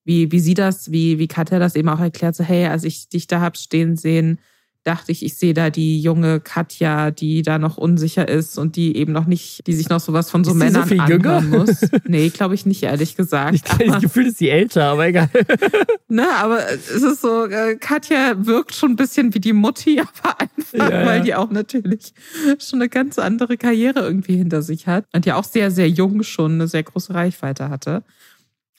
wie, 0.03 0.31
wie 0.31 0.39
sie 0.39 0.53
das, 0.53 0.91
wie, 0.91 1.19
wie 1.19 1.27
Katja 1.27 1.59
das 1.59 1.75
eben 1.75 1.89
auch 1.89 1.99
erklärt, 1.99 2.35
so, 2.35 2.43
hey, 2.43 2.65
als 2.65 2.83
ich 2.83 3.07
dich 3.07 3.27
da 3.27 3.39
hab 3.39 3.55
stehen 3.55 3.95
sehen, 3.95 4.39
dachte 4.87 5.11
ich, 5.11 5.23
ich 5.25 5.35
sehe 5.35 5.53
da 5.53 5.69
die 5.69 5.99
junge 5.99 6.39
Katja, 6.39 7.11
die 7.11 7.41
da 7.41 7.59
noch 7.59 7.77
unsicher 7.77 8.27
ist 8.27 8.57
und 8.57 8.77
die 8.77 8.95
eben 8.95 9.11
noch 9.11 9.25
nicht, 9.25 9.67
die 9.67 9.73
sich 9.73 9.89
noch 9.89 9.99
sowas 9.99 10.31
von 10.31 10.45
so 10.45 10.51
ist 10.51 10.57
Männern 10.57 10.83
so 10.83 10.95
viel 10.95 11.03
jünger? 11.07 11.41
muss. 11.41 11.81
Nee, 12.05 12.29
glaube 12.29 12.55
ich 12.55 12.65
nicht, 12.65 12.83
ehrlich 12.83 13.17
gesagt. 13.17 13.55
Ich 13.55 13.69
habe 13.69 13.85
das 13.85 14.01
Gefühl, 14.01 14.27
ist 14.27 14.37
sie 14.37 14.49
älter, 14.49 14.85
aber 14.85 15.07
egal. 15.07 15.29
ne, 16.07 16.27
aber 16.37 16.71
es 16.71 16.89
ist 16.89 17.21
so, 17.21 17.45
äh, 17.45 17.75
Katja 17.75 18.45
wirkt 18.45 18.73
schon 18.73 18.91
ein 18.91 18.95
bisschen 18.95 19.33
wie 19.33 19.41
die 19.41 19.51
Mutti, 19.51 19.99
aber 20.23 20.39
einfach, 20.39 20.73
ja, 20.91 21.05
weil 21.05 21.21
die 21.21 21.35
auch 21.35 21.51
natürlich 21.51 22.13
schon 22.59 22.79
eine 22.79 22.87
ganz 22.87 23.19
andere 23.19 23.57
Karriere 23.57 23.99
irgendwie 23.99 24.37
hinter 24.37 24.61
sich 24.61 24.87
hat 24.87 25.05
und 25.13 25.25
ja 25.25 25.35
auch 25.35 25.43
sehr, 25.43 25.69
sehr 25.69 25.89
jung 25.89 26.23
schon 26.23 26.53
eine 26.53 26.67
sehr 26.69 26.83
große 26.83 27.13
Reichweite 27.13 27.69
hatte. 27.69 28.03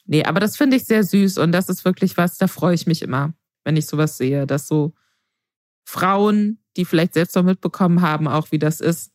Nee, 0.07 0.23
aber 0.23 0.39
das 0.39 0.57
finde 0.57 0.77
ich 0.77 0.85
sehr 0.85 1.03
süß 1.03 1.37
und 1.37 1.51
das 1.51 1.69
ist 1.69 1.85
wirklich 1.85 2.17
was, 2.17 2.37
da 2.37 2.47
freue 2.47 2.73
ich 2.73 2.87
mich 2.87 3.03
immer, 3.03 3.33
wenn 3.63 3.77
ich 3.77 3.85
sowas 3.85 4.17
sehe, 4.17 4.47
dass 4.47 4.67
so 4.67 4.93
Frauen, 5.89 6.59
die 6.77 6.85
vielleicht 6.85 7.15
selbst 7.15 7.35
noch 7.35 7.41
mitbekommen 7.41 8.03
haben, 8.03 8.27
auch 8.27 8.51
wie 8.51 8.59
das 8.59 8.79
ist, 8.79 9.11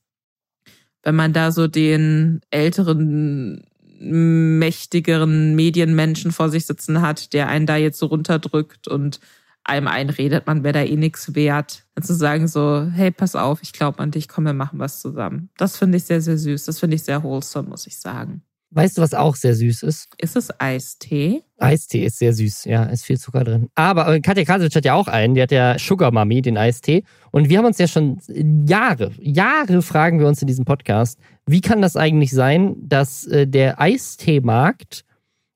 wenn 1.05 1.15
man 1.15 1.33
da 1.33 1.53
so 1.53 1.69
den 1.69 2.41
älteren, 2.51 3.65
mächtigeren 4.01 5.55
Medienmenschen 5.55 6.33
vor 6.33 6.49
sich 6.49 6.67
sitzen 6.67 7.01
hat, 7.01 7.33
der 7.33 7.47
einen 7.47 7.67
da 7.67 7.77
jetzt 7.77 8.01
so 8.01 8.07
runterdrückt 8.07 8.89
und 8.89 9.21
einem 9.63 9.87
einredet, 9.87 10.49
man 10.49 10.65
wäre 10.65 10.73
da 10.73 10.83
eh 10.83 10.97
nichts 10.97 11.37
wert. 11.37 11.87
Und 11.95 12.05
zu 12.05 12.13
sagen 12.13 12.49
so, 12.49 12.89
hey, 12.93 13.13
pass 13.13 13.37
auf, 13.37 13.63
ich 13.63 13.73
glaube 13.73 14.01
an 14.01 14.11
dich, 14.11 14.29
komm, 14.29 14.45
wir 14.45 14.53
machen 14.53 14.81
was 14.81 15.01
zusammen. 15.01 15.51
Das 15.57 15.77
finde 15.77 15.99
ich 15.99 16.05
sehr, 16.05 16.21
sehr 16.21 16.37
süß. 16.37 16.65
Das 16.65 16.81
finde 16.81 16.97
ich 16.97 17.05
sehr 17.05 17.23
wholesome, 17.23 17.69
muss 17.69 17.87
ich 17.87 17.99
sagen. 17.99 18.43
Weißt 18.75 18.99
du, 18.99 19.03
was 19.03 19.15
auch 19.15 19.37
sehr 19.37 19.55
süß 19.55 19.85
ist? 19.85 20.09
Ist 20.19 20.35
es 20.35 20.61
Eistee? 20.61 21.43
Eistee 21.59 22.05
ist 22.05 22.19
sehr 22.19 22.33
süß, 22.33 22.65
ja, 22.65 22.83
ist 22.85 23.05
viel 23.05 23.19
Zucker 23.19 23.45
drin. 23.45 23.69
Aber 23.77 24.13
äh, 24.13 24.21
Katja 24.21 24.45
Krasic 24.45 24.75
hat 24.75 24.85
ja 24.85 24.95
auch 24.95 25.07
einen, 25.07 25.35
die 25.35 25.43
hat 25.43 25.53
ja 25.53 25.79
Sugar 25.79 26.11
Mummy, 26.11 26.43
den 26.43 26.59
Eistee. 26.59 27.05
Und 27.31 27.49
wir 27.49 27.59
haben 27.59 27.67
uns 27.67 27.79
ja 27.79 27.87
schon 27.87 28.19
Jahre, 28.67 29.13
Jahre 29.21 29.81
fragen 29.81 30.19
wir 30.19 30.27
uns 30.27 30.43
in 30.43 30.49
diesem 30.49 30.65
Podcast, 30.65 31.21
wie 31.47 31.61
kann 31.61 31.83
das 31.83 31.97
eigentlich 31.97 32.33
sein, 32.33 32.75
dass 32.81 33.27
äh, 33.29 33.47
der 33.47 33.81
Eisteemarkt 33.81 35.05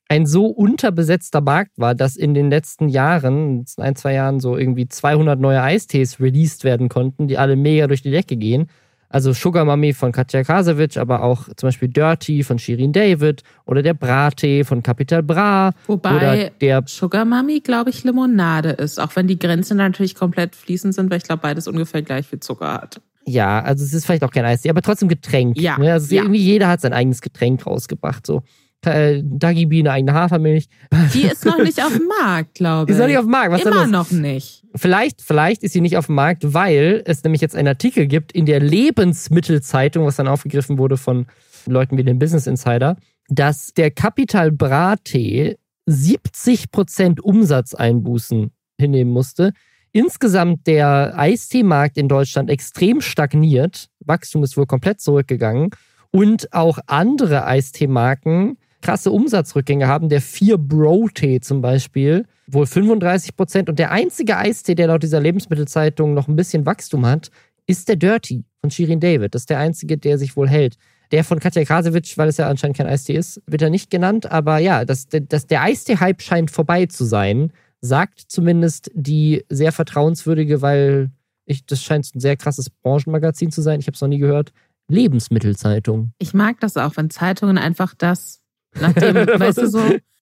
ein 0.09 0.25
so 0.25 0.47
unterbesetzter 0.47 1.41
Markt 1.41 1.73
war, 1.77 1.97
dass 1.97 2.17
in 2.17 2.35
den 2.35 2.51
letzten 2.51 2.89
Jahren, 2.89 3.65
ein, 3.79 3.97
zwei 3.97 4.15
Jahren 4.15 4.39
so 4.39 4.57
irgendwie 4.57 4.89
200 4.89 5.41
neue 5.41 5.61
Eistees 5.61 6.21
released 6.21 6.63
werden 6.63 6.89
konnten, 6.89 7.27
die 7.27 7.37
alle 7.37 7.57
mega 7.57 7.89
durch 7.89 8.03
die 8.03 8.13
Decke 8.13 8.37
gehen. 8.37 8.69
Also 9.11 9.33
Sugar 9.33 9.65
Mummy 9.65 9.95
von 9.95 10.13
Katja 10.13 10.45
Krasowitsch, 10.45 10.99
aber 10.99 11.23
auch 11.23 11.45
zum 11.57 11.69
Beispiel 11.69 11.89
Dirty 11.89 12.43
von 12.43 12.59
Shirin 12.59 12.93
David 12.93 13.43
oder 13.65 13.83
der 13.83 13.95
Brattee 13.95 14.65
von 14.65 14.83
Capital 14.83 15.23
Bra. 15.23 15.71
Wobei 15.87 16.53
der 16.61 16.83
Sugar 16.87 17.25
Mummy, 17.25 17.61
glaube 17.61 17.91
ich, 17.91 18.05
Limonade 18.05 18.71
ist, 18.71 19.01
auch 19.01 19.17
wenn 19.17 19.27
die 19.27 19.39
Grenzen 19.39 19.79
natürlich 19.79 20.15
komplett 20.15 20.55
fließend 20.55 20.95
sind, 20.95 21.11
weil 21.11 21.19
ich 21.19 21.25
glaube, 21.25 21.41
beides 21.41 21.67
ungefähr 21.67 22.03
gleich 22.03 22.27
viel 22.27 22.41
Zucker 22.41 22.75
hat. 22.75 23.01
Ja, 23.25 23.61
also 23.61 23.85
es 23.85 23.93
ist 23.93 24.07
vielleicht 24.07 24.25
auch 24.25 24.31
kein 24.31 24.45
Eistee, 24.45 24.71
aber 24.71 24.83
trotzdem 24.83 25.09
Getränk. 25.09 25.59
Ja. 25.59 25.79
Ne? 25.79 25.93
Also 25.93 26.15
ja. 26.15 26.23
irgendwie 26.23 26.41
jeder 26.41 26.69
hat 26.69 26.81
sein 26.81 26.93
eigenes 26.93 27.21
Getränk 27.21 27.67
rausgebracht. 27.67 28.27
So. 28.27 28.43
Äh, 28.87 29.23
Dagi 29.25 29.67
Bee 29.67 29.81
eine 29.81 29.93
eigene 29.93 30.15
Hafermilch. 30.15 30.69
Die 31.15 31.23
ist 31.23 31.45
noch 31.45 31.59
nicht 31.59 31.83
auf 31.83 31.97
dem 31.97 32.07
Markt, 32.23 32.55
glaube 32.55 32.83
ich. 32.83 32.87
Die 32.87 32.93
ist 32.93 32.99
noch 32.99 33.07
nicht 33.07 33.19
auf 33.19 33.25
dem 33.25 33.31
Markt. 33.31 33.53
Was 33.53 33.63
Immer 33.63 33.87
noch 33.87 34.11
nicht. 34.11 34.65
Vielleicht, 34.75 35.23
vielleicht 35.23 35.63
ist 35.63 35.73
sie 35.73 35.81
nicht 35.81 35.97
auf 35.97 36.07
dem 36.07 36.15
Markt, 36.15 36.55
weil 36.55 37.03
es 37.05 37.23
nämlich 37.25 37.41
jetzt 37.41 37.57
einen 37.57 37.69
Artikel 37.69 38.07
gibt 38.07 38.33
in 38.33 38.47
der 38.47 38.61
Lebensmittelzeitung, 38.61 40.05
was 40.07 40.17
dann 40.17 40.29
aufgegriffen 40.29 40.79
wurde 40.79 40.97
von 40.97 41.27
Leuten 41.67 41.99
wie 41.99 42.05
dem 42.05 42.19
Business 42.19 42.47
Insider, 42.47 42.97
dass 43.29 43.73
der 43.75 43.91
Capital 43.91 44.53
Bra-Tee 44.53 45.57
70% 45.89 47.21
Umsatzeinbußen 47.21 48.51
hinnehmen 48.79 49.13
musste. 49.13 49.53
Insgesamt 49.93 50.67
der 50.67 51.19
Eisteemarkt 51.19 51.97
in 51.97 52.09
Deutschland 52.09 52.51
extrem 52.51 53.01
stagniert. 53.01 53.89
Wachstum 54.01 54.45
ist 54.45 54.57
wohl 54.57 54.67
komplett 54.67 55.01
zurückgegangen. 55.01 55.71
Und 56.11 56.53
auch 56.53 56.79
andere 56.87 57.47
Eisteemarken 57.47 58.59
krasse 58.81 59.11
Umsatzrückgänge 59.11 59.87
haben. 59.87 60.09
Der 60.09 60.21
4 60.21 60.59
Bro-Tee 60.59 61.41
zum 61.41 61.61
Beispiel, 61.61 62.27
wohl 62.47 62.67
35 62.67 63.37
Prozent. 63.37 63.69
Und 63.69 63.79
der 63.79 63.91
einzige 63.91 64.37
Eistee, 64.37 64.75
der 64.75 64.89
laut 64.89 65.03
dieser 65.03 65.21
Lebensmittelzeitung 65.21 66.15
noch 66.15 66.29
ein 66.29 66.37
bisschen 66.37 66.67
Wachstum 66.67 67.07
hat, 67.07 67.31
ist 67.67 67.89
der 67.89 67.97
Dirty 67.97 68.45
von 68.61 68.71
Shirin 68.71 69.01
David. 69.01 69.35
Das 69.35 69.43
ist 69.43 69.51
der 69.51 69.59
einzige, 69.59 69.99
der 69.99 70.19
sich 70.19 70.37
wohl 70.37 70.49
hält. 70.49 70.77
Der 71.11 71.25
von 71.25 71.39
Katja 71.39 71.65
Krasewitsch, 71.65 72.19
weil 72.19 72.29
es 72.29 72.37
ja 72.37 72.49
anscheinend 72.49 72.77
kein 72.77 72.87
Eistee 72.87 73.15
ist, 73.15 73.43
wird 73.47 73.63
er 73.63 73.71
nicht 73.71 73.91
genannt. 73.91 74.31
Aber 74.31 74.59
ja, 74.59 74.85
das, 74.85 75.07
das, 75.09 75.47
der 75.47 75.63
Eistee-Hype 75.63 76.23
scheint 76.23 76.51
vorbei 76.51 76.87
zu 76.87 77.05
sein, 77.05 77.53
sagt 77.81 78.21
zumindest 78.29 78.91
die 78.95 79.45
sehr 79.49 79.73
vertrauenswürdige, 79.73 80.61
weil 80.63 81.11
ich, 81.47 81.65
das 81.65 81.83
scheint 81.83 82.15
ein 82.15 82.21
sehr 82.21 82.37
krasses 82.37 82.69
Branchenmagazin 82.69 83.51
zu 83.51 83.63
sein. 83.63 83.81
Ich 83.81 83.87
habe 83.87 83.95
es 83.95 84.01
noch 84.01 84.09
nie 84.09 84.19
gehört. 84.19 84.53
Lebensmittelzeitung. 84.89 86.13
Ich 86.19 86.35
mag 86.35 86.61
das 86.61 86.77
auch, 86.77 86.97
wenn 86.97 87.11
Zeitungen 87.11 87.59
einfach 87.59 87.95
das, 87.97 88.41
nachdem, 88.81 89.15
weißt 89.41 89.59
du 89.59 89.69
so, 89.69 89.81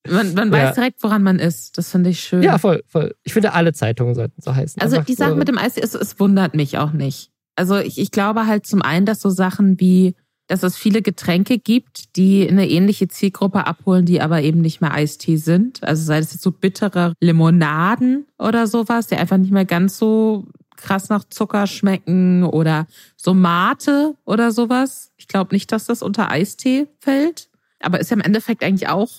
man, 0.08 0.34
man 0.34 0.52
weiß 0.52 0.62
ja. 0.62 0.72
direkt, 0.72 1.02
woran 1.02 1.22
man 1.22 1.38
ist. 1.38 1.78
Das 1.78 1.90
finde 1.90 2.10
ich 2.10 2.20
schön. 2.20 2.42
Ja, 2.42 2.58
voll, 2.58 2.82
voll. 2.86 3.14
Ich 3.24 3.32
finde, 3.32 3.52
alle 3.52 3.72
Zeitungen 3.72 4.14
sollten 4.14 4.40
so 4.40 4.54
heißen. 4.54 4.80
Also 4.80 4.96
Einfach 4.96 5.06
die 5.06 5.14
Sache 5.14 5.30
so. 5.30 5.36
mit 5.36 5.48
dem 5.48 5.58
Eis, 5.58 5.76
es, 5.76 5.94
es 5.94 6.18
wundert 6.20 6.54
mich 6.54 6.78
auch 6.78 6.92
nicht. 6.92 7.30
Also 7.56 7.76
ich, 7.78 7.98
ich 7.98 8.10
glaube 8.10 8.46
halt 8.46 8.66
zum 8.66 8.82
einen, 8.82 9.06
dass 9.06 9.20
so 9.20 9.30
Sachen 9.30 9.80
wie 9.80 10.14
dass 10.46 10.62
es 10.62 10.76
viele 10.76 11.02
Getränke 11.02 11.58
gibt, 11.58 12.16
die 12.16 12.48
eine 12.48 12.68
ähnliche 12.68 13.08
Zielgruppe 13.08 13.66
abholen, 13.66 14.04
die 14.04 14.20
aber 14.20 14.42
eben 14.42 14.60
nicht 14.60 14.80
mehr 14.80 14.92
Eistee 14.92 15.36
sind. 15.36 15.82
Also 15.82 16.04
sei 16.04 16.18
es 16.18 16.32
jetzt 16.32 16.42
so 16.42 16.52
bittere 16.52 17.14
Limonaden 17.20 18.26
oder 18.38 18.66
sowas, 18.66 19.08
die 19.08 19.16
einfach 19.16 19.38
nicht 19.38 19.52
mehr 19.52 19.64
ganz 19.64 19.98
so 19.98 20.46
krass 20.76 21.08
nach 21.08 21.24
Zucker 21.24 21.66
schmecken 21.66 22.44
oder 22.44 22.86
so 23.16 23.34
Mate 23.34 24.14
oder 24.24 24.52
sowas. 24.52 25.12
Ich 25.16 25.26
glaube 25.26 25.54
nicht, 25.54 25.72
dass 25.72 25.86
das 25.86 26.02
unter 26.02 26.30
Eistee 26.30 26.86
fällt, 27.00 27.48
aber 27.86 28.00
ist 28.00 28.10
ja 28.10 28.16
im 28.16 28.22
Endeffekt 28.22 28.62
eigentlich 28.64 28.88
auch 28.88 29.10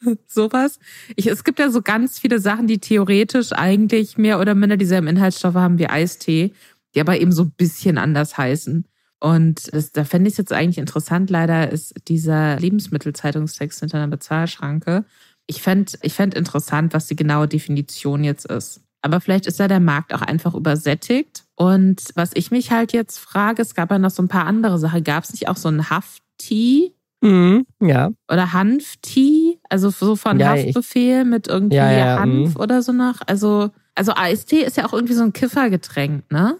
sowas. 0.26 0.78
Ich, 1.16 1.26
es 1.26 1.44
gibt 1.44 1.58
ja 1.58 1.70
so 1.70 1.82
ganz 1.82 2.18
viele 2.18 2.38
Sachen, 2.38 2.66
die 2.66 2.78
theoretisch 2.78 3.52
eigentlich 3.52 4.18
mehr 4.18 4.38
oder 4.38 4.54
minder 4.54 4.76
dieselben 4.76 5.08
Inhaltsstoffe 5.08 5.54
haben 5.54 5.78
wie 5.78 5.88
Eistee, 5.88 6.52
die 6.94 7.00
aber 7.00 7.18
eben 7.18 7.32
so 7.32 7.44
ein 7.44 7.52
bisschen 7.56 7.98
anders 7.98 8.36
heißen. 8.38 8.86
Und 9.18 9.72
das, 9.74 9.92
da 9.92 10.04
fände 10.04 10.28
ich 10.28 10.34
es 10.34 10.38
jetzt 10.38 10.52
eigentlich 10.52 10.78
interessant. 10.78 11.30
Leider 11.30 11.72
ist 11.72 11.94
dieser 12.06 12.60
Lebensmittelzeitungstext 12.60 13.80
hinter 13.80 13.96
einer 13.96 14.08
Bezahlschranke. 14.08 15.04
Ich 15.46 15.62
fände 15.62 15.92
ich 16.02 16.12
fänd 16.12 16.34
interessant, 16.34 16.92
was 16.92 17.06
die 17.06 17.16
genaue 17.16 17.48
Definition 17.48 18.24
jetzt 18.24 18.46
ist. 18.46 18.82
Aber 19.00 19.20
vielleicht 19.20 19.46
ist 19.46 19.60
da 19.60 19.68
der 19.68 19.80
Markt 19.80 20.12
auch 20.12 20.22
einfach 20.22 20.54
übersättigt. 20.54 21.44
Und 21.54 22.02
was 22.14 22.32
ich 22.34 22.50
mich 22.50 22.72
halt 22.72 22.92
jetzt 22.92 23.18
frage, 23.18 23.62
es 23.62 23.74
gab 23.74 23.90
ja 23.90 23.98
noch 23.98 24.10
so 24.10 24.22
ein 24.22 24.28
paar 24.28 24.46
andere 24.46 24.78
Sachen. 24.78 25.04
Gab 25.04 25.24
es 25.24 25.32
nicht 25.32 25.48
auch 25.48 25.56
so 25.56 25.68
ein 25.68 25.88
Hafttee? 25.88 26.95
Mhm, 27.22 27.66
ja. 27.80 28.10
Oder 28.30 28.52
Hanftee? 28.52 29.58
Also 29.68 29.90
so 29.90 30.16
von 30.16 30.38
ja, 30.38 30.50
Haftbefehl 30.50 31.22
ich, 31.22 31.26
mit 31.26 31.48
irgendwie 31.48 31.76
ja, 31.76 31.90
ja, 31.90 32.18
Hanf 32.18 32.54
mh. 32.54 32.62
oder 32.62 32.82
so 32.82 32.92
nach. 32.92 33.22
Also, 33.26 33.70
also 33.94 34.12
Eistee 34.14 34.60
ist 34.60 34.76
ja 34.76 34.86
auch 34.86 34.92
irgendwie 34.92 35.14
so 35.14 35.22
ein 35.22 35.32
Kiffergetränk, 35.32 36.30
ne? 36.30 36.58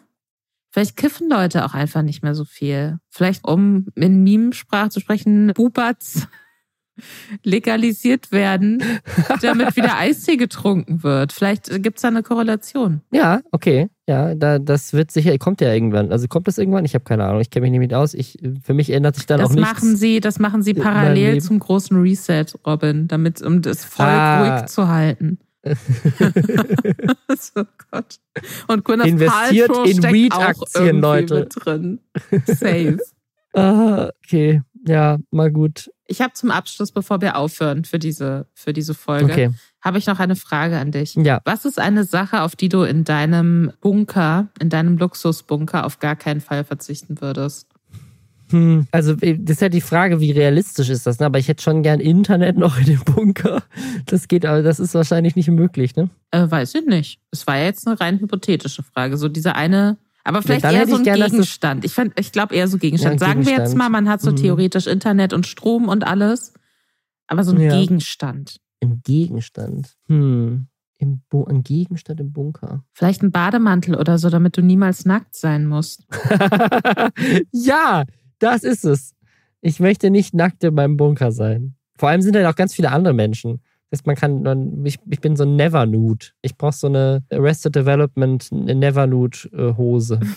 Vielleicht 0.70 0.96
kiffen 0.96 1.30
Leute 1.30 1.64
auch 1.64 1.74
einfach 1.74 2.02
nicht 2.02 2.22
mehr 2.22 2.34
so 2.34 2.44
viel. 2.44 2.98
Vielleicht, 3.08 3.46
um 3.46 3.86
in 3.94 4.22
Mimensprache 4.22 4.90
zu 4.90 5.00
sprechen, 5.00 5.52
Bubats 5.54 6.28
legalisiert 7.42 8.32
werden, 8.32 8.82
damit 9.42 9.76
wieder 9.76 9.96
Eistee 9.96 10.36
getrunken 10.36 11.02
wird. 11.02 11.32
Vielleicht 11.32 11.82
gibt 11.82 11.98
es 11.98 12.02
da 12.02 12.08
eine 12.08 12.22
Korrelation. 12.22 13.02
Ja, 13.12 13.40
okay. 13.52 13.88
Ja, 14.08 14.36
da, 14.36 14.60
das 14.60 14.92
wird 14.92 15.10
sicher, 15.10 15.36
kommt 15.38 15.60
ja 15.60 15.72
irgendwann. 15.72 16.12
Also 16.12 16.28
kommt 16.28 16.46
das 16.46 16.58
irgendwann? 16.58 16.84
Ich 16.84 16.94
habe 16.94 17.04
keine 17.04 17.24
Ahnung. 17.24 17.40
Ich 17.40 17.50
kenne 17.50 17.62
mich 17.62 17.72
nicht 17.72 17.80
mit 17.80 17.92
aus. 17.94 18.14
Ich, 18.14 18.38
für 18.62 18.72
mich 18.72 18.90
ändert 18.90 19.16
sich 19.16 19.26
dann 19.26 19.40
das 19.40 19.50
auch 19.50 19.54
nichts. 19.54 19.68
Machen 19.68 19.96
sie, 19.96 20.20
das 20.20 20.38
machen 20.38 20.62
sie 20.62 20.74
parallel 20.74 21.40
zum 21.40 21.58
großen 21.58 22.00
Reset, 22.00 22.46
Robin, 22.64 23.08
damit, 23.08 23.42
um 23.42 23.62
das 23.62 23.84
Volk 23.84 24.08
ah. 24.08 24.58
ruhig 24.58 24.66
zu 24.66 24.88
halten. 24.88 25.38
oh 27.56 27.64
Gott. 27.90 28.20
Und 28.68 28.84
Gwyneth 28.84 29.06
Investiert 29.06 29.72
Paltrow 29.72 29.90
in 29.90 30.02
Weed-Aktien, 30.02 31.00
Leute. 31.00 31.46
drin. 31.46 31.98
Safe. 32.46 32.98
ah, 33.54 34.10
okay. 34.24 34.62
Ja, 34.86 35.18
mal 35.32 35.50
gut. 35.50 35.90
Ich 36.06 36.20
habe 36.20 36.32
zum 36.34 36.50
Abschluss, 36.50 36.92
bevor 36.92 37.20
wir 37.20 37.36
aufhören 37.36 37.84
für 37.84 37.98
diese, 37.98 38.46
für 38.54 38.72
diese 38.72 38.94
Folge, 38.94 39.32
okay. 39.32 39.50
habe 39.80 39.98
ich 39.98 40.06
noch 40.06 40.20
eine 40.20 40.36
Frage 40.36 40.78
an 40.78 40.92
dich. 40.92 41.14
Ja. 41.14 41.40
Was 41.44 41.64
ist 41.64 41.80
eine 41.80 42.04
Sache, 42.04 42.42
auf 42.42 42.54
die 42.54 42.68
du 42.68 42.82
in 42.82 43.04
deinem 43.04 43.72
Bunker, 43.80 44.48
in 44.60 44.68
deinem 44.68 44.98
Luxusbunker 44.98 45.84
auf 45.84 45.98
gar 45.98 46.16
keinen 46.16 46.40
Fall 46.40 46.64
verzichten 46.64 47.20
würdest? 47.20 47.68
Hm, 48.50 48.86
also 48.92 49.12
äh, 49.20 49.36
das 49.38 49.56
ist 49.56 49.62
ja 49.62 49.68
die 49.68 49.80
Frage, 49.80 50.20
wie 50.20 50.30
realistisch 50.30 50.88
ist 50.88 51.06
das, 51.06 51.18
ne? 51.18 51.26
Aber 51.26 51.38
ich 51.38 51.48
hätte 51.48 51.62
schon 51.62 51.82
gern 51.82 52.00
Internet 52.00 52.56
noch 52.58 52.78
in 52.78 52.84
dem 52.84 53.00
Bunker. 53.00 53.62
Das 54.06 54.28
geht, 54.28 54.46
aber 54.46 54.62
das 54.62 54.78
ist 54.78 54.94
wahrscheinlich 54.94 55.36
nicht 55.36 55.48
möglich, 55.48 55.96
ne? 55.96 56.10
Äh, 56.30 56.48
weiß 56.48 56.74
ich 56.76 56.86
nicht. 56.86 57.18
Es 57.30 57.46
war 57.46 57.58
ja 57.58 57.64
jetzt 57.64 57.86
eine 57.86 57.98
rein 57.98 58.20
hypothetische 58.20 58.82
Frage. 58.82 59.16
So 59.16 59.28
diese 59.28 59.56
eine, 59.56 59.98
aber 60.26 60.42
vielleicht 60.42 60.64
ja, 60.64 60.72
eher 60.72 60.88
so 60.88 60.96
ein 60.96 61.04
gern, 61.04 61.20
Gegenstand. 61.20 61.84
Ich, 61.84 61.96
ich 62.18 62.32
glaube 62.32 62.54
eher 62.54 62.66
so 62.66 62.78
Gegenstand. 62.78 63.20
Ja, 63.20 63.26
Sagen 63.28 63.40
Gegenstand. 63.40 63.58
wir 63.58 63.64
jetzt 63.64 63.76
mal, 63.76 63.88
man 63.88 64.08
hat 64.08 64.20
so 64.20 64.32
mhm. 64.32 64.36
theoretisch 64.36 64.88
Internet 64.88 65.32
und 65.32 65.46
Strom 65.46 65.86
und 65.88 66.04
alles. 66.04 66.52
Aber 67.28 67.44
so 67.44 67.52
ein 67.52 67.60
ja. 67.60 67.78
Gegenstand. 67.78 68.60
Ein 68.82 69.02
Gegenstand. 69.04 69.96
Hm. 70.08 70.66
Im 70.98 71.22
Bo 71.28 71.44
ein 71.44 71.62
Gegenstand 71.62 72.20
im 72.20 72.32
Bunker. 72.32 72.82
Vielleicht 72.92 73.22
ein 73.22 73.30
Bademantel 73.30 73.94
oder 73.94 74.18
so, 74.18 74.28
damit 74.28 74.56
du 74.56 74.62
niemals 74.62 75.04
nackt 75.04 75.36
sein 75.36 75.66
musst. 75.66 76.06
ja, 77.52 78.04
das 78.38 78.64
ist 78.64 78.84
es. 78.84 79.14
Ich 79.60 79.78
möchte 79.78 80.10
nicht 80.10 80.34
nackt 80.34 80.64
in 80.64 80.74
meinem 80.74 80.96
Bunker 80.96 81.32
sein. 81.32 81.76
Vor 81.98 82.08
allem 82.08 82.22
sind 82.22 82.34
da 82.34 82.48
auch 82.50 82.56
ganz 82.56 82.74
viele 82.74 82.90
andere 82.90 83.14
Menschen. 83.14 83.60
Das 83.90 84.00
heißt, 84.00 84.06
man 84.06 84.16
kann, 84.16 84.84
ich, 84.84 84.98
ich 85.08 85.20
bin 85.20 85.36
so 85.36 85.44
ein 85.44 85.54
Never 85.54 85.86
Nude. 85.86 86.26
Ich 86.42 86.56
brauche 86.56 86.74
so 86.74 86.88
eine 86.88 87.22
Arrested 87.30 87.76
Development 87.76 88.50
Never 88.50 89.06
Nude 89.06 89.38
äh, 89.52 89.76
Hose. 89.76 90.20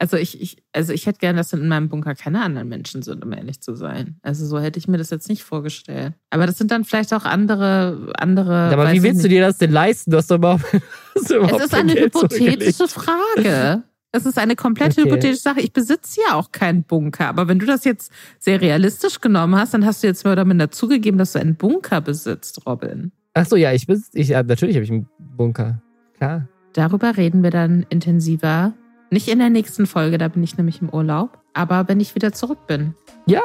Also 0.00 0.16
ich, 0.16 0.40
ich, 0.40 0.62
also 0.72 0.92
ich 0.92 1.06
hätte 1.06 1.18
gerne, 1.18 1.38
dass 1.38 1.52
in 1.52 1.66
meinem 1.66 1.88
Bunker 1.88 2.14
keine 2.14 2.40
anderen 2.40 2.68
Menschen 2.68 3.02
sind, 3.02 3.24
um 3.24 3.32
ehrlich 3.32 3.60
zu 3.60 3.74
sein. 3.74 4.16
Also 4.22 4.46
so 4.46 4.60
hätte 4.60 4.78
ich 4.78 4.86
mir 4.86 4.96
das 4.96 5.10
jetzt 5.10 5.28
nicht 5.28 5.42
vorgestellt. 5.42 6.14
Aber 6.30 6.46
das 6.46 6.56
sind 6.56 6.70
dann 6.70 6.84
vielleicht 6.84 7.12
auch 7.12 7.24
andere, 7.24 8.12
andere. 8.16 8.52
Ja, 8.52 8.72
aber 8.72 8.92
wie 8.92 9.02
willst 9.02 9.24
du 9.24 9.28
dir 9.28 9.40
das 9.40 9.58
denn 9.58 9.72
leisten? 9.72 10.12
Du 10.12 10.18
hast 10.18 10.30
doch 10.30 10.36
überhaupt, 10.36 10.62
hast 11.16 11.30
du 11.30 11.34
überhaupt 11.34 11.58
Es 11.58 11.64
ist 11.64 11.74
eine 11.74 11.94
hypothetische 11.94 12.86
Frage. 12.86 13.82
Es 14.10 14.24
ist 14.24 14.38
eine 14.38 14.56
komplett 14.56 14.92
okay. 14.92 15.04
hypothetische 15.04 15.42
Sache. 15.42 15.60
Ich 15.60 15.72
besitze 15.72 16.20
ja 16.26 16.34
auch 16.34 16.50
keinen 16.50 16.82
Bunker. 16.82 17.28
Aber 17.28 17.46
wenn 17.46 17.58
du 17.58 17.66
das 17.66 17.84
jetzt 17.84 18.10
sehr 18.38 18.60
realistisch 18.60 19.20
genommen 19.20 19.54
hast, 19.56 19.74
dann 19.74 19.84
hast 19.84 20.02
du 20.02 20.06
jetzt 20.06 20.24
mal 20.24 20.34
damit 20.34 20.58
dazugegeben, 20.58 21.18
dass 21.18 21.32
du 21.32 21.40
einen 21.40 21.56
Bunker 21.56 22.00
besitzt, 22.00 22.66
Robin. 22.66 23.12
Ach 23.34 23.46
so, 23.46 23.56
ja, 23.56 23.72
ich 23.72 23.86
besitze, 23.86 24.18
ich, 24.18 24.28
ja, 24.28 24.42
natürlich 24.42 24.76
habe 24.76 24.84
ich 24.84 24.90
einen 24.90 25.08
Bunker. 25.18 25.82
Klar. 26.16 26.48
Darüber 26.72 27.16
reden 27.16 27.42
wir 27.42 27.50
dann 27.50 27.84
intensiver. 27.90 28.72
Nicht 29.10 29.28
in 29.28 29.38
der 29.38 29.50
nächsten 29.50 29.86
Folge, 29.86 30.16
da 30.16 30.28
bin 30.28 30.42
ich 30.42 30.56
nämlich 30.56 30.80
im 30.80 30.88
Urlaub. 30.88 31.38
Aber 31.52 31.88
wenn 31.88 32.00
ich 32.00 32.14
wieder 32.14 32.32
zurück 32.32 32.66
bin. 32.66 32.94
Ja, 33.26 33.42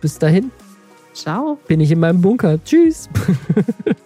bis 0.00 0.18
dahin. 0.18 0.52
Ciao. 1.12 1.58
Bin 1.66 1.80
ich 1.80 1.90
in 1.90 2.00
meinem 2.00 2.20
Bunker. 2.20 2.62
Tschüss. 2.64 3.08